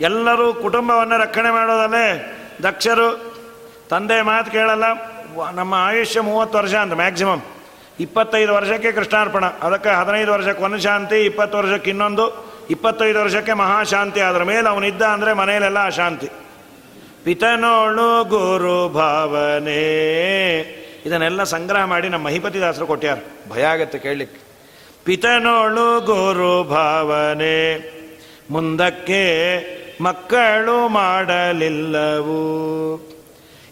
ಎಲ್ಲರೂ 0.00 0.54
ಕುಟುಂಬವನ್ನು 0.54 1.16
ರಕ್ಷಣೆ 1.18 1.50
ಮಾಡೋದಲ್ಲೇ? 1.50 2.06
ದಕ್ಷರು, 2.62 3.08
ತಂದೆ 3.90 4.22
ಮಾತು 4.22 4.50
ಕೇಳಲ್ಲ. 4.50 4.84
ನಮ್ಮ 5.54 5.74
ಆಯುಷ್ಯ 5.74 6.20
ಮೂವತ್ತು 6.20 6.58
ವರ್ಷ 6.58 6.74
ಅಂತ 6.74 6.92
ಮ್ಯಾಕ್ಸಿಮಮ್ 6.92 7.40
ಇಪ್ಪತ್ತೈದು 8.00 8.54
ವರ್ಷಕ್ಕೆ 8.54 8.92
ಕೃಷ್ಣಾರ್ಪಣ. 8.92 9.44
ಅದಕ್ಕೆ 9.44 9.88
ಹದಿನೈದು 9.88 10.32
ವರ್ಷಕ್ಕೆ 10.32 10.64
ಒಂದು 10.64 10.78
ಶಾಂತಿ, 10.78 11.24
ಇಪ್ಪತ್ತು 11.24 11.58
ವರ್ಷಕ್ಕೆ 11.58 11.90
ಇನ್ನೊಂದು, 11.90 12.54
ಇಪ್ಪತ್ತೈದು 12.70 13.20
ವರ್ಷಕ್ಕೆ 13.20 13.52
ಮಹಾಶಾಂತಿ. 13.52 14.20
ಅದರ 14.20 14.42
ಮೇಲೆ 14.42 14.68
ಅವನಿದ್ದ 14.68 15.02
ಅಂದರೆ 15.02 15.32
ಮನೆಯಲ್ಲೆಲ್ಲ 15.32 15.86
ಅಶಾಂತಿ. 15.86 16.28
ಪಿತನೋಳು 17.24 18.24
ಗುರು 18.24 18.88
ಭಾವನೆ. 18.88 19.82
ಇದನ್ನೆಲ್ಲ 21.06 21.42
ಸಂಗ್ರಹ 21.42 21.84
ಮಾಡಿ 21.84 22.08
ನಮ್ಮ 22.08 22.26
ಮಹಿಪತಿದಾಸರು 22.26 22.86
ಕೊಟ್ಟ್ಯಾರ 22.86 23.18
ಭಯ 23.50 23.62
ಆಗತ್ತೆ 23.62 23.98
ಕೇಳಲಿಕ್ಕೆ. 23.98 24.51
ಪಿತನೋಳು 25.04 26.00
ಗುರು 26.00 26.64
ಭಾವನೆ. 26.64 27.92
ಮುಂದಕ್ಕೆ 28.50 29.22
ಮಕ್ಕಳು 30.02 30.88
ಮಾಡಲಿಲ್ಲವು. 30.88 32.32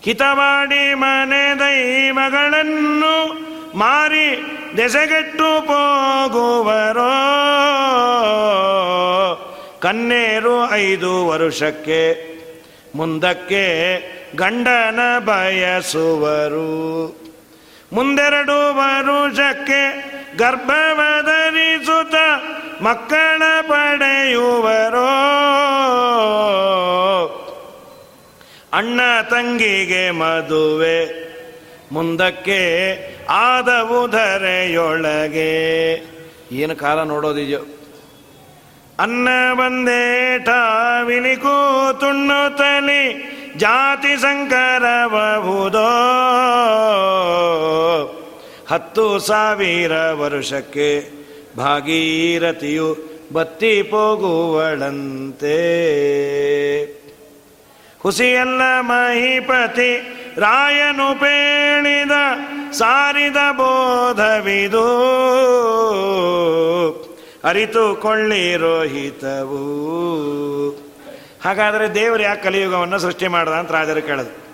ಹಿತ 0.02 0.22
ಮಾಡಿ 0.22 0.94
ಮನೆ 0.94 1.58
ದೈವಗಳನ್ನು 1.58 3.38
ಮಾರಿ 3.78 4.42
ದೆಸೆಗೆಟ್ಟು 4.76 5.44
ಹೋಗುವರೋ. 5.44 7.10
ಕನ್ನೇರು 9.80 10.70
ಐದು 10.72 11.26
ವರುಷಕ್ಕೆ 11.26 12.30
ಮುಂದಕ್ಕೆ 12.94 13.96
ಗಂಡನ 14.36 15.00
ಬಯಸುವರು. 15.18 16.70
ಮುಂದೆರಡು 17.92 18.76
ವರುಷಕ್ಕೆ 18.76 20.10
ಗರ್ಭವಧರಿಸುತ್ತ 20.40 22.16
ಮಕ್ಕಳ 22.82 23.42
ಪಡೆಯುವರೋ? 23.62 25.10
ಅಣ್ಣ 28.72 29.00
ತಂಗಿಗೆ 29.30 30.04
ಮದುವೆ, 30.10 30.98
ಮುಂದಕ್ಕೆ 31.92 32.60
ಆದವು 33.28 34.00
ಧರೆಯೊಳಗೆ. 34.08 35.52
ಏನು 36.62 36.74
ಕಾಲ 36.76 36.98
ನೋಡೋದಿದೆಯೋ 37.02 37.62
ಅನ್ನ 38.98 39.28
ಬಂದೇ 39.54 40.02
ವಿನಿಕೂ 41.02 41.56
ತುಣ್ಣು 42.00 42.40
ತಲಿ 42.56 43.04
ಜಾತಿ 43.56 44.12
ಸಂಕರಬಹುದೋ 44.16 45.88
ಹತ್ತು 48.70 49.18
ಸಾವಿರ 49.18 49.92
ವರುಷಕ್ಕೆ 50.12 51.10
ಭಾಗೀರಥಿಯು 51.56 52.96
ಬತ್ತಿ 53.32 53.82
ಪೋಗುವಳಂತೆ. 53.82 55.56
ಹುಸಿಯಲ್ಲ 58.00 58.60
ಮಹಿಪತಿ 58.80 59.90
ರಾಯನು 60.36 61.20
ಪೇಣಿದ 61.20 62.10
ಸಾರಿದ 62.72 63.36
ಬೋಧವಿದು. 63.52 64.86
ಅರಿತುಕೊಳ್ಳಿರೋ 67.44 68.82
ಹಿತವು 68.82 69.60
ಹಾಗಾದರೆ 71.44 71.94
ದೇವರು 71.94 72.22
ಯಾಕೆ 72.22 72.42
ಕಲಿಯುಗವನ್ನು 72.42 72.98
ಸೃಷ್ಟಿ 72.98 73.28
ಮಾಡ್ದ 73.28 73.52
ಅಂತ 73.52 73.70
ರಾಜರು 73.70 74.02
ಕೇಳದು 74.02 74.49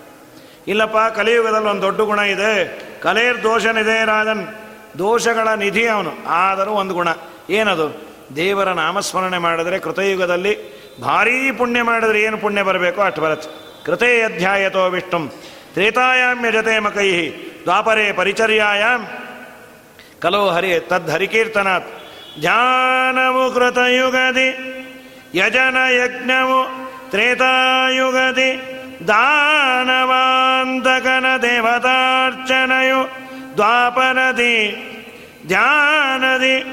ಇಲ್ಲಪ್ಪ, 0.67 0.97
ಕಲಿಯುಗದಲ್ಲಿ 1.15 1.67
ಒಂದು 1.67 1.81
ದೊಡ್ಡ 1.81 2.01
ಗುಣ 2.01 2.19
ಇದೆ. 2.19 2.87
ಕಲೇರ್ 3.01 3.43
ದೋಷನಿದೆ 3.43 4.05
ರಾಜನ್. 4.05 4.47
ದೋಷಗಳ 4.97 5.47
ನಿಧಿ 5.53 5.87
ಅವನು. 5.87 6.13
ಆದರೂ 6.27 6.71
ಒಂದು 6.71 6.93
ಗುಣ. 6.93 7.07
ಏನದು? 7.49 8.07
ದೇವರ 8.35 8.69
ನಾಮಸ್ಮರಣೆ 8.69 9.37
ಮಾಡಿದ್ರೆ 9.37 9.79
ಕೃತಯುಗದಲ್ಲಿ 9.79 10.77
ಭಾರೀ 11.01 11.51
ಪುಣ್ಯ 11.51 11.81
ಮಾಡಿದ್ರೆ 11.81 12.21
ಏನು 12.21 12.37
ಪುಣ್ಯ 12.37 12.63
ಬರಬೇಕೋ? 12.63 13.01
ಅಷ್ಟು 13.01 13.21
ಬರುತ್ತೆ 13.21 13.67
ಕೃತೇ 13.85 14.21
ಅಧ್ಯಾಯತೋ 14.21 14.89
ವಿಷ್ಣು. 14.89 15.27
ತ್ರೇತಾಯಾಮ್ಯ 15.73 16.51
ಜತೆ 16.51 16.79
ಮಕೈ. 16.79 17.29
ದ್ವಾಪರೇ 17.63 18.13
ಪರಿಚರ್ಯಾಯಾಮ್. 18.13 19.07
ಕಲೋ 20.21 20.49
ಹರಿ 20.49 20.79
ತದ್ 20.79 21.09
ಹರಿಕೀರ್ತನಾತ್. 21.09 21.87
ಧ್ಯಾನವು 22.39 23.51
ಕೃತಯುಗದಿ. 23.51 24.49
ಯಜನ 25.33 25.77
ಯಜ್ಞವು 25.89 26.89
ತ್ರೇತಾಯುಗದಿ. 27.11 28.76
ದಾನವಾಂತಕನ 29.05 31.25
ದೇವತಾರ್ಚನೆಯು 31.41 33.09
ದ್ವಾಪರದಿ 33.55 34.77
ಧ್ಯಾನದಿ, 35.47 36.65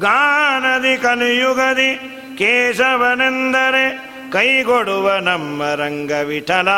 ಗಾನದಿ 0.00 0.96
ಕಲಿಯುಗದಿ, 0.96 2.00
ಕೇಶವನೆಂದರೆ 2.38 4.16
ಕೈಗೊಡುವ 4.32 5.16
ನಮ್ಮ 5.16 5.74
ರಂಗ 5.74 6.10
ವಿಠಲ 6.10 6.68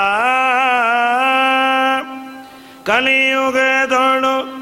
ಕಲಿಯುಗದೊಳು 2.87 4.59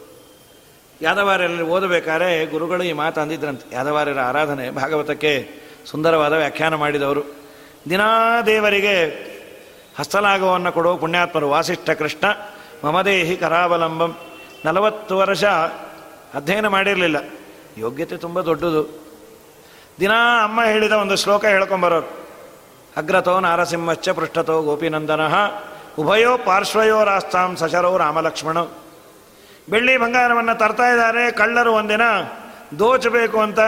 ಯಾದವಾರ್ಯರಲ್ಲಿ 1.02 1.62
ಓದಬೇಕಾದ್ರೆ 1.62 2.46
ಗುರುಗಳು 2.46 2.82
ಈ 2.82 2.92
ಮಾತು 2.92 3.20
ಅಂದಿದ್ರಂತೆ. 3.20 3.74
ಯಾದವಾರ್ಯರ 3.74 4.20
ಆರಾಧನೆ 4.20 4.70
ಭಾಗವತಕ್ಕೆ 4.70 5.48
ಸುಂದರವಾದ 5.86 6.32
ವ್ಯಾಖ್ಯಾನ 6.32 6.74
ಮಾಡಿದವರು. 6.74 7.22
ದಿನಾ 7.90 8.40
ದೇವರಿಗೆ 8.40 9.06
ಹಸ್ತಲಾಘವನ್ನು 9.98 10.72
ಕೊಡುವ 10.72 10.96
ಪುಣ್ಯಾತ್ಮರು 10.96 11.50
ವಾಸಿಷ್ಠ 11.50 11.90
ಕೃಷ್ಣ, 11.90 12.26
ಮಮದೇಹಿ 12.84 13.36
ಕರಾವಲಂಬಂ. 13.36 14.16
ನಲವತ್ತು 14.64 15.16
ವರ್ಷ 15.16 15.44
ಅಧ್ಯಯನ 16.34 16.68
ಮಾಡಿರಲಿಲ್ಲ. 16.68 17.16
ಯೋಗ್ಯತೆ 17.78 18.16
ತುಂಬ 18.16 18.40
ದೊಡ್ಡದು. 18.40 19.06
ದಿನಾ 20.00 20.44
ಅಮ್ಮ 20.44 20.64
ಹೇಳಿದ 20.64 20.92
ಒಂದು 20.92 21.16
ಶ್ಲೋಕ 21.16 21.44
ಹೇಳ್ಕೊಂಬರೋರು. 21.44 22.28
ಅಗ್ರತೋ 22.96 23.40
ನಾರಸಿಂಹಶ್ಚ 23.40 24.08
ಪೃಷ್ಠತೋ 24.08 24.62
ಗೋಪಿನಂದನಃ. 24.62 25.34
ಉಭಯೋ 25.98 26.38
ಪಾರ್ಶ್ವಯೋ 26.38 27.04
ರಾಸ್ತಾಂ 27.04 27.56
ಸಶರೋ 27.56 27.96
ರಾಮಲಕ್ಷ್ಮಣ. 27.96 28.60
ಬೆಳ್ಳಿ 29.68 29.96
ಬಂಗಾರವನ್ನು 29.96 30.58
ತರ್ತಾ 30.58 30.88
ಇದ್ದಾರೆ, 30.88 31.30
ಕಳ್ಳರು 31.30 31.72
ಒಂದಿನ 31.72 32.00
ದೋಚಬೇಕು 32.78 33.40
ಅಂತ. 33.40 33.60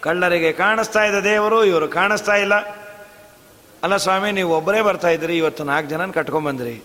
ಕಳ್ಳರಿಗೆ 0.00 0.52
ಕಾಣಿಸ್ತಾ 0.52 1.04
ಇದೆ 1.04 1.24
ದೇವರು, 1.24 1.64
ಇವರು 1.64 1.88
ಕಾಣಿಸ್ತಾ 1.88 2.34
ಇಲ್ಲ. 2.34 2.54
ಅಲ್ಲ 3.82 3.96
ಸ್ವಾಮಿ, 3.96 4.32
ನೀವು 4.32 4.56
ಒಬ್ಬರೇ 4.56 4.80
ಬರ್ತಾ 4.80 5.08
ಇದ್ರಿ 5.08 5.38
ಇವತ್ತು 5.38 5.64
ನಾಲ್ಕು 5.64 5.90
ಜನನ 5.90 6.10
ಕಟ್ಕೊಂಡ್ಬಂದ್ರಿ 6.10 6.82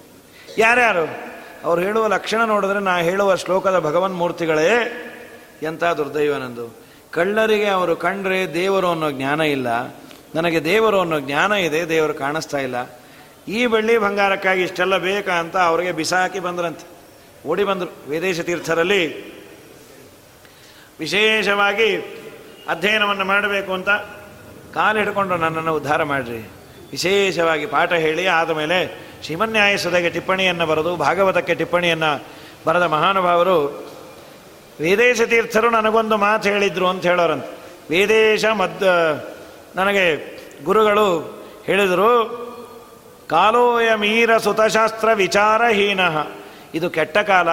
ಯಾರ್ಯಾರು? 0.57 1.33
ಅವ್ರು 1.63 1.81
ಹೇಳುವ 1.81 2.07
ಲಕ್ಷಣ 2.07 2.45
ನೋಡಿದ್ರೆ 2.45 2.79
ನಾ 2.79 2.97
ಹೇಳುವ 2.97 3.35
ಶ್ಲೋಕದ 3.35 3.79
ಭಗವನ್ 3.79 4.15
ಮೂರ್ತಿಗಳೇ. 4.15 4.99
ಎಂಥ 5.63 5.83
ದುರ್ದೈವನಂದು 5.83 6.75
ಕಳ್ಳರಿಗೆ 7.11 7.67
ಅವರು 7.67 7.95
ಕಂಡ್ರೆ 7.95 8.53
ದೇವರು 8.53 8.91
ಅನ್ನೋ 8.91 9.11
ಜ್ಞಾನ 9.11 9.41
ಇಲ್ಲ. 9.41 9.67
ನನಗೆ 10.35 10.63
ದೇವರು 10.63 10.99
ಅನ್ನೋ 10.99 11.19
ಜ್ಞಾನ 11.19 11.51
ಇದೆ, 11.51 11.89
ದೇವರು 11.89 12.13
ಕಾಣಿಸ್ತಾ 12.13 12.57
ಇಲ್ಲ. 12.57 13.02
ಈ 13.47 13.65
ಬೆಳ್ಳಿ 13.65 13.97
ಬಂಗಾರಕ್ಕಾಗಿ 13.97 14.61
ಇಷ್ಟೆಲ್ಲ 14.61 14.97
ಬೇಕಾ 14.97 15.33
ಅಂತ 15.33 15.57
ಅವರಿಗೆ 15.57 15.91
ಬಿಸಾಕಿ 15.91 16.39
ಬಂದ್ರಂತೆ. 16.39 16.93
ಓಡಿ 17.47 17.63
ಬಂದರು 17.63 18.09
ವಿದೇಶ 18.09 18.39
ತೀರ್ಥರಲ್ಲಿ. 18.39 19.33
ವಿಶೇಷವಾಗಿ 20.99 21.97
ಅಧ್ಯಯನವನ್ನು 22.69 23.25
ಮಾಡಬೇಕು 23.25 23.73
ಅಂತ 23.73 23.89
ಕಾಲು 24.73 24.99
ಹಿಡ್ಕೊಂಡು 24.99 25.35
ನನ್ನನ್ನು 25.35 25.75
ಉದ್ಧಾರ 25.75 26.03
ಮಾಡಿರಿ. 26.03 26.51
ವಿಶೇಷವಾಗಿ 26.91 27.65
ಪಾಠ 27.65 27.93
ಹೇಳಿ 27.93 28.27
ಆದಮೇಲೆ 28.27 29.09
ಶಿವನ್ಯಾಯಸದಗೆ 29.23 30.09
ಟಿಪ್ಪಣಿಯನ್ನು 30.09 30.65
ಬರೆದು 30.65 30.95
ಭಾಗವತಕ್ಕೆ 30.95 31.55
ಟಿಪ್ಪಣಿಯನ್ನು 31.55 32.25
ಬರೆದ 32.67 32.81
ಮಹಾನುಭಾವರು, 32.81 33.87
ವೇದೇಶ 34.79 35.21
ತೀರ್ಥರು 35.21 35.69
ನನಗೊಂದು 35.69 36.17
ಮಾತು 36.17 36.49
ಹೇಳಿದ್ರು 36.49 36.87
ಅಂತ 36.87 37.05
ಹೇಳೋರಂತೆ. 37.05 37.57
ವೇದೇಶ 37.89 38.45
ಮದ್ 38.45 38.83
ನನಗೆ 39.75 40.37
ಗುರುಗಳು 40.63 41.19
ಹೇಳಿದರು 41.65 42.52
ಕಾಲೋಯ 43.33 43.95
ಮೀರ 43.95 44.37
ಸುತಶಾಸ್ತ್ರ 44.37 45.09
ವಿಚಾರಹೀನ 45.13 45.99
ಇದು 46.73 46.89
ಕೆಟ್ಟ 46.89 47.17
ಕಾಲ. 47.17 47.49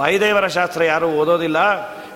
ವಾಯುದೇವರ 0.00 0.46
ಶಾಸ್ತ್ರ 0.46 0.84
ಯಾರೂ 0.84 1.06
ಓದೋದಿಲ್ಲ. 1.06 1.58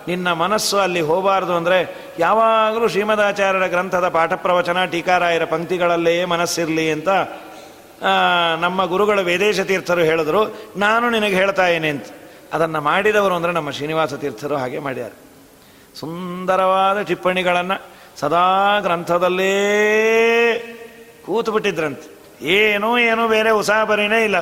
ನಿನ್ನ 0.09 0.32
ಮನಸ್ಸು 0.32 0.78
ಅಲ್ಲಿ 0.78 1.01
ಹೋಗಬಾರ್ದು 1.01 1.55
ಅಂದರೆ 1.55 1.78
ಯಾವಾಗಲೂ 2.19 2.89
ಶ್ರೀಮದಾಚಾರ್ಯರ 2.89 3.66
ಗ್ರಂಥದ 3.66 4.09
ಪಾಠ 4.09 4.32
ಪ್ರವಚನ 4.32 4.85
ಟೀಕಾರಾಯರ 4.85 5.44
ಪಂಕ್ತಿಗಳಲ್ಲೇ 5.44 6.24
ಮನಸ್ಸಿರಲಿ 6.24 6.93
ಅಂತ 6.93 7.09
ನಮ್ಮ 8.60 8.85
ಗುರುಗಳು 8.85 9.23
ವೇದೇಶ 9.23 9.60
ತೀರ್ಥರು 9.60 10.01
ಹೇಳಿದ್ರು. 10.01 10.43
ನಾನು 10.77 11.10
ನಿನಗೆ 11.10 11.35
ಹೇಳ್ತಾ 11.35 11.69
ಏನೆ 11.69 11.89
ಅಂತ. 11.89 12.06
ಅದನ್ನು 12.52 12.81
ಮಾಡಿದವರು 12.81 13.35
ಅಂದರೆ 13.35 13.52
ನಮ್ಮ 13.52 13.70
ಶ್ರೀನಿವಾಸ 13.70 14.14
ತೀರ್ಥರು 14.14 14.56
ಹಾಗೆ 14.56 14.78
ಮಾಡ್ಯಾರ. 14.78 15.12
ಸುಂದರವಾದ 16.01 17.01
ಟಿಪ್ಪಣಿಗಳನ್ನು 17.01 17.82
ಸದಾ 18.20 18.81
ಗ್ರಂಥದಲ್ಲೇ 18.81 19.52
ಕೂತು 21.27 21.52
ಬಿಟ್ಟಿದ್ರಂತೆ 21.52 22.11
ಏನೂ 22.43 22.98
ಏನೂ 22.98 23.28
ಬೇರೆ 23.28 23.51
ಉಸಾಬರಿನೇ 23.51 24.24
ಇಲ್ಲ. 24.24 24.40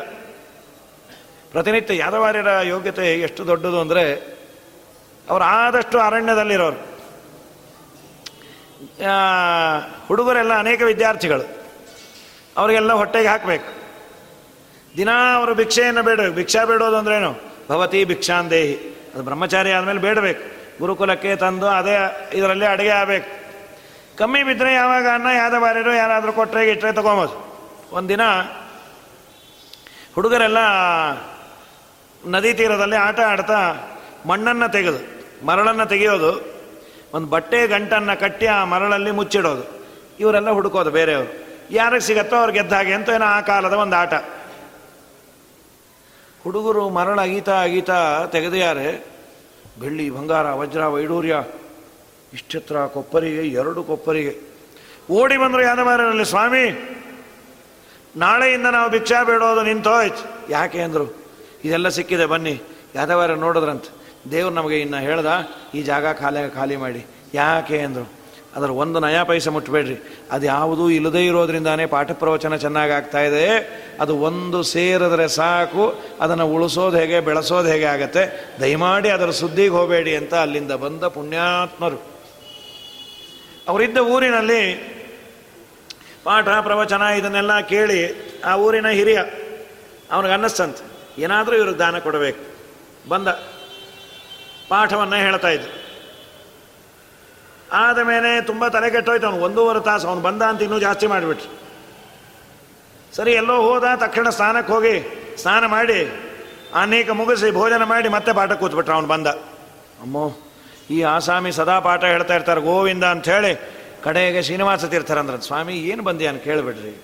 ಪ್ರತಿನಿತ್ಯ 1.53 1.97
ಯಾದವಾರ್ಯರ 1.97 2.49
ಯೋಗ್ಯತೆ 2.63 3.21
ಎಷ್ಟು 3.21 3.47
ದೊಡ್ಡದು 3.47 3.81
ಅಂದರೆ 3.81 4.15
ಅವರು 5.31 5.45
ಆದಷ್ಟು 5.45 5.99
ಅರಣ್ಯದಲ್ಲಿರೋರು. 5.99 6.77
ಹುಡುಗರೆಲ್ಲ 10.07 10.59
ಅನೇಕ 10.59 10.83
ವಿದ್ಯಾರ್ಥಿಗಳು. 10.83 11.65
ಅವರಿಗೆಲ್ಲ 12.57 12.93
ಹೊಟ್ಟೆಗೆ 12.93 13.29
ಹಾಕಬೇಕು. 13.29 13.81
ದಿನ 14.97 15.09
ಅವರು 15.35 15.55
ಭಿಕ್ಷೆಯನ್ನು 15.55 16.03
ಬೇಡಬೇಕು 16.03 16.35
ಭಿಕ್ಷಾ 16.35 16.65
ಬೇಡೋದು 16.65 16.97
ಅಂದ್ರೇನು? 16.97 17.35
ಭವತಿ 17.69 18.05
ಭಿಕ್ಷಾಂದೇಹಿ 18.05 18.75
ಅದು 19.15 19.23
ಬ್ರಹ್ಮಚಾರಿ 19.23 19.73
ಆದಮೇಲೆ 19.73 20.01
ಬೇಡಬೇಕು. 20.01 20.43
ಗುರುಕುಲಕ್ಕೆ 20.81 21.37
ತಂದು 21.37 21.67
ಅದೇ 21.67 22.29
ಇದರಲ್ಲಿ 22.35 22.67
ಅಡುಗೆ 22.67 22.89
ಆಗಬೇಕು. 22.89 23.41
ಕಮ್ಮಿ 24.19 24.43
ಬಿದ್ದರೆ 24.43 24.75
ಯಾವಾಗ 24.75 25.09
ಅನ್ನ 25.15 25.27
ಯಾವ್ದು 25.27 25.95
ಯಾರಾದರೂ 25.95 26.33
ಕೊಟ್ಟರೆ 26.33 26.71
ಇಟ್ಟರೆ 26.71 26.93
ತೊಗೊಬೋದು. 26.93 27.50
ಒಂದಿನ 27.93 28.21
ಹುಡುಗರೆಲ್ಲ 30.15 30.59
ನದಿ 32.27 32.55
ತೀರದಲ್ಲಿ 32.55 32.97
ಆಟ 32.97 33.21
ಆಡ್ತಾ 33.21 33.59
ಮಣ್ಣನ್ನು 34.27 34.73
ತೆಗೆದು, 34.73 35.01
ಮರಳನ್ನು 35.47 35.87
ತೆಗೆಯೋದು, 35.87 36.61
ಒಂದು 37.15 37.27
ಬಟ್ಟೆ 37.27 37.67
ಗಂಟನ್ನು 37.67 38.21
ಕಟ್ಟಿ 38.21 38.47
ಆ 38.47 38.65
ಮರಳಲ್ಲಿ 38.65 39.11
ಮುಚ್ಚಿಡೋದು. 39.11 39.65
ಇವರೆಲ್ಲ 40.21 40.51
ಹುಡುಕೋದು 40.51 40.91
ಬೇರೆಯವರು. 40.91 41.31
ಯಾರಿಗೆ 41.71 42.01
ಸಿಗತ್ತೋ 42.01 42.37
ಅವ್ರು 42.37 42.53
ಗೆದ್ದಾಗೆ 42.53 42.93
ಅಂತ 42.93 43.09
ಏನೋ 43.09 43.25
ಆ 43.25 43.41
ಕಾಲದ 43.41 43.73
ಒಂದು 43.73 43.97
ಆಟ. 43.97 44.15
ಹುಡುಗರು 46.45 46.89
ಮರಳ 46.89 47.21
ಅಗೀತಾ 47.21 47.63
ಅಗೀತಾ 47.63 48.27
ತೆಗೆದ್ಯಾರೆ. 48.27 49.07
ಬೆಳ್ಳಿ, 49.81 50.11
ಬಂಗಾರ, 50.11 50.53
ವಜ್ರ, 50.53 50.87
ವೈಡೂರ್ಯ, 50.87 51.37
ಇಷ್ಟೆತ್ರ 52.33 52.87
ಕೊಪ್ಪರಿಗೆ, 52.87 53.43
ಎರಡು 53.43 53.83
ಕೊಪ್ಪರಿಗೆ. 53.83 54.39
ಓಡಿ 55.11 55.37
ಬಂದರು 55.37 55.63
ಯಾದವಾರರಲ್ಲಿ, 55.63 56.25
ಸ್ವಾಮಿ 56.25 56.65
ನಾಳೆಯಿಂದ 58.17 58.67
ನಾವು 58.67 58.91
ಭಿಕ್ಷಾ 58.91 59.23
ಬೇಡೋದು 59.23 59.63
ನಿಂತೋಯ್ತು 59.63 60.53
ಯಾಕೆ 60.53 60.81
ಅಂದರು? 60.81 61.17
ಇದೆಲ್ಲ 61.65 61.89
ಸಿಕ್ಕಿದೆ, 61.89 62.27
ಬನ್ನಿ. 62.27 62.61
ಯಾದವಾರ 62.95 63.35
ನೋಡಿದ್ರಂತ. 63.35 63.85
ದೇವ್ರು 64.31 64.55
ನಮಗೆ 64.55 64.81
ಇನ್ನು 64.81 64.97
ಹೇಳ್ದ, 64.97 65.27
ಈ 65.75 65.83
ಜಾಗ 65.83 66.13
ಖಾಲಿ 66.13 66.55
ಖಾಲಿ 66.55 66.77
ಮಾಡಿ. 66.77 67.07
ಯಾಕೆ 67.35 67.79
ಅಂದರು? 67.79 68.21
ಅದರ 68.57 68.71
ಒಂದು 68.71 69.01
ನಯಾ 69.01 69.25
ಪೈಸ 69.25 69.49
ಮುಟ್ಟಬೇಡ್ರಿ 69.49 70.19
ಅದು 70.31 70.47
ಯಾವುದೂ 70.47 70.91
ಇಲ್ಲದೇ 70.91 71.27
ಇರೋದ್ರಿಂದಾನೇ 71.27 71.87
ಪಾಠ 71.87 72.11
ಪ್ರವಚನ 72.13 72.57
ಚೆನ್ನಾಗಿ 72.57 72.93
ಆಗ್ತಾ 72.93 73.21
ಇದೆ. 73.21 73.59
ಅದು 74.01 74.17
ಒಂದು 74.17 74.63
ಸೇರಿದ್ರೆ 74.63 75.29
ಸಾಕು. 75.29 76.01
ಅದನ್ನು 76.21 76.47
ಉಳಿಸೋದು 76.47 76.97
ಹೇಗೆ, 76.97 77.21
ಬೆಳೆಸೋದು 77.21 77.69
ಹೇಗೆ 77.69 77.85
ಆಗುತ್ತೆ? 77.85 78.55
ದಯಮಾಡಿ 78.61 79.09
ಅದರ 79.09 79.31
ಸುದ್ದಿಗೆ 79.31 79.69
ಹೋಗಬೇಡಿ 79.69 80.17
ಅಂತ 80.17 80.35
ಅಲ್ಲಿಂದ 80.35 80.73
ಬಂದ 80.73 81.05
ಪುಣ್ಯಾತ್ಮರು. 81.05 81.97
ಅವರಿದ್ದ 83.69 83.99
ಊರಿನಲ್ಲಿ 83.99 85.00
ಪಾಠ, 86.25 86.49
ಪ್ರವಚನ, 86.49 87.03
ಇದನ್ನೆಲ್ಲ 87.03 87.61
ಕೇಳಿ 87.61 88.01
ಆ 88.41 88.57
ಊರಿನ 88.57 88.89
ಹಿರಿಯ 88.89 89.21
ಅವನಿಗೆ 90.13 90.35
ಅನ್ನಿಸ್ತಂತೆ. 90.35 90.83
ಏನಾದರೂ 91.23 91.57
ಇವರು 91.57 91.79
ದಾನ 91.79 91.99
ಕೊಡಬೇಕು. 91.99 92.43
ಬಂದ. 93.09 93.29
ಪಾಠವನ್ನು 94.69 95.17
ಹೇಳ್ತಾ 95.17 95.49
ಇದ್ದ 95.49 95.67
ಆದ 97.73 97.99
ಮೇಲೆ 97.99 98.41
ತುಂಬ 98.41 98.69
ತಲೆ 98.69 98.91
ಕೆಟ್ಟೋಯ್ತು 98.91 99.27
ಅವನು. 99.27 99.45
ಒಂದೂವರೆ 99.45 99.85
ತಾಸು 99.85 100.09
ಅವನು 100.09 100.21
ಬಂದ 100.21 100.43
ಅಂತ 100.43 100.63
ಇನ್ನೂ 100.63 100.79
ಜಾಸ್ತಿ 100.79 101.07
ಮಾಡಿಬಿಟ್ರು 101.07 101.61
ಸರಿ, 103.17 103.33
ಎಲ್ಲೋ 103.33 103.57
ಹೋದ, 103.57 103.85
ತಕ್ಷಣ 103.97 104.29
ಸ್ನಾನಕ್ಕೆ 104.29 104.73
ಹೋಗಿ 104.73 104.95
ಸ್ನಾನ 105.43 105.67
ಮಾಡಿ, 105.67 105.99
ಅನೇಕ 106.75 107.11
ಮುಗಿಸಿ 107.11 107.51
ಭೋಜನ 107.51 107.85
ಮಾಡಿ 107.85 108.09
ಮತ್ತೆ 108.09 108.33
ಪಾಠ 108.33 108.53
ಕೂತ್ಬಿಟ್ರು. 108.53 108.95
ಅವನು 108.95 109.07
ಬಂದ. 109.07 109.27
ಅಮ್ಮೋ, 109.27 110.53
ಈ 110.91 111.03
ಆಸಾಮಿ 111.03 111.53
ಸದಾ 111.53 111.81
ಪಾಠ 111.81 112.05
ಹೇಳ್ತಾ 112.05 112.35
ಇರ್ತಾರೆ, 112.35 112.61
ಗೋವಿಂದ 112.61 113.05
ಅಂತ 113.05 113.29
ಹೇಳಿ 113.29 113.80
ಕಡೆಗೆ 114.05 114.43
ಶ್ರೀನಿವಾಸ 114.43 114.85
ತೀರ್ಥರಂದ್ರ 114.85 115.37
ಸ್ವಾಮಿ, 115.37 115.75
ಏನು 115.77 116.03
ಬಂದೆ 116.03 116.27
ಅಂತ 116.27 116.43
ಕೇಳಿಬಿಡ್ರಿ. 116.43 117.03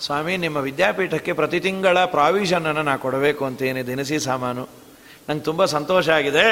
ಸ್ವಾಮಿ, 0.00 0.36
ನಿಮ್ಮ 0.36 0.56
ವಿದ್ಯಾಪೀಠಕ್ಕೆ 0.56 1.32
ಪ್ರತಿ 1.32 1.60
ತಿಂಗಳ 1.60 2.04
ಪ್ರಾವಿಷನನ್ನು 2.04 2.82
ನಾನು 2.82 2.98
ಕೊಡಬೇಕು 2.98 3.44
ಅಂತೇನೆ, 3.44 3.82
ದಿನಸಿ 3.82 4.18
ಸಾಮಾನು. 4.18 4.68
ನಂಗೆ 5.28 5.42
ತುಂಬ 5.42 5.64
ಸಂತೋಷ 5.64 6.08
ಆಗಿದೆ. 6.08 6.44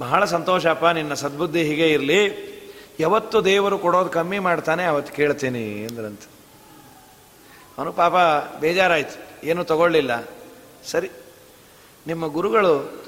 ಬಹಳ 0.00 0.24
ಸಂತೋಷಪ್ಪ, 0.24 0.84
ನಿನ್ನ 0.86 1.14
ಸದ್ಬುದ್ಧಿ 1.14 1.62
ಹೀಗೆ 1.62 1.88
ಇರಲಿ. 1.88 2.20
ಯಾವತ್ತು 3.00 3.44
ದೇವರು 3.44 3.78
ಕೊಡೋದು 3.78 4.10
ಕಮ್ಮಿ 4.10 4.38
ಮಾಡ್ತಾನೆ 4.38 4.84
ಅವತ್ತು 4.84 5.12
ಕೇಳ್ತೀನಿ, 5.12 5.86
ಅಂದ್ರಂತ. 5.86 6.20
ಅವನು 7.78 7.92
ಪಾಪ 7.92 8.14
ಬೇಜಾರಾಯ್ತು, 8.60 9.46
ಏನು 9.46 9.64
ತಗೊಳ್ಳಿಲ್ಲ. 9.64 10.12
ಸರಿ, 10.86 11.10
ನಿಮ್ಮ 12.06 12.26
ಗುರುಗಳು 12.26 13.02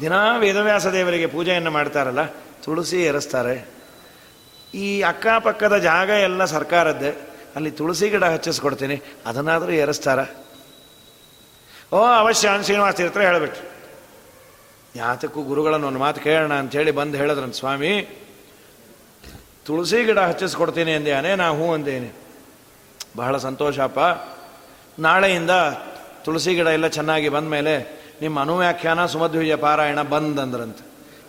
ದಿನಾ 0.00 0.36
ವೇದವ್ಯಾಸ 0.36 0.86
ದೇವರಿಗೆ 0.86 1.26
ಪೂಜೆಯನ್ನು 1.26 1.70
ಮಾಡ್ತಾರಲ್ಲ, 1.70 2.24
ತುಳಸಿ 2.64 3.04
ಎರಸ್ತಾರೆ 3.04 3.75
ಈ 4.74 5.02
ಅಕ್ಕಪಕ್ಕದ 5.02 5.76
ಜಾಗ 5.76 6.08
ಎಲ್ಲ 6.08 6.44
ಸರ್ಕಾರದ್ದೇ. 6.44 7.12
ಅಲ್ಲಿ 7.56 7.70
ತುಳಸಿ 7.70 8.10
ಗಿಡ 8.10 8.24
ಹಚ್ಚಿಸ್ಕೊಡ್ತೀನಿ, 8.24 9.02
ಅದನ್ನಾದರೂ 9.26 9.72
ಏರಿಸ್ತಾರ. 9.72 10.18
ಓ, 11.92 11.96
ಅವಶ್ಯ, 11.96 12.48
ಅನ್ 12.48 12.64
ಶ್ರೀನಿವಾಸ 12.64 12.94
ತೀರ್ಥ 12.94 13.18
ಹೇಳಬೇಕು 13.18 13.76
ಯಾತಕ್ಕೂ 14.96 15.42
ಗುರುಗಳನ್ನು 15.42 15.86
ಒಂದು 15.86 15.98
ಮಾತು 15.98 16.20
ಕೇಳೋಣ 16.20 16.54
ಅಂಥೇಳಿ 16.54 16.90
ಬಂದು 16.90 17.16
ಹೇಳಿದ್ರಂತ 17.16 17.54
ಸ್ವಾಮಿ. 17.54 18.22
ತುಳಸಿ 19.66 20.04
ಗಿಡ 20.04 20.18
ಹಚ್ಚಿಸ್ಕೊಡ್ತೀನಿ 20.18 20.92
ಅಂದೇನೆ 20.92 21.36
ನಾ 21.36 21.48
ಹೂ 21.48 21.72
ಅಂದೇನೆ. 21.72 22.10
ಬಹಳ 23.16 23.36
ಸಂತೋಷಪ್ಪ. 23.36 23.98
ನಾಳೆಯಿಂದ 24.98 25.50
ತುಳಸಿ 26.24 26.54
ಗಿಡ 26.54 26.66
ಎಲ್ಲ 26.66 26.86
ಚೆನ್ನಾಗಿ 26.86 27.28
ಬಂದ 27.28 27.48
ಮೇಲೆ 27.48 28.06
ನಿಮ್ಮ 28.20 28.40
ಅನುವ್ಯಾಖ್ಯಾನ 28.40 29.06
ಸುಮಧ್ವಿಯ 29.06 29.56
ಪಾರಾಯಣ 29.56 30.02
ಬಂದಂದ್ರಂತೆ 30.02 30.84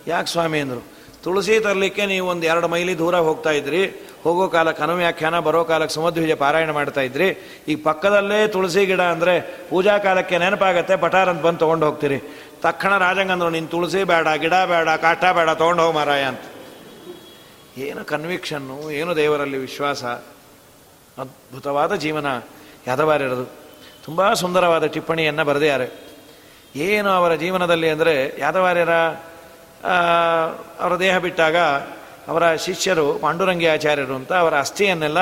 ಯಾಕೆ 0.06 0.30
ಸ್ವಾಮಿ 0.30 0.60
ಅಂದರು? 0.60 0.97
ತುಳಸಿ 1.24 1.60
ತರಲಿಕ್ಕೆ 1.60 2.06
ನೀವು 2.06 2.28
ಒಂದು 2.28 2.46
ಎರಡು 2.46 2.68
ಮೈಲಿ 2.68 2.98
ದೂರ 2.98 3.16
ಹೋಗ್ತಾ 3.18 3.50
ಇದ್ರಿ. 3.50 3.82
ಹೋಗೋ 4.22 4.48
ಕಾಲಕ್ಕೆ 4.48 4.82
ಹನುವ್ಯಾಖ್ಯಾನ 4.82 5.38
ಬರೋ 5.38 5.64
ಕಾಲಕ್ಕೆ 5.64 5.94
ಸುಮಧ್ವಿಜ 5.94 6.32
ಪಾರಾಯಣ 6.32 6.70
ಮಾಡ್ತಾ 6.70 7.00
ಇದ್ರಿ. 7.00 7.28
ಈಗ 7.68 7.78
ಪಕ್ಕದಲ್ಲೇ 7.84 8.48
ತುಳಸಿ 8.48 8.86
ಗಿಡ 8.86 9.00
ಅಂದರೆ 9.00 9.40
ಪೂಜಾ 9.70 9.98
ಕಾಲಕ್ಕೆ 9.98 10.38
ನೆನಪಾಗತ್ತೆ, 10.38 10.96
ಪಟಾರ್ 10.96 11.28
ಅಂತ 11.28 11.42
ಬಂದು 11.42 11.58
ತೊಗೊಂಡು 11.58 11.86
ಹೋಗ್ತೀರಿ. 11.86 12.18
ತಕ್ಷಣ 12.62 12.98
ರಾಜಂಗಂದ್ರು, 12.98 13.50
ನೀನು 13.50 13.66
ತುಳಸಿ 13.66 14.04
ಬೇಡ, 14.04 14.28
ಗಿಡ 14.28 14.52
ಬೇಡ, 14.52 14.88
ಕಾಟ 14.88 15.24
ಬೇಡ, 15.24 15.50
ತೊಗೊಂಡು 15.50 15.82
ಹೋಗಿ 15.82 15.94
ಮಾರಾಯ 15.94 16.22
ಅಂತ. 16.22 16.40
ಏನು 17.78 18.04
ಕನ್ವಿಕ್ಷನ್ನು, 18.04 18.90
ಏನು 18.90 19.16
ದೇವರಲ್ಲಿ 19.16 19.58
ವಿಶ್ವಾಸ. 19.58 20.04
ಅದ್ಭುತವಾದ 21.18 21.94
ಜೀವನ. 21.94 22.26
ಯಾದವಾರ್ಯರದು 22.86 23.46
ತುಂಬ 24.04 24.32
ಸುಂದರವಾದ 24.32 24.86
ಟಿಪ್ಪಣಿಯನ್ನು 24.86 25.44
ಬರೆದಿದ್ದಾರೆ. 25.44 26.08
ಏನು 26.76 27.10
ಅವರ 27.10 27.34
ಜೀವನದಲ್ಲಿ 27.34 27.88
ಅಂದರೆ, 27.88 28.34
ಯಾದವಾರ್ಯರ 28.38 28.94
ಅವರ 30.80 30.96
ದೇಹ 30.96 31.18
ಬಿಟ್ಟಾಗ 31.18 31.56
ಅವರ 32.28 32.54
ಶಿಷ್ಯರು 32.54 33.14
ಪಾಂಡುರಂಗಿ 33.14 33.66
ಆಚಾರ್ಯರು 33.66 34.14
ಅಂತ 34.14 34.32
ಅವರ 34.32 34.58
ಅಸ್ಥಿಯನ್ನೆಲ್ಲ 34.58 35.18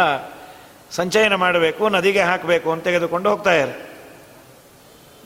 ಸಂಚಯನ 0.90 1.34
ಮಾಡಬೇಕು, 1.34 1.88
ನದಿಗೆ 1.88 2.20
ಹಾಕಬೇಕು 2.20 2.72
ಅಂತ 2.72 2.84
ತೆಗೆದುಕೊಂಡು 2.84 3.30
ಹೋಗ್ತಾ 3.30 3.52
ಇದ್ದಾರೆ. 3.52 3.96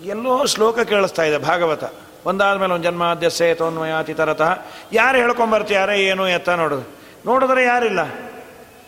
ಎಲ್ಲೋ 0.04 0.46
ಶ್ಲೋಕ 0.46 0.78
ಕೇಳಿಸ್ತಾ 0.80 1.22
ಇದೆ, 1.22 1.38
ಭಾಗವತ. 1.38 1.84
ಒಂದಾದ 2.26 2.56
ಮೇಲೆ 2.56 2.72
ಒಂದು 2.72 2.84
ಜನ್ಮಾದ್ಯ 2.84 3.54
ತೋನ್ಮಯಾತಿ 3.54 4.14
ತರತಃ. 4.14 4.58
ಯಾರು 4.92 5.18
ಹೇಳ್ಕೊಂಬರ್ತಿಯಾರೆ, 5.18 6.04
ಏನು 6.04 6.28
ಎತ್ತ 6.28 6.48
ನೋಡೋದು. 6.48 6.90
ನೋಡಿದ್ರೆ 7.26 7.64
ಯಾರಿಲ್ಲ. 7.64 8.04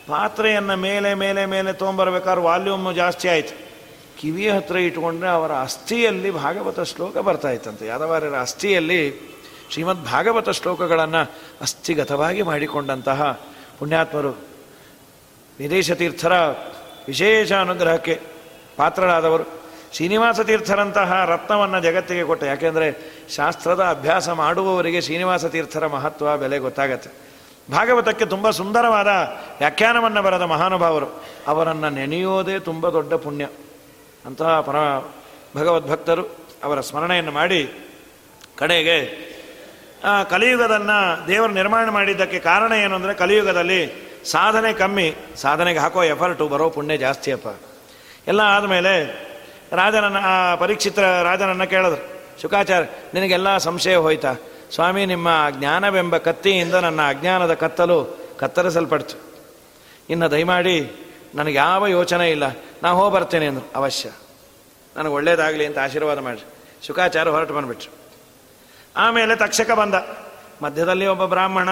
ಪಾತ್ರೆಯನ್ನು 0.09 0.77
ಮೇಲೆ 0.77 1.15
ಮೇಲೆ 1.15 1.47
ಮೇಲೆ 1.47 1.73
ತೊಗೊಂಬರ್ಬೇಕಾದ್ರೆ 1.73 2.43
ವಾಲ್ಯೂಮ್ 2.43 2.95
ಜಾಸ್ತಿ 2.95 3.29
ಆಯಿತು. 3.29 3.73
ಕಿವಿಯ 4.21 4.51
ಹತ್ರ 4.51 4.77
ಇಟ್ಕೊಂಡ್ರೆ 4.77 5.29
ಅವರ 5.29 5.53
ಅಸ್ಥಿಯಲ್ಲಿ 5.53 6.31
ಭಾಗವತ 6.31 6.81
ಶ್ಲೋಕ 6.81 7.19
ಬರ್ತಾ 7.19 7.51
ಇತ್ತಂತೆ. 7.51 7.87
ಯಾದವಾರ್ಯರ 7.87 8.35
ಅಸ್ಥಿಯಲ್ಲಿ 8.41 9.32
ಶ್ರೀಮದ್ 9.73 10.05
ಭಾಗವತ 10.05 10.51
ಶ್ಲೋಕಗಳನ್ನು 10.51 11.31
ಅಸ್ಥಿಗತವಾಗಿ 11.61 12.43
ಮಾಡಿಕೊಂಡಂತಹ 12.43 13.41
ಪುಣ್ಯಾತ್ಮರು. 13.79 14.31
ವಿದೇಶ 15.59 15.93
ತೀರ್ಥರ 15.93 16.33
ವಿಶೇಷ 17.07 17.53
ಅನುಗ್ರಹಕ್ಕೆ 17.53 18.21
ಪಾತ್ರರಾದವರು. 18.77 19.45
ಶ್ರೀನಿವಾಸ 19.93 20.41
ತೀರ್ಥರಂತಹ 20.41 21.25
ರತ್ನವನ್ನು 21.25 21.81
ಜಗತ್ತಿಗೆ 21.81 22.25
ಕೊಟ್ಟ, 22.25 22.45
ಯಾಕೆಂದರೆ 22.45 23.13
ಶಾಸ್ತ್ರದ 23.35 23.81
ಅಭ್ಯಾಸ 23.81 24.29
ಮಾಡುವವರಿಗೆ 24.29 25.01
ಶ್ರೀನಿವಾಸ 25.01 25.45
ತೀರ್ಥರ 25.45 25.87
ಮಹತ್ವ, 25.87 26.37
ಬೆಲೆ 26.37 26.59
ಗೊತ್ತಾಗತ್ತೆ. 26.59 27.11
ಭಾಗವತಕ್ಕೆ 27.73 28.25
ತುಂಬ 28.25 28.51
ಸುಂದರವಾದ 28.51 29.07
ವ್ಯಾಖ್ಯಾನವನ್ನು 29.59 30.23
ಬರೆದ 30.23 30.43
ಮಹಾನುಭಾವರು, 30.43 31.25
ಅವರನ್ನು 31.47 31.91
ನೆನೆಯೋದೇ 31.91 32.59
ತುಂಬ 32.59 32.89
ದೊಡ್ಡ 32.89 33.15
ಪುಣ್ಯ. 33.15 33.49
ಅಂತಹ 34.27 34.61
ಪರ 34.61 34.77
ಭಗವದ್ಭಕ್ತರು 35.61 36.23
ಅವರ 36.65 36.81
ಸ್ಮರಣೆಯನ್ನು 36.81 37.33
ಮಾಡಿ 37.33 37.91
ಕಡೆಗೆ 38.57 39.32
ಕಲಿಯುಗದನ್ನು 40.31 41.29
ದೇವರು 41.29 41.53
ನಿರ್ಮಾಣ 41.53 41.89
ಮಾಡಿದ್ದಕ್ಕೆ 41.89 42.39
ಕಾರಣ 42.39 42.73
ಏನು 42.73 42.95
ಅಂದರೆ 42.95 43.15
ಕಲಿಯುಗದಲ್ಲಿ 43.15 43.81
ಸಾಧನೆ 44.25 44.73
ಕಮ್ಮಿ, 44.73 45.15
ಸಾಧನೆಗೆ 45.37 45.79
ಹಾಕೋ 45.79 46.03
ಎಫರ್ಟು 46.05 46.49
ಬರೋ 46.49 46.71
ಪುಣ್ಯ 46.71 46.97
ಜಾಸ್ತಿಯಪ್ಪ. 46.97 47.49
ಎಲ್ಲ 48.29 48.41
ಆದಮೇಲೆ 48.41 48.95
ರಾಜನನ್ನು, 49.73 50.19
ಆ 50.19 50.55
ಪರೀಕ್ಷಿತ 50.55 50.99
ರಾಜನನ್ನು 50.99 51.67
ಕೇಳಿದ್ರು, 51.71 52.03
ಶುಕಾಚಾರ್ಯ, 52.43 52.89
ನಿನಗೆಲ್ಲ 53.15 53.57
ಸಂಶಯ 53.57 53.97
ಹೋಯ್ತಾ? 53.97 54.35
ಸ್ವಾಮಿ, 54.75 55.07
ನಿಮ್ಮ 55.07 55.29
ಜ್ಞಾನವೆಂಬ 55.51 56.17
ಕತ್ತಿಯಿಂದ 56.17 56.75
ನನ್ನ 56.75 57.09
ಅಜ್ಞಾನದ 57.09 57.55
ಕತ್ತಲು 57.55 58.19
ಕತ್ತರಿಸಲ್ಪಡ್ತು. 58.39 59.17
ಇನ್ನು 60.11 60.31
ದಯಮಾಡಿ 60.31 60.77
ನನಗೆ 61.35 61.55
ಯಾವ 61.55 61.87
ಯೋಚನೆ 61.87 62.31
ಇಲ್ಲ, 62.31 62.45
ನಾ 62.83 62.91
ಹೋಗಿ 62.91 63.15
ಬರ್ತೇನೆ 63.15 63.47
ಅಂದರು, 63.47 63.73
ಅವಶ್ಯ. 63.77 64.09
ನನಗೆ 64.97 65.13
ಒಳ್ಳೇದಾಗಲಿ 65.13 65.67
ಅಂತ 65.67 65.79
ಆಶೀರ್ವಾದ 65.79 66.19
ಮಾಡಿ 66.19 66.45
ಶುಕಾಚಾರ 66.87 67.29
ಹೊರಟು 67.29 67.55
ಬಂದುಬಿಟ್ರು. 67.55 68.02
ಆಮೇಲೆ 68.97 69.37
ತಕ್ಷಕ 69.37 69.71
ಬಂದ. 69.71 69.95
ಮಧ್ಯದಲ್ಲಿ 70.65 71.07
ಒಬ್ಬ 71.07 71.25
ಬ್ರಾಹ್ಮಣ 71.25 71.71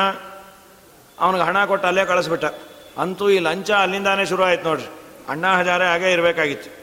ಅವನಿಗೆ 1.20 1.44
ಹಣ 1.44 1.64
ಕೊಟ್ಟು 1.64 1.88
ಅಲ್ಲೇ 1.88 2.05
ಕಳಿಸ್ಬಿಟ್ಟ. 2.05 2.44
ಅಂತೂ 2.98 3.30
ಈ 3.30 3.38
ಲಂಚ 3.38 3.70
ಅಲ್ಲಿಂದಾನೇ 3.70 4.26
ಶುರು 4.26 4.44
ಆಯ್ತು 4.44 4.64
ನೋಡ್ರಿ. 4.68 4.86
ಅಣ್ಣ 5.28 5.47
ಹಜಾರೆ 5.55 5.84
ಹಾಗೆ 5.84 6.12
ಇರಬೇಕಾಗಿತ್ತು. 6.12 6.80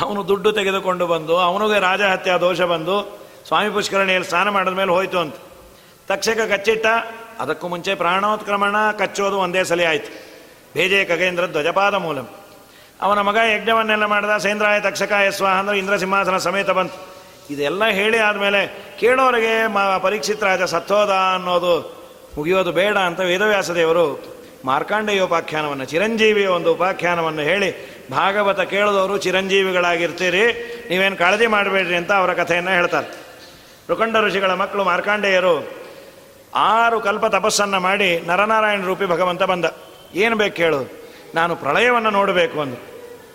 ಅವನು 0.00 0.28
ದುಡ್ಡು 0.28 0.52
ತೆಗೆದುಕೊಂಡು 0.52 1.06
ಬಂದು, 1.06 1.38
ಅವನಿಗೆ 1.38 1.80
ರಾಜಹತ್ಯೆ 1.80 2.40
ದೋಷ 2.40 2.60
ಬಂದು, 2.60 3.20
ಸ್ವಾಮಿ 3.46 3.70
ಪುಷ್ಕರಣಿಯಲ್ಲಿ 3.70 4.28
ಸ್ನಾನ 4.28 4.48
ಮಾಡಿದ 4.48 4.72
ಮೇಲೆ 4.72 4.90
ಹೋಯ್ತು 4.90 5.18
ಅಂತ. 5.18 5.34
ತಕ್ಷಕ 6.08 6.38
ಕಚ್ಚಿಟ್ಟ, 6.52 6.86
ಅದಕ್ಕೂ 7.40 7.68
ಮುಂಚೆ 7.68 7.94
ಪ್ರಾಣೋತ್ಕ್ರಮಣ 7.94 8.90
ಕಚ್ಚೋದು 8.98 9.38
ಒಂದೇ 9.38 9.64
ಸಲ 9.64 9.80
ಆಯ್ತು. 9.88 10.24
ಬೇಜೆ 10.74 11.04
ಖಗೇಂದ್ರ 11.04 11.46
ಧ್ವಜಪಾದ 11.46 11.94
ಮೂಲಂ. 11.94 12.28
ಅವನ 13.00 13.20
ಮಗ 13.20 13.36
ಯಜ್ಞವನ್ನೆಲ್ಲ 13.36 14.04
ಮಾಡಿದ, 14.04 14.36
ಸೇಂದ್ರಾಯ 14.36 14.80
ತಕ್ಷಕ 14.80 15.12
ಸ್ವಾಹ 15.30 15.58
ಅಂದ್ರೆ 15.58 15.78
ಇಂದ್ರ 15.78 15.96
ಸಿಂಹಾಸನ 15.96 16.36
ಸಮೇತ 16.36 16.70
ಬಂತು. 16.70 17.17
ಇದೆಲ್ಲ 17.50 17.84
ಹೇಳಿ 17.98 18.18
ಆದಮೇಲೆ 18.18 18.60
ಕೇಳೋರಿಗೆ 19.00 19.54
ಮ 19.74 19.78
ಪರೀಕ್ಷಿತ 20.02 20.42
ರಾಜ 20.42 20.62
ಸತ್ತೋದ 20.62 21.12
ಅನ್ನೋದು 21.36 21.74
ಮುಗಿಯೋದು 22.36 22.72
ಬೇಡ 22.72 22.96
ಅಂತ 23.08 23.20
ವೇದವ್ಯಾಸ 23.20 23.70
ದೇವರು 23.70 24.04
ಮಾರ್ಕಾಂಡೇಯ 24.64 25.20
ಉಪಾಖ್ಯಾನವನ್ನು 25.20 25.84
ಚಿರಂಜೀವಿಯ 25.84 26.46
ಒಂದು 26.46 26.68
ಉಪಾಖ್ಯಾನವನ್ನು 26.76 27.42
ಹೇಳಿ 27.42 27.68
ಭಾಗವತ 28.10 28.60
ಕೇಳಿದವರು 28.72 29.18
ಚಿರಂಜೀವಿಗಳಾಗಿರ್ತೀರಿ, 29.24 30.44
ನೀವೇನು 30.90 31.16
ಕಾಳಜಿ 31.16 31.46
ಮಾಡಬೇಡ್ರಿ 31.46 31.96
ಅಂತ 31.96 32.12
ಅವರ 32.12 32.32
ಕಥೆಯನ್ನು 32.40 32.70
ಹೇಳ್ತಾರೆ. 32.70 33.08
ರುಕಂಡ 33.90 34.16
ಋಷಿಗಳ 34.16 34.54
ಮಕ್ಕಳು 34.54 34.84
ಮಾರ್ಕಾಂಡೇಯರು 34.84 35.54
ಆರು 36.54 37.00
ಕಲ್ಪ 37.00 37.26
ತಪಸ್ಸನ್ನು 37.36 37.80
ಮಾಡಿ 37.80 38.10
ನರನಾರಾಯಣ 38.28 38.82
ರೂಪಿ 38.90 39.06
ಭಗವಂತ 39.06 39.42
ಬಂದ. 39.42 39.66
ಏನು 40.14 40.36
ಬೇಕು 40.36 40.56
ಕೇಳು? 40.56 40.80
ನಾನು 41.34 41.56
ಪ್ರಳಯವನ್ನು 41.56 42.10
ನೋಡಬೇಕು 42.10 42.60
ಅಂದು 42.60 42.78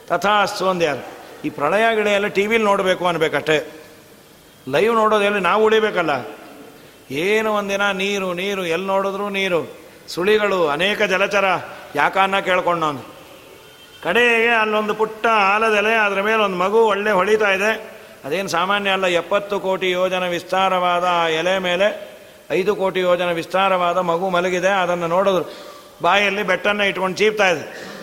ತಥಾಸ್ತು 0.10 0.84
ಯಾರು 0.84 1.04
ಈ 1.46 1.50
ಪ್ರಳಯ 1.50 1.86
ಗಿಡ 1.96 2.08
ಎಲ್ಲ 2.08 2.28
ಟಿ 2.28 2.44
ವಿಲಿ 2.48 2.64
ನೋಡಬೇಕು 2.64 3.08
ಅನ್ಬೇಕಷ್ಟೇ. 3.08 3.58
ಲೈವ್ 4.70 4.96
ನೋಡೋದೆಲ್ಲ 4.96 5.38
ನಾವು 5.38 5.64
ಉಳಿಬೇಕಲ್ಲ 5.64 6.10
ಏನು 7.12 7.54
ಒಂದಿನ 7.54 7.92
ನೀರು 7.92 8.34
ನೀರು, 8.34 8.66
ಎಲ್ಲಿ 8.66 8.88
ನೋಡಿದ್ರು 8.88 9.30
ನೀರು. 9.30 9.78
ಸುಳಿಗಳು, 10.08 10.68
ಅನೇಕ 10.68 11.02
ಜಲಚರ. 11.02 11.46
ಯಾಕನ್ನ 11.96 12.40
ಕೇಳ್ಕೊಂಡವನು 12.40 13.14
ಕಡೆಗೆ 14.04 14.48
ಅಲ್ಲೊಂದು 14.48 14.94
ಪುಟ್ಟ 14.94 15.28
ಆಲದೆಲೆ, 15.28 15.96
ಅದರ 15.96 16.22
ಮೇಲೆ 16.22 16.44
ಒಂದು 16.44 16.58
ಮಗು 16.58 16.86
ಒಳ್ಳೆ 16.86 17.12
ಹೊಳಿತಾ 17.12 17.52
ಇದೆ. 17.52 17.94
ಅದೇನು 18.26 18.50
ಸಾಮಾನ್ಯ 18.50 18.90
ಅಲ್ಲ, 18.90 19.06
ಎಪ್ಪತ್ತು 19.06 19.60
ಕೋಟಿ 19.60 19.92
ಯೋಜನ 19.92 20.28
ವಿಸ್ತಾರವಾದ 20.28 21.04
ಆ 21.10 21.28
ಎಲೆ 21.28 21.60
ಮೇಲೆ 21.60 22.18
ಐದು 22.52 22.76
ಕೋಟಿ 22.76 23.00
ಯೋಜನ 23.00 23.32
ವಿಸ್ತಾರವಾದ 23.32 23.98
ಮಗು 23.98 24.30
ಮಲಗಿದೆ. 24.30 24.68
ಅದನ್ನು 24.68 25.08
ನೋಡಿದ್ರು 25.08 25.54
ಬಾಯಲ್ಲಿ 26.02 26.44
ಬೆಟ್ಟನ್ನು 26.44 26.84
ಇಟ್ಕೊಂಡು 26.84 27.18
ಚೀಪ್ತಾ 27.18 27.50
ಇದೆ. 27.50 27.94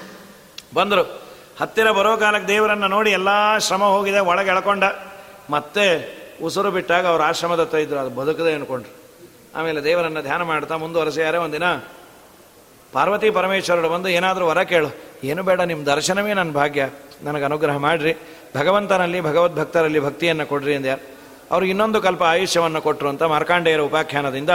ಬಂದರು. 0.74 1.22
ಹತ್ತಿರ 1.60 1.90
ಬರೋ 1.90 2.16
ಕಾಲಕ್ಕೆ 2.16 2.48
ದೇವರನ್ನು 2.48 2.88
ನೋಡಿ 2.88 3.10
ಎಲ್ಲ 3.10 3.58
ಶ್ರಮ 3.58 3.84
ಹೋಗಿದೆ, 3.84 4.18
ಒಳಗೆ 4.18 4.50
ಎಳ್ಕೊಂಡ. 4.50 4.84
ಮತ್ತೆ 5.50 6.19
ಉಸಿರು 6.42 6.70
ಬಿಟ್ಟಾಗ 6.70 7.06
ಅವ್ರ 7.06 7.22
ಆಶ್ರಮದ 7.22 7.60
ಹತ್ರ 7.60 7.78
ಇದ್ರು, 7.78 7.98
ಅದು 7.98 8.10
ಬದುಕದೆ 8.10 8.54
ಅನ್ಕೊಂಡ್ರು. 8.54 9.00
ಆಮೇಲೆ 9.58 9.84
ದೇವರನ್ನು 9.84 10.22
ಧ್ಯಾನ 10.22 10.42
ಮಾಡ್ತಾ 10.42 10.76
ಮುಂದುವರೆಸಿಯಾರೆ 10.76 11.38
ಒಂದಿನ. 11.38 11.62
ಪಾರ್ವತಿ 12.92 13.30
ಪರಮೇಶ್ವರರು 13.30 13.88
ಬಂದು 13.88 14.08
ಏನಾದರೂ 14.08 14.46
ವರ 14.46 14.62
ಕೇಳು. 14.62 14.88
ಏನು 15.24 15.42
ಬೇಡ 15.42 15.60
ನಿಮ್ಮ 15.60 15.86
ದರ್ಶನವೇ 15.86 16.34
ನನ್ನ 16.34 16.52
ಭಾಗ್ಯ. 16.52 16.88
ನನಗೆ 17.22 17.44
ಅನುಗ್ರಹ 17.44 17.76
ಮಾಡಿರಿ. 17.76 18.14
ಭಗವಂತನಲ್ಲಿ, 18.56 19.20
ಭಗವದ್ಭಕ್ತರಲ್ಲಿ 19.20 20.00
ಭಕ್ತಿಯನ್ನು 20.00 20.46
ಕೊಡ್ರಿ 20.46 20.74
ಅಂದ್ಯಾ. 20.74 20.96
ಅವ್ರಿಗೆ 21.50 21.70
ಇನ್ನೊಂದು 21.70 22.00
ಕಲ್ಪ 22.00 22.22
ಆಯುಷ್ಯವನ್ನು 22.22 22.82
ಕೊಟ್ಟರು 22.82 23.08
ಅಂತ 23.08 23.22
ಮಾರ್ಕಾಂಡೇಯರ 23.22 23.80
ಉಪಾಖ್ಯಾನದಿಂದ 23.80 24.50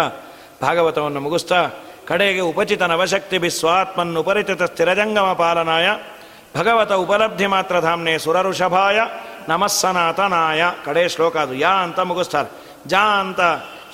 ಭಾಗವತವನ್ನು 0.61 1.19
ಮುಗಿಸ್ತಾ, 1.19 1.69
ಕಡೆಗೆ 2.07 2.39
ಉಪಚಿತ 2.39 2.81
ನವಶಕ್ತಿ 2.81 3.37
ಬಿಸ್ವಾತ್ಮನ್ 3.37 4.17
ಉಪರಿಚಿತ 4.17 4.63
ಸ್ಥಿರಜಂಗಮ 4.63 5.33
ಪಾಲನಾಯ, 5.33 5.89
ಭಗವತ 6.57 6.91
ಉಪಲಬ್ಧಿ 6.91 7.45
ಮಾತ್ರ 7.45 7.79
ಧಾಮ್ನೆ 7.79 8.17
ಸುರಋಷಭಾಯ 8.17 8.99
ನಮಸ್ಸನಾಥನಾಯ 9.49 10.63
ಕಡೆ 10.85 11.09
ಶ್ಲೋಕ 11.09 11.37
ಅದು. 11.37 11.53
ಯಾ 11.53 11.69
ಅಂತ 11.69 11.99
ಮುಗಿಸ್ತಾರೆ. 11.99 12.49
ಜಾ 12.87 12.99
ಅಂತ 12.99 13.39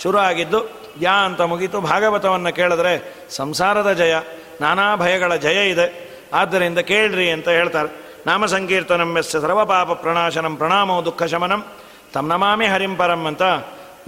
ಶುರು 0.03 0.17
ಆಗಿದ್ದು 0.17 0.69
ಯಾ 1.01 1.13
ಅಂತ 1.13 1.41
ಮುಗೀತು. 1.41 1.81
ಭಾಗವತವನ್ನು 1.81 2.53
ಕೇಳಿದ್ರೆ 2.53 3.15
ಸಂಸಾರದ 3.29 3.93
ಜಯ, 3.93 4.15
ನಾನಾ 4.61 4.95
ಭಯಗಳ 4.95 5.35
ಜಯ 5.35 5.69
ಇದೆ. 5.69 6.11
ಆದ್ದರಿಂದ 6.33 6.79
ಕೇಳ್ರಿ 6.79 7.31
ಅಂತ 7.31 7.49
ಹೇಳ್ತಾರೆ. 7.49 7.89
ನಾಮ 8.27 8.45
ಸಂಕೀರ್ತನಂ 8.45 9.17
ಎಸ್ 9.17 9.31
ಸರ್ವಪಾಪ 9.31 9.91
ಪ್ರಣಾಶನಂ 9.91 10.55
ಪ್ರಣಾಮೋ 10.55 11.05
ದುಃಖ 11.05 11.23
ಶಮನಂ. 11.23 11.65
ತಮ್ 12.13 12.29
ನಮಾಮಿ 12.29 12.67
ಹರಿಂಪರಂ 12.67 13.25
ಅಂತ 13.25 13.41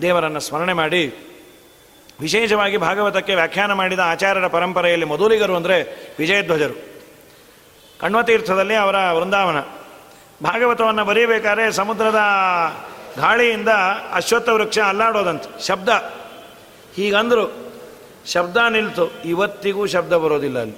ದೇವರನ್ನು 0.02 0.40
ಸ್ಮರಣೆ 0.40 0.74
ಮಾಡಿ 0.74 1.30
ವಿಶೇಷವಾಗಿ 2.22 2.78
ಭಾಗವತಕ್ಕೆ 2.78 3.36
ವ್ಯಾಖ್ಯಾನ 3.36 3.74
ಮಾಡಿದ 3.74 3.99
ಆಚಾರ್ಯರ 3.99 4.48
ಪರಂಪರೆಯಲ್ಲಿ 4.48 5.06
ಮೊದಲಿಗರು 5.06 5.56
ಅಂದರೆ 5.56 5.78
ವಿಜಯಧ್ವಜರು. 6.20 6.76
ಕಣ್ವತೀರ್ಥದಲ್ಲಿ 7.99 8.76
ಅವರ 8.76 8.95
ವೃಂದಾವನ. 9.11 9.57
ಭಾಗವತವನ್ನು 10.41 11.05
ಬರೀಬೇಕಾದ್ರೆ 11.05 11.72
ಸಮುದ್ರದ 11.72 12.19
ಗಾಳಿಯಿಂದ 13.18 13.72
ಅಶ್ವತ್ಥ 14.14 14.49
ವೃಕ್ಷ 14.49 14.80
ಅಲ್ಲಾಡೋದಂತ, 14.80 15.43
ಶಬ್ದ. 15.60 15.89
ಹೀಗಂದರು 16.95 17.45
ಶಬ್ದ 18.26 18.57
ನಿಲ್ತು, 18.69 19.05
ಇವತ್ತಿಗೂ 19.26 19.85
ಶಬ್ದ 19.85 20.14
ಬರೋದಿಲ್ಲ 20.14 20.60
ಅಲ್ಲಿ. 20.60 20.77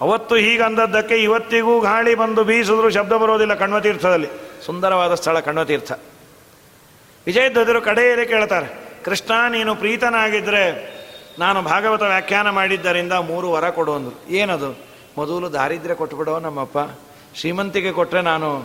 ಅವತ್ತು 0.00 0.34
ಹೀಗಂದದ್ದಕ್ಕೆ 0.36 1.16
ಇವತ್ತಿಗೂ 1.16 1.80
ಗಾಳಿ 1.80 2.14
ಬಂದು 2.14 2.44
ಬೀಸಿದ್ರು 2.44 2.90
ಶಬ್ದ 2.90 3.12
ಬರೋದಿಲ್ಲ 3.12 3.54
ಕಣ್ವತೀರ್ಥದಲ್ಲಿ. 3.54 4.28
ಸುಂದರವಾದ 4.66 5.14
ಸ್ಥಳ 5.14 5.40
ಕಣ್ವತೀರ್ಥ. 5.40 5.92
ವಿಜಯಧ್ವಜರು 7.26 7.80
ಕಡೆಯಲ್ಲಿ 7.80 8.26
ಕೇಳ್ತಾರೆ, 8.26 8.68
ಕೃಷ್ಣ 9.04 9.32
ನೀನು 9.48 9.74
ಪ್ರೀತನಾಗಿದ್ದರೆ 9.74 10.98
ನಾನು 11.38 11.62
ಭಾಗವತ 11.62 12.02
ವ್ಯಾಖ್ಯಾನ 12.02 12.50
ಮಾಡಿದ್ದರಿಂದ 12.50 13.12
ಮೂರು 13.12 13.50
ವರ 13.52 13.70
ಕೊಡು 13.70 13.94
ಅಂದರು. 13.94 14.16
ಏನದು? 14.30 14.70
ಮೊದಲು 15.18 15.52
ದಾರಿದ್ರ್ಯ 15.52 15.94
ಕೊಟ್ಬಿಡೋ 15.94 16.38
ನಮ್ಮಪ್ಪ. 16.38 16.78
ಶ್ರೀಮಂತಿಗೆ 17.38 17.92
ಕೊಟ್ಟರೆ 17.92 18.20
ನಾನು 18.20 18.64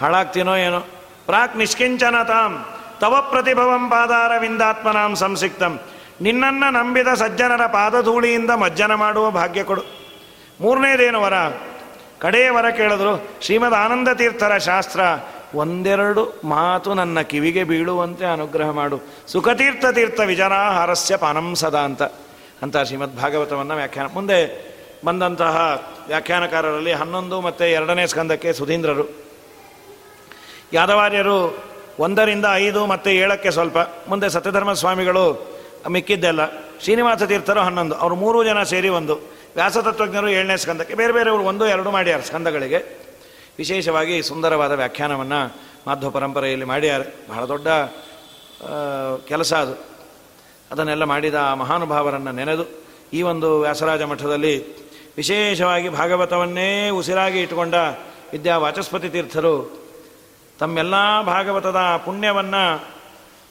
ಹಾಳಾಗ್ತೀನೋ 0.00 0.56
ಏನೋ? 0.56 0.80
ಪ್ರಾಕ್ 1.26 1.56
ನಿಷ್ಕಿಂಚನ 1.56 2.14
ತಾಂ 2.22 2.64
ತವ 3.00 3.26
ಪ್ರತಿಭವಂ 3.30 3.88
ಪಾದಾರವಿಂದಾತ್ಮನಾಂ 3.88 5.14
ಸಂಸಿಕ್ತಂ. 5.14 5.80
ನಿನ್ನನ್ನು 6.20 6.72
ನಂಬಿದ 6.72 7.08
ಸಜ್ಜನರ 7.08 7.66
ಪಾದಧೂಳಿಯಿಂದ 7.66 8.50
ಮಜ್ಜನ 8.50 8.94
ಮಾಡುವ 8.94 9.30
ಭಾಗ್ಯ 9.30 9.64
ಕೊಡು. 9.64 9.82
ಮೂರನೇದೇನು 10.60 11.22
ವರ? 11.22 11.32
ಕಡೆಯ 12.18 12.50
ವರ 12.50 12.70
ಕೇಳಿದ್ರು, 12.70 13.28
ಶ್ರೀಮದ್ 13.40 13.74
ಆನಂದ 13.74 14.08
ತೀರ್ಥರ 14.08 14.58
ಶಾಸ್ತ್ರ, 14.58 15.00
ಒಂದೆರಡು 15.54 16.40
ಮಾತು 16.44 16.94
ನನ್ನ 16.94 17.20
ಕಿವಿಗೆ 17.20 17.64
ಬೀಳುವಂತೆ 17.64 18.24
ಅನುಗ್ರಹ 18.24 18.70
ಮಾಡು. 18.70 19.00
ಸುಖತೀರ್ಥ 19.26 19.86
ತೀರ್ಥ 19.86 20.20
ವಿಜನಾಹಾರಸ್ಯ 20.20 21.16
ಪಾನಂ 21.16 21.54
ಸದಾ 21.54 21.78
ಅಂತ. 21.78 22.02
ಅಂತ 22.62 22.76
ಶ್ರೀಮದ್ 22.76 23.16
ಭಾಗವತವನ್ನು 23.16 23.74
ವ್ಯಾಖ್ಯಾನ. 23.74 24.06
ಮುಂದೆ 24.14 24.68
ಬಂದಂತಹ 25.04 25.82
ವ್ಯಾಖ್ಯಾನಕಾರರಲ್ಲಿ 26.06 26.92
ಹನ್ನೊಂದು 26.92 27.40
ಮತ್ತು 27.40 27.64
ಎರಡನೇ 27.64 28.06
ಸ್ಕಂದಕ್ಕೆ 28.06 28.52
ಸುಧೀಂದ್ರರು. 28.52 29.08
ಯಾದವಾರ್ಯರು 30.72 31.56
ಒಂದರಿಂದ 31.98 32.44
ಐದು 32.54 32.86
ಮತ್ತು 32.86 33.10
ಏಳಕ್ಕೆ 33.10 33.50
ಸ್ವಲ್ಪ. 33.50 33.76
ಮುಂದೆ 34.08 34.28
ಸತ್ಯಧರ್ಮ 34.28 34.72
ಸ್ವಾಮಿಗಳು 34.72 35.48
ಮಿಕ್ಕಿದ್ದೆಲ್ಲ. 35.90 36.46
ಶ್ರೀನಿವಾಸ 36.82 37.22
ತೀರ್ಥರು 37.22 37.60
ಹನ್ನೊಂದು. 37.60 37.94
ಅವರು 37.94 38.14
ಮೂರು 38.14 38.44
ಜನ 38.44 38.62
ಸೇರಿ 38.62 38.88
ಒಂದು. 38.88 39.14
ವ್ಯಾಸತತ್ವಜ್ಞರು 39.54 40.28
ಏಳನೇ 40.28 40.56
ಸ್ಕಂದಕ್ಕೆ. 40.56 40.94
ಬೇರೆ 40.94 41.12
ಬೇರೆಯವರು 41.12 41.42
ಒಂದು, 41.42 41.66
ಎರಡು 41.66 41.90
ಮಾಡ್ಯಾರ 41.90 42.20
ಸ್ಕಂದಗಳಿಗೆ. 42.20 42.98
ವಿಶೇಷವಾಗಿ 43.58 44.22
ಸುಂದರವಾದ 44.22 44.72
ವ್ಯಾಖ್ಯಾನವನ್ನು 44.72 45.56
ಮಾಧ್ವ 45.86 46.10
ಪರಂಪರೆಯಲ್ಲಿ 46.10 46.64
ಮಾಡ್ಯಾರ. 46.64 47.00
ಬಹಳ 47.28 47.44
ದೊಡ್ಡ 47.44 47.68
ಕೆಲಸ 49.28 49.54
ಅದು. 49.54 49.98
ಅದನ್ನೆಲ್ಲ 50.70 51.04
ಮಾಡಿದ 51.04 51.34
ಆ 51.34 51.54
ಮಹಾನುಭಾವರನ್ನು 51.54 52.32
ನೆನೆದು 52.32 52.64
ಈ 53.12 53.22
ಒಂದು 53.22 53.60
ವ್ಯಾಸರಾಜ 53.60 54.02
ಮಠದಲ್ಲಿ 54.02 54.87
ವಿಶೇಷವಾಗಿ 55.18 55.88
ಭಾಗವತವನ್ನೇ 55.88 56.90
ಉಸಿರಾಗಿ 56.90 57.38
ಇಟ್ಟುಕೊಂಡ 57.42 57.74
ವಿದ್ಯಾ 58.32 58.58
ವಾಚಸ್ಪತಿ 58.58 59.08
ತೀರ್ಥರು 59.08 59.54
ತಮ್ಮೆಲ್ಲ 60.60 60.96
ಭಾಗವತದ 61.22 61.80
ಪುಣ್ಯವನ್ನು 62.04 62.62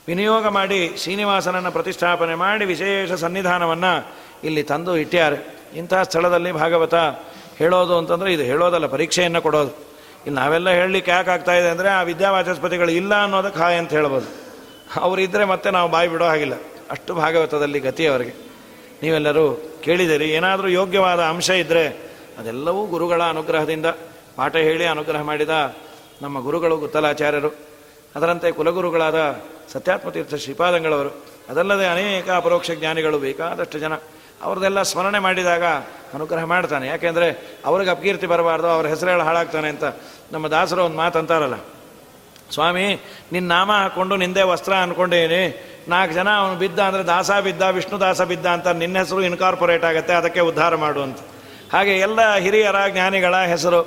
ವಿನಿಯೋಗ 0.07 0.47
ಮಾಡಿ 0.47 0.79
ಶ್ರೀನಿವಾಸನನ್ನು 0.97 1.71
ಪ್ರತಿಷ್ಠಾಪನೆ 1.71 2.35
ಮಾಡಿ 2.35 2.65
ವಿಶೇಷ 2.65 3.11
ಸನ್ನಿಧಾನವನ್ನು 3.11 3.91
ಇಲ್ಲಿ 4.43 4.63
ತಂದು 4.63 4.97
ಇಟ್ಟ್ಯಾರೆ 4.97 5.39
ಇಂತಹ 5.75 6.03
ಸ್ಥಳದಲ್ಲಿ 6.03 6.51
ಭಾಗವತ 6.51 6.95
ಹೇಳೋದು 7.57 7.97
ಅಂತಂದರೆ 7.97 8.33
ಇದು 8.33 8.43
ಹೇಳೋದಲ್ಲ, 8.43 8.85
ಪರೀಕ್ಷೆಯನ್ನು 8.85 9.41
ಕೊಡೋದು. 9.41 9.71
ಇಲ್ಲಿ 10.25 10.35
ನಾವೆಲ್ಲ 10.41 10.69
ಹೇಳಲಿಕ್ಕೆ 10.69 11.11
ಯಾಕೆ 11.11 11.31
ಆಗ್ತಾ 11.31 11.53
ಇದೆ 11.53 11.69
ಅಂದರೆ 11.69 11.89
ಆ 11.89 12.01
ವಿದ್ಯಾವಾಚಸ್ಪತಿಗಳು 12.01 12.91
ಇಲ್ಲ 12.91 13.23
ಅನ್ನೋದಕ್ಕೆ 13.23 13.59
ಹಾಯ್ 13.59 13.77
ಅಂತ 13.79 13.89
ಹೇಳ್ಬೋದು. 13.89 14.27
ಅವರಿದ್ದರೆ 15.01 15.45
ಮತ್ತೆ 15.45 15.71
ನಾವು 15.71 15.89
ಬಾಯಿ 15.91 16.07
ಬಿಡೋ 16.07 16.25
ಹಾಗಿಲ್ಲ. 16.25 16.53
ಅಷ್ಟು 16.89 17.13
ಭಾಗವತದಲ್ಲಿ 17.13 17.79
ಗತಿ 17.79 18.07
ಅವರಿಗೆ. 18.07 18.33
ನೀವೆಲ್ಲರೂ 19.03 19.45
ಕೇಳಿದಿರಿ 19.87 20.29
ಏನಾದರೂ 20.29 20.67
ಯೋಗ್ಯವಾದ 20.67 21.19
ಅಂಶ 21.19 21.49
ಇದ್ದರೆ 21.49 21.87
ಅದೆಲ್ಲವೂ 22.37 22.85
ಗುರುಗಳ 22.85 23.23
ಅನುಗ್ರಹದಿಂದ. 23.23 23.85
ಪಾಠ 24.35 24.55
ಹೇಳಿ 24.55 24.85
ಅನುಗ್ರಹ 24.85 25.21
ಮಾಡಿದ 25.21 25.75
ನಮ್ಮ 26.21 26.39
ಗುರುಗಳು 26.39 26.77
ಗುತ್ತಲಾಚಾರ್ಯರು. 26.77 27.55
ಅದರಂತೆ 28.15 28.51
ಕುಲಗುರುಗಳಾದ 28.51 29.41
ಸತ್ಯಾತ್ಮತೀರ್ಥ 29.73 30.35
ಶ್ರೀಪಾದಂಗಳವರು. 30.35 31.09
ಅದಲ್ಲದೆ 31.49 31.87
ಅನೇಕ 31.87 32.29
ಅಪರೋಕ್ಷ 32.29 32.71
ಜ್ಞಾನಿಗಳು, 32.71 33.19
ಬೇಕಾದಷ್ಟು 33.19 33.79
ಜನ 33.79 33.93
ಅವ್ರದ್ದೆಲ್ಲ 34.41 34.81
ಸ್ಮರಣೆ 34.81 35.19
ಮಾಡಿದಾಗ 35.19 35.63
ಅನುಗ್ರಹ 36.13 36.43
ಮಾಡ್ತಾನೆ. 36.43 36.87
ಯಾಕೆಂದರೆ 36.87 37.57
ಅವ್ರಿಗೆ 37.65 37.91
ಅಪಕೀರ್ತಿ 37.91 38.27
ಬರಬಾರ್ದು, 38.27 38.67
ಅವ್ರ 38.67 38.87
ಹೆಸರುಗಳು 38.87 39.23
ಹಾಳಾಗ್ತಾನೆ 39.23 39.67
ಅಂತ 39.67 39.83
ನಮ್ಮ 40.31 40.47
ದಾಸರು 40.47 40.83
ಒಂದು 40.83 40.97
ಮಾತು 40.97 41.19
ಅಂತಾರಲ್ಲ 41.19 41.55
ಸ್ವಾಮಿ 42.53 42.99
ನಿನ್ನ 43.31 43.47
ನಾಮ 43.51 43.71
ಹಾಕ್ಕೊಂಡು 43.71 44.15
ನಿಂದೇ 44.15 44.41
ವಸ್ತ್ರ 44.41 44.73
ಅಂದ್ಕೊಂಡೇನಿ 44.73 45.43
ನಾಲ್ಕು 45.93 46.13
ಜನ 46.19 46.29
ಅವನು 46.41 46.55
ಬಿದ್ದ 46.61 46.79
ಅಂದರೆ 46.87 47.03
ದಾಸ 47.13 47.29
ಬಿದ್ದ, 47.47 47.63
ವಿಷ್ಣು 47.77 47.97
ದಾಸ 48.05 48.21
ಬಿದ್ದ 48.31 48.47
ಅಂತ 48.55 48.67
ನಿನ್ನ 48.81 48.95
ಹೆಸರು 49.03 49.21
ಇನ್ಕಾರ್ಪೊರೇಟ್ 49.29 49.85
ಆಗುತ್ತೆ, 49.89 50.13
ಅದಕ್ಕೆ 50.13 50.41
ಉದ್ಧಾರ 50.49 50.75
ಮಾಡು 50.83 51.03
ಹಾಗೆ 51.73 51.93
ಎಲ್ಲ 52.07 52.19
ಹಿರಿಯರ, 52.45 52.79
ಜ್ಞಾನಿಗಳ 52.95 53.35
ಹೆಸರು 53.53 53.79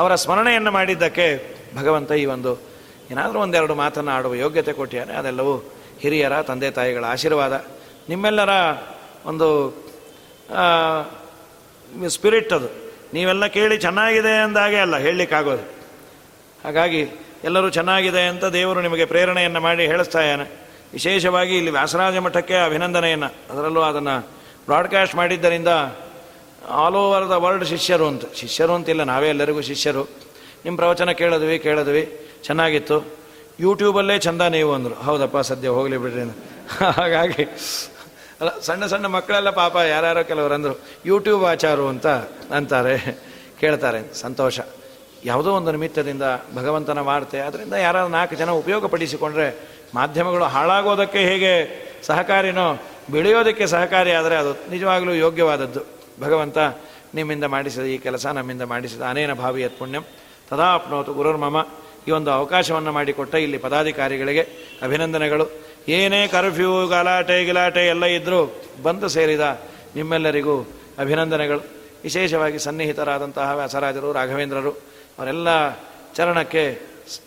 ಅವರ 0.00 0.12
ಸ್ಮರಣೆಯನ್ನು 0.24 0.70
ಮಾಡಿದ್ದಕ್ಕೆ 0.78 1.26
ಭಗವಂತ 1.78 2.10
ಈ 2.22 2.24
ಒಂದು 2.34 2.52
ಏನಾದರೂ 3.10 3.38
ಒಂದೆರಡು 3.40 3.74
ಮಾತನ್ನು 3.82 4.10
ಆಡುವ 4.16 4.34
ಯೋಗ್ಯತೆ 4.34 4.72
ಕೊಟ್ಟಿಯಾನೆ 4.72 5.12
ಅದೆಲ್ಲವೂ 5.20 5.54
ಹಿರಿಯರ, 6.02 6.34
ತಂದೆ 6.48 6.68
ತಾಯಿಗಳ 6.78 7.04
ಆಶೀರ್ವಾದ. 7.14 7.54
ನಿಮ್ಮೆಲ್ಲರ 8.08 8.52
ಒಂದು 9.30 9.48
ಸ್ಪಿರಿಟ್ 12.14 12.52
ಅದು. 12.58 12.68
ನೀವೆಲ್ಲ 13.14 13.44
ಕೇಳಿ 13.56 13.76
ಚೆನ್ನಾಗಿದೆ 13.78 14.34
ಅಂದಾಗೆ 14.44 14.78
ಅಲ್ಲ, 14.84 14.96
ಹೇಳಲಿಕ್ಕಾಗೋದು. 15.06 15.64
ಹಾಗಾಗಿ 16.64 17.02
ಎಲ್ಲರೂ 17.44 17.68
ಚೆನ್ನಾಗಿದೆ 17.76 18.22
ಅಂತ 18.32 18.44
ದೇವರು 18.56 18.80
ನಿಮಗೆ 18.80 19.04
ಪ್ರೇರಣೆಯನ್ನು 19.04 19.60
ಮಾಡಿ 19.60 19.84
ಹೇಳಿಸ್ತಾ 19.92 20.20
ಇದ್ದಾನೆ. 20.22 20.46
ವಿಶೇಷವಾಗಿ 20.92 21.54
ಇಲ್ಲಿ 21.56 21.70
ವ್ಯಾಸರಾಜ 21.70 22.16
ಮಠಕ್ಕೆ 22.26 22.56
ಅಭಿನಂದನೆಯನ್ನು, 22.68 23.28
ಅದರಲ್ಲೂ 23.52 23.80
ಅದನ್ನು 23.80 24.14
ಬ್ರಾಡ್ಕಾಸ್ಟ್ 24.66 25.14
ಮಾಡಿದ್ದರಿಂದ 25.14 25.70
ಆಲ್ 26.80 26.96
ಓವರ್ 27.02 27.26
ದ 27.30 27.36
ವರ್ಲ್ಡ್ 27.44 27.66
ಶಿಷ್ಯರು 27.66 28.06
ಅಂತ. 28.06 28.24
ಶಿಷ್ಯರು 28.40 28.72
ಅಂತಿಲ್ಲ 28.78 29.02
ನಾವೇ 29.02 29.28
ಎಲ್ಲರಿಗೂ 29.28 29.62
ಶಿಷ್ಯರು. 29.70 30.02
ನಿಮ್ಮ 30.64 30.76
ಪ್ರವಚನ 30.78 31.10
ಕೇಳಿದ್ವಿ 31.20 31.56
ಕೇಳಿದ್ವಿ, 31.58 32.02
ಚೆನ್ನಾಗಿತ್ತು. 32.44 32.98
ಯೂಟ್ಯೂಬಲ್ಲೇ 33.60 34.16
ಚಂದ 34.18 34.42
ನೀವು 34.56 34.70
ಅಂದರು. 34.74 34.94
ಹೌದಪ್ಪ, 35.06 35.38
ಸದ್ಯ 35.48 35.68
ಹೋಗಲಿ 35.68 35.96
ಬಿಡ್ರಿ 35.96 36.22
ಹಾಗಾಗಿ, 36.98 37.44
ಅಲ್ಲ, 38.38 38.50
ಸಣ್ಣ 38.60 38.86
ಸಣ್ಣ 38.86 39.06
ಮಕ್ಕಳೆಲ್ಲ 39.06 39.50
ಪಾಪ 39.62 39.74
ಯಾರ್ಯಾರೋ 39.88 40.22
ಕೆಲವರು 40.22 40.54
ಅಂದರು 40.54 40.74
ಯೂಟ್ಯೂಬ್ 41.06 41.42
ಆಚಾರು 41.44 41.84
ಅಂತ 41.88 42.06
ಅಂತಾರೆ, 42.56 42.96
ಕೇಳ್ತಾರೆ. 43.60 44.00
ಸಂತೋಷ. 44.14 44.58
ಯಾವುದೋ 45.24 45.50
ಒಂದು 45.58 45.70
ನಿಮಿತ್ತದಿಂದ 45.72 46.24
ಭಗವಂತನ 46.56 47.00
ವಾರ್ತೆ, 47.08 47.38
ಅದರಿಂದ 47.40 47.74
ಯಾರು 47.86 48.00
ನಾಲ್ಕು 48.08 48.34
ಜನ 48.34 48.50
ಉಪಯೋಗಪಡಿಸಿಕೊಂಡ್ರೆ 48.62 49.48
ಮಾಧ್ಯಮಗಳು 49.94 50.44
ಹಾಳಾಗೋದಕ್ಕೆ 50.44 51.18
ಹೇಗೆ 51.18 51.52
ಸಹಕಾರಿನೋ 52.02 52.82
ಬೆಳೆಯೋದಕ್ಕೆ 53.10 53.66
ಸಹಕಾರಿ 53.66 54.12
ಆದರೆ 54.12 54.36
ಅದು 54.36 54.52
ನಿಜವಾಗಲೂ 54.52 55.12
ಯೋಗ್ಯವಾದದ್ದು. 55.12 55.80
ಭಗವಂತ 56.20 56.58
ನಿಮ್ಮಿಂದ 57.14 57.44
ಮಾಡಿಸಿದ 57.44 57.82
ಈ 57.82 57.98
ಕೆಲಸ 57.98 58.26
ನಮ್ಮಿಂದ 58.26 58.62
ಮಾಡಿಸಿದ 58.62 59.02
ಅನೇನ 59.02 59.32
ಭಾವಿಯತ್ 59.32 59.78
ಪುಣ್ಯಂ. 59.78 60.04
ತದಾಪ್ನೋತು 60.50 61.14
ಗುರುರ್ಮಮ 61.14 61.66
ಈ 62.08 62.10
ಒಂದು 62.10 62.30
ಅವಕಾಶವನ್ನು 62.30 62.92
ಮಾಡಿಕೊಟ್ಟ 62.92 63.34
ಇಲ್ಲಿ 63.34 63.58
ಪದಾಧಿಕಾರಿಗಳಿಗೆ 63.58 64.48
ಅಭಿನಂದನೆಗಳು. 64.82 65.46
ಏನೇ 65.88 66.28
ಕರ್ಫ್ಯೂ, 66.28 66.86
ಗಲಾಟೆ, 66.86 67.44
ಗಿಲಾಟೆ 67.44 67.86
ಎಲ್ಲ 67.86 68.04
ಇದ್ದರೂ 68.04 68.62
ಬಂದು 68.82 69.08
ಸೇರಿದ 69.08 69.60
ನಿಮ್ಮೆಲ್ಲರಿಗೂ 69.96 70.60
ಅಭಿನಂದನೆಗಳು. 70.98 71.60
ವಿಶೇಷವಾಗಿ 72.02 72.58
ಸನ್ನಿಹಿತರಾದಂತಹ 72.58 73.54
ವ್ಯಾಸರಾಜರು, 73.54 74.12
ರಾಘವೇಂದ್ರರು, 74.12 74.70
ಅವರೆಲ್ಲ 75.18 75.74
ಚರಣಕ್ಕೆ 76.14 76.78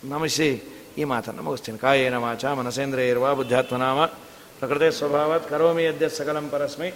ನಮಿಸಿ 0.04 0.75
ಈ 1.00 1.04
ಮಾತನ್ನು 1.12 1.42
ಮುಗಿಸ್ತೀನಿ. 1.46 1.78
ಕಾಯೇನ 1.84 2.16
ವಾಚ 2.24 2.44
ಮನಸೇಂದ್ರಿಯ 2.60 3.12
ಇರುವ 3.14 3.34
ಬುದ್ಧಾತ್ಮನಾಮ 3.40 4.00
ಪ್ರಕೃತಿ 4.58 4.88
ಸ್ವಭಾವತ್ 4.98 5.46
ಕರೋಮಿ 5.52 5.82
ಯದ್ಯ 5.88 6.08
ಸಕಲಂ 6.18 6.46
ಪರಸ್ಮೈ. 6.54 6.90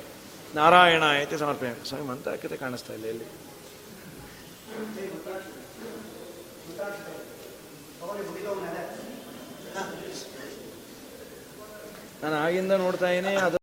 ನಾರಾಯಣ 0.58 1.04
ಇತಿ 1.22 1.36
ಸಮರ್ಪಣೆ 1.42 1.72
ಸ್ವಾಮಿ 1.88 2.06
ಮಂತ್ರಕ್ಕಿತೆ 2.10 2.56
ಕಾಣಿಸ್ತಾ 2.64 2.92
ಇಲ್ಲ 2.98 3.06
ಇಲ್ಲಿ. 3.14 3.26
ನಾನು 12.22 12.36
ಆಗಿಂದ 12.44 12.72
ನೋಡ್ತಾ 12.84 13.08
ಇದ್ದೀನಿ, 13.16 13.34
ಅದು 13.46 13.58